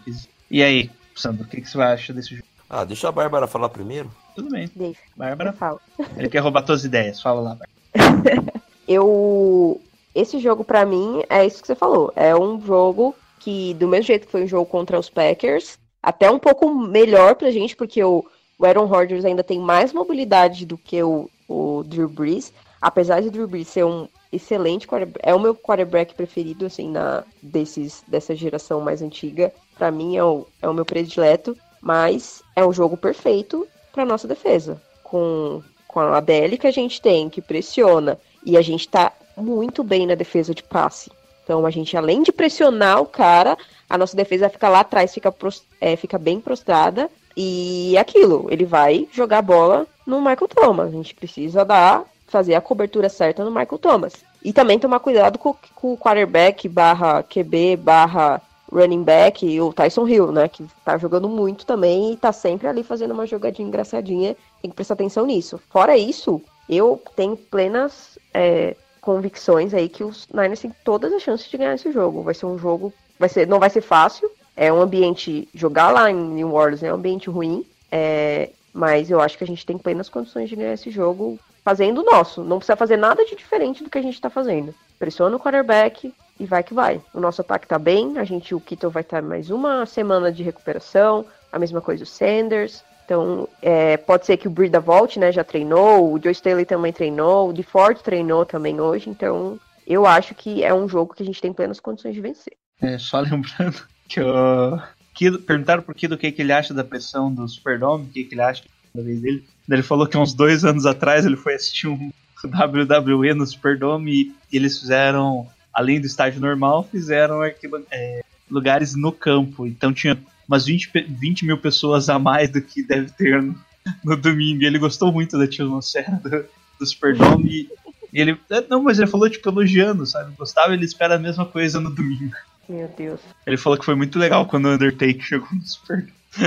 E 0.49 0.63
aí, 0.63 0.89
Sandro, 1.15 1.43
o 1.43 1.47
que, 1.47 1.61
que 1.61 1.69
você 1.69 1.79
acha 1.79 2.11
desse 2.11 2.35
jogo? 2.35 2.47
Ah, 2.69 2.83
deixa 2.83 3.07
a 3.07 3.11
Bárbara 3.11 3.47
falar 3.47 3.69
primeiro. 3.69 4.11
Tudo 4.35 4.49
bem. 4.49 4.69
Deixa, 4.75 4.99
Bárbara, 5.15 5.53
falo. 5.53 5.79
ele 6.17 6.27
quer 6.27 6.39
roubar 6.39 6.63
tuas 6.63 6.83
ideias. 6.83 7.21
Fala 7.21 7.39
lá, 7.41 7.55
Bárbara. 7.55 8.53
Eu. 8.87 9.79
Esse 10.13 10.39
jogo, 10.39 10.63
pra 10.63 10.85
mim, 10.85 11.21
é 11.29 11.45
isso 11.45 11.61
que 11.61 11.67
você 11.67 11.75
falou. 11.75 12.11
É 12.15 12.35
um 12.35 12.59
jogo 12.59 13.15
que, 13.39 13.75
do 13.75 13.87
mesmo 13.87 14.07
jeito 14.07 14.25
que 14.25 14.31
foi 14.31 14.43
um 14.43 14.47
jogo 14.47 14.65
contra 14.65 14.97
os 14.97 15.09
Packers, 15.09 15.77
até 16.01 16.29
um 16.31 16.39
pouco 16.39 16.73
melhor 16.73 17.35
pra 17.35 17.51
gente, 17.51 17.75
porque 17.75 18.03
o, 18.03 18.25
o 18.57 18.65
Aaron 18.65 18.85
Rodgers 18.85 19.25
ainda 19.25 19.43
tem 19.43 19.59
mais 19.59 19.93
mobilidade 19.93 20.65
do 20.65 20.77
que 20.77 21.03
o, 21.03 21.29
o 21.47 21.83
Drew 21.85 22.09
Brees. 22.09 22.51
Apesar 22.81 23.21
de 23.21 23.29
Drew 23.29 23.47
Brees 23.47 23.67
ser 23.67 23.85
um 23.85 24.07
excelente 24.31 24.87
quarterback. 24.87 25.19
É 25.27 25.33
o 25.33 25.39
meu 25.39 25.55
quarterback 25.55 26.13
preferido, 26.13 26.65
assim, 26.65 26.89
na, 26.89 27.23
desses, 27.41 28.03
dessa 28.07 28.35
geração 28.35 28.81
mais 28.81 29.01
antiga. 29.01 29.53
Pra 29.77 29.91
mim 29.91 30.17
é 30.17 30.23
o, 30.23 30.45
é 30.61 30.67
o 30.67 30.73
meu 30.73 30.85
predileto. 30.85 31.57
Mas 31.81 32.43
é 32.55 32.65
um 32.65 32.73
jogo 32.73 32.97
perfeito 32.97 33.67
pra 33.91 34.05
nossa 34.05 34.27
defesa. 34.27 34.81
Com, 35.03 35.61
com 35.87 35.99
a 35.99 36.17
ADL 36.17 36.57
que 36.59 36.67
a 36.67 36.71
gente 36.71 37.01
tem, 37.01 37.29
que 37.29 37.41
pressiona. 37.41 38.19
E 38.45 38.57
a 38.57 38.61
gente 38.61 38.87
tá 38.87 39.13
muito 39.35 39.83
bem 39.83 40.05
na 40.07 40.15
defesa 40.15 40.53
de 40.53 40.63
passe. 40.63 41.11
Então 41.43 41.65
a 41.65 41.71
gente, 41.71 41.95
além 41.95 42.23
de 42.23 42.31
pressionar 42.31 43.01
o 43.01 43.05
cara, 43.05 43.57
a 43.89 43.97
nossa 43.97 44.17
defesa 44.17 44.49
fica 44.49 44.67
lá 44.67 44.81
atrás, 44.81 45.13
fica, 45.13 45.33
é, 45.79 45.95
fica 45.95 46.17
bem 46.17 46.41
prostrada. 46.41 47.09
E 47.37 47.95
é 47.95 47.99
aquilo, 47.99 48.47
ele 48.49 48.65
vai 48.65 49.07
jogar 49.13 49.37
a 49.37 49.43
bola 49.43 49.87
no 50.05 50.19
Michael 50.19 50.47
Thomas. 50.47 50.87
A 50.87 50.91
gente 50.91 51.13
precisa 51.13 51.63
dar, 51.63 52.03
fazer 52.27 52.55
a 52.55 52.61
cobertura 52.61 53.09
certa 53.09 53.43
no 53.43 53.51
Michael 53.51 53.79
Thomas. 53.79 54.13
E 54.43 54.53
também 54.53 54.79
tomar 54.79 54.99
cuidado 54.99 55.39
com, 55.39 55.55
com 55.75 55.93
o 55.93 55.97
quarterback 55.97 56.67
barra 56.69 57.23
QB 57.23 57.77
barra 57.77 58.41
running 58.71 59.03
back 59.03 59.45
e 59.45 59.59
o 59.61 59.73
Tyson 59.73 60.07
Hill, 60.07 60.31
né? 60.31 60.47
Que 60.47 60.65
tá 60.83 60.97
jogando 60.97 61.27
muito 61.29 61.65
também 61.65 62.13
e 62.13 62.17
tá 62.17 62.31
sempre 62.31 62.67
ali 62.67 62.83
fazendo 62.83 63.11
uma 63.11 63.25
jogadinha 63.25 63.67
engraçadinha. 63.67 64.35
Tem 64.61 64.69
que 64.69 64.75
prestar 64.75 64.93
atenção 64.93 65.25
nisso. 65.25 65.59
Fora 65.69 65.97
isso, 65.97 66.41
eu 66.69 67.01
tenho 67.15 67.35
plenas 67.35 68.19
é, 68.33 68.75
convicções 69.01 69.73
aí 69.73 69.87
que 69.87 70.03
os 70.03 70.27
Niners 70.33 70.59
têm 70.59 70.73
todas 70.83 71.11
as 71.13 71.21
chances 71.21 71.49
de 71.49 71.57
ganhar 71.57 71.75
esse 71.75 71.91
jogo. 71.91 72.23
Vai 72.23 72.33
ser 72.33 72.45
um 72.45 72.57
jogo, 72.57 72.93
vai 73.17 73.29
ser, 73.29 73.47
não 73.47 73.59
vai 73.59 73.69
ser 73.69 73.81
fácil. 73.81 74.29
É 74.55 74.71
um 74.73 74.81
ambiente 74.81 75.47
jogar 75.53 75.91
lá 75.91 76.09
em 76.11 76.15
New 76.15 76.53
Orleans 76.53 76.83
é 76.83 76.91
um 76.91 76.95
ambiente 76.95 77.29
ruim, 77.29 77.63
é, 77.91 78.49
mas 78.73 79.09
eu 79.09 79.21
acho 79.21 79.37
que 79.37 79.43
a 79.43 79.47
gente 79.47 79.65
tem 79.65 79.77
plenas 79.77 80.09
condições 80.09 80.49
de 80.49 80.55
ganhar 80.55 80.73
esse 80.73 80.89
jogo 80.89 81.39
fazendo 81.67 81.99
o 81.99 82.03
nosso. 82.05 82.45
Não 82.45 82.59
precisa 82.59 82.77
fazer 82.77 82.95
nada 82.95 83.25
de 83.25 83.35
diferente 83.35 83.83
do 83.83 83.89
que 83.89 83.97
a 83.97 84.01
gente 84.01 84.21
tá 84.21 84.29
fazendo. 84.29 84.73
Pressiona 84.97 85.35
o 85.35 85.39
quarterback 85.39 86.13
e 86.39 86.45
vai 86.45 86.63
que 86.63 86.73
vai. 86.73 87.01
O 87.13 87.19
nosso 87.19 87.41
ataque 87.41 87.67
tá 87.67 87.77
bem, 87.77 88.17
a 88.17 88.23
gente 88.23 88.55
o 88.55 88.59
Kittle 88.61 88.89
vai 88.89 89.01
estar 89.01 89.21
mais 89.21 89.49
uma 89.49 89.85
semana 89.85 90.31
de 90.31 90.43
recuperação, 90.43 91.25
a 91.51 91.59
mesma 91.59 91.81
coisa 91.81 92.05
o 92.05 92.07
Sanders. 92.07 92.85
Então, 93.03 93.49
é, 93.61 93.97
pode 93.97 94.25
ser 94.25 94.37
que 94.37 94.47
o 94.47 94.49
Brida 94.49 94.79
volte, 94.79 95.19
né? 95.19 95.29
Já 95.29 95.43
treinou, 95.43 96.13
o 96.13 96.17
Joe 96.23 96.31
Staley 96.31 96.63
também 96.63 96.93
treinou, 96.93 97.49
o 97.49 97.53
DeFord 97.53 98.01
treinou 98.01 98.45
também 98.45 98.79
hoje. 98.79 99.09
Então, 99.09 99.59
eu 99.85 100.05
acho 100.05 100.33
que 100.35 100.63
é 100.63 100.73
um 100.73 100.87
jogo 100.87 101.13
que 101.13 101.23
a 101.23 101.25
gente 101.25 101.41
tem 101.41 101.51
plenas 101.51 101.81
condições 101.81 102.15
de 102.15 102.21
vencer. 102.21 102.53
É, 102.81 102.97
só 102.97 103.19
lembrando 103.19 103.85
que 104.07 104.21
o 104.21 104.79
Kido, 105.13 105.39
perguntaram 105.39 105.83
pro 105.83 105.93
Kido 105.93 106.15
o 106.15 106.17
que, 106.17 106.31
que 106.31 106.41
ele 106.41 106.53
acha 106.53 106.73
da 106.73 106.85
pressão 106.85 107.29
do 107.29 107.45
Superdome, 107.45 108.05
o 108.05 108.07
que, 108.07 108.23
que 108.23 108.35
ele 108.35 108.41
acha 108.41 108.63
da 108.97 109.03
vez 109.03 109.21
dele. 109.21 109.43
Ele 109.69 109.83
falou 109.83 110.07
que 110.07 110.17
uns 110.17 110.33
dois 110.33 110.65
anos 110.65 110.85
atrás 110.85 111.25
ele 111.25 111.35
foi 111.37 111.55
assistir 111.55 111.87
um 111.87 112.11
WWE 112.43 113.33
no 113.33 113.45
Superdome 113.45 114.33
e 114.51 114.57
eles 114.57 114.79
fizeram, 114.79 115.47
além 115.73 115.99
do 115.99 116.07
estágio 116.07 116.39
normal, 116.41 116.87
fizeram 116.91 117.43
é, 117.43 118.23
lugares 118.49 118.95
no 118.95 119.11
campo. 119.11 119.65
Então 119.65 119.93
tinha 119.93 120.17
umas 120.47 120.65
20, 120.65 120.89
pe- 120.89 121.03
20 121.09 121.45
mil 121.45 121.57
pessoas 121.57 122.09
a 122.09 122.17
mais 122.19 122.49
do 122.49 122.61
que 122.61 122.81
deve 122.83 123.11
ter 123.11 123.41
no, 123.41 123.55
no 124.03 124.15
domingo. 124.17 124.63
E 124.63 124.65
ele 124.65 124.79
gostou 124.79 125.11
muito 125.11 125.37
da 125.37 125.43
atmosfera 125.45 126.19
do, 126.23 126.45
do 126.79 126.85
Superdome. 126.85 127.49
E 127.49 127.69
e 128.13 128.21
ele. 128.21 128.37
é, 128.49 128.61
Não, 128.69 128.81
mas 128.81 128.97
ele 128.97 129.07
falou, 129.07 129.29
tipo, 129.29 129.49
elogiando, 129.49 130.05
sabe? 130.05 130.33
Gostava, 130.37 130.73
ele 130.73 130.85
espera 130.85 131.15
a 131.15 131.19
mesma 131.19 131.45
coisa 131.45 131.79
no 131.81 131.93
domingo. 131.93 132.33
Meu 132.69 132.87
Deus. 132.97 133.19
Ele 133.45 133.57
falou 133.57 133.77
que 133.77 133.83
foi 133.83 133.95
muito 133.95 134.17
legal 134.17 134.45
quando 134.45 134.65
o 134.65 134.73
Undertaker 134.73 135.21
chegou 135.21 135.47
no 135.51 135.61
Super. 135.67 136.07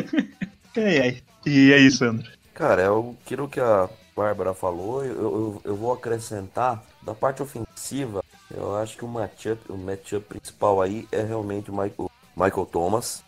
ai, 0.77 0.99
ai. 0.99 1.17
E 1.45 1.71
é 1.73 1.79
isso, 1.79 2.03
André. 2.05 2.31
Cara, 2.55 2.83
é 2.83 2.89
aquilo 2.89 3.49
que 3.49 3.61
a 3.61 3.89
Bárbara 4.15 4.53
falou, 4.53 5.05
eu, 5.05 5.15
eu, 5.15 5.63
eu 5.65 5.77
vou 5.77 5.93
acrescentar 5.93 6.83
da 7.03 7.15
parte 7.15 7.43
ofensiva, 7.43 8.23
eu 8.55 8.77
acho 8.77 8.97
que 8.97 9.05
o 9.05 9.09
matchup, 9.09 9.61
o 9.73 9.77
matchup 9.77 10.27
principal 10.27 10.83
aí 10.83 11.09
é 11.13 11.23
realmente 11.23 11.71
o 11.71 11.75
Michael, 11.75 12.11
Michael 12.37 12.67
Thomas. 12.67 13.23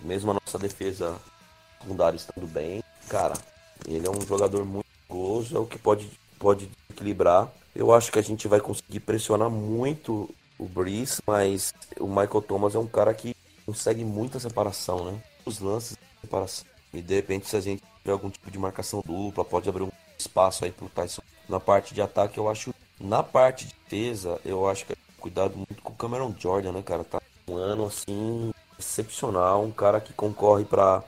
Mesmo 0.00 0.30
a 0.30 0.34
nossa 0.34 0.58
defesa 0.58 1.18
secundária 1.80 2.16
estando 2.16 2.46
bem, 2.46 2.82
cara, 3.08 3.34
ele 3.86 4.06
é 4.06 4.10
um 4.10 4.20
jogador 4.20 4.64
muito 4.64 4.86
perigoso, 5.06 5.56
é 5.56 5.58
o 5.58 5.66
que 5.66 5.78
pode, 5.78 6.10
pode 6.38 6.70
equilibrar. 6.90 7.50
Eu 7.74 7.92
acho 7.92 8.12
que 8.12 8.18
a 8.18 8.22
gente 8.22 8.46
vai 8.46 8.60
conseguir 8.60 9.00
pressionar 9.00 9.50
muito 9.50 10.32
o 10.58 10.66
Breeze, 10.66 11.20
mas 11.26 11.74
o 11.98 12.06
Michael 12.06 12.42
Thomas 12.42 12.74
é 12.74 12.78
um 12.78 12.86
cara 12.86 13.12
que 13.12 13.34
consegue 13.66 14.04
muita 14.04 14.38
separação, 14.38 15.10
né? 15.10 15.20
Os 15.44 15.58
lances 15.58 15.96
de 15.96 16.20
separação. 16.20 16.73
E 16.94 17.02
de 17.02 17.14
repente, 17.14 17.48
se 17.48 17.56
a 17.56 17.60
gente 17.60 17.82
tiver 17.98 18.12
algum 18.12 18.30
tipo 18.30 18.50
de 18.50 18.58
marcação 18.58 19.02
dupla, 19.04 19.44
pode 19.44 19.68
abrir 19.68 19.82
um 19.82 19.90
espaço 20.18 20.64
aí 20.64 20.70
pro 20.70 20.88
Tyson. 20.88 21.22
Na 21.48 21.60
parte 21.60 21.94
de 21.94 22.00
ataque, 22.00 22.38
eu 22.38 22.48
acho. 22.48 22.72
Na 23.00 23.22
parte 23.22 23.66
de 23.66 23.74
defesa, 23.74 24.40
eu 24.44 24.68
acho 24.68 24.86
que 24.86 24.92
é 24.92 24.96
cuidado 25.18 25.56
muito 25.56 25.82
com 25.82 25.92
o 25.92 25.96
Cameron 25.96 26.34
Jordan, 26.38 26.72
né, 26.72 26.82
cara? 26.82 27.04
Tá 27.04 27.20
um 27.48 27.56
ano 27.56 27.86
assim 27.86 28.52
excepcional, 28.78 29.64
um 29.64 29.70
cara 29.70 30.00
que 30.00 30.12
concorre 30.12 30.64
pra 30.64 31.02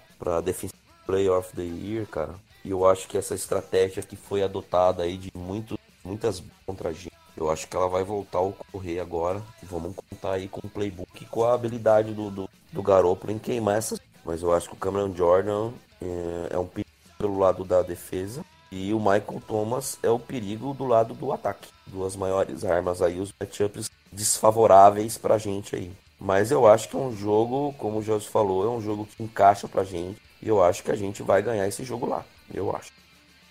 Defensive 0.45 0.79
Player 1.07 1.33
of 1.33 1.55
the 1.55 1.63
Year, 1.63 2.07
cara. 2.07 2.35
E 2.65 2.71
eu 2.71 2.85
acho 2.85 3.07
que 3.07 3.17
essa 3.17 3.35
estratégia 3.35 4.03
que 4.03 4.17
foi 4.17 4.43
adotada 4.43 5.05
aí 5.05 5.17
de 5.17 5.31
muito, 5.37 5.79
muitas 6.05 6.43
contra 6.67 6.89
a 6.89 6.93
gente, 6.93 7.13
eu 7.37 7.51
acho 7.51 7.69
que 7.69 7.77
ela 7.77 7.89
vai 7.89 8.03
voltar 8.03 8.39
a 8.39 8.43
ocorrer 8.43 9.01
agora. 9.01 9.43
Vamos 9.63 9.95
contar 9.95 10.33
aí 10.33 10.49
com 10.49 10.67
o 10.67 10.71
playbook 10.71 11.23
e 11.23 11.27
com 11.27 11.45
a 11.45 11.55
habilidade 11.55 12.13
do, 12.13 12.31
do, 12.31 12.51
do 12.73 12.83
Garoppolo 12.83 13.33
em 13.33 13.39
queimar 13.39 13.77
essas. 13.77 14.01
Mas 14.27 14.43
eu 14.43 14.53
acho 14.53 14.69
que 14.69 14.75
o 14.75 14.79
Cameron 14.79 15.15
Jordan 15.15 15.71
é, 16.03 16.55
é 16.55 16.59
um 16.59 16.67
perigo 16.67 16.91
pelo 17.17 17.39
lado 17.39 17.65
da 17.65 17.81
defesa. 17.83 18.45
E 18.71 18.93
o 18.93 18.99
Michael 18.99 19.41
Thomas 19.47 19.99
é 20.03 20.11
o 20.11 20.19
perigo 20.19 20.75
do 20.75 20.85
lado 20.85 21.15
do 21.15 21.33
ataque. 21.33 21.69
Duas 21.87 22.17
maiores 22.17 22.65
armas 22.65 23.01
aí, 23.01 23.21
os 23.21 23.33
matchups 23.39 23.89
desfavoráveis 24.11 25.17
pra 25.17 25.39
gente 25.39 25.77
aí. 25.77 25.93
Mas 26.19 26.51
eu 26.51 26.67
acho 26.67 26.89
que 26.89 26.97
é 26.97 26.99
um 26.99 27.15
jogo, 27.15 27.73
como 27.79 27.99
o 27.99 28.03
Jorge 28.03 28.29
falou, 28.29 28.65
é 28.65 28.69
um 28.69 28.81
jogo 28.81 29.07
que 29.07 29.23
encaixa 29.23 29.69
pra 29.69 29.85
gente. 29.85 30.21
E 30.43 30.49
eu 30.49 30.63
acho 30.63 30.83
que 30.83 30.91
a 30.91 30.97
gente 30.97 31.23
vai 31.23 31.41
ganhar 31.43 31.69
esse 31.69 31.85
jogo 31.85 32.07
lá. 32.07 32.25
Eu 32.53 32.75
acho. 32.75 32.91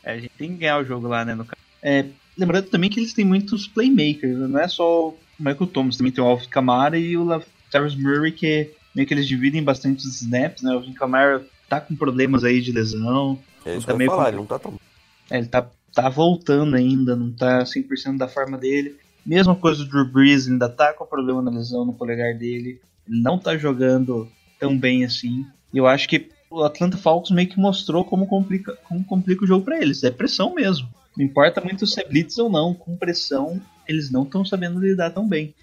É, 0.04 0.12
a 0.12 0.20
gente 0.20 0.32
tem 0.38 0.50
que 0.52 0.58
ganhar 0.58 0.80
o 0.80 0.86
jogo 0.86 1.08
lá, 1.08 1.24
né? 1.24 1.34
No... 1.34 1.48
É, 1.82 2.06
lembrando 2.38 2.70
também 2.70 2.90
que 2.90 3.00
eles 3.00 3.14
têm 3.14 3.24
muitos 3.24 3.68
playmakers, 3.68 4.38
não 4.38 4.60
é 4.60 4.68
só 4.68 5.10
o 5.10 5.18
Michael 5.40 5.68
Thomas, 5.68 5.98
também 5.98 6.12
tem 6.12 6.24
o 6.24 6.28
Alvin 6.28 6.50
Kamara 6.50 6.98
e 6.98 7.16
o 7.16 7.24
Latavius 7.24 7.96
Murray, 7.96 8.32
que 8.32 8.74
meio 8.96 9.08
que 9.08 9.14
eles 9.14 9.28
dividem 9.28 9.62
bastante 9.62 10.08
os 10.08 10.22
snaps, 10.22 10.64
né? 10.64 10.72
O 10.72 10.76
Alvin 10.76 10.94
Kamara 10.94 11.46
tá 11.68 11.82
com 11.82 11.96
problemas 11.96 12.44
aí 12.44 12.62
de 12.62 12.72
lesão, 12.72 13.38
É 13.66 13.76
isso 13.76 13.82
Tá 13.82 13.88
que 13.88 13.92
eu 13.92 13.98
meio 13.98 14.10
falar, 14.10 14.30
ele 14.30 14.38
não 14.38 14.46
tá 14.46 14.58
tão. 14.58 14.80
É, 15.30 15.38
ele 15.38 15.48
tá, 15.48 15.68
tá 15.94 16.08
voltando 16.08 16.76
ainda, 16.76 17.16
não 17.16 17.32
tá 17.32 17.64
100% 17.64 18.18
da 18.18 18.28
forma 18.28 18.58
dele. 18.58 18.96
Mesma 19.26 19.56
coisa 19.56 19.84
do 19.84 19.90
Drew 19.90 20.06
Brees, 20.06 20.48
ainda 20.48 20.70
tá 20.70 20.94
com 20.94 21.06
problema 21.06 21.42
na 21.42 21.52
lesão 21.52 21.84
no 21.84 21.94
polegar 21.94 22.36
dele. 22.36 22.80
Ele 23.08 23.22
não 23.22 23.38
tá 23.38 23.58
jogando 23.58 24.30
tão 24.60 24.78
bem 24.78 25.04
assim. 25.04 25.46
E 25.74 25.78
eu 25.78 25.88
acho 25.88 26.08
que 26.08 26.30
o 26.50 26.64
Atlanta 26.64 26.96
Falcons 26.96 27.32
meio 27.32 27.50
que 27.50 27.60
mostrou 27.60 28.06
como 28.06 28.28
complica, 28.28 28.78
como 28.88 29.04
complica 29.04 29.44
o 29.44 29.48
jogo 29.48 29.66
pra 29.66 29.82
eles. 29.82 30.04
É 30.04 30.12
pressão 30.12 30.54
mesmo. 30.54 30.88
Não 31.18 31.26
importa 31.26 31.60
muito 31.60 31.88
se 31.88 32.00
é 32.00 32.08
blitz 32.08 32.38
ou 32.38 32.50
não, 32.50 32.74
com 32.74 32.96
pressão 32.96 33.60
eles 33.88 34.12
não 34.12 34.24
estão 34.24 34.44
sabendo 34.44 34.80
lidar 34.80 35.12
tão 35.12 35.28
bem. 35.28 35.54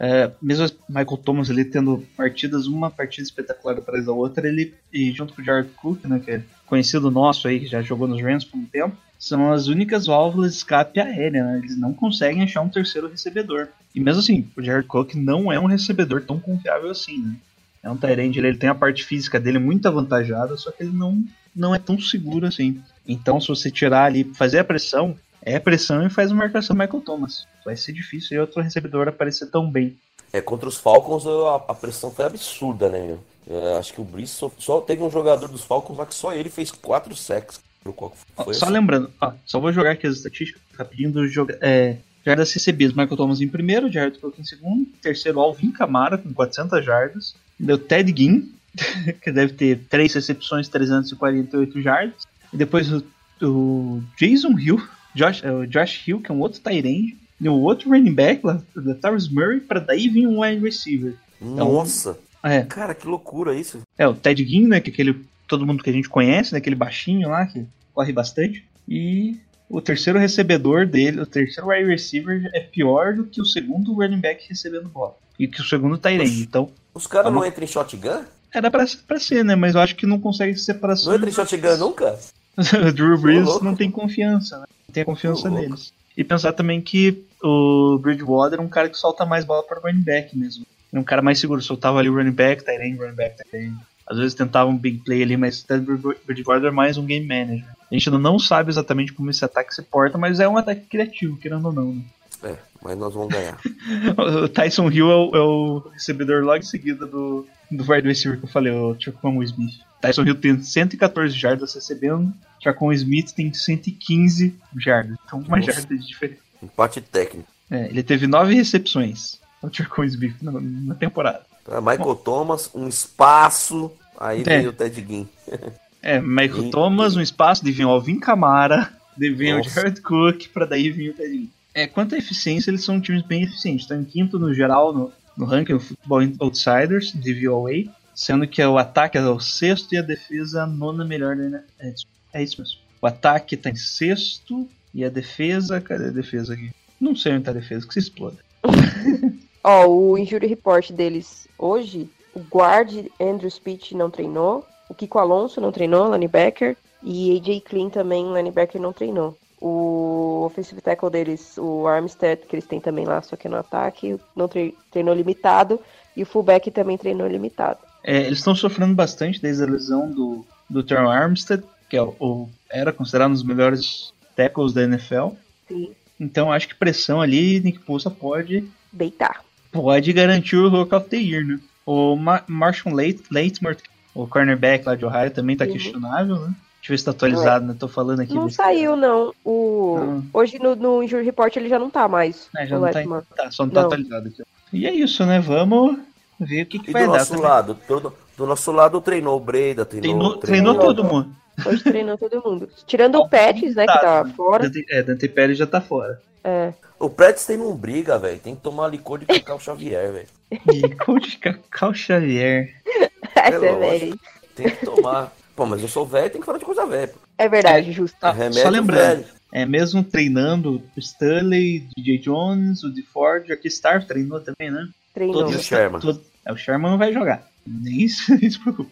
É, 0.00 0.30
mesmo 0.40 0.70
Michael 0.88 1.16
Thomas 1.16 1.50
ele 1.50 1.64
tendo 1.64 2.06
partidas, 2.16 2.66
uma 2.66 2.90
partida 2.90 3.24
espetacular 3.24 3.78
atrás 3.78 4.06
da 4.06 4.12
outra, 4.12 4.46
ele, 4.46 4.74
e 4.92 5.10
junto 5.10 5.34
com 5.34 5.42
o 5.42 5.44
Jared 5.44 5.70
Cook, 5.74 6.04
né, 6.04 6.20
que 6.20 6.30
é 6.30 6.42
conhecido 6.66 7.10
nosso 7.10 7.48
aí, 7.48 7.58
que 7.60 7.66
já 7.66 7.82
jogou 7.82 8.06
nos 8.06 8.22
Rams 8.22 8.44
por 8.44 8.58
um 8.58 8.64
tempo, 8.64 8.96
são 9.18 9.52
as 9.52 9.66
únicas 9.66 10.06
válvulas 10.06 10.52
de 10.52 10.58
escape 10.58 11.00
aérea, 11.00 11.42
né? 11.44 11.58
Eles 11.58 11.76
não 11.76 11.92
conseguem 11.92 12.42
achar 12.44 12.60
um 12.60 12.68
terceiro 12.68 13.08
recebedor. 13.08 13.66
E 13.92 13.98
mesmo 13.98 14.20
assim, 14.20 14.46
o 14.56 14.62
Jared 14.62 14.86
Cook 14.86 15.14
não 15.14 15.50
é 15.50 15.58
um 15.58 15.66
recebedor 15.66 16.22
tão 16.22 16.38
confiável 16.38 16.88
assim, 16.88 17.18
né? 17.18 17.36
É 17.82 17.90
um 17.90 17.96
Tyrande, 17.96 18.38
ele, 18.38 18.48
ele 18.48 18.58
tem 18.58 18.68
a 18.68 18.74
parte 18.74 19.04
física 19.04 19.40
dele 19.40 19.58
muito 19.58 19.86
avantajada, 19.88 20.56
só 20.56 20.70
que 20.70 20.84
ele 20.84 20.92
não, 20.92 21.22
não 21.54 21.74
é 21.74 21.78
tão 21.78 21.98
seguro 21.98 22.46
assim. 22.46 22.80
Então, 23.06 23.40
se 23.40 23.48
você 23.48 23.70
tirar 23.70 24.04
ali, 24.04 24.24
fazer 24.34 24.60
a 24.60 24.64
pressão, 24.64 25.16
é 25.54 25.58
pressão 25.58 26.06
e 26.06 26.10
faz 26.10 26.30
a 26.30 26.34
marcação 26.34 26.76
Michael 26.76 27.02
Thomas. 27.02 27.46
Vai 27.64 27.76
ser 27.76 27.92
difícil 27.92 28.36
e 28.36 28.40
outro 28.40 28.62
recebedor 28.62 29.08
aparecer 29.08 29.46
tão 29.46 29.70
bem. 29.70 29.96
É, 30.32 30.40
contra 30.40 30.68
os 30.68 30.76
Falcons 30.76 31.26
a, 31.26 31.56
a 31.72 31.74
pressão 31.74 32.10
foi 32.10 32.26
absurda, 32.26 32.88
né, 32.88 33.00
meu? 33.00 33.20
É, 33.50 33.78
acho 33.78 33.94
que 33.94 34.00
o 34.00 34.04
Brice 34.04 34.34
só, 34.34 34.50
só 34.58 34.80
teve 34.80 35.02
um 35.02 35.10
jogador 35.10 35.48
dos 35.48 35.64
Falcons 35.64 35.96
lá 35.96 36.04
que 36.04 36.14
só 36.14 36.34
ele 36.34 36.50
fez 36.50 36.70
quatro 36.70 37.16
sacks. 37.16 37.60
Ó, 37.86 38.12
só 38.36 38.66
assim. 38.66 38.72
lembrando, 38.72 39.10
ó, 39.18 39.32
só 39.46 39.58
vou 39.58 39.72
jogar 39.72 39.92
aqui 39.92 40.06
as 40.06 40.16
estatísticas 40.16 40.60
rapidinho 40.76 41.10
do 41.10 41.26
jogo. 41.26 41.52
É, 41.62 41.96
jardas 42.24 42.52
recebidas, 42.52 42.94
Michael 42.94 43.16
Thomas 43.16 43.40
em 43.40 43.48
primeiro, 43.48 43.90
Jared 43.90 44.18
Cook 44.18 44.38
em 44.38 44.44
segundo, 44.44 44.86
terceiro 45.00 45.40
Alvin 45.40 45.70
Kamara 45.70 46.18
com 46.18 46.32
400 46.34 46.84
jardas, 46.84 47.34
deu 47.58 47.78
Ted 47.78 48.12
Ginn, 48.14 48.42
que 49.22 49.32
deve 49.32 49.54
ter 49.54 49.80
3 49.88 50.12
recepções, 50.12 50.68
348 50.68 51.80
jardas, 51.80 52.24
e 52.52 52.56
depois 52.58 52.92
o, 52.92 53.02
o 53.40 54.02
Jason 54.18 54.58
Hill, 54.58 54.86
Josh, 55.14 55.42
é, 55.44 55.50
o 55.52 55.66
Josh 55.66 56.06
Hill, 56.06 56.20
que 56.20 56.30
é 56.30 56.34
um 56.34 56.40
outro 56.40 56.60
end, 56.70 57.16
e 57.40 57.48
o 57.48 57.54
outro 57.54 57.90
running 57.90 58.12
back, 58.14 58.44
lá, 58.44 58.60
o 58.76 58.94
Tyrus 58.94 59.28
Murray, 59.28 59.60
para 59.60 59.80
daí 59.80 60.08
vir 60.08 60.26
um 60.26 60.40
wide 60.42 60.62
receiver. 60.62 61.14
Nossa, 61.40 62.18
É, 62.42 62.62
cara, 62.62 62.94
que 62.94 63.06
loucura 63.06 63.54
isso. 63.54 63.80
é, 63.96 64.06
o 64.06 64.14
Ted 64.14 64.44
Ginn, 64.44 64.68
né? 64.68 64.80
Que 64.80 64.90
é 64.90 64.92
aquele. 64.92 65.24
Todo 65.46 65.66
mundo 65.66 65.82
que 65.82 65.88
a 65.90 65.92
gente 65.92 66.08
conhece, 66.08 66.52
né? 66.52 66.58
Aquele 66.58 66.76
baixinho 66.76 67.28
lá 67.30 67.46
que 67.46 67.64
corre 67.94 68.12
bastante. 68.12 68.64
E 68.88 69.36
o 69.68 69.80
terceiro 69.80 70.18
recebedor 70.18 70.86
dele, 70.86 71.20
o 71.20 71.26
terceiro 71.26 71.68
wide 71.70 71.86
receiver 71.88 72.48
é 72.54 72.60
pior 72.60 73.14
do 73.14 73.24
que 73.24 73.40
o 73.40 73.44
segundo 73.44 73.92
running 73.94 74.20
back 74.20 74.46
recebendo 74.48 74.88
bola. 74.88 75.14
E 75.38 75.46
que 75.48 75.60
o 75.60 75.64
segundo 75.64 75.98
end. 76.08 76.42
Então, 76.42 76.70
Os 76.94 77.06
caras 77.06 77.32
não 77.32 77.40
Tá 77.40 77.44
bom. 77.46 77.50
entram 77.50 77.64
em 77.64 77.68
shotgun? 77.68 78.24
era 78.52 78.70
pra, 78.70 78.84
pra 79.06 79.18
ser, 79.20 79.44
né? 79.44 79.54
Mas 79.54 79.74
eu 79.74 79.80
acho 79.80 79.94
que 79.96 80.06
não 80.06 80.18
consegue 80.20 80.56
separação. 80.56 81.10
Não 81.12 81.16
entra 81.16 81.30
em 81.30 81.32
shotgun 81.32 81.76
nunca? 81.76 82.18
o 82.56 82.92
Drew 82.92 83.18
Brees 83.18 83.60
não 83.62 83.74
tem 83.74 83.90
confiança, 83.90 84.58
né? 84.60 84.66
Tem 84.92 85.04
confiança 85.04 85.48
louco. 85.48 85.62
neles. 85.62 85.92
E 86.16 86.24
pensar 86.24 86.52
também 86.52 86.80
que 86.80 87.24
o 87.42 87.98
Bridgewater 87.98 88.58
é 88.58 88.62
um 88.62 88.68
cara 88.68 88.88
que 88.88 88.98
solta 88.98 89.24
mais 89.24 89.44
bola 89.44 89.62
para 89.62 89.78
o 89.78 89.82
running 89.82 90.02
back 90.02 90.36
mesmo. 90.36 90.66
É 90.92 90.98
um 90.98 91.04
cara 91.04 91.22
mais 91.22 91.38
seguro, 91.38 91.62
soltava 91.62 91.98
ali 91.98 92.08
o 92.08 92.14
running 92.14 92.32
back, 92.32 92.64
tight 92.64 92.82
end, 92.82 92.98
running 92.98 93.14
back, 93.14 93.36
tight 93.36 93.56
end. 93.56 93.76
Às 94.06 94.16
vezes 94.16 94.34
tentava 94.34 94.70
um 94.70 94.76
big 94.76 94.98
play 95.04 95.22
ali, 95.22 95.36
mas 95.36 95.64
o 95.70 96.14
Bridgewater 96.26 96.68
é 96.68 96.70
mais 96.70 96.96
um 96.96 97.04
game 97.04 97.26
manager. 97.26 97.68
A 97.90 97.94
gente 97.94 98.08
ainda 98.08 98.18
não 98.18 98.38
sabe 98.38 98.70
exatamente 98.70 99.12
como 99.12 99.30
esse 99.30 99.44
ataque 99.44 99.74
se 99.74 99.82
porta, 99.82 100.16
mas 100.16 100.40
é 100.40 100.48
um 100.48 100.56
ataque 100.56 100.86
criativo, 100.86 101.36
querendo 101.36 101.66
ou 101.66 101.72
não. 101.72 101.94
Né? 101.94 102.02
É, 102.42 102.56
mas 102.82 102.96
nós 102.96 103.12
vamos 103.12 103.28
ganhar. 103.28 103.58
O 104.42 104.48
Tyson 104.48 104.90
Hill 104.90 105.10
é 105.10 105.14
o, 105.14 105.36
é 105.36 105.40
o 105.40 105.78
recebedor 105.92 106.42
logo 106.42 106.58
em 106.58 106.62
seguida 106.62 107.06
do, 107.06 107.46
do 107.70 107.90
wide 107.90 108.08
receiver 108.08 108.38
que 108.38 108.46
eu 108.46 108.50
falei, 108.50 108.72
o 108.72 108.96
Chacon 108.98 109.42
Smith. 109.42 109.80
Tyson 110.00 110.22
Hill 110.24 110.34
tem 110.36 110.60
114 110.62 111.34
jardas 111.36 111.74
recebendo, 111.74 112.32
Chacon 112.62 112.92
Smith 112.92 113.32
tem 113.32 113.52
115 113.52 114.54
jardas. 114.76 115.16
Então 115.26 115.40
uma 115.40 115.56
Nossa. 115.58 115.72
jarda 115.72 115.96
de 115.96 116.06
diferença. 116.06 116.40
Empate 116.62 117.00
técnico. 117.00 117.48
É, 117.70 117.86
ele 117.88 118.02
teve 118.02 118.26
9 118.26 118.54
recepções, 118.54 119.38
o 119.62 119.68
Chacon 119.72 120.04
Smith, 120.04 120.36
na, 120.42 120.52
na 120.52 120.94
temporada. 120.94 121.42
Tá, 121.64 121.80
Michael 121.80 122.14
Thomas, 122.16 122.70
um 122.74 122.88
espaço. 122.88 123.92
Aí 124.18 124.40
É. 124.40 124.44
veio 124.44 124.70
o 124.70 124.72
Ted 124.72 125.04
Ginn. 125.06 125.26
É, 126.00 126.20
Michael 126.20 126.70
Thomas, 126.70 127.16
um 127.16 127.20
espaço, 127.20 127.64
de 127.64 127.72
vir 127.72 127.84
o 127.84 127.88
Alvin 127.88 128.20
Kamara, 128.20 128.88
de 129.16 129.30
vir 129.30 129.52
o 129.54 129.58
Nossa. 129.58 129.70
Jared 129.70 130.00
Cook, 130.00 130.46
pra 130.54 130.64
daí 130.64 130.92
vir 130.92 131.10
o 131.10 131.12
Teddy. 131.14 131.50
É, 131.74 131.88
quanto 131.88 132.14
à 132.14 132.18
eficiência, 132.18 132.70
eles 132.70 132.84
são 132.84 133.00
times 133.00 133.22
bem 133.22 133.42
eficientes. 133.42 133.82
Estão 133.82 134.00
em 134.00 134.04
quinto 134.04 134.38
no 134.38 134.54
geral 134.54 134.92
no, 134.92 135.12
no 135.36 135.44
ranking 135.44 135.72
do 135.74 135.80
Football 135.80 136.22
Outsiders, 136.38 137.12
de 137.12 137.34
VOA, 137.44 137.92
sendo 138.18 138.48
que 138.48 138.60
o 138.64 138.76
ataque 138.76 139.16
é 139.16 139.20
o 139.22 139.38
sexto 139.38 139.94
e 139.94 139.98
a 139.98 140.02
defesa 140.02 140.64
a 140.64 140.66
nona 140.66 141.04
melhor 141.04 141.36
da 141.36 141.44
NFL. 141.44 141.64
É 141.78 141.88
isso, 141.88 142.06
é 142.32 142.42
isso 142.42 142.60
mesmo. 142.60 142.78
O 143.00 143.06
ataque 143.06 143.56
tá 143.56 143.70
em 143.70 143.76
sexto 143.76 144.68
e 144.92 145.04
a 145.04 145.08
defesa. 145.08 145.80
Cadê 145.80 146.06
a 146.06 146.10
defesa 146.10 146.54
aqui? 146.54 146.72
Não 147.00 147.14
sei 147.14 147.34
onde 147.34 147.44
tá 147.44 147.52
a 147.52 147.54
defesa, 147.54 147.86
que 147.86 147.92
se 147.94 148.00
exploda. 148.00 148.38
Ó, 149.62 149.86
o 149.86 150.18
injury 150.18 150.48
report 150.48 150.90
deles 150.90 151.46
hoje, 151.56 152.10
o 152.34 152.40
guard 152.40 153.06
Andrew 153.20 153.48
Speech 153.48 153.94
não 153.94 154.10
treinou, 154.10 154.66
o 154.88 154.94
Kiko 154.94 155.20
Alonso 155.20 155.60
não 155.60 155.70
treinou, 155.70 156.12
linebacker, 156.12 156.76
e 157.04 157.36
AJ 157.36 157.60
Clean 157.60 157.88
também, 157.88 158.32
linebacker, 158.34 158.80
não 158.80 158.92
treinou. 158.92 159.38
O 159.60 160.42
offensive 160.44 160.80
tackle 160.80 161.10
deles, 161.10 161.56
o 161.56 161.86
Armstead, 161.86 162.46
que 162.46 162.56
eles 162.56 162.66
têm 162.66 162.80
também 162.80 163.04
lá, 163.04 163.22
só 163.22 163.36
que 163.36 163.46
é 163.46 163.50
no 163.50 163.56
ataque, 163.58 164.18
não 164.34 164.48
tre- 164.48 164.74
treinou 164.90 165.14
limitado, 165.14 165.78
e 166.16 166.22
o 166.24 166.26
fullback 166.26 166.68
também 166.72 166.98
treinou 166.98 167.28
limitado. 167.28 167.78
É, 168.02 168.22
eles 168.22 168.38
estão 168.38 168.54
sofrendo 168.54 168.94
bastante 168.94 169.40
desde 169.40 169.62
a 169.62 169.66
lesão 169.66 170.10
do, 170.10 170.46
do 170.68 170.82
Terrell 170.82 171.10
Armstead, 171.10 171.62
que 171.88 171.96
é 171.96 172.02
o, 172.02 172.14
o- 172.20 172.48
era 172.70 172.92
considerado 172.92 173.30
um 173.30 173.34
dos 173.34 173.42
melhores 173.42 174.12
tackles 174.36 174.72
da 174.72 174.82
NFL. 174.84 175.30
Sim. 175.66 175.90
Então 176.20 176.52
acho 176.52 176.68
que 176.68 176.74
pressão 176.74 177.20
ali, 177.20 177.60
Nick 177.60 177.78
Bosa 177.86 178.10
pode, 178.10 178.64
Deitar. 178.92 179.42
pode 179.72 180.12
garantir 180.12 180.56
o 180.56 180.68
Rook 180.68 180.94
of 180.94 181.08
the 181.08 181.16
Year, 181.16 181.44
né? 181.46 181.58
O 181.86 182.16
Ma 182.16 182.42
Marshall 182.46 182.94
Late, 182.94 183.22
Latimore, 183.30 183.76
o 184.14 184.26
cornerback 184.26 184.84
lá 184.86 184.94
de 184.94 185.04
Ohio, 185.04 185.30
também 185.30 185.56
tá 185.56 185.64
Uhum. 185.64 185.72
questionável, 185.72 186.36
né? 186.40 186.54
Deixa 186.80 186.92
eu 186.92 186.94
ver 186.94 186.98
se 186.98 187.04
tá 187.04 187.10
atualizado, 187.12 187.66
né? 187.66 187.74
Tô 187.78 187.88
falando 187.88 188.20
aqui. 188.20 188.34
Não 188.34 188.44
desse- 188.46 188.56
saiu, 188.56 188.94
não. 188.96 189.32
O... 189.44 189.96
Não. 189.98 190.24
Hoje 190.32 190.58
no, 190.58 190.74
no 190.76 191.02
injury 191.02 191.24
report 191.24 191.54
ele 191.56 191.68
já 191.68 191.78
não 191.78 191.90
tá 191.90 192.06
mais. 192.08 192.48
É, 192.56 192.66
já 192.66 192.78
não 192.78 192.90
tá, 192.90 193.22
tá, 193.36 193.50
só 193.50 193.64
não 193.64 193.72
tá 193.72 193.80
Não. 193.80 193.86
atualizado 193.88 194.28
aqui. 194.28 194.42
E 194.72 194.86
é 194.86 194.94
isso, 194.94 195.24
né? 195.26 195.40
Vamos 195.40 195.98
ver 196.40 196.62
o 196.62 196.66
que, 196.66 196.78
que 196.78 196.90
E 196.90 196.92
vai 196.92 197.04
do 197.06 197.12
dar. 197.12 197.18
nosso 197.18 197.30
também. 197.32 197.44
lado? 197.46 197.78
Do, 197.88 198.14
do 198.36 198.46
nosso 198.46 198.72
lado 198.72 199.00
treinou 199.00 199.36
o 199.36 199.40
Breda, 199.40 199.84
treinou, 199.84 200.12
Treinou, 200.12 200.36
treinou 200.38 200.74
treinou. 200.74 200.94
todo 200.94 201.04
mundo. 201.04 201.30
Hoje 201.66 201.82
treinou 201.82 202.16
todo 202.16 202.42
mundo. 202.44 202.68
Tirando 202.86 203.16
o 203.18 203.28
Pets, 203.28 203.74
né, 203.74 203.84
que 203.86 204.00
tá 204.00 204.24
fora. 204.36 204.64
Dante, 204.70 204.86
é, 204.90 205.02
Dante 205.02 205.28
Pérez 205.28 205.58
já 205.58 205.66
tá 205.66 205.80
fora. 205.80 206.20
É. 206.44 206.72
O 207.00 207.10
Pretz 207.10 207.44
tem 207.46 207.56
não 207.56 207.74
briga, 207.76 208.16
velho. 208.18 208.38
Tem 208.38 208.54
que 208.54 208.60
tomar 208.62 208.88
licor 208.88 209.18
de 209.18 209.26
Cacau 209.26 209.58
Xavier, 209.58 210.12
velho. 210.12 210.28
E 210.72 210.94
coach 210.96 211.36
Cacau 211.38 211.92
Xavier. 211.92 212.74
Essa 213.34 213.56
é 213.66 213.70
lógico. 213.72 213.80
velha. 213.80 214.14
Tem 214.54 214.70
que 214.70 214.86
tomar. 214.86 215.32
Pô, 215.56 215.66
mas 215.66 215.82
eu 215.82 215.88
sou 215.88 216.06
velho, 216.06 216.30
tem 216.30 216.40
que 216.40 216.46
falar 216.46 216.58
de 216.58 216.64
coisa 216.64 216.86
velha. 216.86 217.12
É 217.36 217.48
verdade, 217.48 217.90
justo. 217.92 218.16
Ah, 218.22 218.32
só 218.52 218.68
lembrando, 218.68 219.22
velho. 219.22 219.24
é 219.52 219.66
mesmo 219.66 220.02
treinando 220.04 220.76
o 220.96 221.00
Stanley, 221.00 221.84
DJ 221.96 222.18
Jones, 222.18 222.82
o 222.84 222.88
DeFord, 222.90 223.52
aqui 223.52 223.68
Star 223.68 224.06
treinou 224.06 224.40
também, 224.40 224.70
né? 224.70 224.88
Treinou. 225.12 225.34
Todos- 225.34 225.50
Todos- 225.52 225.66
Sherman. 225.66 226.00
todo- 226.00 226.20
é, 226.20 226.27
o 226.52 226.56
Sherman 226.56 226.90
não 226.90 226.98
vai 226.98 227.12
jogar. 227.12 227.46
Nem 227.66 228.02
isso, 228.02 228.34
nem 228.34 228.50
se 228.50 228.58
preocupe. 228.58 228.90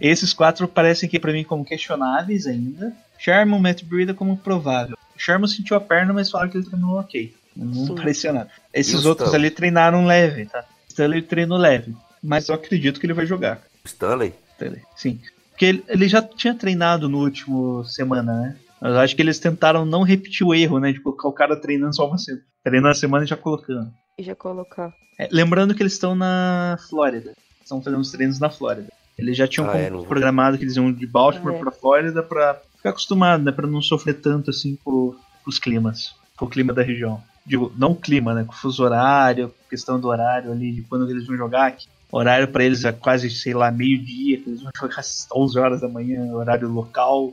Esses 0.00 0.32
quatro 0.32 0.66
parecem 0.66 1.06
aqui 1.06 1.18
pra 1.18 1.32
mim 1.32 1.44
como 1.44 1.64
questionáveis 1.64 2.46
ainda. 2.46 2.92
Sherman, 3.18 3.60
Matt 3.60 3.82
Breida 3.84 4.12
como 4.12 4.36
provável. 4.36 4.96
O 5.14 5.18
Sherman 5.18 5.48
sentiu 5.48 5.76
a 5.76 5.80
perna, 5.80 6.12
mas 6.12 6.30
falaram 6.30 6.50
que 6.50 6.58
ele 6.58 6.66
treinou 6.66 6.98
ok. 6.98 7.34
Não 7.56 7.86
Sim. 7.86 7.94
parecia 7.94 8.32
nada. 8.32 8.50
Esses 8.72 9.04
o 9.04 9.08
outros 9.08 9.28
Stanley? 9.28 9.46
ali 9.46 9.54
treinaram 9.54 10.04
leve, 10.04 10.46
tá? 10.46 10.64
Stanley 10.88 11.22
treinou 11.22 11.56
leve. 11.56 11.96
Mas 12.22 12.48
eu 12.48 12.54
acredito 12.54 13.00
que 13.00 13.06
ele 13.06 13.14
vai 13.14 13.24
jogar. 13.24 13.62
Stanley? 13.84 14.34
Stanley. 14.52 14.82
Sim. 14.94 15.20
Porque 15.50 15.64
ele, 15.64 15.84
ele 15.88 16.08
já 16.08 16.20
tinha 16.20 16.54
treinado 16.54 17.08
no 17.08 17.18
último 17.18 17.82
semana, 17.84 18.34
né? 18.34 18.56
Mas 18.78 18.92
eu 18.92 18.98
acho 18.98 19.16
que 19.16 19.22
eles 19.22 19.38
tentaram 19.38 19.86
não 19.86 20.02
repetir 20.02 20.46
o 20.46 20.54
erro, 20.54 20.78
né? 20.78 20.92
De 20.92 21.00
colocar 21.00 21.28
o 21.28 21.32
cara 21.32 21.56
treinando 21.56 21.96
só 21.96 22.06
uma 22.06 22.18
semana. 22.18 22.44
Treinando 22.62 22.88
a 22.90 22.94
semana 22.94 23.24
e 23.24 23.28
já 23.28 23.36
colocando. 23.36 23.90
E 24.18 24.22
já 24.22 24.34
colocar. 24.34 24.92
É, 25.18 25.28
lembrando 25.30 25.74
que 25.74 25.82
eles 25.82 25.92
estão 25.92 26.14
na 26.14 26.78
Flórida. 26.88 27.32
Estão 27.62 27.82
fazendo 27.82 28.00
os 28.00 28.10
treinos 28.10 28.38
na 28.38 28.48
Flórida. 28.48 28.88
Eles 29.18 29.36
já 29.36 29.46
tinham 29.46 29.68
Ah, 29.70 29.76
é, 29.76 29.90
programado 29.90 30.56
que 30.58 30.64
eles 30.64 30.76
iam 30.76 30.92
de 30.92 31.06
Baltimore 31.06 31.54
É. 31.54 31.58
pra 31.58 31.70
Flórida 31.70 32.22
pra 32.22 32.60
ficar 32.76 32.90
acostumado, 32.90 33.42
né? 33.42 33.52
Pra 33.52 33.66
não 33.66 33.80
sofrer 33.82 34.14
tanto 34.14 34.50
assim 34.50 34.78
com 34.84 35.14
os 35.46 35.58
climas. 35.58 36.14
Com 36.36 36.46
o 36.46 36.48
clima 36.48 36.72
da 36.72 36.82
região. 36.82 37.22
Digo, 37.44 37.72
não 37.76 37.92
o 37.92 37.96
clima, 37.96 38.34
né? 38.34 38.44
Com 38.44 38.52
o 38.52 38.56
fuso 38.56 38.82
horário, 38.82 39.52
questão 39.70 39.98
do 40.00 40.08
horário 40.08 40.50
ali, 40.52 40.72
de 40.72 40.82
quando 40.82 41.08
eles 41.10 41.26
vão 41.26 41.36
jogar 41.36 41.66
aqui. 41.68 41.86
Horário 42.12 42.48
pra 42.48 42.64
eles 42.64 42.84
é 42.84 42.92
quase, 42.92 43.28
sei 43.30 43.52
lá, 43.54 43.70
meio-dia, 43.70 44.38
que 44.38 44.48
eles 44.50 44.62
vão 44.62 44.70
jogar 44.78 45.00
às 45.00 45.26
11 45.34 45.58
horas 45.58 45.80
da 45.80 45.88
manhã, 45.88 46.32
horário 46.34 46.68
local 46.68 47.32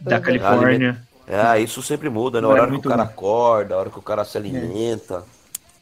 da 0.00 0.16
Uhum. 0.16 0.22
Califórnia. 0.22 1.02
É, 1.26 1.58
isso 1.60 1.82
sempre 1.82 2.08
muda, 2.10 2.40
né? 2.40 2.46
Não 2.46 2.56
é 2.56 2.60
hora 2.60 2.70
que 2.70 2.76
o 2.76 2.82
cara 2.82 3.02
ruim. 3.02 3.12
acorda, 3.12 3.74
a 3.74 3.78
hora 3.78 3.90
que 3.90 3.98
o 3.98 4.02
cara 4.02 4.24
se 4.24 4.36
alimenta. 4.36 5.24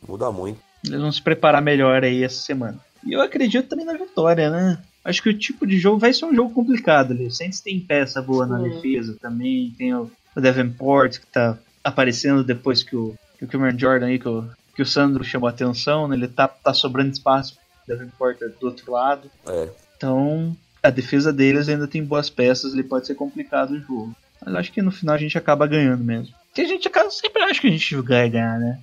Muda 0.07 0.31
muito. 0.31 0.61
Eles 0.85 1.01
vão 1.01 1.13
se 1.13 1.23
preparar 1.23 1.63
melhor 1.63 2.03
aí 2.03 2.25
essa 2.25 2.41
semana. 2.41 2.79
E 3.05 3.13
eu 3.13 3.21
acredito 3.21 3.69
também 3.69 3.87
na 3.87 3.95
vitória, 3.95 4.51
né? 4.51 4.79
Acho 5.05 5.23
que 5.23 5.29
o 5.29 5.39
tipo 5.39 5.67
de 5.67 5.79
jogo 5.79 5.99
vai 5.99 6.13
ser 6.13 6.25
um 6.27 6.35
jogo 6.35 6.55
complicado 6.55 7.13
ali. 7.13 7.27
O 7.27 7.31
Saints 7.31 7.61
tem 7.61 7.81
peça 7.81 8.23
boa 8.23 8.47
na 8.47 8.59
Sim. 8.59 8.69
defesa 8.69 9.17
também. 9.21 9.75
Tem 9.77 9.95
o, 9.95 10.11
o 10.35 10.41
Davenport 10.41 11.19
que 11.19 11.27
tá 11.27 11.59
aparecendo 11.83 12.45
depois 12.45 12.83
que 12.83 12.95
o, 12.95 13.15
que 13.39 13.45
o 13.45 13.49
Cameron 13.49 13.79
Jordan 13.79 14.07
aí, 14.07 14.19
que 14.19 14.29
o, 14.29 14.49
que 14.75 14.83
o 14.83 14.87
Sandro 14.87 15.25
chamou 15.25 15.49
a 15.49 15.51
atenção, 15.51 16.07
né? 16.07 16.17
Ele 16.17 16.29
tá, 16.29 16.47
tá 16.47 16.73
sobrando 16.73 17.11
espaço 17.11 17.57
pro 17.57 17.97
Davenport 17.97 18.39
do 18.61 18.67
outro 18.67 18.93
lado. 18.93 19.31
É. 19.47 19.69
Então, 19.97 20.57
a 20.83 20.91
defesa 20.91 21.33
deles 21.33 21.69
ainda 21.69 21.87
tem 21.87 22.05
boas 22.05 22.31
peças, 22.31 22.73
ele 22.73 22.83
pode 22.83 23.07
ser 23.07 23.15
complicado 23.15 23.73
o 23.73 23.81
jogo. 23.81 24.15
Mas 24.45 24.55
acho 24.55 24.73
que 24.73 24.83
no 24.83 24.91
final 24.91 25.15
a 25.15 25.19
gente 25.19 25.39
acaba 25.39 25.67
ganhando 25.67 26.03
mesmo. 26.03 26.35
Porque 26.47 26.63
a 26.63 26.67
gente 26.67 26.87
acaba, 26.89 27.11
sempre 27.11 27.43
acha 27.43 27.61
que 27.61 27.69
a 27.69 27.71
gente 27.71 27.97
vai 27.97 28.29
ganhar, 28.29 28.59
né? 28.59 28.81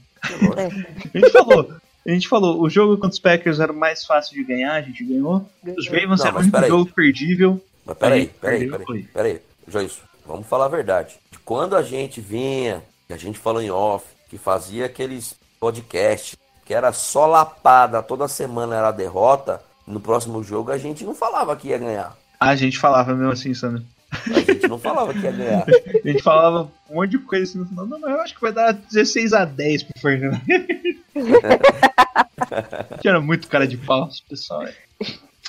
É, 0.57 0.65
A 1.15 1.19
gente 1.19 1.31
falou. 1.31 1.73
A 2.07 2.11
gente 2.11 2.27
falou, 2.27 2.61
o 2.61 2.69
jogo 2.69 2.95
contra 2.95 3.09
os 3.09 3.19
Packers 3.19 3.59
era 3.59 3.73
mais 3.73 4.05
fácil 4.05 4.33
de 4.33 4.43
ganhar, 4.43 4.73
a 4.73 4.81
gente 4.81 5.03
ganhou. 5.03 5.45
Os. 5.77 5.87
Ravens 5.87 6.21
era 6.21 6.41
peraí. 6.49 6.69
jogo 6.69 6.91
perdível. 6.91 7.61
Mas 7.85 7.97
peraí, 7.97 8.19
Aí, 8.21 8.27
peraí, 8.27 8.69
peraí, 8.69 8.85
foi. 8.85 9.03
peraí. 9.13 9.41
Joyce, 9.67 9.99
vamos 10.25 10.47
falar 10.47 10.65
a 10.65 10.69
verdade. 10.69 11.17
Quando 11.45 11.75
a 11.75 11.83
gente 11.83 12.21
vinha, 12.21 12.81
que 13.07 13.13
a 13.13 13.17
gente 13.17 13.37
falou 13.37 13.61
em 13.61 13.69
off, 13.69 14.05
que 14.29 14.37
fazia 14.37 14.85
aqueles 14.85 15.35
podcasts, 15.59 16.37
que 16.65 16.73
era 16.73 16.93
só 16.93 17.25
lapada, 17.27 18.01
toda 18.01 18.27
semana 18.27 18.75
era 18.75 18.91
derrota, 18.91 19.61
no 19.85 19.99
próximo 19.99 20.41
jogo 20.43 20.71
a 20.71 20.77
gente 20.77 21.03
não 21.03 21.13
falava 21.13 21.55
que 21.55 21.67
ia 21.67 21.77
ganhar. 21.77 22.15
A 22.39 22.55
gente 22.55 22.79
falava 22.79 23.13
mesmo 23.13 23.31
assim, 23.33 23.53
Sandro. 23.53 23.83
A 24.11 24.39
gente 24.39 24.67
não 24.67 24.79
falava 24.79 25.13
que 25.13 25.19
ia 25.19 25.31
ganhar. 25.31 25.65
A 25.67 26.07
gente 26.07 26.23
falava 26.23 26.71
um 26.89 26.95
monte 26.95 27.11
de 27.11 27.19
coisa 27.19 27.43
assim 27.43 27.59
no 27.59 27.65
final. 27.65 27.85
Não, 27.85 27.99
mas 27.99 28.11
eu 28.11 28.21
acho 28.21 28.35
que 28.35 28.41
vai 28.41 28.51
dar 28.51 28.73
16 28.73 29.33
a 29.33 29.45
10 29.45 29.83
pro 29.83 30.01
Fernando. 30.01 30.41
que 33.01 33.07
era 33.07 33.21
muito 33.21 33.47
cara 33.47 33.67
de 33.67 33.77
pau, 33.77 34.07
esse 34.09 34.23
pessoal. 34.23 34.63
é. 34.63 34.73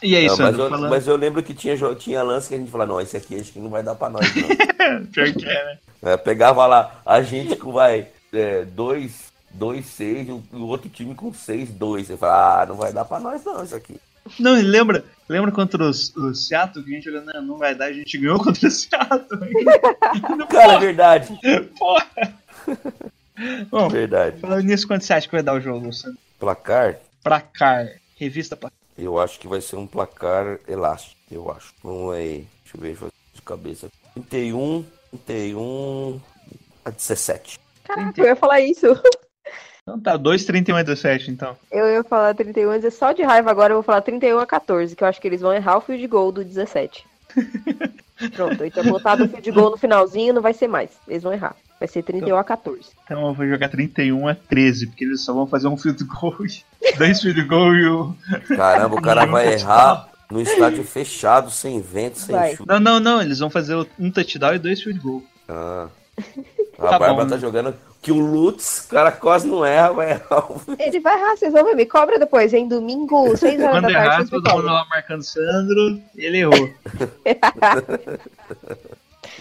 E 0.02 0.16
aí, 0.16 0.26
Não, 0.26 0.30
mas, 0.30 0.38
Sandro, 0.38 0.62
eu, 0.62 0.70
falando. 0.70 0.90
mas 0.90 1.06
eu 1.06 1.16
lembro 1.16 1.42
que 1.42 1.52
tinha, 1.52 1.76
tinha 1.94 2.22
lance 2.22 2.48
que 2.48 2.54
a 2.54 2.58
gente 2.58 2.70
falava, 2.70 2.92
não, 2.92 3.00
esse 3.00 3.16
aqui 3.16 3.38
acho 3.38 3.52
que 3.52 3.58
não 3.58 3.68
vai 3.68 3.82
dar 3.82 3.94
pra 3.94 4.08
nós, 4.08 4.26
não. 4.34 5.04
Pior 5.12 5.32
que 5.32 5.44
é, 5.44 5.64
né? 5.64 5.78
É, 6.02 6.16
pegava 6.16 6.66
lá 6.66 7.02
a 7.04 7.20
gente 7.20 7.54
com, 7.56 7.72
vai, 7.72 8.06
2, 8.72 9.12
2, 9.52 9.84
6, 9.84 10.28
e 10.28 10.32
o 10.32 10.42
o 10.52 10.66
outro 10.68 10.88
time 10.88 11.14
com 11.14 11.32
6, 11.34 11.70
2. 11.70 12.06
Você 12.06 12.16
fala, 12.16 12.62
ah, 12.62 12.66
não 12.66 12.76
vai 12.76 12.92
dar 12.92 13.04
pra 13.04 13.20
nós 13.20 13.44
não 13.44 13.62
isso 13.62 13.76
aqui. 13.76 14.00
Não, 14.38 14.58
e 14.58 14.62
lembra, 14.62 15.04
lembra 15.28 15.50
contra 15.50 15.82
os, 15.84 16.14
o 16.16 16.34
Seattle 16.34 16.84
que 16.84 16.90
a 16.90 16.94
gente 16.94 17.08
olhou, 17.08 17.24
não, 17.24 17.42
não 17.42 17.58
vai 17.58 17.74
dar, 17.74 17.86
a 17.86 17.92
gente 17.92 18.18
ganhou 18.18 18.38
contra 18.38 18.68
o 18.68 18.70
Seattle. 18.70 19.40
Cara, 20.50 20.74
é 20.74 20.78
verdade. 20.78 21.38
Porra! 21.78 22.06
Bom, 23.70 23.88
Verdade. 23.88 24.38
falando 24.38 24.64
nisso, 24.64 24.86
quanto 24.86 25.04
você 25.04 25.14
acha 25.14 25.26
que 25.26 25.34
vai 25.34 25.42
dar 25.42 25.54
o 25.54 25.60
jogo, 25.60 25.86
Luciano? 25.86 26.16
Placar, 26.38 26.98
Placar. 27.22 27.88
Revista 28.16 28.54
placar. 28.54 28.76
eu 28.98 29.18
acho 29.18 29.38
que 29.38 29.48
vai 29.48 29.62
ser 29.62 29.76
um 29.76 29.86
placar 29.86 30.58
elástico. 30.68 31.16
Eu 31.30 31.50
acho. 31.50 31.72
Vamos 31.82 32.14
aí. 32.14 32.46
Deixa 32.62 32.76
eu 32.76 32.80
ver, 32.80 32.88
deixa 32.88 33.04
eu 33.04 33.08
fazer 33.08 33.12
de 33.34 33.42
cabeça. 33.42 33.88
31, 34.14 34.84
31 35.26 36.20
a 36.84 36.90
17. 36.90 37.58
Caraca, 37.84 38.20
eu 38.20 38.26
ia 38.26 38.36
falar 38.36 38.60
isso. 38.60 38.86
Então 39.82 39.98
tá, 39.98 40.16
2, 40.16 40.44
31 40.44 40.76
a 40.76 40.82
17, 40.82 41.30
então. 41.30 41.56
Eu 41.70 41.86
ia 41.88 42.04
falar 42.04 42.34
31, 42.34 42.68
mas 42.68 42.84
é 42.84 42.90
só 42.90 43.12
de 43.12 43.22
raiva 43.22 43.50
agora 43.50 43.72
eu 43.72 43.76
vou 43.76 43.82
falar 43.82 44.02
31 44.02 44.38
a 44.38 44.46
14, 44.46 44.94
que 44.94 45.02
eu 45.02 45.08
acho 45.08 45.20
que 45.20 45.26
eles 45.26 45.40
vão 45.40 45.52
errar 45.52 45.78
o 45.78 45.80
field 45.80 46.06
goal 46.06 46.30
do 46.30 46.44
17. 46.44 47.04
Pronto, 48.36 48.64
então 48.64 48.84
botado 48.84 49.24
o 49.24 49.28
field 49.28 49.50
goal 49.52 49.70
no 49.70 49.76
finalzinho 49.78 50.34
não 50.34 50.42
vai 50.42 50.52
ser 50.52 50.68
mais. 50.68 50.90
Eles 51.08 51.22
vão 51.22 51.32
errar. 51.32 51.56
Vai 51.78 51.88
ser 51.88 52.02
31 52.02 52.36
a 52.36 52.44
14. 52.44 52.80
Então 53.04 53.28
eu 53.28 53.34
vou 53.34 53.46
jogar 53.48 53.70
31 53.70 54.28
a 54.28 54.34
13, 54.34 54.88
porque 54.88 55.04
eles 55.04 55.22
só 55.24 55.32
vão 55.32 55.46
fazer 55.46 55.66
um 55.68 55.76
field 55.76 56.04
goal, 56.04 56.36
dois 56.98 57.20
field 57.22 57.42
goal 57.44 57.74
e 57.74 57.86
o... 57.88 58.14
Caramba, 58.54 58.96
o 58.96 59.02
cara 59.02 59.24
vai 59.26 59.54
errar 59.54 60.08
no 60.30 60.40
estádio 60.42 60.84
fechado, 60.84 61.50
sem 61.50 61.80
vento, 61.80 62.18
sem 62.18 62.34
Vai. 62.36 62.54
chuva. 62.54 62.74
Não, 62.74 62.80
não, 62.80 63.00
não, 63.00 63.22
eles 63.22 63.38
vão 63.38 63.48
fazer 63.50 63.74
um 63.98 64.10
touchdown 64.10 64.54
e 64.54 64.58
dois 64.58 64.82
field 64.82 65.00
goal. 65.00 65.22
Ah. 65.48 65.88
A 66.78 66.82
Tá 66.82 66.98
Bárbara 66.98 67.24
bom. 67.24 67.30
tá 67.30 67.38
jogando 67.38 67.74
que 68.02 68.10
o 68.10 68.18
Lutz, 68.18 68.86
o 68.86 68.88
cara 68.88 69.12
quase 69.12 69.46
não 69.46 69.64
erra, 69.64 69.92
vai 69.92 70.10
errar. 70.12 70.48
Ele 70.78 71.00
vai 71.00 71.18
errar, 71.20 71.36
vocês 71.36 71.52
vão 71.52 71.64
ver. 71.64 71.74
Me 71.74 71.84
cobra 71.86 72.18
depois, 72.18 72.52
hein? 72.54 72.66
Domingo, 72.66 73.36
6 73.36 73.60
horas 73.60 73.72
Quando 73.74 73.82
da 73.84 73.92
tarde, 73.92 74.06
errar, 74.08 74.24
todo 74.28 74.32
mundo 74.42 74.50
cobram. 74.50 74.72
lá 74.72 74.86
marcando 74.88 75.22
Sandro, 75.22 76.00
ele 76.16 76.38
errou. 76.38 76.70
É 77.24 77.36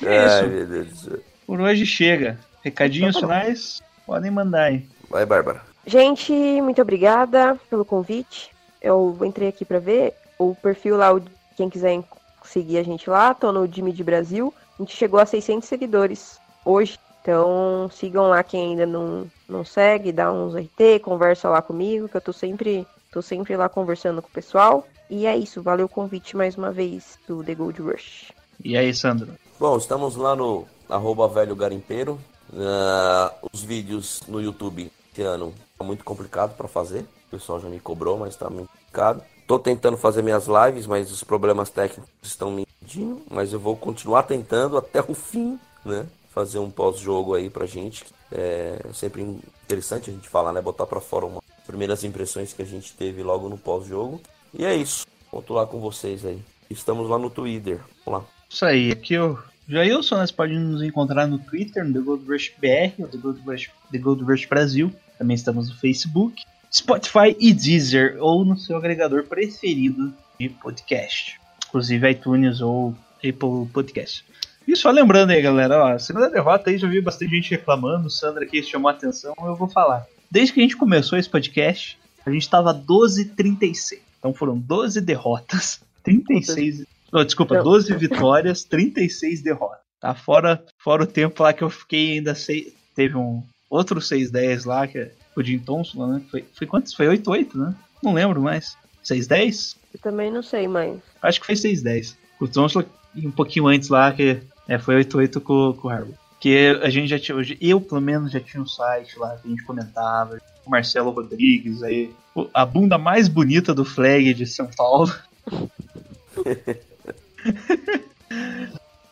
Ai, 0.06 0.26
isso. 0.41 0.48
meu 0.48 0.65
Deus 0.68 0.88
do 0.90 0.95
céu. 0.95 1.19
Por 1.48 1.60
hoje 1.61 1.86
chega. 1.86 2.38
Recadinhos 2.64 3.15
Então 3.15 3.30
tá 3.30 3.40
finais, 3.40 3.81
podem 4.06 4.31
mandar 4.31 4.64
aí. 4.64 4.86
Vai, 5.10 5.26
Bárbara. 5.26 5.61
Gente, 5.86 6.31
muito 6.61 6.81
obrigada 6.81 7.57
pelo 7.69 7.86
convite. 7.86 8.52
Eu 8.81 9.18
entrei 9.23 9.48
aqui 9.48 9.64
pra 9.65 9.80
ver 9.80 10.14
o 10.38 10.53
perfil 10.56 10.98
lá, 10.98 11.14
o- 11.14 11.22
quem 11.56 11.69
quiser 11.69 12.02
seguir 12.44 12.77
a 12.77 12.84
gente 12.84 13.10
lá, 13.10 13.34
tô 13.34 13.52
no 13.52 13.65
Jimmy 13.72 13.91
de 13.94 14.03
Brasil. 14.03 14.53
A 14.77 14.81
gente 14.84 14.95
chegou 14.95 15.19
a 15.19 15.26
600 15.26 15.68
seguidores 15.68 16.38
hoje. 16.65 16.99
Então 17.21 17.89
sigam 17.91 18.29
lá 18.29 18.43
quem 18.43 18.71
ainda 18.71 18.85
não, 18.85 19.29
não 19.47 19.65
segue, 19.65 20.11
dá 20.11 20.31
uns 20.31 20.55
RT, 20.55 20.99
conversa 21.03 21.49
lá 21.49 21.61
comigo, 21.61 22.07
que 22.07 22.17
eu 22.17 22.21
tô 22.21 22.33
sempre, 22.33 22.87
tô 23.11 23.21
sempre 23.21 23.55
lá 23.55 23.67
conversando 23.67 24.21
com 24.21 24.27
o 24.27 24.31
pessoal. 24.31 24.87
E 25.09 25.25
é 25.25 25.35
isso, 25.35 25.61
valeu 25.61 25.87
o 25.87 25.89
convite 25.89 26.37
mais 26.37 26.55
uma 26.55 26.71
vez 26.71 27.17
do 27.27 27.43
The 27.43 27.55
Gold 27.55 27.81
Rush. 27.81 28.31
E 28.63 28.77
aí, 28.77 28.93
Sandro? 28.93 29.33
Bom, 29.59 29.77
estamos 29.77 30.15
lá 30.15 30.35
no 30.35 30.67
arroba 30.87 31.27
velho 31.27 31.55
garimpeiro. 31.55 32.19
Ah, 32.55 33.33
os 33.51 33.63
vídeos 33.63 34.21
no 34.27 34.41
YouTube 34.41 34.91
esse 35.11 35.21
ano 35.21 35.53
tá 35.77 35.83
muito 35.83 36.03
complicado 36.03 36.55
para 36.55 36.67
fazer. 36.67 37.01
O 37.27 37.31
pessoal 37.31 37.59
já 37.59 37.69
me 37.69 37.79
cobrou, 37.79 38.17
mas 38.17 38.35
tá 38.35 38.49
muito 38.49 38.69
complicado. 38.69 39.21
Tô 39.45 39.59
tentando 39.59 39.97
fazer 39.97 40.21
minhas 40.21 40.47
lives, 40.47 40.85
mas 40.85 41.11
os 41.11 41.23
problemas 41.23 41.69
técnicos 41.69 42.09
estão 42.21 42.51
me 42.51 42.61
impedindo. 42.61 43.21
Mas 43.29 43.51
eu 43.51 43.59
vou 43.59 43.75
continuar 43.75 44.23
tentando 44.23 44.77
até 44.77 45.01
o 45.01 45.13
fim, 45.13 45.59
né? 45.83 46.05
Fazer 46.39 46.59
um 46.59 46.71
pós-jogo 46.71 47.35
aí 47.35 47.49
pra 47.49 47.65
gente. 47.65 48.05
É 48.31 48.79
sempre 48.93 49.21
interessante 49.21 50.09
a 50.09 50.13
gente 50.13 50.29
falar, 50.29 50.53
né? 50.53 50.61
Botar 50.61 50.85
pra 50.85 51.01
fora 51.01 51.25
umas 51.25 51.43
primeiras 51.67 52.01
impressões 52.05 52.53
que 52.53 52.61
a 52.61 52.65
gente 52.65 52.93
teve 52.93 53.21
logo 53.21 53.49
no 53.49 53.57
pós-jogo. 53.57 54.21
E 54.57 54.63
é 54.63 54.73
isso. 54.73 55.05
Conto 55.29 55.53
lá 55.53 55.67
com 55.67 55.81
vocês 55.81 56.25
aí. 56.25 56.39
Estamos 56.69 57.09
lá 57.09 57.17
no 57.17 57.29
Twitter. 57.29 57.81
Vamos 58.05 58.21
lá. 58.21 58.27
Isso 58.49 58.63
aí, 58.63 58.89
aqui 58.89 59.15
eu. 59.15 59.37
Jailson, 59.67 60.15
nós 60.15 60.31
podemos 60.31 60.75
nos 60.75 60.81
encontrar 60.81 61.27
no 61.27 61.39
Twitter, 61.39 61.83
no 61.83 61.93
The 61.93 61.99
Gold 61.99 62.25
Rush 62.25 62.53
BR, 62.57 63.05
The 63.11 63.17
Gold 63.17 63.41
Rush, 63.45 63.69
The 63.91 63.97
Gold 63.97 64.23
Rush 64.23 64.45
Brasil. 64.45 64.93
Também 65.17 65.35
estamos 65.35 65.67
no 65.67 65.75
Facebook, 65.75 66.41
Spotify 66.73 67.35
e 67.37 67.51
Deezer, 67.51 68.15
ou 68.21 68.45
no 68.45 68.57
seu 68.57 68.77
agregador 68.77 69.25
preferido 69.25 70.13
de 70.39 70.47
podcast. 70.47 71.37
Inclusive 71.67 72.09
iTunes 72.09 72.61
ou 72.61 72.95
Apple 73.17 73.67
Podcast. 73.73 74.23
E 74.68 74.76
só 74.76 74.91
lembrando 74.91 75.31
aí, 75.31 75.41
galera, 75.41 75.84
ó, 75.84 75.94
a 75.94 75.99
segunda 75.99 76.30
derrota 76.30 76.69
aí 76.69 76.77
já 76.77 76.88
vi 76.88 77.02
bastante 77.02 77.36
gente 77.36 77.52
reclamando, 77.52 78.07
o 78.07 78.11
Sandra 78.11 78.44
aqui 78.44 78.61
chamou 78.61 78.90
a 78.90 78.94
atenção, 78.94 79.34
eu 79.41 79.56
vou 79.56 79.68
falar. 79.68 80.06
Desde 80.30 80.53
que 80.53 80.60
a 80.60 80.64
gente 80.64 80.77
começou 80.77 81.18
esse 81.18 81.30
podcast, 81.30 81.98
a 82.26 82.30
gente 82.30 82.48
tava 82.49 82.73
12-36. 82.73 83.99
Então 84.19 84.34
foram 84.34 84.57
12 84.57 85.02
derrotas, 85.02 85.81
36 86.03 86.86
não, 87.11 87.23
desculpa, 87.26 87.56
Não. 87.56 87.64
12 87.64 87.95
vitórias, 87.95 88.64
36 88.64 89.41
derrotas. 89.41 89.80
Tá 89.99 90.14
fora, 90.14 90.64
fora 90.77 91.03
o 91.03 91.07
tempo 91.07 91.44
lá 91.44 91.52
que 91.52 91.64
eu 91.64 91.69
fiquei 91.69 92.14
ainda 92.14 92.34
sei, 92.36 92.73
teve 92.95 93.18
um 93.18 93.44
outro 93.69 93.99
6-10 93.99 94.65
lá 94.65 94.88
que 94.88 94.98
é 94.98 95.11
o 95.36 95.44
Jim 95.44 95.60
Thompson, 95.60 96.07
né? 96.07 96.22
Foi, 96.30 96.45
foi 96.53 96.68
quantos? 96.68 96.94
Foi 96.94 97.07
8-8, 97.07 97.56
né? 97.56 97.76
Não 98.02 98.14
lembro 98.14 98.41
mais. 98.41 98.77
6-10? 99.03 99.76
Eu 99.94 99.99
também 99.99 100.31
não 100.31 100.44
sei, 100.44 100.68
mas 100.68 100.99
Acho 101.22 101.40
que 101.41 101.48
foi 101.48 101.56
6-10. 101.56 102.15
O 102.40 102.48
Thompson 102.48 102.84
e 103.15 103.27
um 103.27 103.31
pouquinho 103.31 103.68
antes 103.68 103.90
lá 103.90 104.11
que 104.11 104.41
é, 104.68 104.77
foi 104.77 105.03
8-8 105.03 105.41
com, 105.41 105.73
com 105.73 105.88
o 105.88 105.91
Harvard. 105.91 106.15
Que 106.40 106.80
a 106.81 106.90
gente 106.90 107.07
já 107.07 107.19
tinha, 107.19 107.38
eu 107.60 107.81
pelo 107.81 107.99
menos 107.99 108.31
já 108.31 108.40
tinha 108.40 108.61
um 108.61 108.68
site 108.68 109.18
lá 109.19 109.36
que 109.36 109.48
a 109.48 109.49
gente 109.49 109.64
comentava, 109.64 110.40
o 110.65 110.69
Marcelo 110.69 111.11
Rodrigues 111.11 111.84
aí, 111.84 112.14
a 112.53 112.65
bunda 112.65 112.98
mais 112.98 113.27
bonita 113.27 113.73
do 113.73 113.84
flag 113.84 114.34
de 114.34 114.45
São 114.45 114.69
Paulo. 114.76 115.14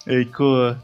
E 0.07 0.24
com, 0.26 0.76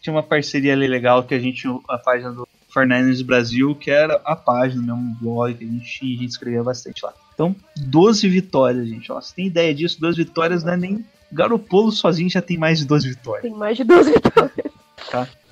tinha 0.00 0.14
uma 0.14 0.22
parceria 0.22 0.72
ali 0.72 0.86
legal 0.86 1.22
que 1.22 1.34
a 1.34 1.38
gente 1.38 1.60
tinha 1.60 1.78
a 1.88 1.98
página 1.98 2.32
do 2.32 2.48
Fernandes 2.72 3.20
Brasil, 3.20 3.74
que 3.74 3.90
era 3.90 4.20
a 4.24 4.34
página, 4.34 4.80
mesmo 4.80 4.96
um 4.96 5.14
blog 5.14 5.54
que 5.54 5.64
a 5.64 5.66
gente 5.66 5.84
a 6.02 6.20
gente 6.20 6.30
escrevia 6.30 6.62
bastante 6.62 7.04
lá. 7.04 7.12
Então, 7.34 7.54
12 7.76 8.28
vitórias, 8.28 8.88
gente. 8.88 9.12
Ó, 9.12 9.20
você 9.20 9.34
tem 9.34 9.46
ideia 9.46 9.74
disso? 9.74 10.00
12 10.00 10.16
vitórias 10.16 10.64
não 10.64 10.72
é 10.72 10.76
nem. 10.76 11.04
Garopolo 11.34 11.90
sozinho 11.92 12.30
já 12.30 12.40
tem 12.40 12.56
mais 12.56 12.78
de 12.78 12.86
12 12.86 13.08
vitórias. 13.08 13.42
tem 13.42 13.52
mais 13.58 13.76
de 13.76 13.84
12 13.84 14.12
vitórias. 14.12 14.52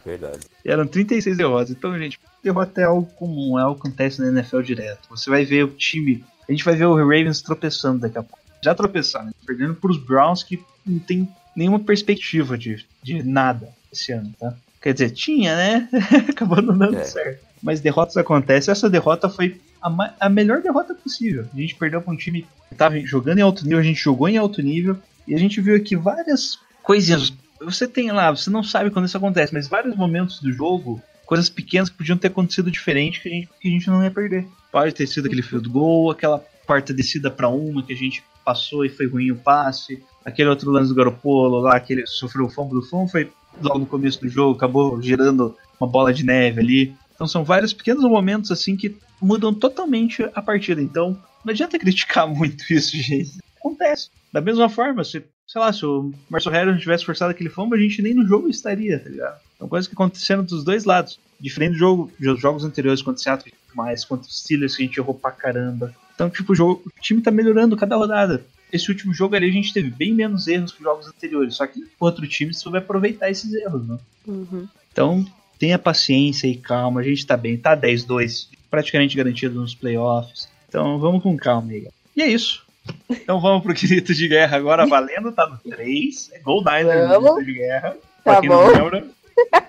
Verdade. 0.04 0.40
E 0.64 0.70
eram 0.70 0.86
36 0.86 1.36
derrotas. 1.36 1.70
Então, 1.70 1.96
gente, 1.98 2.18
derrota 2.42 2.80
é 2.80 2.84
algo 2.84 3.06
comum, 3.14 3.58
é 3.58 3.62
algo 3.62 3.80
que 3.80 3.86
acontece 3.86 4.20
na 4.20 4.28
NFL 4.28 4.60
direto. 4.62 5.08
Você 5.10 5.30
vai 5.30 5.44
ver 5.44 5.64
o 5.64 5.68
time. 5.68 6.24
A 6.48 6.52
gente 6.52 6.64
vai 6.64 6.74
ver 6.74 6.86
o 6.86 6.96
Ravens 6.96 7.40
tropeçando 7.40 8.00
daqui 8.00 8.18
a 8.18 8.22
pouco. 8.22 8.38
Já 8.64 8.74
tropeçaram, 8.74 9.26
né? 9.26 9.32
perdendo 9.46 9.74
para 9.74 9.90
os 9.90 9.98
Browns 9.98 10.42
que 10.42 10.60
não 10.86 10.98
tem 10.98 11.28
nenhuma 11.54 11.78
perspectiva 11.80 12.56
de, 12.58 12.84
de 13.02 13.22
nada 13.22 13.68
esse 13.92 14.12
ano, 14.12 14.32
tá? 14.38 14.54
Quer 14.80 14.92
dizer, 14.94 15.10
tinha, 15.10 15.54
né? 15.54 15.88
Acabou 16.30 16.60
não 16.60 16.76
dando 16.76 16.96
É. 16.96 17.04
certo. 17.04 17.44
Mas 17.62 17.80
derrotas 17.80 18.16
acontecem. 18.16 18.72
Essa 18.72 18.90
derrota 18.90 19.28
foi 19.28 19.60
a, 19.80 20.14
a 20.18 20.28
melhor 20.28 20.60
derrota 20.60 20.94
possível. 20.94 21.46
A 21.54 21.56
gente 21.56 21.76
perdeu 21.76 22.02
para 22.02 22.12
um 22.12 22.16
time 22.16 22.42
que 22.42 22.48
estava 22.74 22.98
jogando 23.00 23.38
em 23.38 23.42
alto 23.42 23.62
nível, 23.62 23.78
a 23.78 23.82
gente 23.84 24.02
jogou 24.02 24.28
em 24.28 24.36
alto 24.36 24.60
nível. 24.60 24.98
E 25.26 25.34
a 25.34 25.38
gente 25.38 25.60
viu 25.60 25.76
aqui 25.76 25.96
várias 25.96 26.58
coisinhas. 26.82 27.32
Você 27.60 27.86
tem 27.86 28.10
lá, 28.10 28.30
você 28.30 28.50
não 28.50 28.62
sabe 28.62 28.90
quando 28.90 29.06
isso 29.06 29.16
acontece, 29.16 29.52
mas 29.54 29.68
vários 29.68 29.96
momentos 29.96 30.40
do 30.40 30.52
jogo, 30.52 31.00
coisas 31.24 31.48
pequenas 31.48 31.88
que 31.88 31.96
podiam 31.96 32.18
ter 32.18 32.28
acontecido 32.28 32.70
diferente 32.70 33.20
que 33.20 33.28
a 33.28 33.32
gente, 33.32 33.48
que 33.60 33.68
a 33.68 33.70
gente 33.70 33.88
não 33.88 34.02
ia 34.02 34.10
perder. 34.10 34.46
Pode 34.70 34.94
ter 34.94 35.06
sido 35.06 35.26
aquele 35.26 35.42
field 35.42 35.68
goal, 35.68 36.10
aquela 36.10 36.44
quarta 36.66 36.92
descida 36.92 37.30
para 37.30 37.48
uma 37.48 37.82
que 37.82 37.92
a 37.92 37.96
gente 37.96 38.22
passou 38.44 38.84
e 38.84 38.88
foi 38.88 39.06
ruim 39.06 39.30
o 39.30 39.36
passe, 39.36 40.02
aquele 40.24 40.48
outro 40.48 40.70
lance 40.70 40.88
do 40.88 40.94
Garopolo 40.94 41.60
lá, 41.60 41.78
que 41.78 41.92
ele 41.92 42.06
sofreu 42.06 42.46
o 42.46 42.50
fumble 42.50 42.80
do 42.80 42.82
fumble, 42.82 43.10
foi 43.10 43.32
logo 43.60 43.80
no 43.80 43.86
começo 43.86 44.20
do 44.20 44.28
jogo, 44.28 44.56
acabou 44.56 45.00
gerando 45.00 45.56
uma 45.78 45.88
bola 45.88 46.12
de 46.12 46.24
neve 46.24 46.60
ali. 46.60 46.96
Então 47.14 47.26
são 47.26 47.44
vários 47.44 47.72
pequenos 47.72 48.02
momentos 48.04 48.50
assim 48.50 48.76
que 48.76 48.96
mudam 49.20 49.54
totalmente 49.54 50.28
a 50.34 50.42
partida. 50.42 50.80
Então 50.80 51.16
não 51.44 51.52
adianta 51.52 51.78
criticar 51.80 52.26
muito 52.26 52.64
isso, 52.72 52.96
gente. 52.96 53.38
Acontece. 53.62 54.10
Da 54.32 54.40
mesma 54.40 54.68
forma, 54.68 55.04
se, 55.04 55.22
sei 55.46 55.60
lá, 55.60 55.72
se 55.72 55.86
o 55.86 56.12
Marcel 56.28 56.52
Harris 56.52 56.74
não 56.74 56.80
tivesse 56.80 57.04
forçado 57.04 57.30
aquele 57.30 57.48
fumble, 57.48 57.78
a 57.78 57.82
gente 57.82 58.02
nem 58.02 58.12
no 58.12 58.26
jogo 58.26 58.48
estaria, 58.48 58.98
tá 58.98 59.08
ligado? 59.08 59.40
São 59.58 59.68
coisas 59.68 59.86
que 59.86 59.94
aconteceram 59.94 60.42
dos 60.42 60.64
dois 60.64 60.84
lados. 60.84 61.20
Diferente 61.38 61.72
do 61.72 61.78
jogo, 61.78 62.12
dos 62.18 62.40
jogos 62.40 62.64
anteriores 62.64 63.02
contra 63.02 63.20
o 63.20 63.22
Seattle, 63.22 63.54
mais 63.74 64.04
contra 64.04 64.26
os 64.26 64.40
Steelers 64.40 64.76
que 64.76 64.82
a 64.82 64.86
gente 64.86 64.98
errou 64.98 65.14
pra 65.14 65.30
caramba. 65.30 65.94
Então, 66.14 66.28
tipo, 66.28 66.52
o, 66.52 66.56
jogo, 66.56 66.82
o 66.84 67.00
time 67.00 67.22
tá 67.22 67.30
melhorando 67.30 67.76
cada 67.76 67.96
rodada. 67.96 68.44
Esse 68.72 68.90
último 68.90 69.12
jogo 69.12 69.36
ali 69.36 69.48
a 69.48 69.52
gente 69.52 69.72
teve 69.72 69.90
bem 69.90 70.14
menos 70.14 70.48
erros 70.48 70.72
que 70.72 70.78
os 70.78 70.84
jogos 70.84 71.06
anteriores. 71.06 71.56
Só 71.56 71.66
que 71.66 71.80
o 71.80 71.86
outro 72.00 72.26
time 72.26 72.54
soube 72.54 72.78
aproveitar 72.78 73.30
esses 73.30 73.52
erros, 73.52 73.86
né? 73.86 73.98
Uhum. 74.26 74.66
Então, 74.90 75.26
tenha 75.58 75.78
paciência 75.78 76.46
e 76.46 76.56
calma. 76.56 77.00
A 77.00 77.04
gente 77.04 77.26
tá 77.26 77.36
bem, 77.36 77.56
tá 77.56 77.76
10-2, 77.76 78.48
praticamente 78.70 79.16
garantido 79.16 79.60
nos 79.60 79.74
playoffs. 79.74 80.48
Então, 80.68 80.98
vamos 80.98 81.22
com 81.22 81.36
calma 81.36 81.72
aí. 81.72 81.88
E 82.16 82.22
é 82.22 82.28
isso. 82.28 82.61
Então, 83.10 83.40
vamos 83.40 83.62
pro 83.62 83.74
Grito 83.74 84.14
de 84.14 84.28
Guerra 84.28 84.56
agora, 84.56 84.86
valendo. 84.86 85.32
Tá 85.32 85.46
no 85.46 85.58
3. 85.58 86.30
É 86.32 86.38
Gold 86.40 86.64
Vamos. 86.64 87.34
Grito 87.34 87.46
de 87.46 87.58
Guerra. 87.58 87.90
Tá 87.90 88.32
pra 88.32 88.40
quem 88.40 88.48
bom. 88.48 88.56
não 88.56 88.72
lembra. 88.72 89.04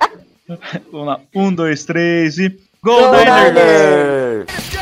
vamos 0.92 1.08
lá. 1.08 1.20
1, 1.34 1.54
2, 1.54 1.86
3 1.86 2.38
e. 2.40 2.60
Gold 2.84 3.02
Gold 3.02 3.18
Niner! 3.18 4.73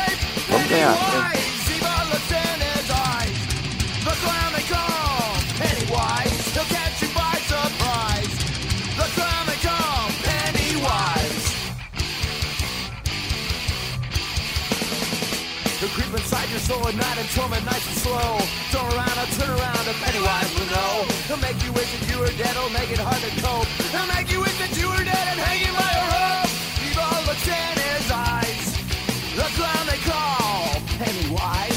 At 16.80 16.96
night 16.96 17.18
and 17.18 17.28
torment 17.30 17.64
nice 17.64 17.86
and 17.86 17.98
slow. 17.98 18.38
Turn 18.72 18.86
around, 18.96 19.16
I'll 19.20 19.32
turn 19.36 19.50
around, 19.50 19.84
if 19.88 19.96
Pennywise 20.00 20.50
will 20.56 20.70
know. 20.72 21.04
He'll 21.28 21.42
make 21.44 21.58
you 21.64 21.72
wish 21.72 21.90
that 21.92 22.04
you 22.08 22.18
were 22.18 22.32
dead, 22.40 22.54
he'll 22.56 22.70
make 22.70 22.90
it 22.90 22.98
hard 22.98 23.20
to 23.20 23.32
cope. 23.44 23.68
He'll 23.92 24.08
make 24.08 24.32
you 24.32 24.40
wish 24.40 24.56
that 24.58 24.72
you 24.76 24.88
were 24.88 25.04
dead 25.04 25.26
and 25.32 25.40
hanging 25.40 25.74
by 25.76 25.92
a 25.92 26.04
rope. 26.12 26.52
Evil 26.86 27.18
looks 27.28 27.46
in 27.48 27.74
his 27.76 28.06
eyes. 28.10 28.64
The 29.36 29.48
clown 29.56 29.84
they 29.86 30.00
call 30.08 30.80
Pennywise. 30.96 31.71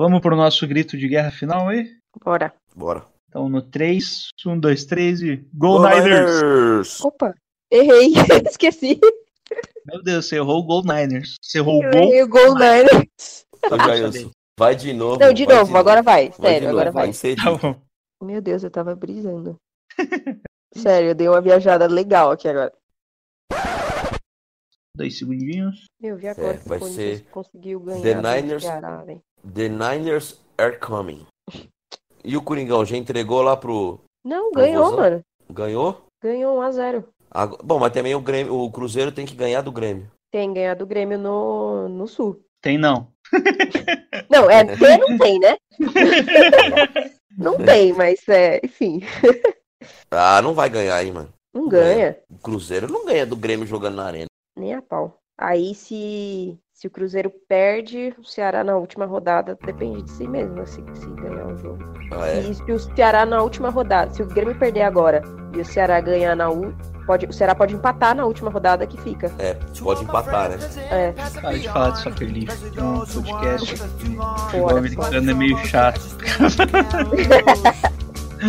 Vamos 0.00 0.22
pro 0.22 0.34
nosso 0.34 0.66
grito 0.66 0.96
de 0.96 1.06
guerra 1.06 1.30
final 1.30 1.68
aí? 1.68 1.94
Bora. 2.24 2.54
Bora. 2.74 3.04
Então 3.28 3.50
no 3.50 3.60
3, 3.60 4.28
1, 4.46 4.58
2, 4.58 4.84
3 4.86 5.20
e. 5.20 5.36
Go 5.52 5.78
Niners! 5.78 6.40
Niners! 6.40 7.00
Opa, 7.04 7.34
errei. 7.70 8.14
Esqueci. 8.48 8.98
Meu 9.84 10.02
Deus, 10.02 10.24
você 10.24 10.36
errou 10.36 10.60
o 10.60 10.62
Gol 10.62 10.84
Niners. 10.84 11.34
Você 11.42 11.58
errou 11.58 11.84
o 11.84 11.90
gol. 11.90 12.28
Gol 12.28 12.54
Niners. 12.54 13.44
Jailson, 13.86 14.30
Vai 14.58 14.74
de 14.74 14.94
novo. 14.94 15.18
Não, 15.20 15.34
de 15.34 15.44
vai 15.44 15.56
novo, 15.56 15.76
agora 15.76 16.02
vai. 16.02 16.30
Vai 16.30 16.30
de 16.30 16.36
Sério, 16.36 16.68
novo, 16.68 16.78
agora 16.78 16.92
vai. 16.92 17.04
vai 17.04 17.12
ser 17.12 17.36
Tá 17.36 17.52
bom. 17.54 17.78
Meu 18.22 18.40
Deus, 18.40 18.64
eu 18.64 18.70
tava 18.70 18.96
brisando. 18.96 19.56
Sério, 20.74 21.10
eu 21.10 21.14
dei 21.14 21.28
uma 21.28 21.42
viajada 21.42 21.86
legal 21.86 22.30
aqui 22.30 22.48
agora. 22.48 22.72
Dois 24.96 25.18
segundinhos. 25.18 25.84
Meu, 26.00 26.16
vi 26.16 26.28
agora 26.28 26.54
É, 26.54 26.56
que 26.56 26.66
vai 26.68 26.80
ser 26.80 27.22
conseguiu 27.30 27.80
ganhar 27.80 28.00
The 28.00 28.14
Niners- 28.14 28.62
Ceará, 28.62 29.02
velho. 29.02 29.22
The 29.54 29.68
Niners 29.68 30.38
are 30.58 30.76
coming. 30.78 31.26
E 32.24 32.36
o 32.36 32.42
Coringão 32.42 32.84
já 32.84 32.96
entregou 32.96 33.42
lá 33.42 33.56
pro. 33.56 34.00
Não, 34.24 34.52
ganhou, 34.52 34.96
mano. 34.96 35.20
Ganhou? 35.50 36.02
Ganhou 36.22 36.58
1x0. 36.60 37.04
Ag- 37.30 37.56
Bom, 37.64 37.78
mas 37.78 37.92
também 37.92 38.14
o 38.14 38.20
Grêmio, 38.20 38.54
o 38.54 38.70
Cruzeiro 38.70 39.10
tem 39.12 39.24
que 39.24 39.34
ganhar 39.34 39.62
do 39.62 39.72
Grêmio. 39.72 40.10
Tem 40.30 40.52
ganhado 40.52 40.84
o 40.84 40.86
Grêmio 40.86 41.18
no, 41.18 41.88
no 41.88 42.06
Sul. 42.06 42.40
Tem 42.62 42.76
não. 42.76 43.08
Não, 44.30 44.48
é 44.50 44.64
ter 44.76 44.98
não 44.98 45.16
tem, 45.18 45.38
né? 45.40 45.56
não 47.36 47.56
tem, 47.56 47.92
mas 47.92 48.20
é, 48.28 48.60
enfim, 48.64 49.00
Ah, 50.10 50.40
não 50.42 50.52
vai 50.54 50.68
ganhar, 50.68 51.02
hein, 51.04 51.12
mano. 51.12 51.32
não 51.54 51.68
ganha. 51.68 52.18
O 52.30 52.38
Cruzeiro 52.38 52.90
não 52.90 53.04
ganha 53.06 53.24
do 53.26 53.34
Grêmio 53.36 53.66
jogando 53.66 53.96
na 53.96 54.04
arena. 54.04 54.26
Nem 54.56 54.74
a 54.74 54.82
pau. 54.82 55.16
Aí 55.38 55.74
se, 55.74 56.56
se 56.80 56.86
o 56.86 56.90
Cruzeiro 56.90 57.30
perde, 57.46 58.14
o 58.18 58.24
Ceará 58.24 58.64
na 58.64 58.74
última 58.74 59.04
rodada 59.04 59.58
depende 59.66 60.00
de 60.00 60.10
si 60.12 60.26
mesmo, 60.26 60.54
né, 60.54 60.64
se, 60.64 60.80
ganhar 60.80 61.46
o 61.48 61.58
jogo. 61.58 61.84
Ah, 62.10 62.26
é. 62.26 62.40
E 62.40 62.54
se 62.54 62.72
o 62.72 62.78
Ceará 62.78 63.26
na 63.26 63.42
última 63.42 63.68
rodada, 63.68 64.10
se 64.14 64.22
o 64.22 64.26
Grêmio 64.26 64.58
perder 64.58 64.84
agora 64.84 65.20
e 65.54 65.60
o 65.60 65.64
Ceará 65.64 66.00
ganhar 66.00 66.34
na 66.34 66.48
U, 66.48 66.74
pode, 67.04 67.26
o 67.26 67.32
Ceará 67.34 67.54
pode 67.54 67.74
empatar 67.74 68.16
na 68.16 68.24
última 68.24 68.50
rodada 68.50 68.86
que 68.86 68.98
fica. 69.02 69.30
É, 69.38 69.58
pode 69.78 70.04
empatar, 70.04 70.48
né? 70.48 70.56
É. 70.90 71.12
Para 71.12 71.58
de 71.58 71.68
falar 71.68 71.90
de 71.90 72.00
Soccer 72.00 72.32
League. 72.32 72.48
É 72.48 72.82
um 72.82 73.04
podcast. 73.04 73.76
Fora, 74.50 74.78
americano 74.78 75.30
é 75.30 75.34
meio 75.34 75.58
chato. 75.58 76.00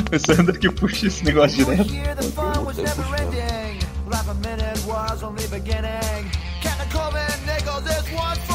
o 0.09 0.19
Sandro 0.19 0.57
que 0.57 0.71
puxa 0.71 1.07
esse 1.07 1.25
negócio 1.25 1.65
direto. 1.65 1.93
Year 1.93 2.15
the 2.15 2.23
fun 2.23 2.63
was 2.63 2.79
one 8.13 8.50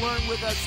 weren't 0.00 0.26
with 0.28 0.42
us 0.42 0.59